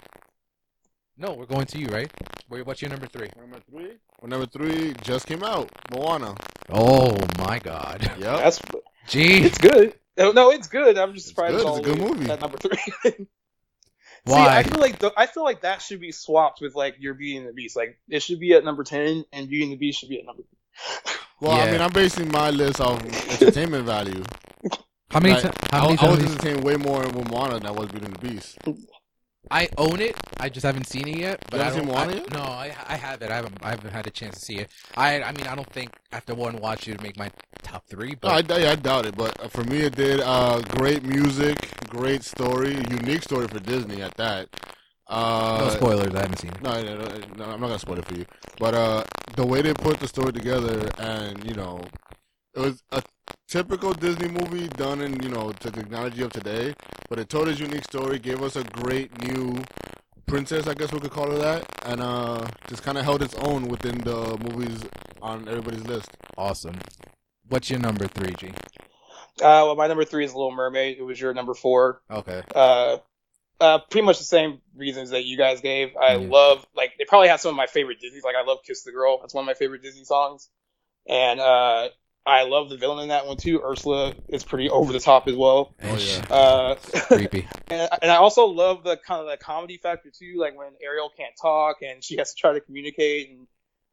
No, 1.17 1.35
we're 1.35 1.47
going 1.47 1.67
to 1.67 1.79
you, 1.79 1.87
right? 1.89 2.11
Wait, 2.49 2.67
What's 2.67 2.81
your 2.81 2.91
number 2.91 3.07
three? 3.07 3.29
Number 3.39 3.59
three. 3.71 3.93
Well, 4.21 4.29
number 4.29 4.47
three 4.47 4.95
just 5.03 5.27
came 5.27 5.43
out. 5.43 5.71
Moana. 5.93 6.35
Oh 6.71 7.17
my 7.39 7.59
God, 7.59 8.01
Yep. 8.19 8.19
That's 8.19 8.61
gee, 9.07 9.43
it's 9.43 9.59
good. 9.59 9.95
No, 10.17 10.33
no, 10.33 10.51
it's 10.51 10.69
good. 10.69 10.99
I'm 10.99 11.15
just 11.15 11.27
It's 11.27 11.35
surprised 11.35 11.57
good. 11.57 11.67
It's 11.67 11.79
a 11.79 11.83
good 11.83 11.99
movie. 11.99 12.31
At 12.31 12.41
number 12.41 12.59
three. 12.59 12.79
See, 14.27 14.33
why? 14.33 14.59
I 14.59 14.63
feel 14.65 14.81
like 14.81 14.99
the, 14.99 15.13
I 15.17 15.27
feel 15.27 15.45
like 15.45 15.63
that 15.63 15.81
should 15.81 16.01
be 16.01 16.13
swapped 16.13 16.61
with 16.61 16.75
like 16.75 16.97
your 16.99 17.15
Beauty 17.15 17.39
and 17.39 17.49
the 17.49 17.53
Beast. 17.55 17.75
Like 17.77 17.99
it 18.09 18.23
should 18.23 18.39
be 18.39 18.53
at 18.53 18.65
number 18.65 18.85
ten, 18.85 19.25
and 19.33 19.49
Beauty 19.49 19.65
and 19.65 19.73
the 19.73 19.77
Beast 19.77 20.01
should 20.01 20.11
be 20.11 20.19
at 20.19 20.27
number. 20.27 20.43
Well, 21.41 21.61
I 21.61 21.67
mean, 21.67 21.81
I'm 21.81 21.93
basing 21.93 22.31
my 22.31 22.51
list 22.51 22.81
off 22.81 23.03
entertainment 23.29 23.85
value. 23.87 24.23
How 25.11 25.21
many? 25.21 25.35
Like, 25.35 25.45
ti- 25.51 25.51
I, 25.73 25.79
how 25.79 25.81
many 25.81 25.97
I 25.99 26.07
was 26.07 26.21
times? 26.21 26.23
entertained 26.23 26.65
way 26.65 26.77
more 26.77 27.03
with 27.09 27.31
Moana 27.31 27.55
than 27.55 27.67
I 27.67 27.71
was 27.71 27.89
Beauty 27.89 28.07
and 28.07 28.15
the 28.15 28.19
Beast. 28.19 28.59
I 29.51 29.69
own 29.79 30.01
it. 30.01 30.17
I 30.39 30.49
just 30.49 30.65
haven't 30.65 30.87
seen 30.87 31.09
it 31.09 31.17
yet. 31.19 31.43
But 31.51 31.61
You 31.61 31.63
I 31.63 31.65
haven't 31.65 31.85
don't. 31.85 31.87
seen 31.87 31.95
I, 31.97 32.07
Moana 32.07 32.15
yet? 32.15 32.31
no, 32.31 32.41
I 32.41 32.75
I 32.87 32.97
have 32.97 33.23
it. 33.23 33.31
I 33.31 33.37
haven't. 33.37 33.59
I 33.63 33.71
haven't 33.71 33.91
had 33.91 34.07
a 34.07 34.11
chance 34.11 34.37
to 34.39 34.41
see 34.45 34.59
it. 34.59 34.71
I 34.97 35.23
I 35.23 35.33
mean, 35.33 35.47
I 35.47 35.55
don't 35.55 35.71
think 35.73 35.93
after 36.13 36.35
one 36.35 36.59
watch 36.59 36.89
it 36.89 36.93
would 36.93 37.03
make 37.03 37.17
my 37.17 37.31
top 37.63 37.87
three. 37.89 38.17
No, 38.23 38.31
I, 38.31 38.43
But 38.43 38.51
I, 38.51 38.73
I 38.73 38.75
doubt 38.77 39.07
it, 39.07 39.17
but 39.17 39.51
for 39.51 39.65
me, 39.65 39.79
it 39.81 39.97
did. 39.97 40.21
Uh, 40.21 40.61
great 40.69 41.03
music, 41.05 41.71
great 41.89 42.23
story, 42.23 42.75
unique 42.91 43.23
story 43.23 43.49
for 43.49 43.61
Disney 43.61 44.03
at 44.03 44.15
that. 44.17 44.49
Uh, 45.11 45.59
no 45.61 45.69
spoilers. 45.71 46.15
I 46.15 46.21
haven't 46.21 46.39
seen 46.39 46.53
it. 46.53 46.63
No, 46.63 46.83
no, 46.83 46.97
no, 46.97 47.07
no, 47.37 47.45
I'm 47.45 47.61
not 47.61 47.67
gonna 47.67 47.79
spoil 47.79 47.99
it 47.99 48.07
for 48.07 48.15
you. 48.15 48.27
But 48.59 48.75
uh, 48.75 49.05
the 49.35 49.45
way 49.45 49.61
they 49.61 49.75
put 49.75 49.99
the 49.99 50.07
story 50.07 50.33
together, 50.33 50.89
and 50.99 51.45
you 51.45 51.55
know, 51.55 51.81
it 52.55 52.61
was 52.61 52.83
a 52.93 53.03
typical 53.49 53.93
Disney 53.93 54.29
movie 54.29 54.69
done 54.69 55.01
in 55.01 55.21
you 55.23 55.29
know 55.29 55.51
the 55.51 55.73
technology 55.73 56.23
of 56.23 56.33
today. 56.33 56.75
But 57.09 57.19
it 57.19 57.29
told 57.29 57.49
its 57.49 57.59
unique 57.59 57.83
story, 57.85 58.21
gave 58.21 58.41
us 58.41 58.55
a 58.55 58.63
great 58.63 59.11
new 59.27 59.61
princess, 60.29 60.69
I 60.69 60.75
guess 60.75 60.93
we 60.93 61.01
could 61.01 61.11
call 61.11 61.29
her 61.29 61.39
that, 61.39 61.67
and 61.87 62.01
uh, 62.01 62.47
just 62.69 62.85
kind 62.85 62.97
of 62.97 63.05
held 63.05 63.21
its 63.21 63.35
own 63.35 63.67
within 63.67 63.99
the 63.99 64.39
movies 64.49 64.85
on 65.21 65.49
everybody's 65.49 65.85
list. 65.87 66.09
Awesome. 66.39 66.77
What's 67.49 67.69
your 67.69 67.81
number 67.81 68.07
three, 68.07 68.33
G? 68.39 68.49
Uh, 69.43 69.67
well, 69.67 69.75
my 69.75 69.89
number 69.89 70.05
three 70.05 70.25
is 70.25 70.33
Little 70.33 70.53
Mermaid. 70.53 70.99
It 70.99 71.03
was 71.03 71.21
your 71.21 71.35
number 71.35 71.55
four. 71.55 72.03
Okay. 72.11 72.43
Uh, 72.55 72.99
uh, 73.61 73.79
pretty 73.91 74.05
much 74.05 74.19
the 74.19 74.25
same 74.25 74.61
reasons 74.75 75.11
that 75.11 75.25
you 75.25 75.37
guys 75.37 75.61
gave. 75.61 75.97
I 75.97 76.15
Yeah. 76.15 76.29
love 76.29 76.67
like 76.75 76.93
they 76.99 77.05
probably 77.05 77.29
have 77.29 77.41
some 77.41 77.51
of 77.51 77.57
my 77.57 77.67
favorite 77.67 78.01
Disney. 78.01 78.21
Like 78.25 78.37
I 78.37 78.43
love 78.43 78.59
Kiss 78.67 78.83
the 78.83 78.93
Girl. 78.93 79.19
That's 79.19 79.35
one 79.35 79.43
of 79.43 79.47
my 79.47 79.55
favorite 79.55 79.83
Disney 79.83 80.05
songs. 80.05 80.49
And 81.07 81.41
uh, 81.41 81.89
I 82.27 82.45
love 82.45 82.69
the 82.69 82.77
villain 82.77 83.01
in 83.03 83.09
that 83.09 83.27
one 83.27 83.37
too. 83.37 83.63
Ursula 83.63 84.15
is 84.29 84.45
pretty 84.45 84.71
over 84.71 84.93
the 84.93 85.01
top 85.01 85.29
as 85.29 85.35
well. 85.35 85.75
Oh, 85.83 85.97
yeah. 85.97 86.35
Uh, 86.35 86.75
Creepy. 87.07 87.49
and, 87.69 87.89
and 88.03 88.11
I 88.11 88.17
also 88.17 88.47
love 88.47 88.85
the 88.85 88.97
kind 88.97 89.21
of 89.21 89.27
the 89.27 89.37
comedy 89.37 89.79
factor 89.79 90.11
too, 90.11 90.37
like 90.39 90.57
when 90.57 90.69
Ariel 90.83 91.11
can't 91.17 91.35
talk 91.41 91.83
and 91.83 92.05
she 92.05 92.17
has 92.19 92.35
to 92.35 92.41
try 92.41 92.53
to 92.53 92.61
communicate, 92.61 93.31
and 93.31 93.47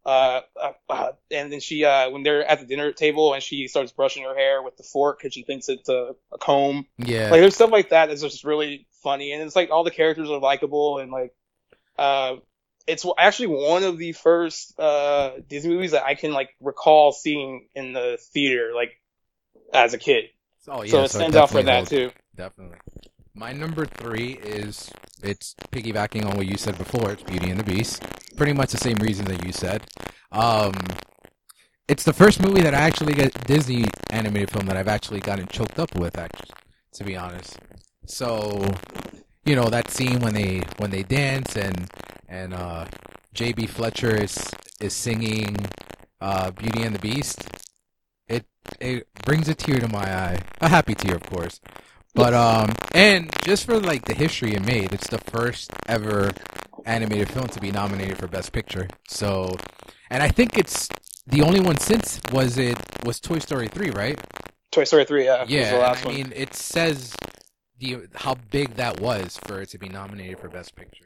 uh, 0.05 0.41
uh, 0.61 0.71
uh 0.89 1.11
and 1.31 1.51
then 1.51 1.59
she 1.59 1.83
uh, 1.83 2.09
when 2.09 2.23
they're 2.23 2.45
at 2.45 2.59
the 2.59 2.65
dinner 2.65 2.91
table 2.91 3.33
and 3.33 3.43
she 3.43 3.67
starts 3.67 3.91
brushing 3.91 4.23
her 4.23 4.35
hair 4.35 4.61
with 4.61 4.77
the 4.77 4.83
fork 4.83 5.19
because 5.19 5.33
she 5.33 5.43
thinks 5.43 5.67
it's 5.69 5.89
a, 5.89 6.15
a 6.31 6.37
comb. 6.37 6.85
Yeah. 6.97 7.31
Like 7.31 7.41
there's 7.41 7.55
stuff 7.55 7.71
like 7.71 7.89
that 7.89 8.07
that's 8.07 8.21
just 8.21 8.43
really 8.43 8.87
funny, 9.07 9.31
and 9.31 9.41
it's 9.41 9.55
like 9.55 9.71
all 9.71 9.83
the 9.83 9.91
characters 9.91 10.29
are 10.29 10.39
likable 10.39 10.99
and 10.99 11.11
like, 11.11 11.33
uh, 11.97 12.35
it's 12.85 13.05
actually 13.17 13.47
one 13.47 13.83
of 13.83 13.97
the 13.97 14.11
first 14.13 14.77
uh 14.79 15.31
Disney 15.47 15.73
movies 15.73 15.91
that 15.91 16.05
I 16.05 16.15
can 16.15 16.31
like 16.33 16.49
recall 16.61 17.11
seeing 17.11 17.67
in 17.75 17.93
the 17.93 18.17
theater 18.33 18.71
like 18.73 18.91
as 19.73 19.93
a 19.93 19.97
kid. 19.97 20.25
oh 20.67 20.83
yeah. 20.83 20.91
so 20.91 21.03
it 21.03 21.11
stands 21.11 21.35
out 21.35 21.49
for 21.49 21.63
that 21.63 21.75
holds- 21.75 21.89
too. 21.89 22.11
Definitely. 22.35 22.77
My 23.33 23.53
number 23.53 23.85
three 23.85 24.33
is 24.33 24.91
it's 25.21 25.55
piggybacking 25.71 26.25
on 26.25 26.37
what 26.37 26.47
you 26.47 26.57
said 26.57 26.77
before. 26.77 27.11
It's 27.11 27.23
Beauty 27.23 27.49
and 27.51 27.59
the 27.59 27.63
Beast. 27.63 28.03
Pretty 28.35 28.53
much 28.53 28.71
the 28.71 28.77
same 28.77 28.97
reason 28.97 29.25
that 29.25 29.45
you 29.45 29.51
said. 29.51 29.83
Um, 30.31 30.73
it's 31.87 32.03
the 32.03 32.13
first 32.13 32.41
movie 32.41 32.61
that 32.61 32.73
I 32.73 32.79
actually 32.79 33.13
get 33.13 33.45
Disney 33.45 33.85
animated 34.09 34.51
film 34.51 34.65
that 34.67 34.77
I've 34.77 34.87
actually 34.87 35.19
gotten 35.19 35.47
choked 35.47 35.79
up 35.79 35.93
with. 35.95 36.17
Actually, 36.17 36.55
to 36.93 37.03
be 37.03 37.15
honest. 37.15 37.57
So, 38.07 38.73
you 39.47 39.55
know 39.57 39.69
that 39.69 39.91
scene 39.91 40.21
when 40.21 40.35
they 40.35 40.63
when 40.79 40.91
they 40.91 41.03
dance 41.03 41.57
and 41.57 41.89
and 42.29 42.55
uh, 42.55 42.87
J.B. 43.33 43.67
Fletcher 43.67 44.15
is 44.17 44.37
is 44.81 44.93
singing 44.93 45.57
uh, 46.21 46.51
Beauty 46.51 46.83
and 46.83 46.95
the 46.95 46.99
Beast. 46.99 47.47
It 48.27 48.45
it 48.81 49.07
brings 49.25 49.49
a 49.49 49.55
tear 49.55 49.79
to 49.79 49.89
my 49.89 50.03
eye. 50.05 50.39
A 50.61 50.69
happy 50.69 50.95
tear, 50.95 51.15
of 51.17 51.23
course. 51.23 51.61
But 52.15 52.33
um, 52.35 52.75
and 52.93 53.31
just 53.45 53.65
for 53.65 53.79
like 53.79 54.05
the 54.05 54.15
history 54.15 54.55
it 54.55 54.65
made, 54.65 54.93
it's 54.93 55.09
the 55.09 55.19
first 55.19 55.71
ever 55.87 56.31
animated 56.85 57.29
film 57.31 57.47
to 57.49 57.61
be 57.61 57.71
nominated 57.71 58.17
for 58.19 58.27
Best 58.27 58.53
Picture. 58.53 58.87
So, 59.09 59.55
and 60.11 60.23
I 60.23 60.29
think 60.29 60.57
it's 60.57 60.89
the 61.27 61.43
only 61.43 61.61
one 61.61 61.77
since 61.79 62.21
was 62.33 62.57
it 62.59 62.77
was 63.05 63.19
Toy 63.21 63.39
Story 63.39 63.69
three, 63.69 63.91
right? 63.91 64.19
Toy 64.71 64.85
Story 64.85 65.05
three, 65.05 65.25
yeah, 65.25 65.47
was 65.55 65.69
Yeah, 65.69 65.69
the 65.69 65.77
last 65.77 66.03
I 66.03 66.05
one. 66.05 66.17
mean 66.17 66.33
it 66.35 66.55
says 66.55 67.15
the 67.79 68.07
how 68.15 68.35
big 68.51 68.75
that 68.75 68.99
was 68.99 69.39
for 69.45 69.61
it 69.61 69.69
to 69.69 69.77
be 69.77 69.87
nominated 69.89 70.39
for 70.39 70.49
Best 70.49 70.75
Picture. 70.75 71.05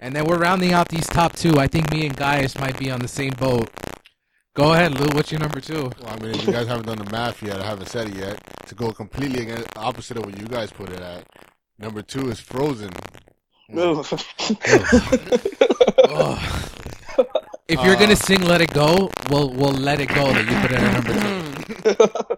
And 0.00 0.14
then 0.14 0.24
we're 0.26 0.38
rounding 0.38 0.72
out 0.72 0.88
these 0.88 1.06
top 1.06 1.34
two. 1.34 1.58
I 1.58 1.66
think 1.66 1.90
me 1.90 2.06
and 2.06 2.16
Gaius 2.16 2.56
might 2.58 2.78
be 2.78 2.90
on 2.90 3.00
the 3.00 3.08
same 3.08 3.32
boat. 3.32 3.68
Go 4.54 4.72
ahead, 4.72 4.98
Lou. 4.98 5.06
What's 5.14 5.30
your 5.32 5.40
number 5.40 5.60
two? 5.60 5.90
Well, 6.02 6.08
I 6.08 6.16
mean, 6.20 6.30
if 6.34 6.46
you 6.46 6.52
guys 6.52 6.66
haven't 6.66 6.86
done 6.86 6.98
the 6.98 7.10
math 7.10 7.42
yet, 7.42 7.60
I 7.60 7.64
haven't 7.66 7.88
said 7.88 8.08
it 8.08 8.14
yet. 8.16 8.38
To 8.66 8.74
go 8.74 8.92
completely 8.92 9.42
against 9.42 9.68
opposite 9.76 10.16
of 10.18 10.26
what 10.26 10.38
you 10.38 10.46
guys 10.46 10.70
put 10.72 10.90
it 10.90 11.00
at, 11.00 11.24
number 11.78 12.02
two 12.02 12.28
is 12.30 12.40
Frozen. 12.40 12.90
Ugh. 13.76 14.06
If 17.68 17.82
you're 17.84 17.96
Uh, 17.96 17.98
gonna 17.98 18.16
sing 18.16 18.40
"Let 18.42 18.60
It 18.62 18.72
Go," 18.72 19.10
we'll 19.30 19.50
we'll 19.50 19.72
let 19.72 20.00
it 20.00 20.08
go 20.08 20.32
that 20.32 20.46
you 20.46 20.60
put 20.62 20.72
it 20.72 20.78
at 20.78 20.92
number 20.94 21.12
two. 21.20 21.42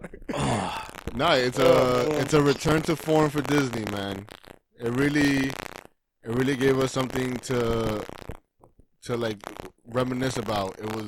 Ugh. 1.21 1.29
No, 1.29 1.35
it's 1.35 1.59
a 1.59 1.63
Oh, 1.65 2.17
it's 2.19 2.33
a 2.33 2.41
return 2.41 2.81
to 2.83 2.95
form 2.95 3.29
for 3.29 3.41
Disney, 3.41 3.85
man. 3.91 4.25
It 4.79 4.91
really 4.91 5.49
it 5.49 6.29
really 6.29 6.55
gave 6.55 6.79
us 6.79 6.91
something 6.91 7.37
to 7.37 8.03
to 9.03 9.17
like 9.17 9.37
reminisce 9.85 10.37
about. 10.37 10.79
It 10.79 10.95
was 10.95 11.07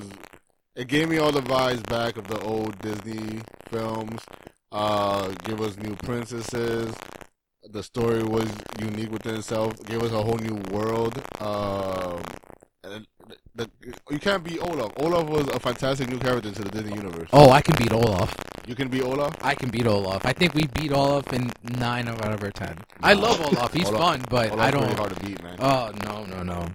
it 0.76 0.88
gave 0.88 1.10
me 1.10 1.18
all 1.18 1.32
the 1.32 1.42
vibes 1.42 1.84
back 1.88 2.18
of 2.18 2.28
the 2.28 2.40
old 2.42 2.80
Disney 2.80 3.42
films. 3.70 4.22
Uh, 4.72 5.30
give 5.44 5.62
us 5.62 5.78
new 5.78 5.96
princesses. 5.98 6.94
The 7.64 7.84
story 7.84 8.24
was 8.24 8.52
unique 8.80 9.12
within 9.12 9.36
itself. 9.36 9.84
Gave 9.86 10.04
us 10.04 10.12
a 10.12 10.22
whole 10.22 10.38
new 10.38 10.56
world. 10.72 11.22
Um, 11.40 12.22
and 12.84 13.08
the, 13.56 13.70
you 14.10 14.20
can't 14.20 14.44
beat 14.44 14.60
Olaf. 14.60 14.94
Olaf 14.98 15.28
was 15.30 15.48
a 15.50 15.60
fantastic 15.60 16.10
new 16.10 16.18
character 16.20 16.52
to 16.52 16.64
the 16.64 16.70
Disney 16.70 16.96
universe. 16.96 17.30
Oh, 17.32 17.52
I 17.52 17.62
can 17.62 17.76
beat 17.78 17.94
Olaf. 17.94 18.36
You 18.74 18.78
can 18.78 18.88
beat 18.88 19.04
Olaf. 19.04 19.36
I 19.44 19.54
can 19.54 19.70
beat 19.70 19.86
Olaf. 19.86 20.26
I 20.26 20.34
think 20.34 20.56
we 20.56 20.66
beat 20.66 20.92
Olaf 20.92 21.32
in 21.32 21.52
nine 21.78 22.08
out 22.08 22.26
of 22.34 22.42
our 22.44 22.50
ten. 22.50 22.76
I 23.04 23.14
love 23.14 23.40
Olaf. 23.40 23.72
He's 23.72 23.88
Olaf- 23.88 24.02
fun, 24.02 24.22
but 24.32 24.50
Olaf's 24.52 24.62
I 24.68 24.72
don't. 24.72 24.98
hard 24.98 25.16
to 25.16 25.20
beat, 25.24 25.44
man. 25.44 25.58
Oh 25.60 25.92
no 26.04 26.26
no 26.26 26.42
no. 26.42 26.66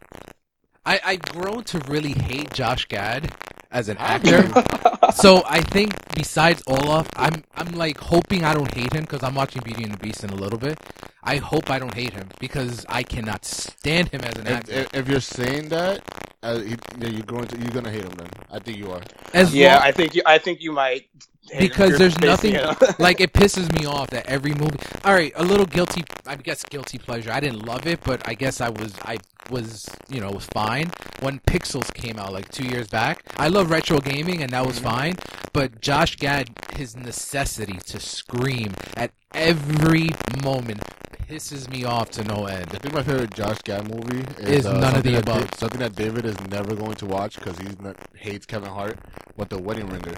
I 0.87 1.01
I've 1.05 1.23
grown 1.23 1.65
to 1.65 1.81
really 1.89 2.13
hate 2.13 2.53
Josh 2.53 2.85
Gad 2.87 3.35
as 3.73 3.89
an 3.89 3.97
actor. 3.99 4.43
so 5.17 5.43
I 5.45 5.61
think 5.61 5.93
besides 6.15 6.63
Olaf, 6.69 7.09
I'm 7.17 7.43
I'm 7.57 7.73
like 7.73 7.99
hoping 7.99 8.45
I 8.45 8.55
don't 8.55 8.73
hate 8.73 8.93
him 8.93 9.01
because 9.03 9.25
I'm 9.25 9.35
watching 9.35 9.63
Beauty 9.65 9.83
and 9.83 9.93
the 9.93 9.99
Beast 9.99 10.23
in 10.23 10.31
a 10.31 10.37
little 10.37 10.61
bit. 10.61 10.79
I 11.25 11.39
hope 11.39 11.69
I 11.69 11.81
don't 11.81 11.95
hate 11.95 12.13
him 12.13 12.29
because 12.39 12.87
I 12.89 13.03
cannot 13.03 13.45
stand 13.45 14.11
him 14.11 14.21
as 14.21 14.37
an 14.37 14.47
If, 14.47 14.53
actor. 14.53 14.73
if, 14.73 14.95
if 14.95 15.09
you're 15.09 15.21
saying 15.21 15.69
that, 15.71 16.01
uh, 16.45 16.61
he, 16.61 16.77
yeah, 17.01 17.09
you're 17.09 17.23
going 17.27 17.49
to 17.49 17.59
you're 17.59 17.73
gonna 17.73 17.91
hate 17.91 18.05
him. 18.05 18.13
Then 18.17 18.29
I 18.53 18.61
think 18.61 18.79
you 18.79 18.93
are. 18.93 19.03
as 19.35 19.53
Yeah, 19.53 19.75
long- 19.75 19.83
I 19.83 19.91
think 19.91 20.15
you. 20.15 20.23
I 20.25 20.39
think 20.39 20.63
you 20.63 20.71
might. 20.71 21.09
Hate 21.51 21.63
him. 21.63 21.69
Because 21.69 21.99
there's 21.99 22.15
basing 22.17 22.53
nothing- 22.53 22.55
it 22.55 22.65
on- 22.91 22.95
like 22.99 23.21
it 23.21 23.33
pisses 23.33 23.71
me 23.79 23.87
off 23.87 24.11
that 24.11 24.27
every 24.27 24.55
movie. 24.55 24.79
All 25.05 25.13
right, 25.15 25.33
a 25.37 25.45
little 25.45 25.67
guilty. 25.67 26.05
I 26.27 26.37
guess 26.37 26.63
guilty 26.65 26.99
pleasure. 26.99 27.31
I 27.33 27.41
didn't 27.41 27.65
love 27.67 27.87
it, 27.87 28.01
but 28.05 28.27
I 28.29 28.35
guess 28.35 28.61
I 28.61 28.69
was. 28.71 28.95
I 29.05 29.19
was. 29.51 29.89
You 30.11 30.21
know, 30.21 30.31
was 30.31 30.47
fine 30.47 30.91
when 31.21 31.39
Pixels 31.41 31.93
came 31.95 32.19
out 32.19 32.33
like 32.33 32.49
two 32.51 32.65
years 32.67 32.89
back. 32.89 33.23
I 33.37 33.49
love 33.49 33.71
retro 33.71 33.99
gaming, 34.01 34.43
and 34.43 34.51
that 34.53 34.67
was 34.67 34.79
fine. 34.79 35.17
But 35.53 35.81
Josh 35.81 36.17
Gad, 36.17 36.51
his 36.75 36.97
necessity 36.97 37.79
to 37.87 38.01
scream 38.01 38.75
at 38.97 39.11
every 39.35 40.11
moment 40.43 40.83
pisses 41.29 41.69
me 41.71 41.85
off 41.85 42.11
to 42.11 42.25
no 42.25 42.47
end. 42.47 42.67
I 42.73 42.79
think 42.79 42.95
my 42.95 43.03
favorite 43.03 43.35
Josh 43.35 43.59
Gad 43.63 43.87
movie 43.95 44.25
is, 44.43 44.61
Is 44.61 44.67
uh, 44.67 44.79
none 44.79 44.97
of 44.97 45.03
the 45.03 45.13
that 45.17 45.25
Da- 45.27 45.37
above. 45.39 45.51
something 45.59 45.81
that 45.81 45.95
David 45.95 46.25
is 46.25 46.41
never 46.49 46.75
going 46.75 46.95
to 46.95 47.07
watch 47.07 47.35
because 47.37 47.59
he 47.59 47.67
hates 48.15 48.47
Kevin 48.47 48.71
Hart. 48.71 48.99
But 49.37 49.51
the 49.51 49.59
Wedding 49.61 49.89
Ringer. 49.89 50.15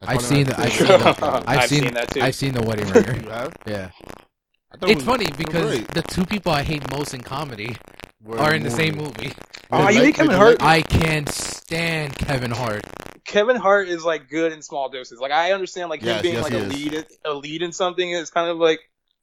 That's 0.00 0.12
I've 0.12 0.22
seen 0.22 0.46
my 0.46 0.52
the- 0.52 0.60
I've 0.60 0.72
seen 0.72 0.86
the- 0.86 0.94
I've 1.22 1.48
I've 1.48 1.68
seen- 1.68 1.82
seen 1.84 1.94
that 1.94 2.10
too. 2.10 2.20
I've 2.22 2.34
seen 2.34 2.52
the 2.52 2.62
Wedding 2.62 2.88
Ringer. 2.88 3.16
You 3.22 3.28
have? 3.30 3.52
Yeah, 3.66 3.90
I 4.72 4.76
thought 4.76 4.90
it 4.90 4.96
it's 4.96 5.04
funny 5.04 5.26
because 5.36 5.70
great. 5.78 5.88
the 5.94 6.02
two 6.02 6.24
people 6.24 6.52
I 6.52 6.62
hate 6.62 6.88
most 6.90 7.14
in 7.14 7.20
comedy 7.20 7.76
Were 8.22 8.38
are 8.38 8.54
in 8.54 8.62
the 8.62 8.70
same 8.70 8.96
movie. 8.96 9.32
Oh, 9.70 9.86
you 9.90 10.00
hate 10.00 10.14
Kevin 10.14 10.34
Hart? 10.34 10.62
I 10.62 10.80
can't 10.80 11.28
stand 11.28 12.16
Kevin 12.16 12.50
Hart. 12.50 12.82
Kevin 13.26 13.56
Hart 13.56 13.88
is 13.88 14.02
like 14.02 14.30
good 14.30 14.50
in 14.54 14.62
small 14.62 14.88
doses. 14.88 15.20
Like 15.20 15.30
I 15.30 15.52
understand 15.52 15.90
like 15.90 16.00
him 16.00 16.22
being 16.22 16.36
yes, 16.36 16.44
like 16.44 16.54
a 16.54 16.60
is. 16.60 16.72
lead 16.74 16.94
in, 16.94 17.04
a 17.26 17.34
lead 17.34 17.60
in 17.60 17.72
something 17.72 18.10
is 18.10 18.30
kind 18.30 18.48
of 18.48 18.56
like 18.56 18.80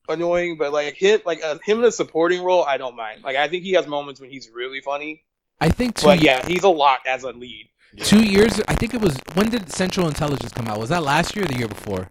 annoying, 0.08 0.58
but 0.60 0.72
like 0.72 0.94
him 0.98 1.20
like 1.26 1.44
uh, 1.44 1.58
him 1.66 1.80
in 1.80 1.86
a 1.86 1.92
supporting 1.92 2.44
role, 2.44 2.64
I 2.64 2.78
don't 2.78 2.96
mind. 2.96 3.24
Like 3.24 3.38
I 3.38 3.48
think 3.48 3.64
he 3.64 3.72
has 3.72 3.88
moments 3.88 4.22
when 4.22 4.30
he's 4.30 4.52
really 4.52 4.82
funny. 4.82 5.24
I 5.60 5.70
think 5.70 5.96
two, 5.96 6.06
But 6.06 6.22
yeah, 6.22 6.46
he's 6.46 6.62
a 6.64 6.70
lot 6.70 7.00
as 7.08 7.24
a 7.24 7.32
lead. 7.32 7.68
Two 8.04 8.24
years. 8.24 8.62
I 8.68 8.76
think 8.76 8.94
it 8.94 9.02
was. 9.02 9.18
When 9.34 9.50
did 9.50 9.72
Central 9.72 10.08
Intelligence 10.08 10.52
come 10.52 10.68
out? 10.68 10.80
Was 10.80 10.90
that 10.90 11.04
last 11.04 11.36
year 11.36 11.46
or 11.46 11.48
the 11.48 11.58
year 11.58 11.68
before? 11.68 12.10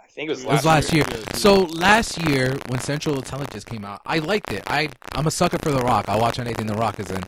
I 0.00 0.06
think 0.08 0.28
it 0.28 0.32
was 0.32 0.44
last, 0.44 0.50
It 0.50 0.52
was 0.56 0.64
last, 0.66 0.92
last 0.92 0.92
year. 0.94 1.24
So 1.34 1.54
last 1.64 2.28
year 2.28 2.56
when 2.68 2.80
Central 2.80 3.16
Intelligence 3.16 3.64
came 3.64 3.84
out, 3.84 4.00
I 4.04 4.18
liked 4.18 4.52
it. 4.52 4.62
I 4.66 4.88
I'm 5.12 5.26
a 5.26 5.30
sucker 5.30 5.58
for 5.62 5.70
The 5.70 5.80
Rock. 5.80 6.08
I 6.08 6.16
watch 6.18 6.38
anything 6.38 6.66
The 6.66 6.74
Rock 6.74 6.98
is 7.00 7.10
in. 7.10 7.22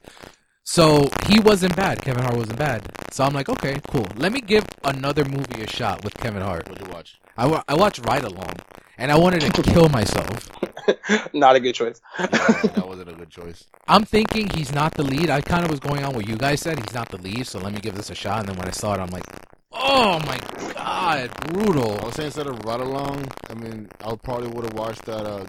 So 0.65 1.09
he 1.27 1.41
wasn't 1.41 1.75
bad. 1.75 2.03
Kevin 2.03 2.23
Hart 2.23 2.37
wasn't 2.37 2.59
bad. 2.59 2.83
So 3.11 3.25
I'm 3.25 3.35
like, 3.35 3.49
okay, 3.49 3.81
cool. 3.89 4.07
Let 4.17 4.33
me 4.33 4.41
give 4.41 4.65
another 4.85 5.25
movie 5.25 5.63
a 5.63 5.67
shot 5.69 6.05
with 6.05 6.15
Kevin 6.15 6.43
Hart. 6.43 6.69
What'd 6.69 6.87
you 6.87 6.93
watch? 6.93 7.19
I, 7.37 7.47
wa- 7.47 7.65
I 7.67 7.75
watched 7.75 8.05
Ride 8.07 8.25
Along, 8.25 8.55
and 8.99 9.11
I 9.12 9.18
wanted 9.18 9.40
to 9.53 9.62
kill 9.62 9.88
myself. 9.88 10.51
Not 11.32 11.57
a 11.57 11.61
good 11.61 11.74
choice. 11.74 12.01
Yeah, 12.18 12.26
that 12.28 12.84
wasn't 12.86 13.09
a 13.11 13.12
good 13.14 13.30
choice. 13.30 13.64
I'm 13.88 14.05
thinking 14.05 14.49
he's 14.51 14.72
not 14.74 14.95
the 14.95 15.03
lead. 15.05 15.30
I 15.30 15.40
kind 15.40 15.64
of 15.64 15.70
was 15.70 15.80
going 15.80 16.05
on 16.05 16.12
what 16.14 16.26
you 16.28 16.36
guys 16.36 16.61
said. 16.61 16.78
He's 16.78 16.95
not 16.95 17.09
the 17.11 17.18
lead, 17.18 17.47
so 17.47 17.59
let 17.61 17.72
me 17.72 17.80
give 17.80 17.95
this 17.95 18.11
a 18.11 18.14
shot. 18.14 18.40
And 18.40 18.49
then 18.49 18.57
when 18.57 18.66
I 18.68 18.72
saw 18.72 18.95
it, 18.95 19.01
I'm 19.01 19.11
like, 19.11 19.24
oh 19.72 20.18
my 20.26 20.38
god, 20.74 21.30
brutal. 21.49 21.99
I 22.01 22.05
was 22.07 22.14
saying 22.14 22.26
instead 22.26 22.47
of 22.49 22.59
Ride 22.64 22.80
Along, 22.80 23.26
I 23.51 23.55
mean, 23.55 23.88
I 24.05 24.14
probably 24.16 24.49
would 24.49 24.64
have 24.64 24.74
watched 24.74 25.05
that. 25.05 25.24
Uh, 25.24 25.45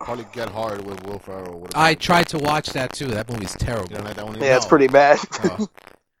probably 0.00 0.26
Get 0.32 0.48
Hard 0.48 0.84
with 0.86 1.02
Will 1.06 1.18
Ferrell. 1.18 1.60
would've 1.60 1.76
I 1.76 1.94
tried 1.94 2.28
to 2.28 2.38
watch 2.38 2.68
that 2.70 2.92
too. 2.92 3.08
That 3.08 3.28
movie's 3.30 3.56
You 3.60 3.66
terrible. 3.66 3.96
like 4.04 4.14
that 4.16 4.24
one? 4.26 4.40
Yeah, 4.40 4.56
it's 4.56 4.66
No. 4.66 4.68
pretty 4.68 4.86
bad. 4.88 5.18
Oh. 5.44 5.68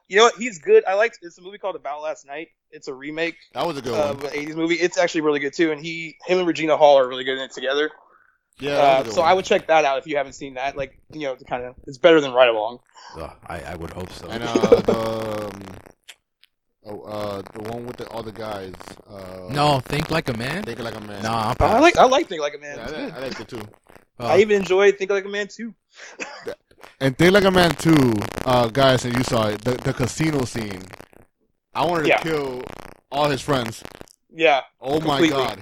you 0.08 0.16
know 0.16 0.24
what? 0.24 0.34
He's 0.36 0.58
good. 0.60 0.84
I 0.86 0.94
liked. 0.94 1.18
It's 1.22 1.38
a 1.38 1.42
movie 1.42 1.58
called 1.58 1.76
About 1.76 2.00
Last 2.02 2.24
Night. 2.26 2.48
It's 2.70 2.88
a 2.88 2.94
remake 2.94 3.36
that 3.54 3.66
was 3.66 3.78
a 3.78 3.82
good 3.82 3.94
of 3.94 4.22
one. 4.22 4.32
an 4.32 4.38
'80s 4.38 4.54
movie. 4.56 4.74
It's 4.74 4.98
actually 4.98 5.22
really 5.22 5.40
good 5.40 5.54
too. 5.54 5.72
And 5.72 5.80
he, 5.80 6.16
him, 6.26 6.38
and 6.38 6.46
Regina 6.46 6.76
Hall 6.76 6.98
are 6.98 7.08
really 7.08 7.24
good 7.24 7.38
in 7.38 7.44
it 7.44 7.52
together. 7.52 7.90
Yeah, 8.58 8.72
Uh, 8.72 8.76
was 8.76 9.00
a 9.00 9.04
good 9.04 9.12
so 9.14 9.20
one. 9.22 9.30
I 9.30 9.34
would 9.34 9.44
check 9.44 9.66
that 9.68 9.84
out 9.84 9.98
if 9.98 10.06
you 10.06 10.16
haven't 10.16 10.32
seen 10.34 10.54
that. 10.54 10.76
Like, 10.76 10.98
you 11.12 11.20
know, 11.26 11.34
to 11.36 11.44
kind 11.44 11.64
of, 11.64 11.74
it's 11.86 11.98
better 11.98 12.20
than 12.20 12.32
Ride 12.32 12.48
Along. 12.48 12.78
Ugh, 13.18 13.30
I, 13.46 13.60
I 13.60 13.74
would 13.76 13.90
hope 13.90 14.10
so. 14.12 14.28
And 14.28 14.42
uh, 14.42 14.52
the 14.80 15.46
um, 15.46 15.62
oh, 16.86 17.00
uh, 17.02 17.42
the 17.52 17.62
one 17.70 17.86
with 17.86 17.96
the, 17.96 18.08
other 18.10 18.32
guys. 18.32 18.74
Uh, 19.08 19.48
no, 19.50 19.80
think 19.80 20.10
like 20.10 20.28
a 20.28 20.36
man. 20.36 20.62
Think 20.64 20.78
like 20.80 20.96
a 20.96 21.00
man. 21.00 21.22
Nah, 21.22 21.50
I'm 21.50 21.56
Oh, 21.60 21.66
I 21.66 21.78
like, 21.80 21.96
I 21.98 22.04
like 22.06 22.28
Think 22.28 22.40
Like 22.40 22.54
a 22.54 22.58
Man. 22.58 22.78
Yeah, 22.78 22.82
I, 22.84 22.86
like- 22.86 22.94
good. 22.96 23.14
I 23.14 23.18
liked 23.20 23.40
it 23.40 23.48
too. 23.48 23.62
Uh, 24.18 24.28
I 24.28 24.38
even 24.38 24.56
enjoyed 24.62 24.96
Think 24.96 25.10
Like 25.10 25.26
a 25.26 25.28
Man 25.28 25.46
too. 25.46 25.74
And 27.00 27.18
Think 27.18 27.32
Like 27.34 27.44
a 27.44 27.50
Man 27.50 27.74
too, 27.74 28.14
uh, 28.46 28.68
guys, 28.68 29.04
and 29.04 29.14
you 29.14 29.22
saw 29.24 29.48
it, 29.48 29.60
the, 29.62 29.72
the 29.72 29.92
casino 29.92 30.46
scene. 30.46 30.80
I 31.76 31.84
wanted 31.84 32.02
to 32.04 32.08
Yeah. 32.08 32.22
kill 32.22 32.62
all 33.12 33.28
his 33.28 33.40
friends. 33.42 33.82
Yeah, 34.32 34.62
Oh 34.80 34.98
Completely. 35.00 35.30
my 35.30 35.36
god. 35.54 35.60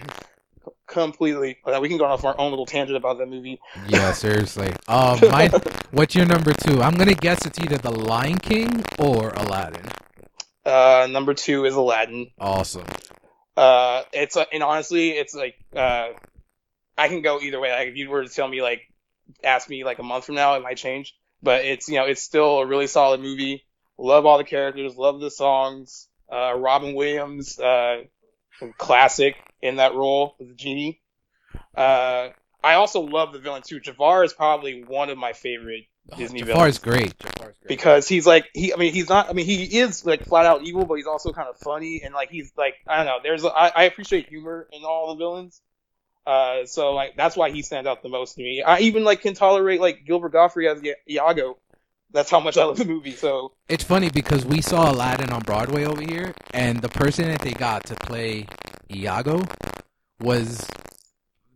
completely. 0.87 1.59
Uh, 1.65 1.79
we 1.81 1.89
can 1.89 1.99
go 1.99 2.05
off 2.05 2.25
our 2.25 2.39
own 2.39 2.51
little 2.51 2.67
tangent 2.67 2.97
about 2.97 3.19
that 3.19 3.27
movie. 3.29 3.59
yeah, 3.89 4.13
seriously. 4.25 4.69
Um, 4.89 5.19
my, 5.23 5.49
what's 5.91 6.15
your 6.15 6.27
number 6.27 6.53
two? 6.53 6.81
I'm 6.83 6.95
gonna 6.97 7.15
guess 7.15 7.45
it's 7.47 7.59
either 7.59 7.79
The 7.79 7.91
Lion 7.91 8.39
King 8.39 8.85
or 8.99 9.31
Aladdin. 9.31 9.85
Uh, 10.65 11.07
number 11.11 11.35
two 11.35 11.65
is 11.65 11.75
Aladdin. 11.75 12.31
Awesome. 12.39 12.85
Uh, 13.57 14.03
it's 14.13 14.37
uh, 14.37 14.45
and 14.53 14.63
honestly, 14.63 15.11
it's 15.11 15.35
like 15.35 15.55
uh, 15.77 16.09
I 16.97 17.09
can 17.09 17.23
go 17.23 17.41
either 17.41 17.61
way. 17.61 17.73
Like 17.73 17.89
if 17.89 17.97
you 17.97 18.09
were 18.11 18.23
to 18.25 18.29
tell 18.29 18.49
me 18.49 18.63
like, 18.63 18.81
ask 19.43 19.69
me 19.69 19.85
like 19.85 19.99
a 19.99 20.03
month 20.03 20.25
from 20.27 20.35
now, 20.37 20.55
it 20.55 20.63
might 20.63 20.77
change. 20.77 21.15
But 21.43 21.65
it's 21.65 21.89
you 21.89 21.97
know 21.97 22.05
it's 22.07 22.23
still 22.23 22.59
a 22.61 22.67
really 22.67 22.87
solid 22.87 23.21
movie. 23.21 23.65
Love 23.99 24.27
all 24.27 24.39
the 24.39 24.45
characters. 24.45 24.97
Love 24.97 25.21
the 25.21 25.31
songs. 25.31 26.09
Uh, 26.33 26.55
Robin 26.57 26.95
Williams, 26.95 27.59
uh, 27.59 28.03
classic 28.79 29.37
in 29.63 29.77
that 29.77 29.95
role 29.95 30.35
as 30.41 30.49
the 30.49 30.55
genie. 30.55 31.01
Uh, 31.77 32.29
I 32.63 32.75
also 32.75 33.01
love 33.01 33.33
the 33.33 33.39
villain 33.39 33.63
too. 33.63 33.81
Jafar 33.81 34.25
is 34.25 34.33
probably 34.33 34.83
one 34.85 35.11
of 35.11 35.19
my 35.19 35.33
favorite 35.33 35.85
Disney 36.17 36.41
Jafar's 36.41 36.79
villains 36.79 36.79
great. 36.79 37.19
Jafar's 37.19 37.57
great. 37.59 37.69
because 37.69 38.09
he's 38.09 38.27
like 38.27 38.47
he 38.53 38.73
I 38.75 38.77
mean 38.77 38.93
he's 38.93 39.09
not 39.09 39.31
I 39.31 39.33
mean 39.33 39.47
he 39.47 39.79
is 39.79 40.05
like 40.05 40.25
flat 40.27 40.45
out 40.45 40.63
evil 40.63 40.85
but 40.85 40.95
he's 40.95 41.07
also 41.07 41.33
kind 41.33 41.49
of 41.49 41.57
funny 41.57 42.03
and 42.05 42.13
like 42.13 42.31
he's 42.31 42.53
like 42.59 42.75
I 42.87 42.97
don't 42.99 43.07
know 43.07 43.19
there's 43.23 43.43
a, 43.45 43.49
I, 43.49 43.69
I 43.69 43.83
appreciate 43.85 44.29
humor 44.29 44.69
in 44.73 44.85
all 44.85 45.15
the 45.15 45.19
villains 45.19 45.63
uh 46.27 46.67
so 46.67 46.93
like 46.93 47.17
that's 47.17 47.37
why 47.37 47.51
he 47.51 47.63
stands 47.63 47.89
out 47.89 48.03
the 48.03 48.11
most 48.11 48.35
to 48.35 48.43
me 48.43 48.63
I 48.63 48.81
even 48.81 49.05
like 49.05 49.23
can 49.23 49.33
tolerate 49.35 49.81
like 49.81 50.05
Gilbert 50.07 50.31
Gottfried 50.33 50.69
as 50.69 50.83
I- 50.85 51.11
Iago 51.11 51.57
that's 52.15 52.31
how 52.31 52.41
much 52.41 52.57
I 52.57 52.65
love 52.65 52.79
the 52.79 52.87
movie 52.87 53.13
so 53.13 53.53
It's 53.69 53.85
funny 53.85 54.11
because 54.11 54.47
we 54.47 54.63
saw 54.63 54.91
Aladdin 54.93 55.31
on 55.31 55.43
Broadway 55.43 55.85
over 55.85 56.03
here, 56.03 56.35
and 56.55 56.81
the 56.81 56.89
person 56.89 57.27
that 57.29 57.41
they 57.43 57.53
got 57.53 57.85
to 57.87 57.97
play 57.97 58.47
Iago 58.95 59.43
was 60.21 60.67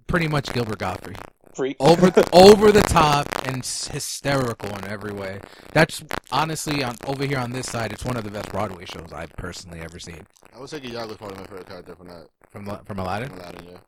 pretty 0.07 0.29
much 0.29 0.53
Gilbert 0.53 0.79
Gottfried. 0.79 1.19
freak 1.55 1.77
Over 1.81 2.13
over 2.33 2.73
the 2.73 2.83
top 2.83 3.27
and 3.47 3.65
hysterical 3.65 4.71
in 4.77 4.85
every 4.87 5.13
way. 5.13 5.41
That's 5.73 6.05
honestly 6.33 6.85
on 6.85 6.97
over 7.07 7.25
here 7.25 7.39
on 7.39 7.53
this 7.53 7.67
side. 7.67 7.93
It's 7.93 8.05
one 8.05 8.17
of 8.17 8.25
the 8.25 8.31
best 8.31 8.51
Broadway 8.51 8.85
shows 8.87 9.13
I've 9.13 9.33
personally 9.37 9.81
ever 9.81 9.99
seen 9.99 10.27
I 10.55 10.61
would 10.61 10.71
say 10.71 10.79
Iago's 10.83 11.17
probably 11.19 11.39
my 11.39 11.45
favorite 11.45 11.69
character 11.69 11.95
from 11.95 12.09
that. 12.09 12.27
from 12.51 12.67
from 12.85 12.99
Aladdin. 12.99 13.29
From 13.31 13.39
Aladdin, 13.39 13.67
yeah. 13.71 13.79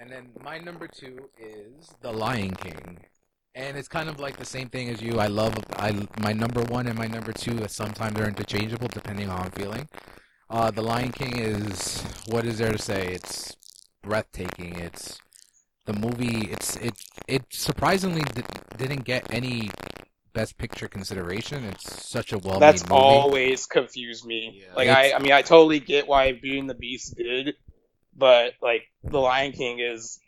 And 0.00 0.10
then 0.10 0.30
my 0.42 0.58
number 0.58 0.88
two 0.88 1.28
is 1.38 1.94
The 2.00 2.12
Lion 2.12 2.54
King. 2.54 2.98
And 3.58 3.76
it's 3.76 3.88
kind 3.88 4.08
of 4.08 4.20
like 4.20 4.36
the 4.36 4.44
same 4.44 4.68
thing 4.68 4.88
as 4.88 5.02
you. 5.02 5.18
I 5.18 5.26
love 5.26 5.52
I 5.76 5.90
my 6.20 6.32
number 6.32 6.62
one 6.62 6.86
and 6.86 6.96
my 6.96 7.08
number 7.08 7.32
two. 7.32 7.66
Sometimes 7.66 8.14
they're 8.14 8.28
interchangeable 8.28 8.86
depending 8.88 9.28
on 9.28 9.36
how 9.38 9.44
I'm 9.46 9.50
feeling. 9.50 9.88
Uh, 10.48 10.70
the 10.70 10.82
Lion 10.82 11.12
King 11.12 11.38
is 11.38 12.02
what 12.28 12.46
is 12.46 12.58
there 12.58 12.72
to 12.72 12.78
say? 12.78 13.08
It's 13.14 13.56
breathtaking. 14.02 14.76
It's 14.76 15.18
the 15.86 15.92
movie. 15.94 16.48
It's 16.52 16.76
it 16.76 16.94
it 17.26 17.42
surprisingly 17.50 18.22
di- 18.22 18.44
didn't 18.76 19.04
get 19.04 19.26
any 19.34 19.70
Best 20.34 20.56
Picture 20.56 20.86
consideration. 20.86 21.64
It's 21.64 22.06
such 22.08 22.32
a 22.32 22.38
well 22.38 22.60
that's 22.60 22.82
movie. 22.88 22.94
always 22.94 23.66
confused 23.66 24.24
me 24.24 24.62
Yeah. 24.62 24.74
like 24.76 24.88
I 24.88 25.12
I 25.14 25.18
mean 25.18 25.32
I 25.32 25.42
totally 25.42 25.80
get 25.80 26.06
why 26.06 26.30
Beauty 26.32 26.60
and 26.60 26.70
the 26.70 26.74
Beast 26.74 27.16
did 27.16 27.56
but 28.16 28.54
like 28.62 28.84
The 29.02 29.18
Lion 29.18 29.52
King 29.52 29.80
is 29.80 30.20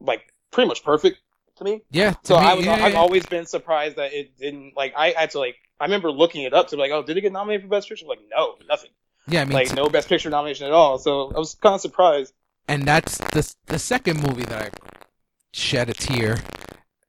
like 0.00 0.22
pretty 0.52 0.68
much 0.68 0.84
perfect 0.84 1.18
to 1.58 1.64
me 1.64 1.82
yeah. 1.90 2.12
to 2.12 2.18
So 2.24 2.38
me, 2.40 2.46
I 2.46 2.54
was, 2.54 2.64
yeah, 2.66 2.72
I've 2.84 2.92
yeah. 2.92 2.98
always 2.98 3.26
been 3.26 3.46
surprised 3.46 3.96
that 3.96 4.12
it 4.12 4.36
didn't 4.38 4.74
like. 4.76 4.94
I 4.96 5.10
had 5.10 5.30
to 5.32 5.38
like. 5.38 5.56
I 5.80 5.84
remember 5.84 6.10
looking 6.10 6.42
it 6.42 6.52
up 6.54 6.68
to 6.68 6.76
be 6.76 6.80
like, 6.82 6.90
oh, 6.90 7.02
did 7.04 7.16
it 7.16 7.20
get 7.20 7.32
nominated 7.32 7.62
for 7.62 7.68
Best 7.68 7.88
Picture? 7.88 8.06
Like, 8.06 8.18
no, 8.34 8.54
nothing. 8.68 8.90
yeah. 9.28 9.42
I 9.42 9.44
mean, 9.44 9.52
like, 9.54 9.72
no 9.74 9.88
Best 9.88 10.08
Picture 10.08 10.28
nomination 10.30 10.66
at 10.66 10.72
all. 10.72 10.98
So 10.98 11.30
I 11.34 11.38
was 11.38 11.54
kind 11.54 11.74
of 11.76 11.80
surprised. 11.80 12.32
and 12.66 12.84
that's 12.84 13.18
the 13.18 13.54
the 13.66 13.78
second 13.78 14.22
movie 14.26 14.44
that 14.44 14.62
I 14.62 14.70
shed 15.52 15.88
a 15.88 15.94
tear. 15.94 16.38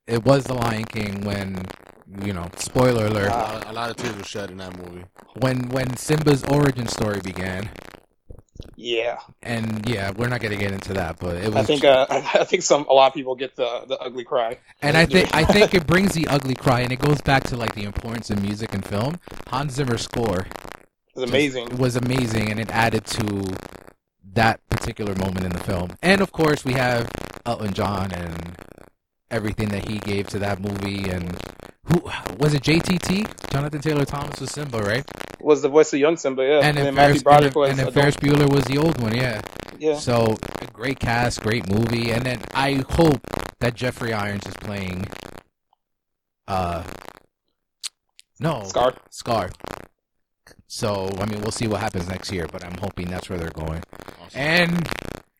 It 0.07 0.23
was 0.25 0.43
The 0.45 0.53
Lion 0.55 0.85
King 0.85 1.21
when 1.23 1.65
you 2.25 2.33
know, 2.33 2.49
spoiler 2.57 3.05
alert, 3.05 3.29
A 3.29 3.33
Ah. 3.33 3.63
a 3.67 3.73
lot 3.73 3.91
of 3.91 3.95
tears 3.97 4.15
were 4.15 4.23
shed 4.23 4.49
in 4.49 4.57
that 4.57 4.75
movie. 4.77 5.05
when 5.39 5.69
when 5.69 5.95
Simba's 5.97 6.43
origin 6.45 6.87
story 6.87 7.19
began. 7.21 7.69
Yeah, 8.75 9.19
And 9.41 9.87
yeah, 9.89 10.11
we're 10.11 10.29
not 10.29 10.41
gonna 10.41 10.55
get 10.55 10.71
into 10.71 10.93
that, 10.93 11.19
but 11.19 11.35
it 11.37 11.47
was. 11.47 11.55
I 11.55 11.63
think 11.63 11.83
uh, 11.83 12.05
I 12.09 12.43
think 12.45 12.63
some 12.63 12.85
a 12.89 12.93
lot 12.93 13.07
of 13.07 13.13
people 13.13 13.35
get 13.35 13.55
the 13.55 13.83
the 13.87 13.97
ugly 13.99 14.23
cry. 14.23 14.57
and 14.81 14.95
I 14.95 15.05
think 15.05 15.33
I 15.35 15.43
think 15.43 15.73
it 15.73 15.85
brings 15.85 16.13
the 16.13 16.27
ugly 16.27 16.55
cry, 16.55 16.81
and 16.81 16.91
it 16.91 16.99
goes 16.99 17.21
back 17.21 17.43
to 17.45 17.57
like 17.57 17.75
the 17.75 17.83
importance 17.83 18.29
of 18.29 18.41
music 18.41 18.73
and 18.73 18.85
film. 18.85 19.19
Hans 19.47 19.73
Zimmer's 19.73 20.03
score 20.03 20.47
was 21.15 21.29
amazing. 21.29 21.77
was 21.77 21.95
amazing, 21.95 22.49
and 22.49 22.59
it 22.59 22.69
added 22.71 23.05
to 23.05 23.43
that 24.33 24.65
particular 24.69 25.15
moment 25.15 25.45
in 25.45 25.51
the 25.51 25.63
film. 25.63 25.89
And 26.01 26.21
of 26.21 26.31
course, 26.31 26.63
we 26.63 26.73
have 26.73 27.09
Elton 27.45 27.73
John 27.73 28.11
and 28.13 28.57
everything 29.31 29.69
that 29.69 29.87
he 29.89 29.99
gave 29.99 30.27
to 30.29 30.39
that 30.39 30.61
movie. 30.61 31.09
And 31.09 31.37
who 31.85 32.01
was 32.37 32.53
it? 32.53 32.63
JTT, 32.63 33.51
Jonathan 33.51 33.81
Taylor 33.81 34.05
Thomas 34.05 34.39
was 34.39 34.51
Simba, 34.51 34.79
right? 34.79 35.05
Was 35.41 35.61
the 35.61 35.69
voice 35.69 35.93
of 35.93 35.99
young 35.99 36.17
Simba, 36.17 36.43
yeah. 36.43 36.59
And 36.61 36.77
then, 36.77 36.85
then 36.85 36.95
Ferris, 36.95 37.23
Matthew 37.23 37.51
Broderick 37.51 37.55
and 37.55 37.55
then, 37.55 37.61
was 37.61 37.69
and 37.69 37.79
then. 37.79 37.93
Ferris 37.93 38.15
Bueller 38.17 38.53
was 38.53 38.65
the 38.65 38.77
old 38.77 39.01
one, 39.01 39.15
yeah. 39.15 39.41
yeah. 39.79 39.97
So 39.97 40.37
a 40.61 40.67
great 40.71 40.99
cast, 40.99 41.41
great 41.41 41.69
movie, 41.69 42.11
and 42.11 42.25
then 42.25 42.41
I 42.53 42.83
hope 42.89 43.21
that 43.59 43.75
Jeffrey 43.75 44.13
Irons 44.13 44.45
is 44.45 44.53
playing. 44.55 45.07
Uh, 46.47 46.83
no, 48.39 48.63
Scar. 48.63 48.93
Scar. 49.09 49.49
So 50.67 51.09
I 51.19 51.25
mean, 51.25 51.41
we'll 51.41 51.51
see 51.51 51.67
what 51.67 51.81
happens 51.81 52.07
next 52.07 52.31
year, 52.31 52.47
but 52.51 52.63
I'm 52.63 52.77
hoping 52.77 53.07
that's 53.07 53.29
where 53.29 53.39
they're 53.39 53.49
going. 53.49 53.83
Awesome. 54.21 54.39
And 54.39 54.89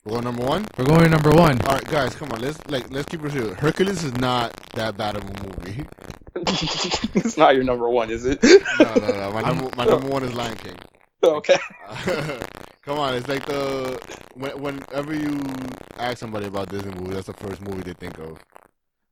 We're 0.06 0.14
going 0.14 0.24
number 0.24 0.46
one. 0.46 0.66
we're 0.78 0.86
going 0.86 1.12
number 1.12 1.30
one. 1.30 1.62
All 1.64 1.76
right, 1.76 1.86
guys, 1.86 2.16
come 2.16 2.32
on. 2.32 2.40
Let's 2.40 2.58
like 2.70 2.90
let's 2.90 3.06
keep 3.10 3.24
it 3.24 3.34
real. 3.34 3.54
Hercules 3.54 4.04
is 4.06 4.14
not 4.16 4.56
that 4.74 4.96
bad 4.96 5.18
of 5.18 5.24
a 5.24 5.44
movie. 5.44 5.86
it's 7.16 7.38
not 7.38 7.54
your 7.54 7.66
number 7.66 7.90
one, 7.90 8.10
is 8.10 8.26
it? 8.26 8.42
No, 8.42 8.94
no, 8.96 9.08
no. 9.08 9.32
My 9.34 9.42
number 9.42 9.70
my 9.76 9.86
number 9.86 10.08
one 10.08 10.24
is 10.24 10.34
Lion 10.34 10.56
King. 10.56 10.78
okay. 11.22 11.58
Come 12.84 12.98
on, 12.98 13.14
it's 13.14 13.28
like 13.28 13.46
the 13.46 14.00
when, 14.36 14.60
whenever 14.62 15.14
you 15.14 15.38
ask 15.98 16.18
somebody 16.18 16.46
about 16.48 16.70
Disney 16.70 16.94
movie, 16.96 17.14
that's 17.14 17.28
the 17.28 17.34
first 17.34 17.62
movie 17.62 17.82
they 17.82 17.94
think 17.94 18.18
of. 18.20 18.40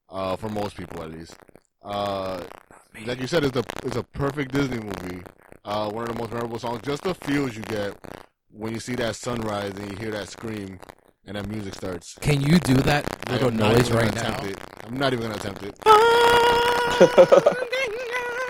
Uh, 0.09 0.37
for 0.37 0.47
most 0.47 0.77
people, 0.77 1.03
at 1.03 1.11
least. 1.11 1.35
Uh, 1.83 2.41
like 3.05 3.19
you 3.19 3.27
said, 3.27 3.43
it's 3.43 3.57
a 3.57 3.63
it's 3.83 3.97
a 3.97 4.03
perfect 4.03 4.53
Disney 4.53 4.79
movie. 4.79 5.21
Uh, 5.65 5.91
one 5.91 6.07
of 6.07 6.15
the 6.15 6.19
most 6.19 6.31
memorable 6.31 6.59
songs. 6.59 6.79
Just 6.81 7.03
the 7.03 7.13
feels 7.13 7.57
you 7.57 7.63
get 7.63 7.93
when 8.57 8.73
you 8.73 8.79
see 8.79 8.95
that 8.95 9.15
sunrise 9.15 9.71
and 9.71 9.91
you 9.91 9.97
hear 9.97 10.11
that 10.11 10.27
scream 10.27 10.79
and 11.25 11.37
that 11.37 11.47
music 11.47 11.75
starts. 11.75 12.17
Can 12.21 12.41
you 12.41 12.57
do 12.59 12.73
that 12.75 13.05
I 13.27 13.33
little 13.33 13.49
am 13.49 13.57
not 13.57 13.73
noise 13.73 13.91
right 13.91 14.13
now? 14.15 14.43
It. 14.43 14.57
I'm 14.85 14.97
not 14.97 15.13
even 15.13 15.27
gonna 15.27 15.35
attempt 15.35 15.63
it. 15.63 15.77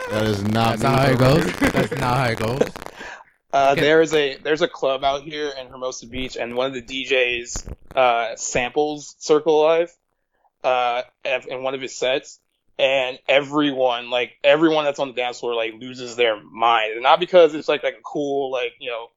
That 0.09 0.23
is 0.23 0.41
not. 0.41 0.79
That's 0.79 0.83
me 0.83 0.89
not 0.89 0.99
how 0.99 1.11
it 1.11 1.19
goes. 1.19 1.59
That's 1.73 1.91
not 1.99 2.17
how 2.17 2.25
it 2.27 2.39
goes. 2.39 2.61
Uh, 3.53 3.69
Okay. 3.71 3.81
There 3.81 4.01
is 4.01 4.13
a 4.13 4.35
there's 4.37 4.61
a 4.61 4.67
club 4.67 5.05
out 5.05 5.23
here 5.23 5.49
in 5.59 5.67
Hermosa 5.67 6.05
Beach, 6.05 6.35
and 6.35 6.55
one 6.55 6.67
of 6.67 6.73
the 6.73 6.81
DJs 6.81 7.73
uh, 7.95 8.35
samples 8.35 9.15
Circle 9.19 9.61
Live 9.63 9.89
uh, 10.65 11.03
in 11.23 11.63
one 11.63 11.73
of 11.73 11.79
his 11.79 11.97
sets, 11.97 12.41
and 12.77 13.17
everyone 13.27 14.09
like 14.09 14.33
everyone 14.43 14.83
that's 14.83 14.99
on 14.99 15.07
the 15.07 15.13
dance 15.13 15.39
floor 15.39 15.55
like 15.55 15.73
loses 15.79 16.17
their 16.17 16.41
mind, 16.43 16.93
and 16.93 17.03
not 17.03 17.21
because 17.21 17.55
it's 17.55 17.69
like 17.69 17.83
like 17.83 17.95
a 17.95 18.03
cool 18.03 18.51
like 18.51 18.73
you 18.79 18.89
know 18.89 19.07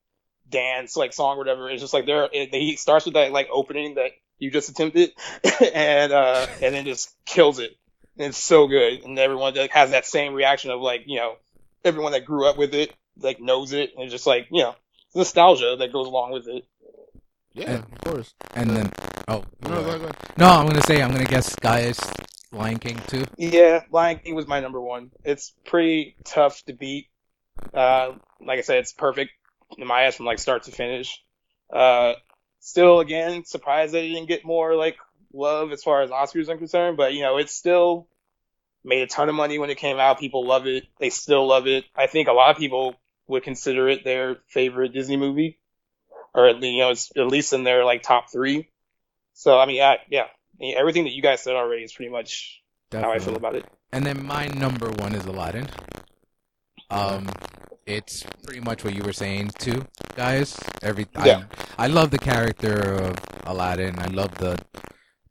dance 0.51 0.97
like 0.97 1.13
song 1.13 1.37
or 1.37 1.39
whatever. 1.39 1.71
It's 1.71 1.81
just 1.83 1.95
like 1.95 2.07
there 2.07 2.29
it, 2.33 2.55
he 2.55 2.77
starts 2.77 3.05
with 3.05 3.15
that 3.15 3.33
like 3.33 3.49
opening 3.53 3.95
that 3.95 4.11
you 4.39 4.51
just 4.51 4.69
attempted, 4.71 5.13
and 5.75 6.13
uh, 6.13 6.47
and 6.63 6.75
then 6.75 6.85
just 6.85 7.15
kills 7.25 7.59
it. 7.59 7.77
And 8.19 8.29
it's 8.29 8.39
so 8.39 8.67
good, 8.67 9.03
and 9.05 9.19
everyone 9.19 9.55
like, 9.55 9.71
has 9.71 9.91
that 9.93 10.07
same 10.07 10.35
reaction 10.35 10.71
of 10.71 10.81
like 10.81 11.05
you 11.07 11.17
know 11.17 11.37
everyone 11.85 12.13
that 12.13 12.25
grew 12.25 12.47
up 12.49 12.59
with 12.59 12.75
it 12.75 12.93
like 13.19 13.41
knows 13.41 13.73
it, 13.73 13.93
and 13.95 14.05
it's 14.05 14.13
just 14.13 14.27
like 14.27 14.49
you 14.51 14.63
know 14.63 14.75
nostalgia 15.15 15.77
that 15.79 15.93
goes 15.93 16.07
along 16.07 16.33
with 16.33 16.49
it. 16.49 16.65
Yeah, 17.53 17.79
of 17.79 18.01
course. 18.05 18.33
And 18.55 18.71
then, 18.71 18.93
oh, 19.27 19.43
No, 19.63 19.69
go 19.69 19.75
ahead, 19.75 19.85
go 20.01 20.07
ahead. 20.07 20.17
no, 20.37 20.47
I'm 20.47 20.67
gonna 20.67 20.83
say 20.83 21.03
I'm 21.03 21.11
gonna 21.11 21.25
guess 21.25 21.55
Gaius 21.57 21.99
Lion 22.53 22.79
King 22.79 23.01
too. 23.09 23.25
Yeah, 23.37 23.83
Lion 23.91 24.19
King 24.19 24.35
was 24.35 24.47
my 24.47 24.61
number 24.61 24.81
one. 24.81 25.11
It's 25.25 25.53
pretty 25.65 26.17
tough 26.25 26.63
to 26.67 26.73
beat. 26.73 27.09
Uh, 27.75 28.13
like 28.41 28.59
I 28.59 28.63
said, 28.63 28.79
it's 28.79 28.93
perfect 28.93 29.33
in 29.33 29.40
my 29.79 30.07
eyes 30.07 30.17
from 30.17 30.27
like 30.27 30.39
start 30.39 30.65
to 30.65 30.73
finish. 30.73 31.23
Uh, 31.73 32.15
still, 32.61 33.01
again, 33.01 33.45
surprised 33.45 33.95
that 33.95 34.05
it 34.05 34.09
didn't 34.09 34.29
get 34.29 34.45
more 34.45 34.75
like 34.75 34.97
love 35.33 35.73
as 35.73 35.83
far 35.83 36.03
as 36.03 36.11
Oscars 36.11 36.49
are 36.49 36.57
concerned, 36.57 36.97
but 36.97 37.15
you 37.15 37.23
know, 37.23 37.39
it's 37.39 37.55
still 37.55 38.09
made 38.85 39.03
a 39.03 39.07
ton 39.07 39.29
of 39.29 39.35
money 39.35 39.59
when 39.59 39.71
it 39.71 39.79
came 39.79 39.99
out. 39.99 40.19
People 40.19 40.47
love 40.47 40.67
it. 40.67 40.87
They 40.99 41.11
still 41.11 41.47
love 41.47 41.67
it. 41.67 41.85
I 41.95 42.07
think 42.07 42.29
a 42.29 42.33
lot 42.33 42.51
of 42.51 42.57
people 42.57 42.95
would 43.27 43.43
consider 43.43 43.89
it 43.89 44.05
their 44.05 44.39
favorite 44.49 44.93
Disney 44.93 45.17
movie, 45.17 45.59
or 46.35 46.49
at 46.49 46.57
least, 46.57 46.73
you 46.73 46.79
know, 46.81 46.91
it's 46.91 47.13
at 47.17 47.27
least 47.27 47.53
in 47.53 47.65
their 47.65 47.85
like 47.85 48.03
top 48.03 48.31
three. 48.31 48.69
So 49.35 49.59
I 49.59 49.67
mean, 49.67 49.83
I, 49.83 49.99
yeah, 50.09 50.23
I 50.23 50.27
mean, 50.59 50.77
everything 50.77 51.05
that 51.05 51.13
you 51.13 51.23
guys 51.23 51.43
said 51.43 51.55
already 51.55 51.83
is 51.83 51.93
pretty 51.93 52.11
much 52.11 52.63
how 52.93 53.11
I 53.11 53.19
feel 53.19 53.37
about 53.37 53.55
it. 53.55 53.65
And 53.93 54.05
then 54.05 54.25
my 54.27 54.47
number 54.49 54.91
one 54.91 55.15
is 55.15 55.25
Aladdin. 55.27 55.69
Um, 56.91 57.29
it's 57.91 58.25
pretty 58.45 58.61
much 58.61 58.85
what 58.85 58.95
you 58.95 59.03
were 59.03 59.13
saying 59.13 59.51
too, 59.59 59.85
guys. 60.15 60.59
Every 60.83 61.07
Yeah. 61.25 61.45
I, 61.77 61.85
I 61.85 61.87
love 61.89 62.11
the 62.11 62.19
character 62.19 62.77
of 62.95 63.17
Aladdin. 63.45 63.99
I 63.99 64.07
love 64.07 64.35
the 64.37 64.59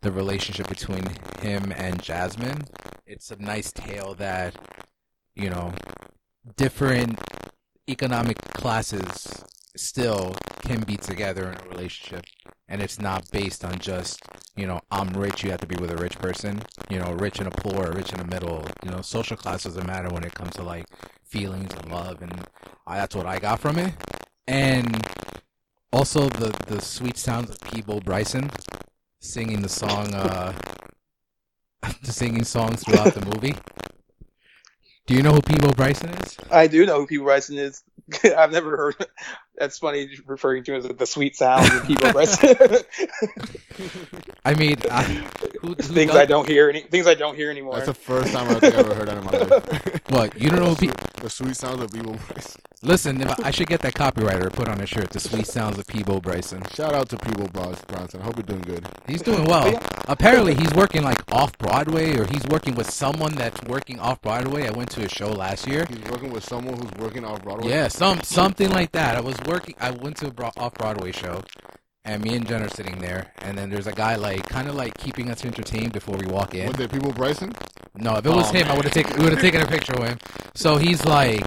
the 0.01 0.11
relationship 0.11 0.67
between 0.67 1.05
him 1.41 1.73
and 1.75 2.01
Jasmine. 2.01 2.63
It's 3.05 3.31
a 3.31 3.37
nice 3.37 3.71
tale 3.71 4.13
that 4.15 4.55
you 5.35 5.49
know 5.49 5.73
different 6.57 7.19
economic 7.87 8.37
classes 8.53 9.43
still 9.75 10.35
can 10.61 10.81
be 10.81 10.97
together 10.97 11.51
in 11.51 11.57
a 11.65 11.69
relationship 11.69 12.25
and 12.67 12.81
it's 12.81 12.99
not 12.99 13.29
based 13.31 13.63
on 13.63 13.77
just 13.79 14.21
you 14.55 14.67
know 14.67 14.79
i'm 14.91 15.09
rich 15.13 15.43
you 15.43 15.49
have 15.51 15.59
to 15.59 15.67
be 15.67 15.75
with 15.77 15.91
a 15.91 15.95
rich 15.97 16.17
person 16.19 16.61
you 16.89 16.99
know 16.99 17.13
rich 17.13 17.39
and 17.39 17.47
a 17.47 17.51
poor 17.51 17.91
rich 17.93 18.11
and 18.11 18.21
a 18.21 18.27
middle 18.27 18.65
you 18.83 18.91
know 18.91 19.01
social 19.01 19.37
class 19.37 19.63
doesn't 19.63 19.87
matter 19.87 20.09
when 20.09 20.23
it 20.23 20.33
comes 20.33 20.51
to 20.51 20.63
like 20.63 20.85
feelings 21.29 21.71
and 21.73 21.91
love 21.91 22.21
and 22.21 22.33
I, 22.87 22.97
that's 22.97 23.15
what 23.15 23.25
i 23.25 23.39
got 23.39 23.59
from 23.59 23.77
it 23.77 23.93
and 24.47 25.07
also 25.93 26.27
the 26.29 26.55
the 26.67 26.81
sweet 26.81 27.17
sounds 27.17 27.49
of 27.51 27.59
Peabo 27.61 27.99
Bryson 27.99 28.49
singing 29.19 29.61
the 29.61 29.69
song 29.69 30.13
uh 30.13 30.53
singing 32.03 32.43
songs 32.43 32.83
throughout 32.83 33.13
the 33.13 33.25
movie 33.25 33.55
do 35.07 35.15
you 35.15 35.23
know 35.23 35.31
who 35.31 35.41
Peabo 35.41 35.71
Bryson 35.73 36.09
is 36.09 36.37
I 36.51 36.67
do 36.67 36.85
know 36.85 36.99
who 37.01 37.07
Peabo 37.07 37.25
Bryson 37.25 37.57
is. 37.57 37.83
I've 38.37 38.51
never 38.51 38.75
heard. 38.75 38.95
That's 39.59 39.77
funny 39.77 40.09
referring 40.25 40.63
to 40.65 40.75
him 40.75 40.77
as 40.79 40.87
the 40.97 41.05
sweet 41.05 41.35
sounds 41.35 41.69
of 41.73 41.85
Peabo 41.85 42.13
Bryson. 42.13 42.55
I 44.45 44.53
mean, 44.55 44.77
I, 44.89 45.03
who, 45.61 45.69
who 45.69 45.75
things 45.75 46.11
I 46.15 46.25
don't 46.25 46.47
hear 46.47 46.69
any. 46.69 46.81
Things 46.81 47.07
I 47.07 47.13
don't 47.13 47.35
hear 47.35 47.51
anymore. 47.51 47.75
That's 47.75 47.87
the 47.87 47.93
first 47.93 48.33
time 48.33 48.47
I 48.49 48.59
think 48.59 48.73
I've 48.75 48.85
ever 48.85 48.95
heard 48.95 49.07
that 49.09 49.17
in 49.17 49.23
my 49.25 49.31
life. 49.31 50.01
what 50.09 50.39
you 50.39 50.49
don't 50.49 50.59
know? 50.59 50.73
Who 50.73 50.87
Pe- 50.87 51.21
the 51.21 51.29
sweet 51.29 51.57
sounds 51.57 51.81
of 51.83 51.91
Peabo 51.91 52.13
Bryson. 52.27 52.61
Listen, 52.81 53.21
if 53.21 53.29
I, 53.29 53.49
I 53.49 53.51
should 53.51 53.67
get 53.67 53.81
that 53.81 53.93
copywriter 53.93 54.43
to 54.43 54.49
put 54.49 54.69
on 54.69 54.79
a 54.79 54.85
shirt. 54.85 55.09
The 55.09 55.19
sweet 55.19 55.45
sounds 55.45 55.77
of 55.77 55.85
Peabo 55.87 56.21
Bryson. 56.21 56.63
Shout 56.73 56.93
out 56.95 57.09
to 57.09 57.17
Peabo 57.17 57.47
Bros- 57.49 57.81
Bronson. 57.87 58.21
I 58.21 58.23
hope 58.23 58.37
you're 58.37 58.43
doing 58.43 58.61
good. 58.61 58.87
He's 59.07 59.21
doing 59.21 59.43
well. 59.45 59.73
Oh, 59.75 59.99
Apparently, 60.07 60.55
he's 60.55 60.73
working 60.73 61.03
like 61.03 61.21
off 61.31 61.57
Broadway, 61.57 62.17
or 62.17 62.25
he's 62.25 62.45
working 62.47 62.75
with 62.75 62.89
someone 62.89 63.35
that's 63.35 63.61
working 63.63 63.99
off 63.99 64.21
Broadway. 64.21 64.67
I 64.67 64.71
went 64.71 64.89
to 64.91 65.03
a 65.05 65.09
show 65.09 65.29
last 65.31 65.67
year. 65.67 65.85
He's 65.89 65.99
working 66.09 66.31
with 66.31 66.43
someone 66.43 66.75
who's 66.79 66.91
working 66.97 67.25
off 67.25 67.43
Broadway. 67.43 67.69
Yeah, 67.69 67.89
some 67.89 68.21
something 68.23 68.71
like 68.71 68.93
that. 68.93 69.17
I 69.17 69.21
was 69.21 69.35
working. 69.49 69.75
I 69.79 69.91
went 69.91 70.17
to 70.17 70.27
a 70.27 70.31
bro- 70.31 70.51
off 70.57 70.75
Broadway 70.75 71.11
show, 71.11 71.41
and 72.05 72.23
me 72.23 72.35
and 72.35 72.47
Jen 72.47 72.61
are 72.63 72.69
sitting 72.69 72.99
there, 72.99 73.33
and 73.39 73.57
then 73.57 73.69
there's 73.69 73.87
a 73.87 73.91
guy 73.91 74.15
like 74.15 74.47
kind 74.47 74.67
of 74.69 74.75
like 74.75 74.95
keeping 74.97 75.29
us 75.31 75.43
entertained 75.43 75.91
before 75.93 76.15
we 76.17 76.25
walk 76.27 76.53
in. 76.55 76.67
Was 76.71 76.79
it 76.79 76.91
Peabo 76.91 77.11
Bryson? 77.11 77.51
No, 77.95 78.15
if 78.17 78.25
it 78.25 78.29
was 78.29 78.49
Oh, 78.49 78.53
him, 78.53 78.67
I 78.69 78.75
would 78.75 78.85
have 78.85 78.93
taken 78.93 79.17
we 79.17 79.23
would 79.23 79.33
have 79.33 79.41
taken 79.41 79.61
a 79.61 79.67
picture 79.67 79.93
of 79.93 80.03
him. 80.07 80.17
So 80.53 80.77
he's 80.77 81.03
like, 81.05 81.43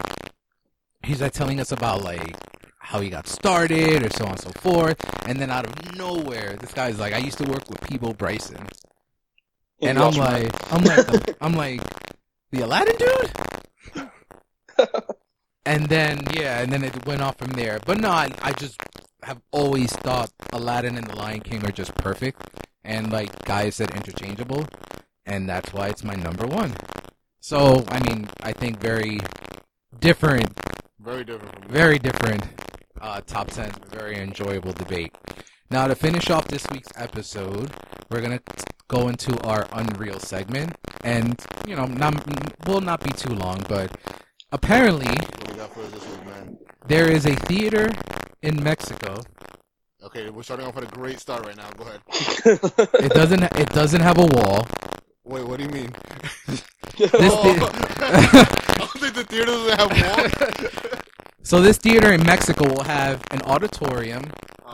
he's 1.04 1.20
like 1.22 1.32
telling 1.32 1.60
us 1.60 1.72
about 1.72 2.02
like 2.02 2.36
how 2.78 3.00
he 3.00 3.08
got 3.08 3.26
started 3.28 4.04
or 4.04 4.10
so 4.10 4.24
on 4.24 4.32
and 4.32 4.40
so 4.40 4.50
forth, 4.50 4.98
and 5.28 5.38
then 5.38 5.50
out 5.50 5.66
of 5.66 5.96
nowhere, 5.96 6.56
this 6.60 6.72
guy's 6.72 6.98
like, 6.98 7.14
I 7.14 7.18
used 7.18 7.38
to 7.38 7.44
work 7.44 7.70
with 7.70 7.80
Peabo 7.82 8.12
Bryson, 8.12 8.66
In 9.78 9.90
and 9.90 9.98
I'm 9.98 10.06
Rush 10.06 10.18
Hour. 10.18 10.40
like, 10.42 10.72
I'm 10.72 10.84
like, 10.84 11.06
the, 11.06 11.36
I'm 11.40 11.52
like, 11.54 11.80
the 12.50 12.60
Aladdin 12.62 12.96
dude. 12.98 14.10
And 15.64 15.86
then 15.88 16.24
yeah, 16.32 16.60
and 16.60 16.72
then 16.72 16.82
it 16.84 17.06
went 17.06 17.22
off 17.22 17.38
from 17.38 17.52
there. 17.52 17.78
But 17.86 17.98
no, 18.00 18.10
I, 18.10 18.30
I 18.42 18.52
just 18.52 18.80
have 19.22 19.40
always 19.52 19.92
thought 19.92 20.30
Aladdin 20.52 20.96
and 20.98 21.06
the 21.06 21.16
Lion 21.16 21.40
King 21.40 21.64
are 21.64 21.70
just 21.70 21.94
perfect, 21.94 22.42
and 22.84 23.12
like 23.12 23.44
guys 23.44 23.76
said, 23.76 23.94
interchangeable, 23.94 24.66
and 25.24 25.48
that's 25.48 25.72
why 25.72 25.88
it's 25.88 26.02
my 26.02 26.14
number 26.14 26.46
one. 26.46 26.72
So 27.40 27.84
I 27.88 28.00
mean, 28.08 28.28
I 28.42 28.52
think 28.52 28.80
very 28.80 29.20
different, 30.00 30.50
Very 31.00 31.24
different 31.24 31.64
very 31.70 31.98
different 31.98 32.44
uh, 33.00 33.20
top 33.26 33.48
ten, 33.50 33.70
very 33.90 34.16
enjoyable 34.16 34.72
debate. 34.72 35.14
Now 35.70 35.86
to 35.86 35.94
finish 35.94 36.30
off 36.30 36.48
this 36.48 36.66
week's 36.72 36.92
episode, 36.96 37.70
we're 38.10 38.20
gonna 38.20 38.38
t- 38.38 38.64
go 38.88 39.08
into 39.08 39.38
our 39.42 39.66
Unreal 39.72 40.18
segment, 40.18 40.76
and 41.04 41.40
you 41.66 41.76
know, 41.76 41.86
not 41.86 42.14
will 42.66 42.80
not 42.80 43.02
be 43.02 43.10
too 43.12 43.34
long, 43.34 43.64
but 43.68 43.90
apparently 44.52 45.06
What 45.06 45.48
we 45.50 45.54
got 45.56 45.72
for 45.74 45.82
this 45.82 46.06
week, 46.08 46.26
man? 46.26 46.58
there 46.86 47.10
is 47.10 47.26
a 47.26 47.34
theater 47.34 47.90
in 48.42 48.62
Mexico. 48.62 49.20
Okay, 50.02 50.30
we're 50.30 50.42
starting 50.42 50.66
off 50.66 50.74
with 50.74 50.84
a 50.90 50.94
great 50.94 51.20
start 51.20 51.46
right 51.46 51.56
now. 51.56 51.70
Go 51.70 51.84
ahead. 51.84 52.00
It 53.04 53.12
doesn't 53.12 53.42
it 53.42 53.68
doesn't 53.70 54.00
have 54.00 54.18
a 54.18 54.26
wall. 54.26 54.66
Wait, 55.24 55.44
what 55.46 55.58
do 55.58 55.64
you 55.64 55.70
mean? 55.70 55.90
This 56.98 57.12
oh, 57.34 57.42
thea- 57.42 57.64
I 58.68 58.74
don't 58.78 58.90
think 59.00 59.14
the 59.14 59.24
theater 59.24 59.46
doesn't 59.46 59.78
have 59.80 59.90
walls. 60.02 61.02
so 61.42 61.60
this 61.62 61.78
theater 61.78 62.12
in 62.12 62.22
Mexico 62.24 62.68
will 62.68 62.84
have 62.84 63.22
an 63.30 63.40
auditorium 63.42 64.24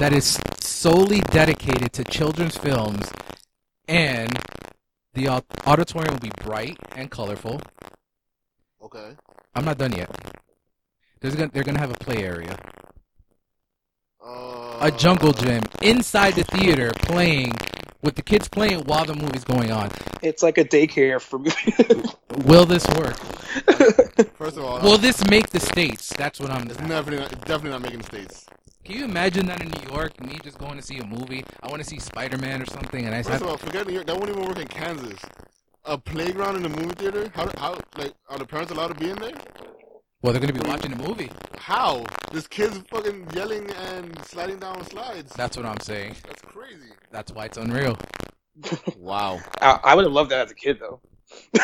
that 0.01 0.13
is 0.13 0.39
solely 0.61 1.21
dedicated 1.21 1.93
to 1.93 2.03
children's 2.05 2.57
films, 2.57 3.09
and 3.87 4.37
the 5.15 5.29
auditorium 5.65 6.15
will 6.15 6.21
be 6.21 6.33
bright 6.43 6.77
and 6.97 7.09
colorful. 7.11 7.61
Okay. 8.83 9.11
I'm 9.59 9.65
not 9.65 9.79
done 9.79 9.93
yet. 9.93 10.11
There's 11.21 11.35
gonna, 11.37 11.51
they're 11.53 11.65
gonna 11.65 11.81
have 11.81 11.91
a 11.91 11.95
play 11.97 12.25
area, 12.25 12.57
Uh, 14.25 14.79
a 14.81 14.91
jungle 14.93 15.33
gym 15.33 15.65
inside 15.83 16.35
the 16.37 16.45
theater, 16.45 16.93
playing 17.03 17.53
with 18.03 18.15
the 18.15 18.23
kids 18.23 18.49
playing 18.49 18.81
while 18.85 19.05
the 19.05 19.15
movie's 19.15 19.45
going 19.45 19.73
on. 19.73 19.91
It's 20.23 20.43
like 20.43 20.59
a 20.59 20.65
daycare 20.65 21.21
for 21.21 21.39
me. 21.41 21.51
Will 22.47 22.67
this 22.67 22.87
work? 22.97 23.17
First 24.37 24.59
of 24.59 24.65
all, 24.65 24.81
Will 24.81 24.99
this 24.99 25.25
make 25.29 25.51
the 25.51 25.61
states? 25.61 26.15
That's 26.17 26.41
what 26.41 26.51
I'm. 26.51 26.69
it's 26.71 26.77
definitely 26.79 27.19
not, 27.19 27.31
definitely 27.47 27.71
not 27.71 27.83
making 27.83 27.99
the 28.01 28.05
states. 28.07 28.47
Can 28.85 28.97
you 28.99 29.05
imagine 29.05 29.47
that 29.47 29.61
in 29.63 29.69
New 29.71 29.93
York? 29.93 30.21
Me 30.25 30.39
just 30.43 30.59
going 30.59 30.77
to 30.77 30.83
see 30.83 30.99
a 30.99 31.07
movie. 31.07 31.45
I 31.63 31.69
want 31.69 31.83
to 31.83 31.89
see 31.89 31.99
Spider 31.99 32.39
Man 32.39 32.63
or 32.63 32.67
something, 32.67 33.07
and 33.07 33.15
I 33.15 33.23
First 33.23 33.31
have 33.31 33.43
of 33.43 33.49
all, 33.49 33.57
forget 33.59 33.87
New 33.87 33.95
York. 33.95 34.07
That 34.07 34.17
won't 34.17 34.31
even 34.31 34.45
work 34.45 34.59
in 34.59 34.69
Kansas. 34.69 35.21
A 35.89 35.97
playground 35.99 36.57
in 36.57 36.63
the 36.63 36.69
movie 36.69 36.95
theater? 36.95 37.33
How? 37.35 37.51
How? 37.57 37.79
Like, 37.97 38.13
are 38.29 38.39
the 38.39 38.45
parents 38.47 38.71
allowed 38.71 38.89
to 38.89 38.95
be 38.95 39.11
in 39.11 39.19
there? 39.19 39.33
well, 40.23 40.33
they're 40.33 40.41
gonna 40.41 40.53
be 40.53 40.69
watching 40.69 40.91
the 40.91 41.09
movie. 41.09 41.31
How? 41.57 42.05
There's 42.31 42.47
kids 42.47 42.79
fucking 42.91 43.29
yelling 43.35 43.71
and 43.71 44.25
sliding 44.27 44.59
down 44.59 44.85
slides. 44.85 45.33
That's 45.35 45.57
what 45.57 45.65
I'm 45.67 45.81
saying. 45.81 46.17
That's 46.27 46.43
crazy. 46.43 46.91
That's 47.11 47.33
why 47.33 47.47
it's 47.47 47.57
unreal. 47.59 47.97
Wow. 48.97 49.41
I, 49.63 49.79
I 49.85 49.95
would 49.95 50.05
have 50.05 50.13
loved 50.13 50.31
that 50.33 50.45
as 50.47 50.51
a 50.51 50.55
kid, 50.55 50.81
though. 50.81 51.01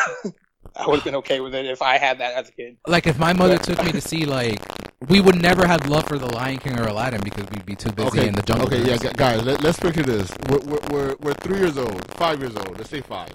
I 0.77 0.87
would 0.87 0.95
have 0.95 1.03
been 1.03 1.15
okay 1.15 1.41
with 1.41 1.53
it 1.53 1.65
if 1.65 1.81
I 1.81 1.97
had 1.97 2.19
that 2.19 2.33
as 2.35 2.49
a 2.49 2.51
kid. 2.53 2.77
Like 2.87 3.05
if 3.07 3.19
my 3.19 3.33
mother 3.33 3.57
took 3.57 3.83
me 3.83 3.91
to 3.91 4.01
see 4.01 4.25
like, 4.25 4.61
we 5.09 5.21
would 5.21 5.41
never 5.41 5.67
have 5.67 5.87
love 5.89 6.07
for 6.07 6.17
the 6.17 6.27
Lion 6.33 6.57
King 6.57 6.79
or 6.79 6.87
Aladdin 6.87 7.21
because 7.21 7.45
we'd 7.51 7.65
be 7.65 7.75
too 7.75 7.91
busy 7.91 8.07
Okay. 8.19 8.27
in 8.29 8.33
the 8.35 8.41
jungle. 8.43 8.67
Okay. 8.67 8.83
Yeah, 8.87 8.97
guys. 8.97 9.43
Let, 9.43 9.61
let's 9.61 9.79
picture 9.79 10.03
this. 10.03 10.31
We're, 10.49 10.59
we're 10.59 10.79
we're 10.91 11.15
we're 11.21 11.33
three 11.35 11.59
years 11.59 11.77
old, 11.77 12.03
five 12.15 12.39
years 12.39 12.55
old. 12.55 12.77
Let's 12.77 12.89
say 12.89 13.01
five. 13.01 13.31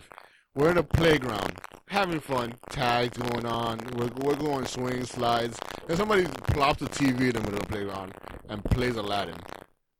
We're 0.55 0.73
in 0.73 0.79
a 0.79 0.83
playground, 0.83 1.61
having 1.87 2.19
fun. 2.19 2.55
Tags 2.71 3.17
going 3.17 3.47
on. 3.47 3.79
We're 3.97 4.09
we're 4.25 4.35
going 4.35 4.67
swing 4.67 5.05
slides. 5.05 5.57
And 5.89 5.97
somebody 5.97 6.25
plops 6.25 6.83
a 6.83 6.87
TV 6.87 7.21
in 7.21 7.31
the 7.33 7.41
middle 7.41 7.55
of 7.55 7.61
the 7.61 7.67
playground 7.67 8.15
and 8.49 8.65
plays 8.65 8.97
Aladdin. 8.97 9.37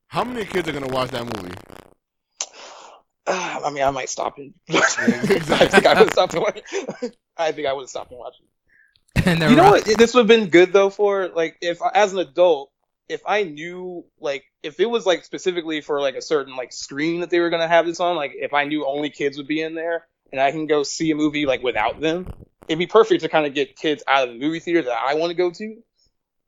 How 0.09 0.25
many 0.25 0.45
kids 0.45 0.69
are 0.69 0.73
gonna 0.73 0.89
watch 0.89 1.11
that 1.11 1.25
movie? 1.25 1.55
I 3.29 3.71
mean, 3.71 3.85
I 3.85 3.91
might 3.91 4.09
stop 4.09 4.39
and. 4.39 4.53
exactly. 4.69 5.37
I 5.57 5.67
think 5.69 5.87
I 5.87 5.95
would 5.95 5.99
have 5.99 6.13
stopped 6.13 6.35
and 6.35 6.43
watch. 6.43 6.61
I 7.37 7.53
think 7.53 7.69
I 7.69 7.73
would 7.73 7.83
have 7.83 7.91
stopped 7.91 8.11
and 8.11 8.19
watched. 8.19 8.43
And 9.27 9.39
You 9.41 9.55
know 9.55 9.65
rock- 9.71 9.87
what? 9.87 9.99
This 9.99 10.15
would 10.15 10.23
have 10.23 10.29
been 10.29 10.49
good 10.49 10.73
though 10.73 10.91
for 10.91 11.29
like 11.29 11.59
if 11.61 11.79
as 11.95 12.13
an 12.13 12.19
adult, 12.19 12.73
if 13.09 13.23
I 13.25 13.45
knew 13.45 14.05
like 14.19 14.45
if 14.65 14.81
it 14.81 14.87
was 14.87 15.07
like 15.07 15.25
specifically 15.25 15.81
for 15.81 16.01
like 16.01 16.17
a 16.17 16.23
certain 16.23 16.57
like 16.57 16.73
screen 16.73 17.21
that 17.21 17.31
they 17.31 17.39
were 17.39 17.51
gonna 17.51 17.69
have 17.69 17.87
this 17.87 18.01
on, 18.01 18.17
like 18.17 18.33
if 18.35 18.53
I 18.53 18.65
knew 18.65 18.85
only 18.85 19.11
kids 19.11 19.37
would 19.37 19.47
be 19.47 19.63
in 19.63 19.75
there 19.75 20.07
and 20.33 20.41
I 20.41 20.51
can 20.51 20.67
go 20.67 20.83
see 20.83 21.11
a 21.11 21.15
movie 21.15 21.47
like 21.47 21.63
without 21.63 22.01
them, 22.01 22.27
it'd 22.69 22.79
be 22.79 22.87
perfect 22.87 23.23
to 23.23 23.29
kind 23.29 23.47
of 23.47 23.55
get 23.55 23.77
kids 23.77 24.03
out 24.07 24.29
of 24.29 24.35
the 24.35 24.41
movie 24.41 24.61
theater 24.61 24.83
that 24.83 24.99
I 24.99 25.15
want 25.15 25.31
to 25.31 25.35
go 25.35 25.51
to. 25.51 25.83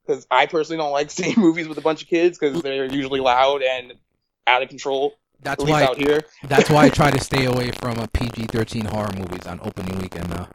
Because 0.07 0.27
I 0.31 0.47
personally 0.47 0.79
don't 0.79 0.93
like 0.93 1.11
seeing 1.19 1.35
movies 1.39 1.69
with 1.69 1.79
a 1.79 1.83
bunch 1.83 2.03
of 2.03 2.09
kids 2.09 2.39
because 2.39 2.61
they're 2.63 2.93
usually 2.93 3.21
loud 3.21 3.63
and 3.63 3.95
out 4.47 4.63
of 4.63 4.69
control. 4.69 5.15
That's 5.43 5.65
why. 5.65 5.85
out 5.85 5.97
here. 5.97 6.23
That's 6.45 6.71
why 6.71 6.85
I 6.87 6.89
try 7.01 7.11
to 7.11 7.21
stay 7.21 7.47
away 7.47 7.71
from 7.73 7.99
a 7.99 8.07
PG-13 8.09 8.87
horror 8.87 9.13
movies 9.17 9.47
on 9.47 9.61
opening 9.63 9.99
weekend 9.99 10.31
now. 10.31 10.49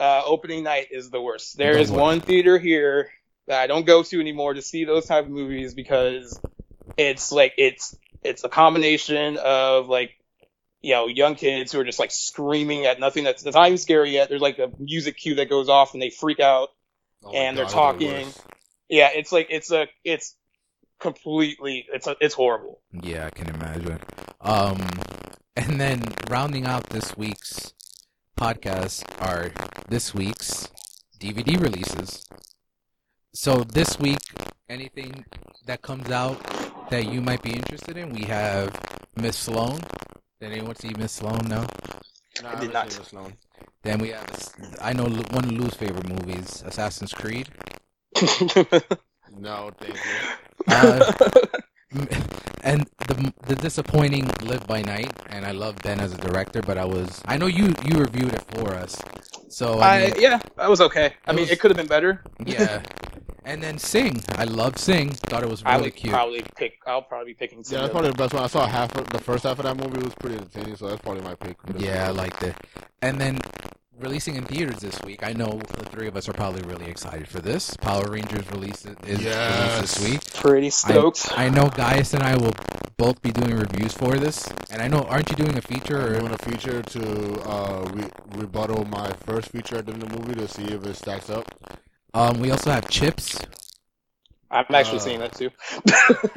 uh, 0.00 0.22
opening 0.26 0.62
night 0.64 0.88
is 0.90 1.10
the 1.10 1.20
worst. 1.20 1.56
There 1.56 1.74
The 1.74 1.80
is 1.80 1.90
worst. 1.90 2.00
one 2.00 2.20
theater 2.20 2.58
here 2.58 3.10
that 3.46 3.60
I 3.60 3.66
don't 3.66 3.86
go 3.86 4.02
to 4.02 4.20
anymore 4.20 4.54
to 4.54 4.60
see 4.62 4.84
those 4.84 5.06
type 5.06 5.24
of 5.24 5.30
movies 5.30 5.72
because 5.72 6.38
it's 6.98 7.32
like 7.32 7.54
it's 7.58 7.96
it's 8.22 8.44
a 8.44 8.48
combination 8.48 9.36
of 9.38 9.88
like 9.88 10.15
you 10.86 10.92
know 10.92 11.08
young 11.08 11.34
kids 11.34 11.72
who 11.72 11.80
are 11.80 11.84
just 11.84 11.98
like 11.98 12.12
screaming 12.12 12.86
at 12.86 13.00
nothing 13.00 13.24
that's, 13.24 13.44
not 13.44 13.66
even 13.66 13.76
scary 13.76 14.12
yet. 14.12 14.28
There's 14.28 14.40
like 14.40 14.60
a 14.60 14.70
music 14.78 15.16
cue 15.16 15.34
that 15.34 15.50
goes 15.50 15.68
off 15.68 15.94
and 15.94 16.00
they 16.00 16.10
freak 16.10 16.38
out. 16.38 16.68
Oh 17.24 17.32
And 17.32 17.58
they're 17.58 17.64
talking. 17.64 18.28
Yeah, 18.88 19.08
it's 19.12 19.32
like 19.32 19.48
it's 19.50 19.72
a 19.72 19.88
it's 20.04 20.36
completely 21.00 21.86
it's 21.92 22.06
a, 22.06 22.14
it's 22.20 22.34
horrible. 22.34 22.82
Yeah, 22.92 23.26
I 23.26 23.30
can 23.30 23.48
imagine. 23.52 23.98
Um, 24.40 24.78
and 25.56 25.80
then 25.80 26.04
rounding 26.30 26.66
out 26.66 26.88
this 26.90 27.16
week's 27.16 27.74
podcast 28.38 29.02
are 29.20 29.50
this 29.88 30.14
week's 30.14 30.68
DVD 31.18 31.60
releases. 31.60 32.24
So 33.34 33.64
this 33.64 33.98
week, 33.98 34.20
anything 34.68 35.24
that 35.66 35.82
comes 35.82 36.10
out 36.10 36.40
that 36.90 37.06
you 37.12 37.20
might 37.20 37.42
be 37.42 37.52
interested 37.52 37.96
in, 37.96 38.12
we 38.12 38.24
have 38.24 38.74
Miss 39.16 39.36
Sloane. 39.36 39.80
Did 40.40 40.52
anyone 40.52 40.76
see 40.76 40.92
Miss 40.98 41.12
Sloane? 41.12 41.46
No. 41.48 41.66
Nah, 42.42 42.50
I 42.50 42.54
I 42.54 42.60
did 42.60 42.70
haven't 42.70 42.72
not. 42.72 42.90
seen 42.90 42.98
this. 42.98 43.12
Then 43.82 43.98
we 43.98 44.10
have, 44.10 44.26
I 44.80 44.92
know 44.92 45.04
one 45.04 45.44
of 45.44 45.52
Lou's 45.52 45.74
favorite 45.74 46.08
movies, 46.08 46.62
Assassin's 46.66 47.12
Creed. 47.14 47.48
No, 49.38 49.70
thank 49.78 50.04
you. 50.04 50.20
Uh, 50.68 51.12
and 52.62 52.86
the 53.08 53.32
the 53.46 53.56
disappointing 53.56 54.28
Live 54.42 54.66
by 54.66 54.82
Night, 54.82 55.12
and 55.28 55.44
I 55.46 55.52
love 55.52 55.76
Ben 55.82 56.00
as 56.00 56.12
a 56.12 56.16
director, 56.18 56.62
but 56.62 56.78
I 56.78 56.84
was 56.84 57.22
I 57.26 57.36
know 57.36 57.46
you 57.46 57.74
you 57.84 57.98
reviewed 57.98 58.32
it 58.34 58.44
for 58.54 58.74
us, 58.74 58.96
so 59.48 59.80
I, 59.80 59.88
I 59.88 60.00
mean, 60.00 60.14
yeah, 60.18 60.40
that 60.56 60.68
was 60.70 60.80
okay. 60.80 61.14
I 61.26 61.32
mean, 61.32 61.42
was- 61.42 61.50
it 61.50 61.60
could 61.60 61.70
have 61.70 61.76
been 61.76 61.86
better. 61.88 62.22
yeah. 62.44 62.82
And 63.46 63.62
then 63.62 63.78
Sing, 63.78 64.20
I 64.30 64.42
love 64.44 64.76
Sing. 64.76 65.10
Thought 65.10 65.44
it 65.44 65.48
was 65.48 65.62
I 65.64 65.74
really 65.76 65.84
would 65.84 65.94
cute. 65.96 66.12
probably 66.12 66.42
pick. 66.56 66.78
I'll 66.84 67.00
probably 67.00 67.32
be 67.32 67.34
picking. 67.34 67.62
Yeah, 67.68 67.82
that's 67.82 67.92
probably 67.92 68.10
the 68.10 68.16
best 68.16 68.34
one. 68.34 68.42
I 68.42 68.48
saw 68.48 68.66
half 68.66 68.92
of 68.96 69.08
the 69.10 69.20
first 69.20 69.44
half 69.44 69.60
of 69.60 69.64
that 69.64 69.76
movie. 69.76 69.98
It 70.00 70.04
was 70.04 70.14
pretty 70.16 70.34
entertaining, 70.36 70.74
so 70.74 70.88
that's 70.88 71.00
probably 71.00 71.22
my 71.22 71.36
pick. 71.36 71.56
Yeah, 71.78 72.08
I 72.08 72.10
liked 72.10 72.42
it. 72.42 72.56
And 73.02 73.20
then 73.20 73.38
releasing 74.00 74.34
in 74.34 74.44
theaters 74.44 74.78
this 74.78 75.00
week. 75.02 75.22
I 75.22 75.32
know 75.32 75.60
the 75.78 75.84
three 75.86 76.08
of 76.08 76.16
us 76.16 76.28
are 76.28 76.32
probably 76.32 76.62
really 76.62 76.86
excited 76.86 77.28
for 77.28 77.38
this. 77.38 77.76
Power 77.76 78.04
Rangers 78.10 78.50
release 78.50 78.84
is 78.84 78.96
released 79.24 79.80
this 79.80 80.00
week. 80.10 80.34
pretty 80.34 80.70
stoked. 80.70 81.28
I 81.32 81.48
know 81.48 81.68
Gaius 81.68 82.14
and 82.14 82.24
I 82.24 82.36
will 82.36 82.52
both 82.96 83.22
be 83.22 83.30
doing 83.30 83.54
reviews 83.56 83.92
for 83.92 84.16
this. 84.16 84.48
And 84.70 84.82
I 84.82 84.88
know, 84.88 85.02
aren't 85.02 85.30
you 85.30 85.36
doing 85.36 85.56
a 85.56 85.62
feature? 85.62 86.14
I'm 86.16 86.20
doing 86.20 86.32
a 86.34 86.38
feature 86.38 86.82
to 86.82 87.40
uh, 87.48 87.88
re- 87.92 88.10
rebuttal 88.34 88.84
my 88.86 89.12
first 89.24 89.50
feature 89.50 89.78
I 89.78 89.82
did 89.82 89.94
in 89.94 90.00
the 90.00 90.18
movie 90.18 90.34
to 90.34 90.48
see 90.48 90.64
if 90.64 90.84
it 90.84 90.96
stacks 90.96 91.30
up. 91.30 91.46
Um, 92.16 92.40
we 92.40 92.50
also 92.50 92.70
have 92.70 92.88
Chips. 92.88 93.38
I'm 94.50 94.64
actually 94.74 94.98
Uh, 94.98 95.00
seeing 95.00 95.20
that 95.20 95.34
too. 95.34 95.50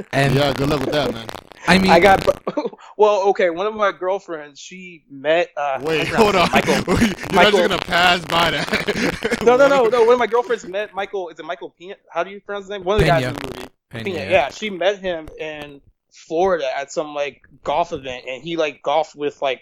And 0.14 0.34
yeah, 0.36 0.52
good 0.54 0.70
luck 0.70 0.80
with 0.82 0.92
that, 0.92 1.14
man. 1.14 1.28
I 1.68 1.78
mean, 1.78 1.92
I 1.92 2.00
got 2.00 2.26
well. 2.98 3.22
Okay, 3.30 3.50
one 3.52 3.68
of 3.68 3.76
my 3.76 3.92
girlfriends, 3.92 4.60
she 4.60 5.04
met. 5.10 5.50
Uh, 5.56 5.80
Wait, 5.84 6.08
hold 6.08 6.36
on. 6.36 6.50
his 6.50 6.66
name, 6.66 6.84
Michael. 6.88 6.96
You're 6.96 7.10
not 7.10 7.34
Michael- 7.34 7.60
just 7.60 7.70
gonna 7.70 7.78
pass 7.82 8.26
by 8.26 8.52
that. 8.52 9.40
No, 9.44 9.56
no, 9.58 9.68
no, 9.68 9.86
no. 9.86 10.04
One 10.04 10.14
of 10.14 10.20
my 10.20 10.28
girlfriends 10.28 10.66
met 10.66 10.96
Michael. 10.96 11.30
Is 11.30 11.40
it 11.40 11.46
Michael 11.46 11.70
Pena? 11.78 11.96
How 12.12 12.24
do 12.24 12.32
you 12.32 12.40
pronounce 12.42 12.66
his 12.66 12.72
name? 12.72 12.84
One 12.84 12.96
of 12.96 13.02
the 13.02 13.08
guys 13.08 13.24
in 13.26 13.34
the 13.36 13.42
movie. 13.48 13.68
Pena, 13.90 14.04
Pena. 14.06 14.20
yeah. 14.20 14.30
Yeah, 14.32 14.50
she 14.50 14.70
met 14.72 15.00
him 15.00 15.28
in 15.40 15.82
Florida 16.12 16.66
at 16.76 16.92
some 16.92 17.14
like 17.14 17.44
golf 17.64 17.94
event, 17.94 18.26
and 18.28 18.42
he 18.42 18.58
like 18.58 18.82
golfed 18.82 19.16
with 19.16 19.42
like 19.42 19.62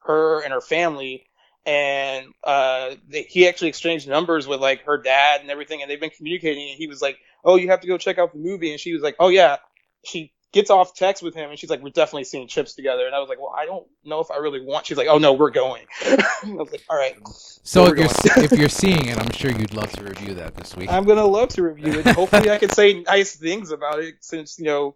her 0.00 0.42
and 0.44 0.52
her 0.52 0.60
family. 0.60 1.26
And 1.66 2.32
uh, 2.44 2.94
they, 3.08 3.22
he 3.22 3.48
actually 3.48 3.68
exchanged 3.68 4.08
numbers 4.08 4.46
with 4.46 4.60
like 4.60 4.84
her 4.84 4.98
dad 4.98 5.40
and 5.40 5.50
everything, 5.50 5.82
and 5.82 5.90
they've 5.90 6.00
been 6.00 6.10
communicating. 6.10 6.70
And 6.70 6.78
he 6.78 6.86
was 6.86 7.02
like, 7.02 7.18
"Oh, 7.44 7.56
you 7.56 7.68
have 7.68 7.80
to 7.80 7.88
go 7.88 7.98
check 7.98 8.18
out 8.18 8.32
the 8.32 8.38
movie," 8.38 8.70
and 8.70 8.80
she 8.80 8.92
was 8.92 9.02
like, 9.02 9.16
"Oh 9.18 9.28
yeah." 9.28 9.56
She 10.04 10.32
gets 10.52 10.70
off 10.70 10.94
text 10.94 11.22
with 11.24 11.34
him, 11.34 11.50
and 11.50 11.58
she's 11.58 11.68
like, 11.68 11.82
"We're 11.82 11.90
definitely 11.90 12.24
seeing 12.24 12.46
Chips 12.46 12.74
together." 12.74 13.04
And 13.06 13.14
I 13.14 13.18
was 13.18 13.28
like, 13.28 13.40
"Well, 13.40 13.52
I 13.56 13.66
don't 13.66 13.84
know 14.04 14.20
if 14.20 14.30
I 14.30 14.36
really 14.36 14.60
want." 14.60 14.86
She's 14.86 14.96
like, 14.96 15.08
"Oh 15.08 15.18
no, 15.18 15.32
we're 15.32 15.50
going." 15.50 15.84
I 16.04 16.16
was 16.44 16.70
like, 16.70 16.84
"All 16.88 16.96
right." 16.96 17.16
so 17.26 17.86
if 17.86 17.98
you're 17.98 18.44
if 18.44 18.52
you're 18.52 18.68
seeing 18.84 19.06
it, 19.06 19.18
I'm 19.18 19.32
sure 19.32 19.50
you'd 19.50 19.74
love 19.74 19.90
to 19.92 20.04
review 20.04 20.34
that 20.34 20.54
this 20.54 20.76
week. 20.76 20.88
I'm 20.90 21.04
gonna 21.04 21.26
love 21.26 21.48
to 21.50 21.62
review 21.62 21.98
it. 21.98 22.06
Hopefully, 22.06 22.50
I 22.50 22.58
can 22.58 22.70
say 22.70 23.00
nice 23.00 23.34
things 23.34 23.72
about 23.72 23.98
it 24.00 24.16
since 24.20 24.58
you 24.58 24.66
know 24.66 24.94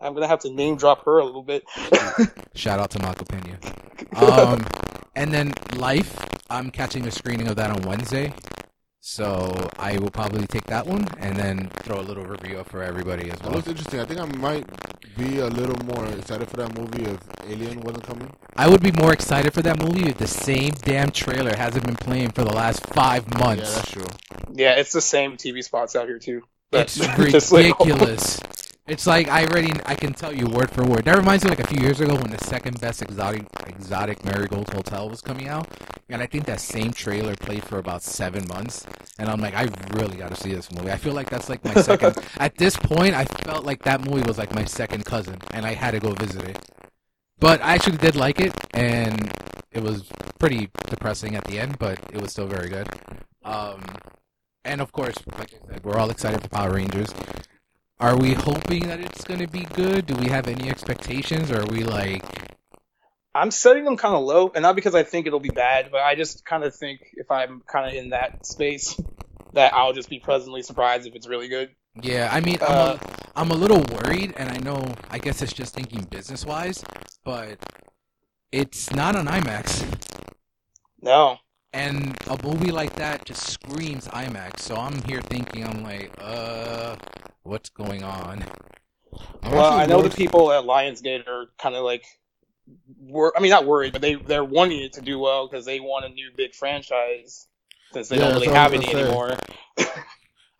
I'm 0.00 0.14
gonna 0.14 0.28
have 0.28 0.40
to 0.40 0.50
name 0.50 0.76
drop 0.76 1.04
her 1.04 1.18
a 1.18 1.24
little 1.24 1.42
bit. 1.42 1.64
Shout 2.54 2.80
out 2.80 2.90
to 2.90 2.98
Michael 3.00 3.26
Pena. 3.26 3.58
Um, 4.16 4.66
and 5.14 5.32
then 5.32 5.52
Life, 5.76 6.16
I'm 6.50 6.70
catching 6.70 7.06
a 7.06 7.10
screening 7.10 7.48
of 7.48 7.56
that 7.56 7.70
on 7.70 7.82
Wednesday, 7.82 8.32
so 9.00 9.68
I 9.78 9.98
will 9.98 10.10
probably 10.10 10.46
take 10.46 10.64
that 10.66 10.86
one 10.86 11.08
and 11.18 11.36
then 11.36 11.70
throw 11.82 12.00
a 12.00 12.02
little 12.02 12.24
review 12.24 12.58
up 12.58 12.68
for 12.68 12.82
everybody 12.82 13.30
as 13.30 13.38
That 13.38 13.46
well. 13.48 13.56
looks 13.56 13.68
interesting. 13.68 14.00
I 14.00 14.04
think 14.04 14.20
I 14.20 14.26
might 14.36 14.64
be 15.16 15.38
a 15.40 15.46
little 15.48 15.76
more 15.86 16.06
excited 16.06 16.48
for 16.48 16.56
that 16.58 16.78
movie 16.78 17.04
if 17.04 17.18
Alien 17.48 17.80
wasn't 17.80 18.04
coming. 18.04 18.32
I 18.56 18.68
would 18.68 18.82
be 18.82 18.92
more 18.92 19.12
excited 19.12 19.52
for 19.52 19.62
that 19.62 19.78
movie 19.78 20.08
if 20.08 20.18
the 20.18 20.26
same 20.26 20.70
damn 20.82 21.10
trailer 21.10 21.54
hasn't 21.56 21.84
been 21.84 21.96
playing 21.96 22.30
for 22.30 22.44
the 22.44 22.52
last 22.52 22.86
five 22.88 23.26
months. 23.38 23.40
Yeah, 23.40 23.46
months. 23.46 23.74
that's 23.74 23.90
true. 23.90 24.06
yeah, 24.54 24.74
it's 24.76 24.92
the 24.92 25.00
same 25.00 25.32
TV 25.36 25.62
spots 25.64 25.96
out 25.96 26.06
here 26.06 26.18
too. 26.18 26.42
But 26.70 26.82
it's 26.82 26.94
just 27.30 27.52
like- 27.52 27.78
ridiculous. 27.80 28.40
It's 28.86 29.06
like 29.06 29.28
I 29.28 29.44
already 29.44 29.72
I 29.86 29.94
can 29.94 30.12
tell 30.12 30.32
you 30.32 30.46
word 30.48 30.68
for 30.68 30.84
word. 30.84 31.04
That 31.04 31.16
reminds 31.16 31.44
me 31.44 31.50
like 31.50 31.60
a 31.60 31.66
few 31.68 31.80
years 31.80 32.00
ago 32.00 32.16
when 32.16 32.30
the 32.30 32.44
second 32.44 32.80
best 32.80 33.00
exotic 33.00 33.46
exotic 33.68 34.24
Marigold 34.24 34.70
Hotel 34.70 35.08
was 35.08 35.20
coming 35.20 35.46
out, 35.46 35.68
and 36.08 36.20
I 36.20 36.26
think 36.26 36.46
that 36.46 36.60
same 36.60 36.92
trailer 36.92 37.36
played 37.36 37.62
for 37.62 37.78
about 37.78 38.02
seven 38.02 38.46
months. 38.48 38.84
And 39.18 39.28
I'm 39.28 39.40
like, 39.40 39.54
I 39.54 39.68
really 39.94 40.16
got 40.16 40.34
to 40.34 40.36
see 40.36 40.52
this 40.52 40.72
movie. 40.72 40.90
I 40.90 40.96
feel 40.96 41.12
like 41.12 41.30
that's 41.30 41.48
like 41.48 41.64
my 41.64 41.74
second. 41.74 42.16
at 42.38 42.56
this 42.56 42.76
point, 42.76 43.14
I 43.14 43.24
felt 43.24 43.64
like 43.64 43.84
that 43.84 44.04
movie 44.04 44.26
was 44.26 44.36
like 44.36 44.52
my 44.52 44.64
second 44.64 45.04
cousin, 45.04 45.38
and 45.52 45.64
I 45.64 45.74
had 45.74 45.92
to 45.92 46.00
go 46.00 46.10
visit 46.14 46.42
it. 46.42 46.58
But 47.38 47.62
I 47.62 47.74
actually 47.74 47.98
did 47.98 48.16
like 48.16 48.40
it, 48.40 48.52
and 48.74 49.32
it 49.70 49.82
was 49.82 50.10
pretty 50.40 50.70
depressing 50.88 51.36
at 51.36 51.44
the 51.44 51.60
end, 51.60 51.78
but 51.78 52.00
it 52.12 52.20
was 52.20 52.32
still 52.32 52.48
very 52.48 52.68
good. 52.68 52.88
Um, 53.44 53.80
and 54.64 54.80
of 54.80 54.90
course, 54.90 55.16
like 55.38 55.54
I 55.54 55.72
said, 55.72 55.84
we're 55.84 55.98
all 55.98 56.10
excited 56.10 56.42
for 56.42 56.48
Power 56.48 56.72
Rangers. 56.74 57.14
Are 58.02 58.18
we 58.18 58.34
hoping 58.34 58.88
that 58.88 59.00
it's 59.00 59.24
going 59.24 59.40
to 59.40 59.48
be 59.48 59.62
good? 59.64 60.06
Do 60.06 60.16
we 60.16 60.28
have 60.28 60.48
any 60.48 60.70
expectations, 60.70 61.50
or 61.50 61.62
are 61.62 61.66
we 61.68 61.84
like, 61.84 62.24
I'm 63.34 63.50
setting 63.50 63.84
them 63.84 63.96
kind 63.96 64.14
of 64.14 64.22
low, 64.22 64.52
and 64.54 64.62
not 64.62 64.76
because 64.76 64.94
I 64.94 65.04
think 65.04 65.26
it'll 65.26 65.40
be 65.40 65.50
bad, 65.50 65.90
but 65.92 66.02
I 66.02 66.16
just 66.16 66.44
kind 66.44 66.64
of 66.64 66.74
think 66.76 67.00
if 67.14 67.30
I'm 67.30 67.62
kind 67.70 67.88
of 67.88 67.94
in 68.04 68.10
that 68.10 68.46
space, 68.46 69.00
that 69.54 69.74
I'll 69.74 69.94
just 69.94 70.10
be 70.10 70.20
pleasantly 70.20 70.62
surprised 70.62 71.06
if 71.06 71.14
it's 71.14 71.28
really 71.28 71.48
good. 71.48 71.70
yeah? 72.02 72.28
I 72.32 72.40
mean, 72.40 72.58
I'm, 72.68 72.78
Uh, 72.78 72.96
a, 72.98 73.00
I'm 73.36 73.50
a 73.50 73.54
little 73.54 73.82
worried, 73.92 74.34
and 74.36 74.50
I 74.50 74.58
know, 74.58 74.94
I 75.10 75.18
guess 75.18 75.42
it's 75.42 75.52
just 75.52 75.74
thinking 75.74 76.04
business 76.04 76.44
wise, 76.46 76.84
but 77.24 77.58
it's 78.52 78.92
not 78.92 79.16
on 79.16 79.26
IMAX. 79.26 79.86
No, 81.02 81.38
And 81.72 82.16
a 82.28 82.38
movie 82.46 82.70
like 82.72 82.96
that 82.96 83.24
just 83.24 83.48
screams 83.48 84.08
IMAX. 84.08 84.60
So 84.60 84.76
I'm 84.76 85.02
here 85.04 85.22
thinking, 85.22 85.64
I'm 85.64 85.82
like, 85.82 86.12
uh, 86.20 86.96
what's 87.44 87.70
going 87.70 88.02
on? 88.02 88.44
I'm 89.42 89.52
well, 89.52 89.72
I 89.72 89.86
know 89.86 90.02
the 90.02 90.10
people 90.10 90.52
at 90.52 90.64
Lionsgate 90.64 91.26
are 91.28 91.46
kind 91.58 91.74
of 91.74 91.84
like, 91.84 92.04
wor- 92.98 93.36
I 93.36 93.40
mean, 93.40 93.50
not 93.50 93.66
worried, 93.66 93.92
but 93.92 94.02
they 94.02 94.14
they're 94.14 94.44
wanting 94.44 94.82
it 94.82 94.94
to 94.94 95.02
do 95.02 95.18
well 95.18 95.48
because 95.48 95.64
they 95.64 95.80
want 95.80 96.06
a 96.06 96.08
new 96.08 96.30
big 96.36 96.54
franchise 96.54 97.48
since 97.92 98.08
they 98.08 98.18
Yeah, 98.18 98.18
don't 98.18 98.32
really 98.32 98.48
I 98.48 98.50
have 98.50 98.74
any 98.74 98.90
say. 98.90 98.92
anymore. 98.92 99.38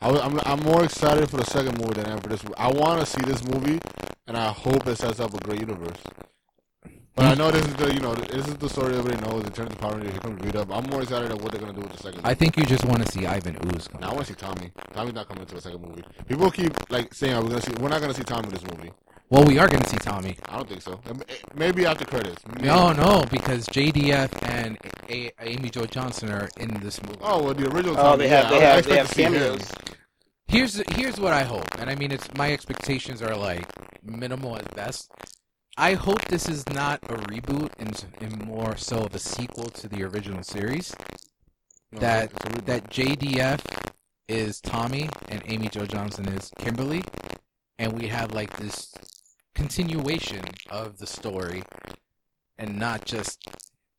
I 0.00 0.10
was, 0.12 0.20
I'm, 0.20 0.40
I'm 0.46 0.60
more 0.64 0.84
excited 0.84 1.30
for 1.30 1.38
the 1.38 1.44
second 1.44 1.78
movie 1.78 1.94
than 1.94 2.06
ever 2.08 2.28
this. 2.28 2.44
I 2.58 2.70
want 2.72 3.00
to 3.00 3.06
see 3.06 3.22
this 3.22 3.44
movie, 3.44 3.80
and 4.28 4.36
I 4.36 4.52
hope 4.52 4.86
it 4.86 4.96
sets 4.98 5.20
up 5.20 5.34
a 5.34 5.38
great 5.38 5.60
universe. 5.60 5.98
But 7.14 7.26
I 7.26 7.34
know 7.34 7.50
this 7.50 7.64
is 7.66 7.74
the 7.74 7.92
you 7.92 8.00
know 8.00 8.14
this 8.14 8.46
is 8.48 8.54
the 8.56 8.68
story 8.68 8.94
everybody 8.96 9.20
knows 9.28 9.44
in 9.44 9.52
terms 9.52 9.70
of 9.72 9.78
Power 9.78 9.92
Rangers. 9.94 10.12
Here 10.12 10.20
comes 10.20 10.42
Rita. 10.44 10.64
But 10.64 10.76
I'm 10.78 10.90
more 10.90 11.02
excited 11.02 11.30
at 11.30 11.40
what 11.42 11.52
they're 11.52 11.60
gonna 11.60 11.74
do 11.74 11.82
with 11.82 11.92
the 11.92 12.02
second. 12.02 12.20
I 12.24 12.32
think 12.34 12.56
you 12.56 12.64
just 12.64 12.84
want 12.86 13.04
to 13.04 13.12
see 13.12 13.26
Ivan 13.26 13.56
Ooze 13.66 13.86
come. 13.88 14.00
Now 14.00 14.10
I 14.10 14.14
want 14.14 14.26
to 14.26 14.32
see 14.32 14.38
Tommy. 14.38 14.72
Tommy's 14.94 15.14
not 15.14 15.28
coming 15.28 15.44
to 15.44 15.54
the 15.54 15.60
second 15.60 15.82
movie. 15.82 16.02
People 16.26 16.50
keep 16.50 16.72
like 16.90 17.12
saying, 17.12 17.34
"Are 17.34 17.42
we 17.42 17.48
gonna 17.50 17.60
see?" 17.60 17.72
We're 17.80 17.88
not 17.90 18.00
gonna 18.00 18.14
see 18.14 18.22
Tommy 18.22 18.48
in 18.48 18.54
this 18.54 18.64
movie. 18.64 18.90
Well, 19.28 19.46
we 19.46 19.58
are 19.58 19.66
going 19.66 19.82
to 19.82 19.88
see 19.88 19.96
Tommy. 19.96 20.36
I 20.46 20.56
don't 20.58 20.68
think 20.68 20.82
so. 20.82 21.00
Maybe 21.54 21.86
after 21.86 22.04
credits. 22.04 22.42
Maybe. 22.54 22.68
No, 22.68 22.92
no, 22.92 23.24
because 23.30 23.66
JDF 23.68 24.30
and 24.42 24.76
A- 25.08 25.30
Amy 25.40 25.70
Jo 25.70 25.86
Johnson 25.86 26.30
are 26.30 26.50
in 26.58 26.68
this 26.82 27.02
movie. 27.02 27.16
Oh 27.22 27.42
well, 27.42 27.54
the 27.54 27.64
original. 27.72 27.94
Oh, 27.98 28.02
Tommy, 28.02 28.24
they 28.24 28.28
have 28.28 28.50
yeah, 28.52 28.58
they 28.58 28.66
I- 28.66 28.68
I 28.68 28.70
have 28.72 28.78
expect 28.80 28.88
they 28.88 28.96
have 28.98 29.08
to 29.08 29.14
see 29.14 29.22
him. 29.22 29.32
cameos. 29.32 29.72
Here's 30.48 30.82
here's 30.96 31.18
what 31.18 31.32
I 31.32 31.44
hope, 31.44 31.64
and 31.78 31.88
I 31.88 31.94
mean 31.94 32.12
it's 32.12 32.28
my 32.36 32.52
expectations 32.52 33.22
are 33.22 33.34
like 33.34 33.66
minimal 34.04 34.56
at 34.58 34.74
best. 34.76 35.10
I 35.76 35.94
hope 35.94 36.26
this 36.26 36.50
is 36.50 36.68
not 36.68 37.02
a 37.04 37.14
reboot 37.14 37.70
and, 37.78 38.04
and 38.20 38.44
more 38.44 38.76
so 38.76 38.98
of 39.04 39.14
a 39.14 39.18
sequel 39.18 39.70
to 39.70 39.88
the 39.88 40.02
original 40.02 40.42
series. 40.42 40.94
No, 41.90 41.98
that 42.00 42.30
that 42.66 42.90
JDF 42.90 43.60
is 44.28 44.60
Tommy 44.60 45.08
and 45.28 45.42
Amy 45.46 45.68
Jo 45.68 45.86
Johnson 45.86 46.28
is 46.28 46.50
Kimberly, 46.58 47.02
and 47.78 47.94
we 47.94 48.08
have 48.08 48.32
like 48.32 48.58
this 48.58 48.92
continuation 49.54 50.44
of 50.68 50.98
the 50.98 51.06
story, 51.06 51.62
and 52.58 52.78
not 52.78 53.06
just 53.06 53.48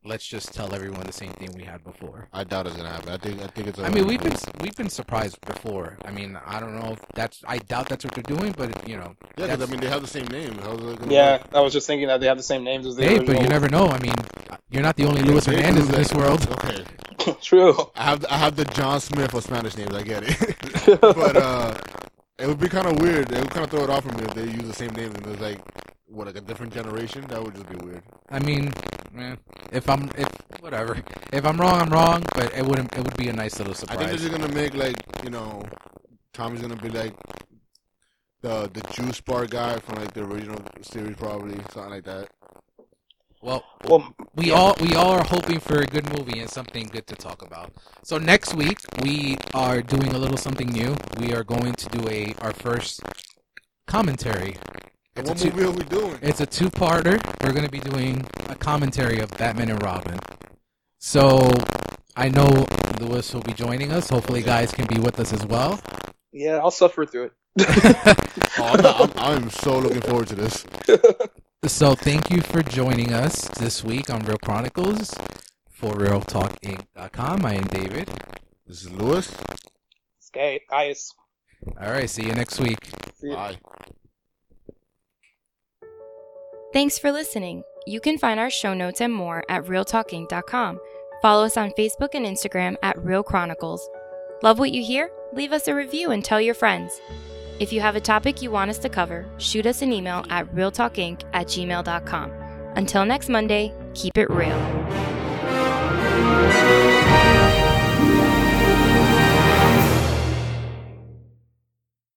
let's 0.05 0.25
just 0.25 0.53
tell 0.53 0.73
everyone 0.73 1.05
the 1.05 1.13
same 1.13 1.31
thing 1.34 1.51
we 1.55 1.63
had 1.63 1.84
before. 1.84 2.27
I 2.34 2.43
doubt 2.43 2.67
it's 2.67 2.75
gonna 2.77 2.89
happen. 2.89 3.09
I 3.09 3.17
think 3.17 3.41
I 3.41 3.47
think 3.47 3.67
it's. 3.67 3.80
a 3.80 3.85
I 3.85 3.89
mean, 3.89 4.07
we've 4.07 4.21
been 4.21 4.35
we've 4.61 4.75
been 4.75 4.89
surprised 4.89 5.39
before. 5.41 5.97
I 6.05 6.11
mean, 6.11 6.38
I 6.45 6.59
don't 6.59 6.75
know 6.80 6.93
if 6.93 7.01
that's 7.13 7.43
I 7.47 7.57
doubt 7.59 7.89
that's 7.89 8.05
what 8.05 8.13
they're 8.13 8.23
doing, 8.38 8.53
but 8.57 8.88
you 8.88 8.97
know, 8.97 9.15
Yeah, 9.38 9.47
because 9.47 9.61
I 9.61 9.71
mean 9.71 9.80
they 9.81 9.89
have 9.89 10.01
the 10.01 10.07
same 10.07 10.27
name. 10.27 10.57
How's 10.59 10.80
it 10.84 10.99
gonna 10.99 11.13
Yeah, 11.13 11.31
work? 11.34 11.41
I 11.53 11.61
was 11.61 11.73
just 11.73 11.88
thinking 11.88 12.07
that 12.07 12.19
they 12.21 12.27
have 12.27 12.38
the 12.38 12.43
same 12.43 12.63
names 12.63 12.85
as 12.85 12.95
the 12.95 13.03
hey, 13.05 13.19
but 13.19 13.41
you 13.41 13.47
never 13.47 13.69
know. 13.69 13.88
I 13.88 13.99
mean, 13.99 14.15
you're 14.69 14.84
not 14.84 14.95
the 14.97 15.05
only 15.05 15.21
Luis 15.23 15.45
They 15.45 15.55
Hernandez 15.55 15.88
in 15.89 15.95
this 15.95 16.13
world. 16.13 16.47
Okay, 16.65 16.85
True. 17.41 17.75
I 17.95 18.03
have 18.03 18.25
I 18.30 18.38
have 18.38 18.55
the 18.55 18.65
John 18.65 18.99
Smith 19.01 19.31
for 19.31 19.41
Spanish 19.41 19.77
names. 19.77 19.93
I 19.95 20.03
get 20.03 20.23
it, 20.23 20.57
but 21.13 21.35
uh, 21.38 21.75
it 22.39 22.47
would 22.47 22.60
be 22.60 22.69
kind 22.69 22.88
of 22.88 22.99
weird. 22.99 23.31
It 23.31 23.38
would 23.39 23.51
kind 23.51 23.65
of 23.65 23.72
throw 23.72 23.84
it 23.84 23.89
off 23.89 24.03
for 24.03 24.18
me 24.18 24.23
if 24.23 24.34
they 24.34 24.45
use 24.45 24.64
the 24.64 24.73
same 24.73 24.91
names 24.91 25.14
and 25.15 25.26
there's 25.26 25.39
like 25.39 25.60
what 26.05 26.27
like 26.27 26.38
a 26.38 26.41
different 26.41 26.73
generation. 26.73 27.26
That 27.30 27.43
would 27.43 27.55
just 27.55 27.69
be 27.69 27.76
weird. 27.85 28.03
I 28.30 28.39
mean, 28.39 28.73
eh, 29.18 29.35
if 29.72 29.89
I'm 29.89 30.10
if 30.18 30.30
whatever, 30.60 30.97
if 31.31 31.45
I'm 31.45 31.57
wrong, 31.57 31.81
I'm 31.81 31.89
wrong. 31.89 32.23
But 32.35 32.53
it 32.55 32.65
wouldn't. 32.65 32.93
It 32.93 33.03
would 33.03 33.18
be 33.18 33.30
a 33.30 33.34
nice 33.34 33.57
little 33.60 33.73
surprise. 33.73 33.97
I 33.97 33.99
think 33.99 34.10
they're 34.11 34.30
just 34.30 34.41
gonna 34.41 34.53
make 34.53 34.73
like 34.73 34.97
you 35.23 35.30
know, 35.30 35.64
Tommy's 36.34 36.61
gonna 36.61 36.76
be 36.76 36.89
like 36.89 37.14
the 38.41 38.69
the 38.73 38.81
juice 38.91 39.22
bar 39.22 39.45
guy 39.45 39.77
from 39.80 39.95
like 39.95 40.14
the 40.14 40.23
original 40.23 40.61
series, 40.81 41.15
probably 41.15 41.55
something 41.72 41.91
like 41.91 42.03
that. 42.05 42.30
Well, 43.44 43.65
Well, 43.84 44.15
we 44.36 44.52
yeah. 44.52 44.53
all 44.53 44.76
we 44.82 44.95
all 44.95 45.11
are 45.11 45.26
hoping 45.26 45.60
for 45.61 45.80
a 45.82 45.88
good 45.88 46.07
movie 46.18 46.40
and 46.41 46.49
something 46.49 46.88
good 46.88 47.07
to 47.07 47.15
talk 47.15 47.44
about. 47.44 47.74
So 48.03 48.18
next 48.20 48.56
week 48.56 48.80
we 49.03 49.38
are 49.53 49.82
doing 49.84 50.14
a 50.15 50.20
little 50.20 50.38
something 50.38 50.70
new. 50.70 50.95
We 51.20 51.34
are 51.36 51.44
going 51.45 51.74
to 51.76 51.90
do 51.90 52.10
a 52.10 52.36
our 52.41 52.53
first 52.53 53.02
commentary. 53.88 54.57
And 55.18 55.28
It's 55.28 55.32
a 55.32 55.34
what 55.34 55.38
two- 55.40 55.52
movie 55.52 55.65
are 55.65 55.72
we 55.72 55.84
doing? 55.86 56.20
It's 56.24 56.41
a 56.41 56.48
two-parter. 56.48 57.22
We're 57.44 57.53
going 57.53 57.65
to 57.65 57.72
be 57.72 57.80
doing 57.82 58.26
a 58.49 58.56
commentary 58.56 59.20
of 59.20 59.32
Batman 59.32 59.72
and 59.72 59.84
Robin. 59.84 60.20
So 60.99 61.52
I 62.15 62.30
know 62.30 62.65
Luis 62.99 63.34
will 63.34 63.41
be 63.44 63.53
joining 63.53 63.91
us. 63.91 64.10
Hopefully, 64.10 64.41
Okay. 64.41 64.48
guys 64.48 64.72
can 64.74 64.88
be 64.88 64.99
with 64.99 65.20
us 65.20 65.34
as 65.34 65.45
well. 65.45 65.80
yeah, 66.34 66.57
I'll 66.60 66.72
suffer 66.72 67.06
through 67.06 67.32
it. 67.32 67.34
Oh, 68.57 68.68
I'm, 68.68 68.86
I'm, 68.86 69.11
I'm 69.44 69.49
so 69.52 69.80
looking 69.80 70.02
forward 70.02 70.28
to 70.30 70.36
this. 70.36 70.65
so 71.68 71.95
thank 71.95 72.30
you 72.30 72.41
for 72.41 72.61
joining 72.61 73.14
us 73.14 73.48
this 73.60 73.84
week 73.84 74.10
on 74.10 74.22
Real 74.26 74.38
Chronicles 74.38 75.14
for 75.69 75.94
RealTalkInc.com. 75.94 77.45
I 77.45 77.53
am 77.53 77.64
David. 77.65 78.10
This 78.68 78.84
is 78.84 78.91
Luis. 78.91 79.34
Okay, 80.30 80.61
guys. 80.69 81.14
All 81.81 81.91
right, 81.91 82.10
see 82.10 82.26
you 82.26 82.34
next 82.34 82.60
week. 82.60 82.80
See 83.15 83.30
ya. 83.30 83.35
Bye. 83.35 83.57
Thanks 86.73 86.98
for 86.98 87.11
listening. 87.11 87.64
You 87.85 87.99
can 87.99 88.18
find 88.18 88.40
our 88.40 88.49
show 88.49 88.73
notes 88.73 89.02
and 89.02 89.14
more 89.14 89.44
at 89.48 89.65
realtalkinc.com. 89.65 90.80
Follow 91.22 91.45
us 91.45 91.56
on 91.56 91.72
Facebook 91.72 92.10
and 92.14 92.26
Instagram 92.26 92.76
at 92.84 93.02
Real 93.03 93.23
Chronicles. 93.23 93.88
Love 94.41 94.60
what 94.60 94.72
you 94.72 94.84
hear? 94.84 95.10
Leave 95.34 95.53
us 95.53 95.68
a 95.68 95.76
review 95.76 96.11
and 96.11 96.26
tell 96.26 96.41
your 96.41 96.56
friends. 96.56 96.99
If 97.59 97.71
you 97.71 97.81
have 97.81 97.95
a 97.95 98.01
topic 98.01 98.41
you 98.41 98.51
want 98.51 98.69
us 98.69 98.77
to 98.80 98.89
cover, 98.89 99.25
shoot 99.38 99.65
us 99.65 99.81
an 99.81 99.93
email 99.93 100.25
at 100.30 100.53
realtalkinc 100.53 101.21
at 101.34 101.47
gmail.com. 101.47 102.31
Until 102.75 103.05
next 103.05 103.30
Monday, 103.30 103.73
keep 103.93 104.17
it 104.17 104.30
real. 104.30 104.59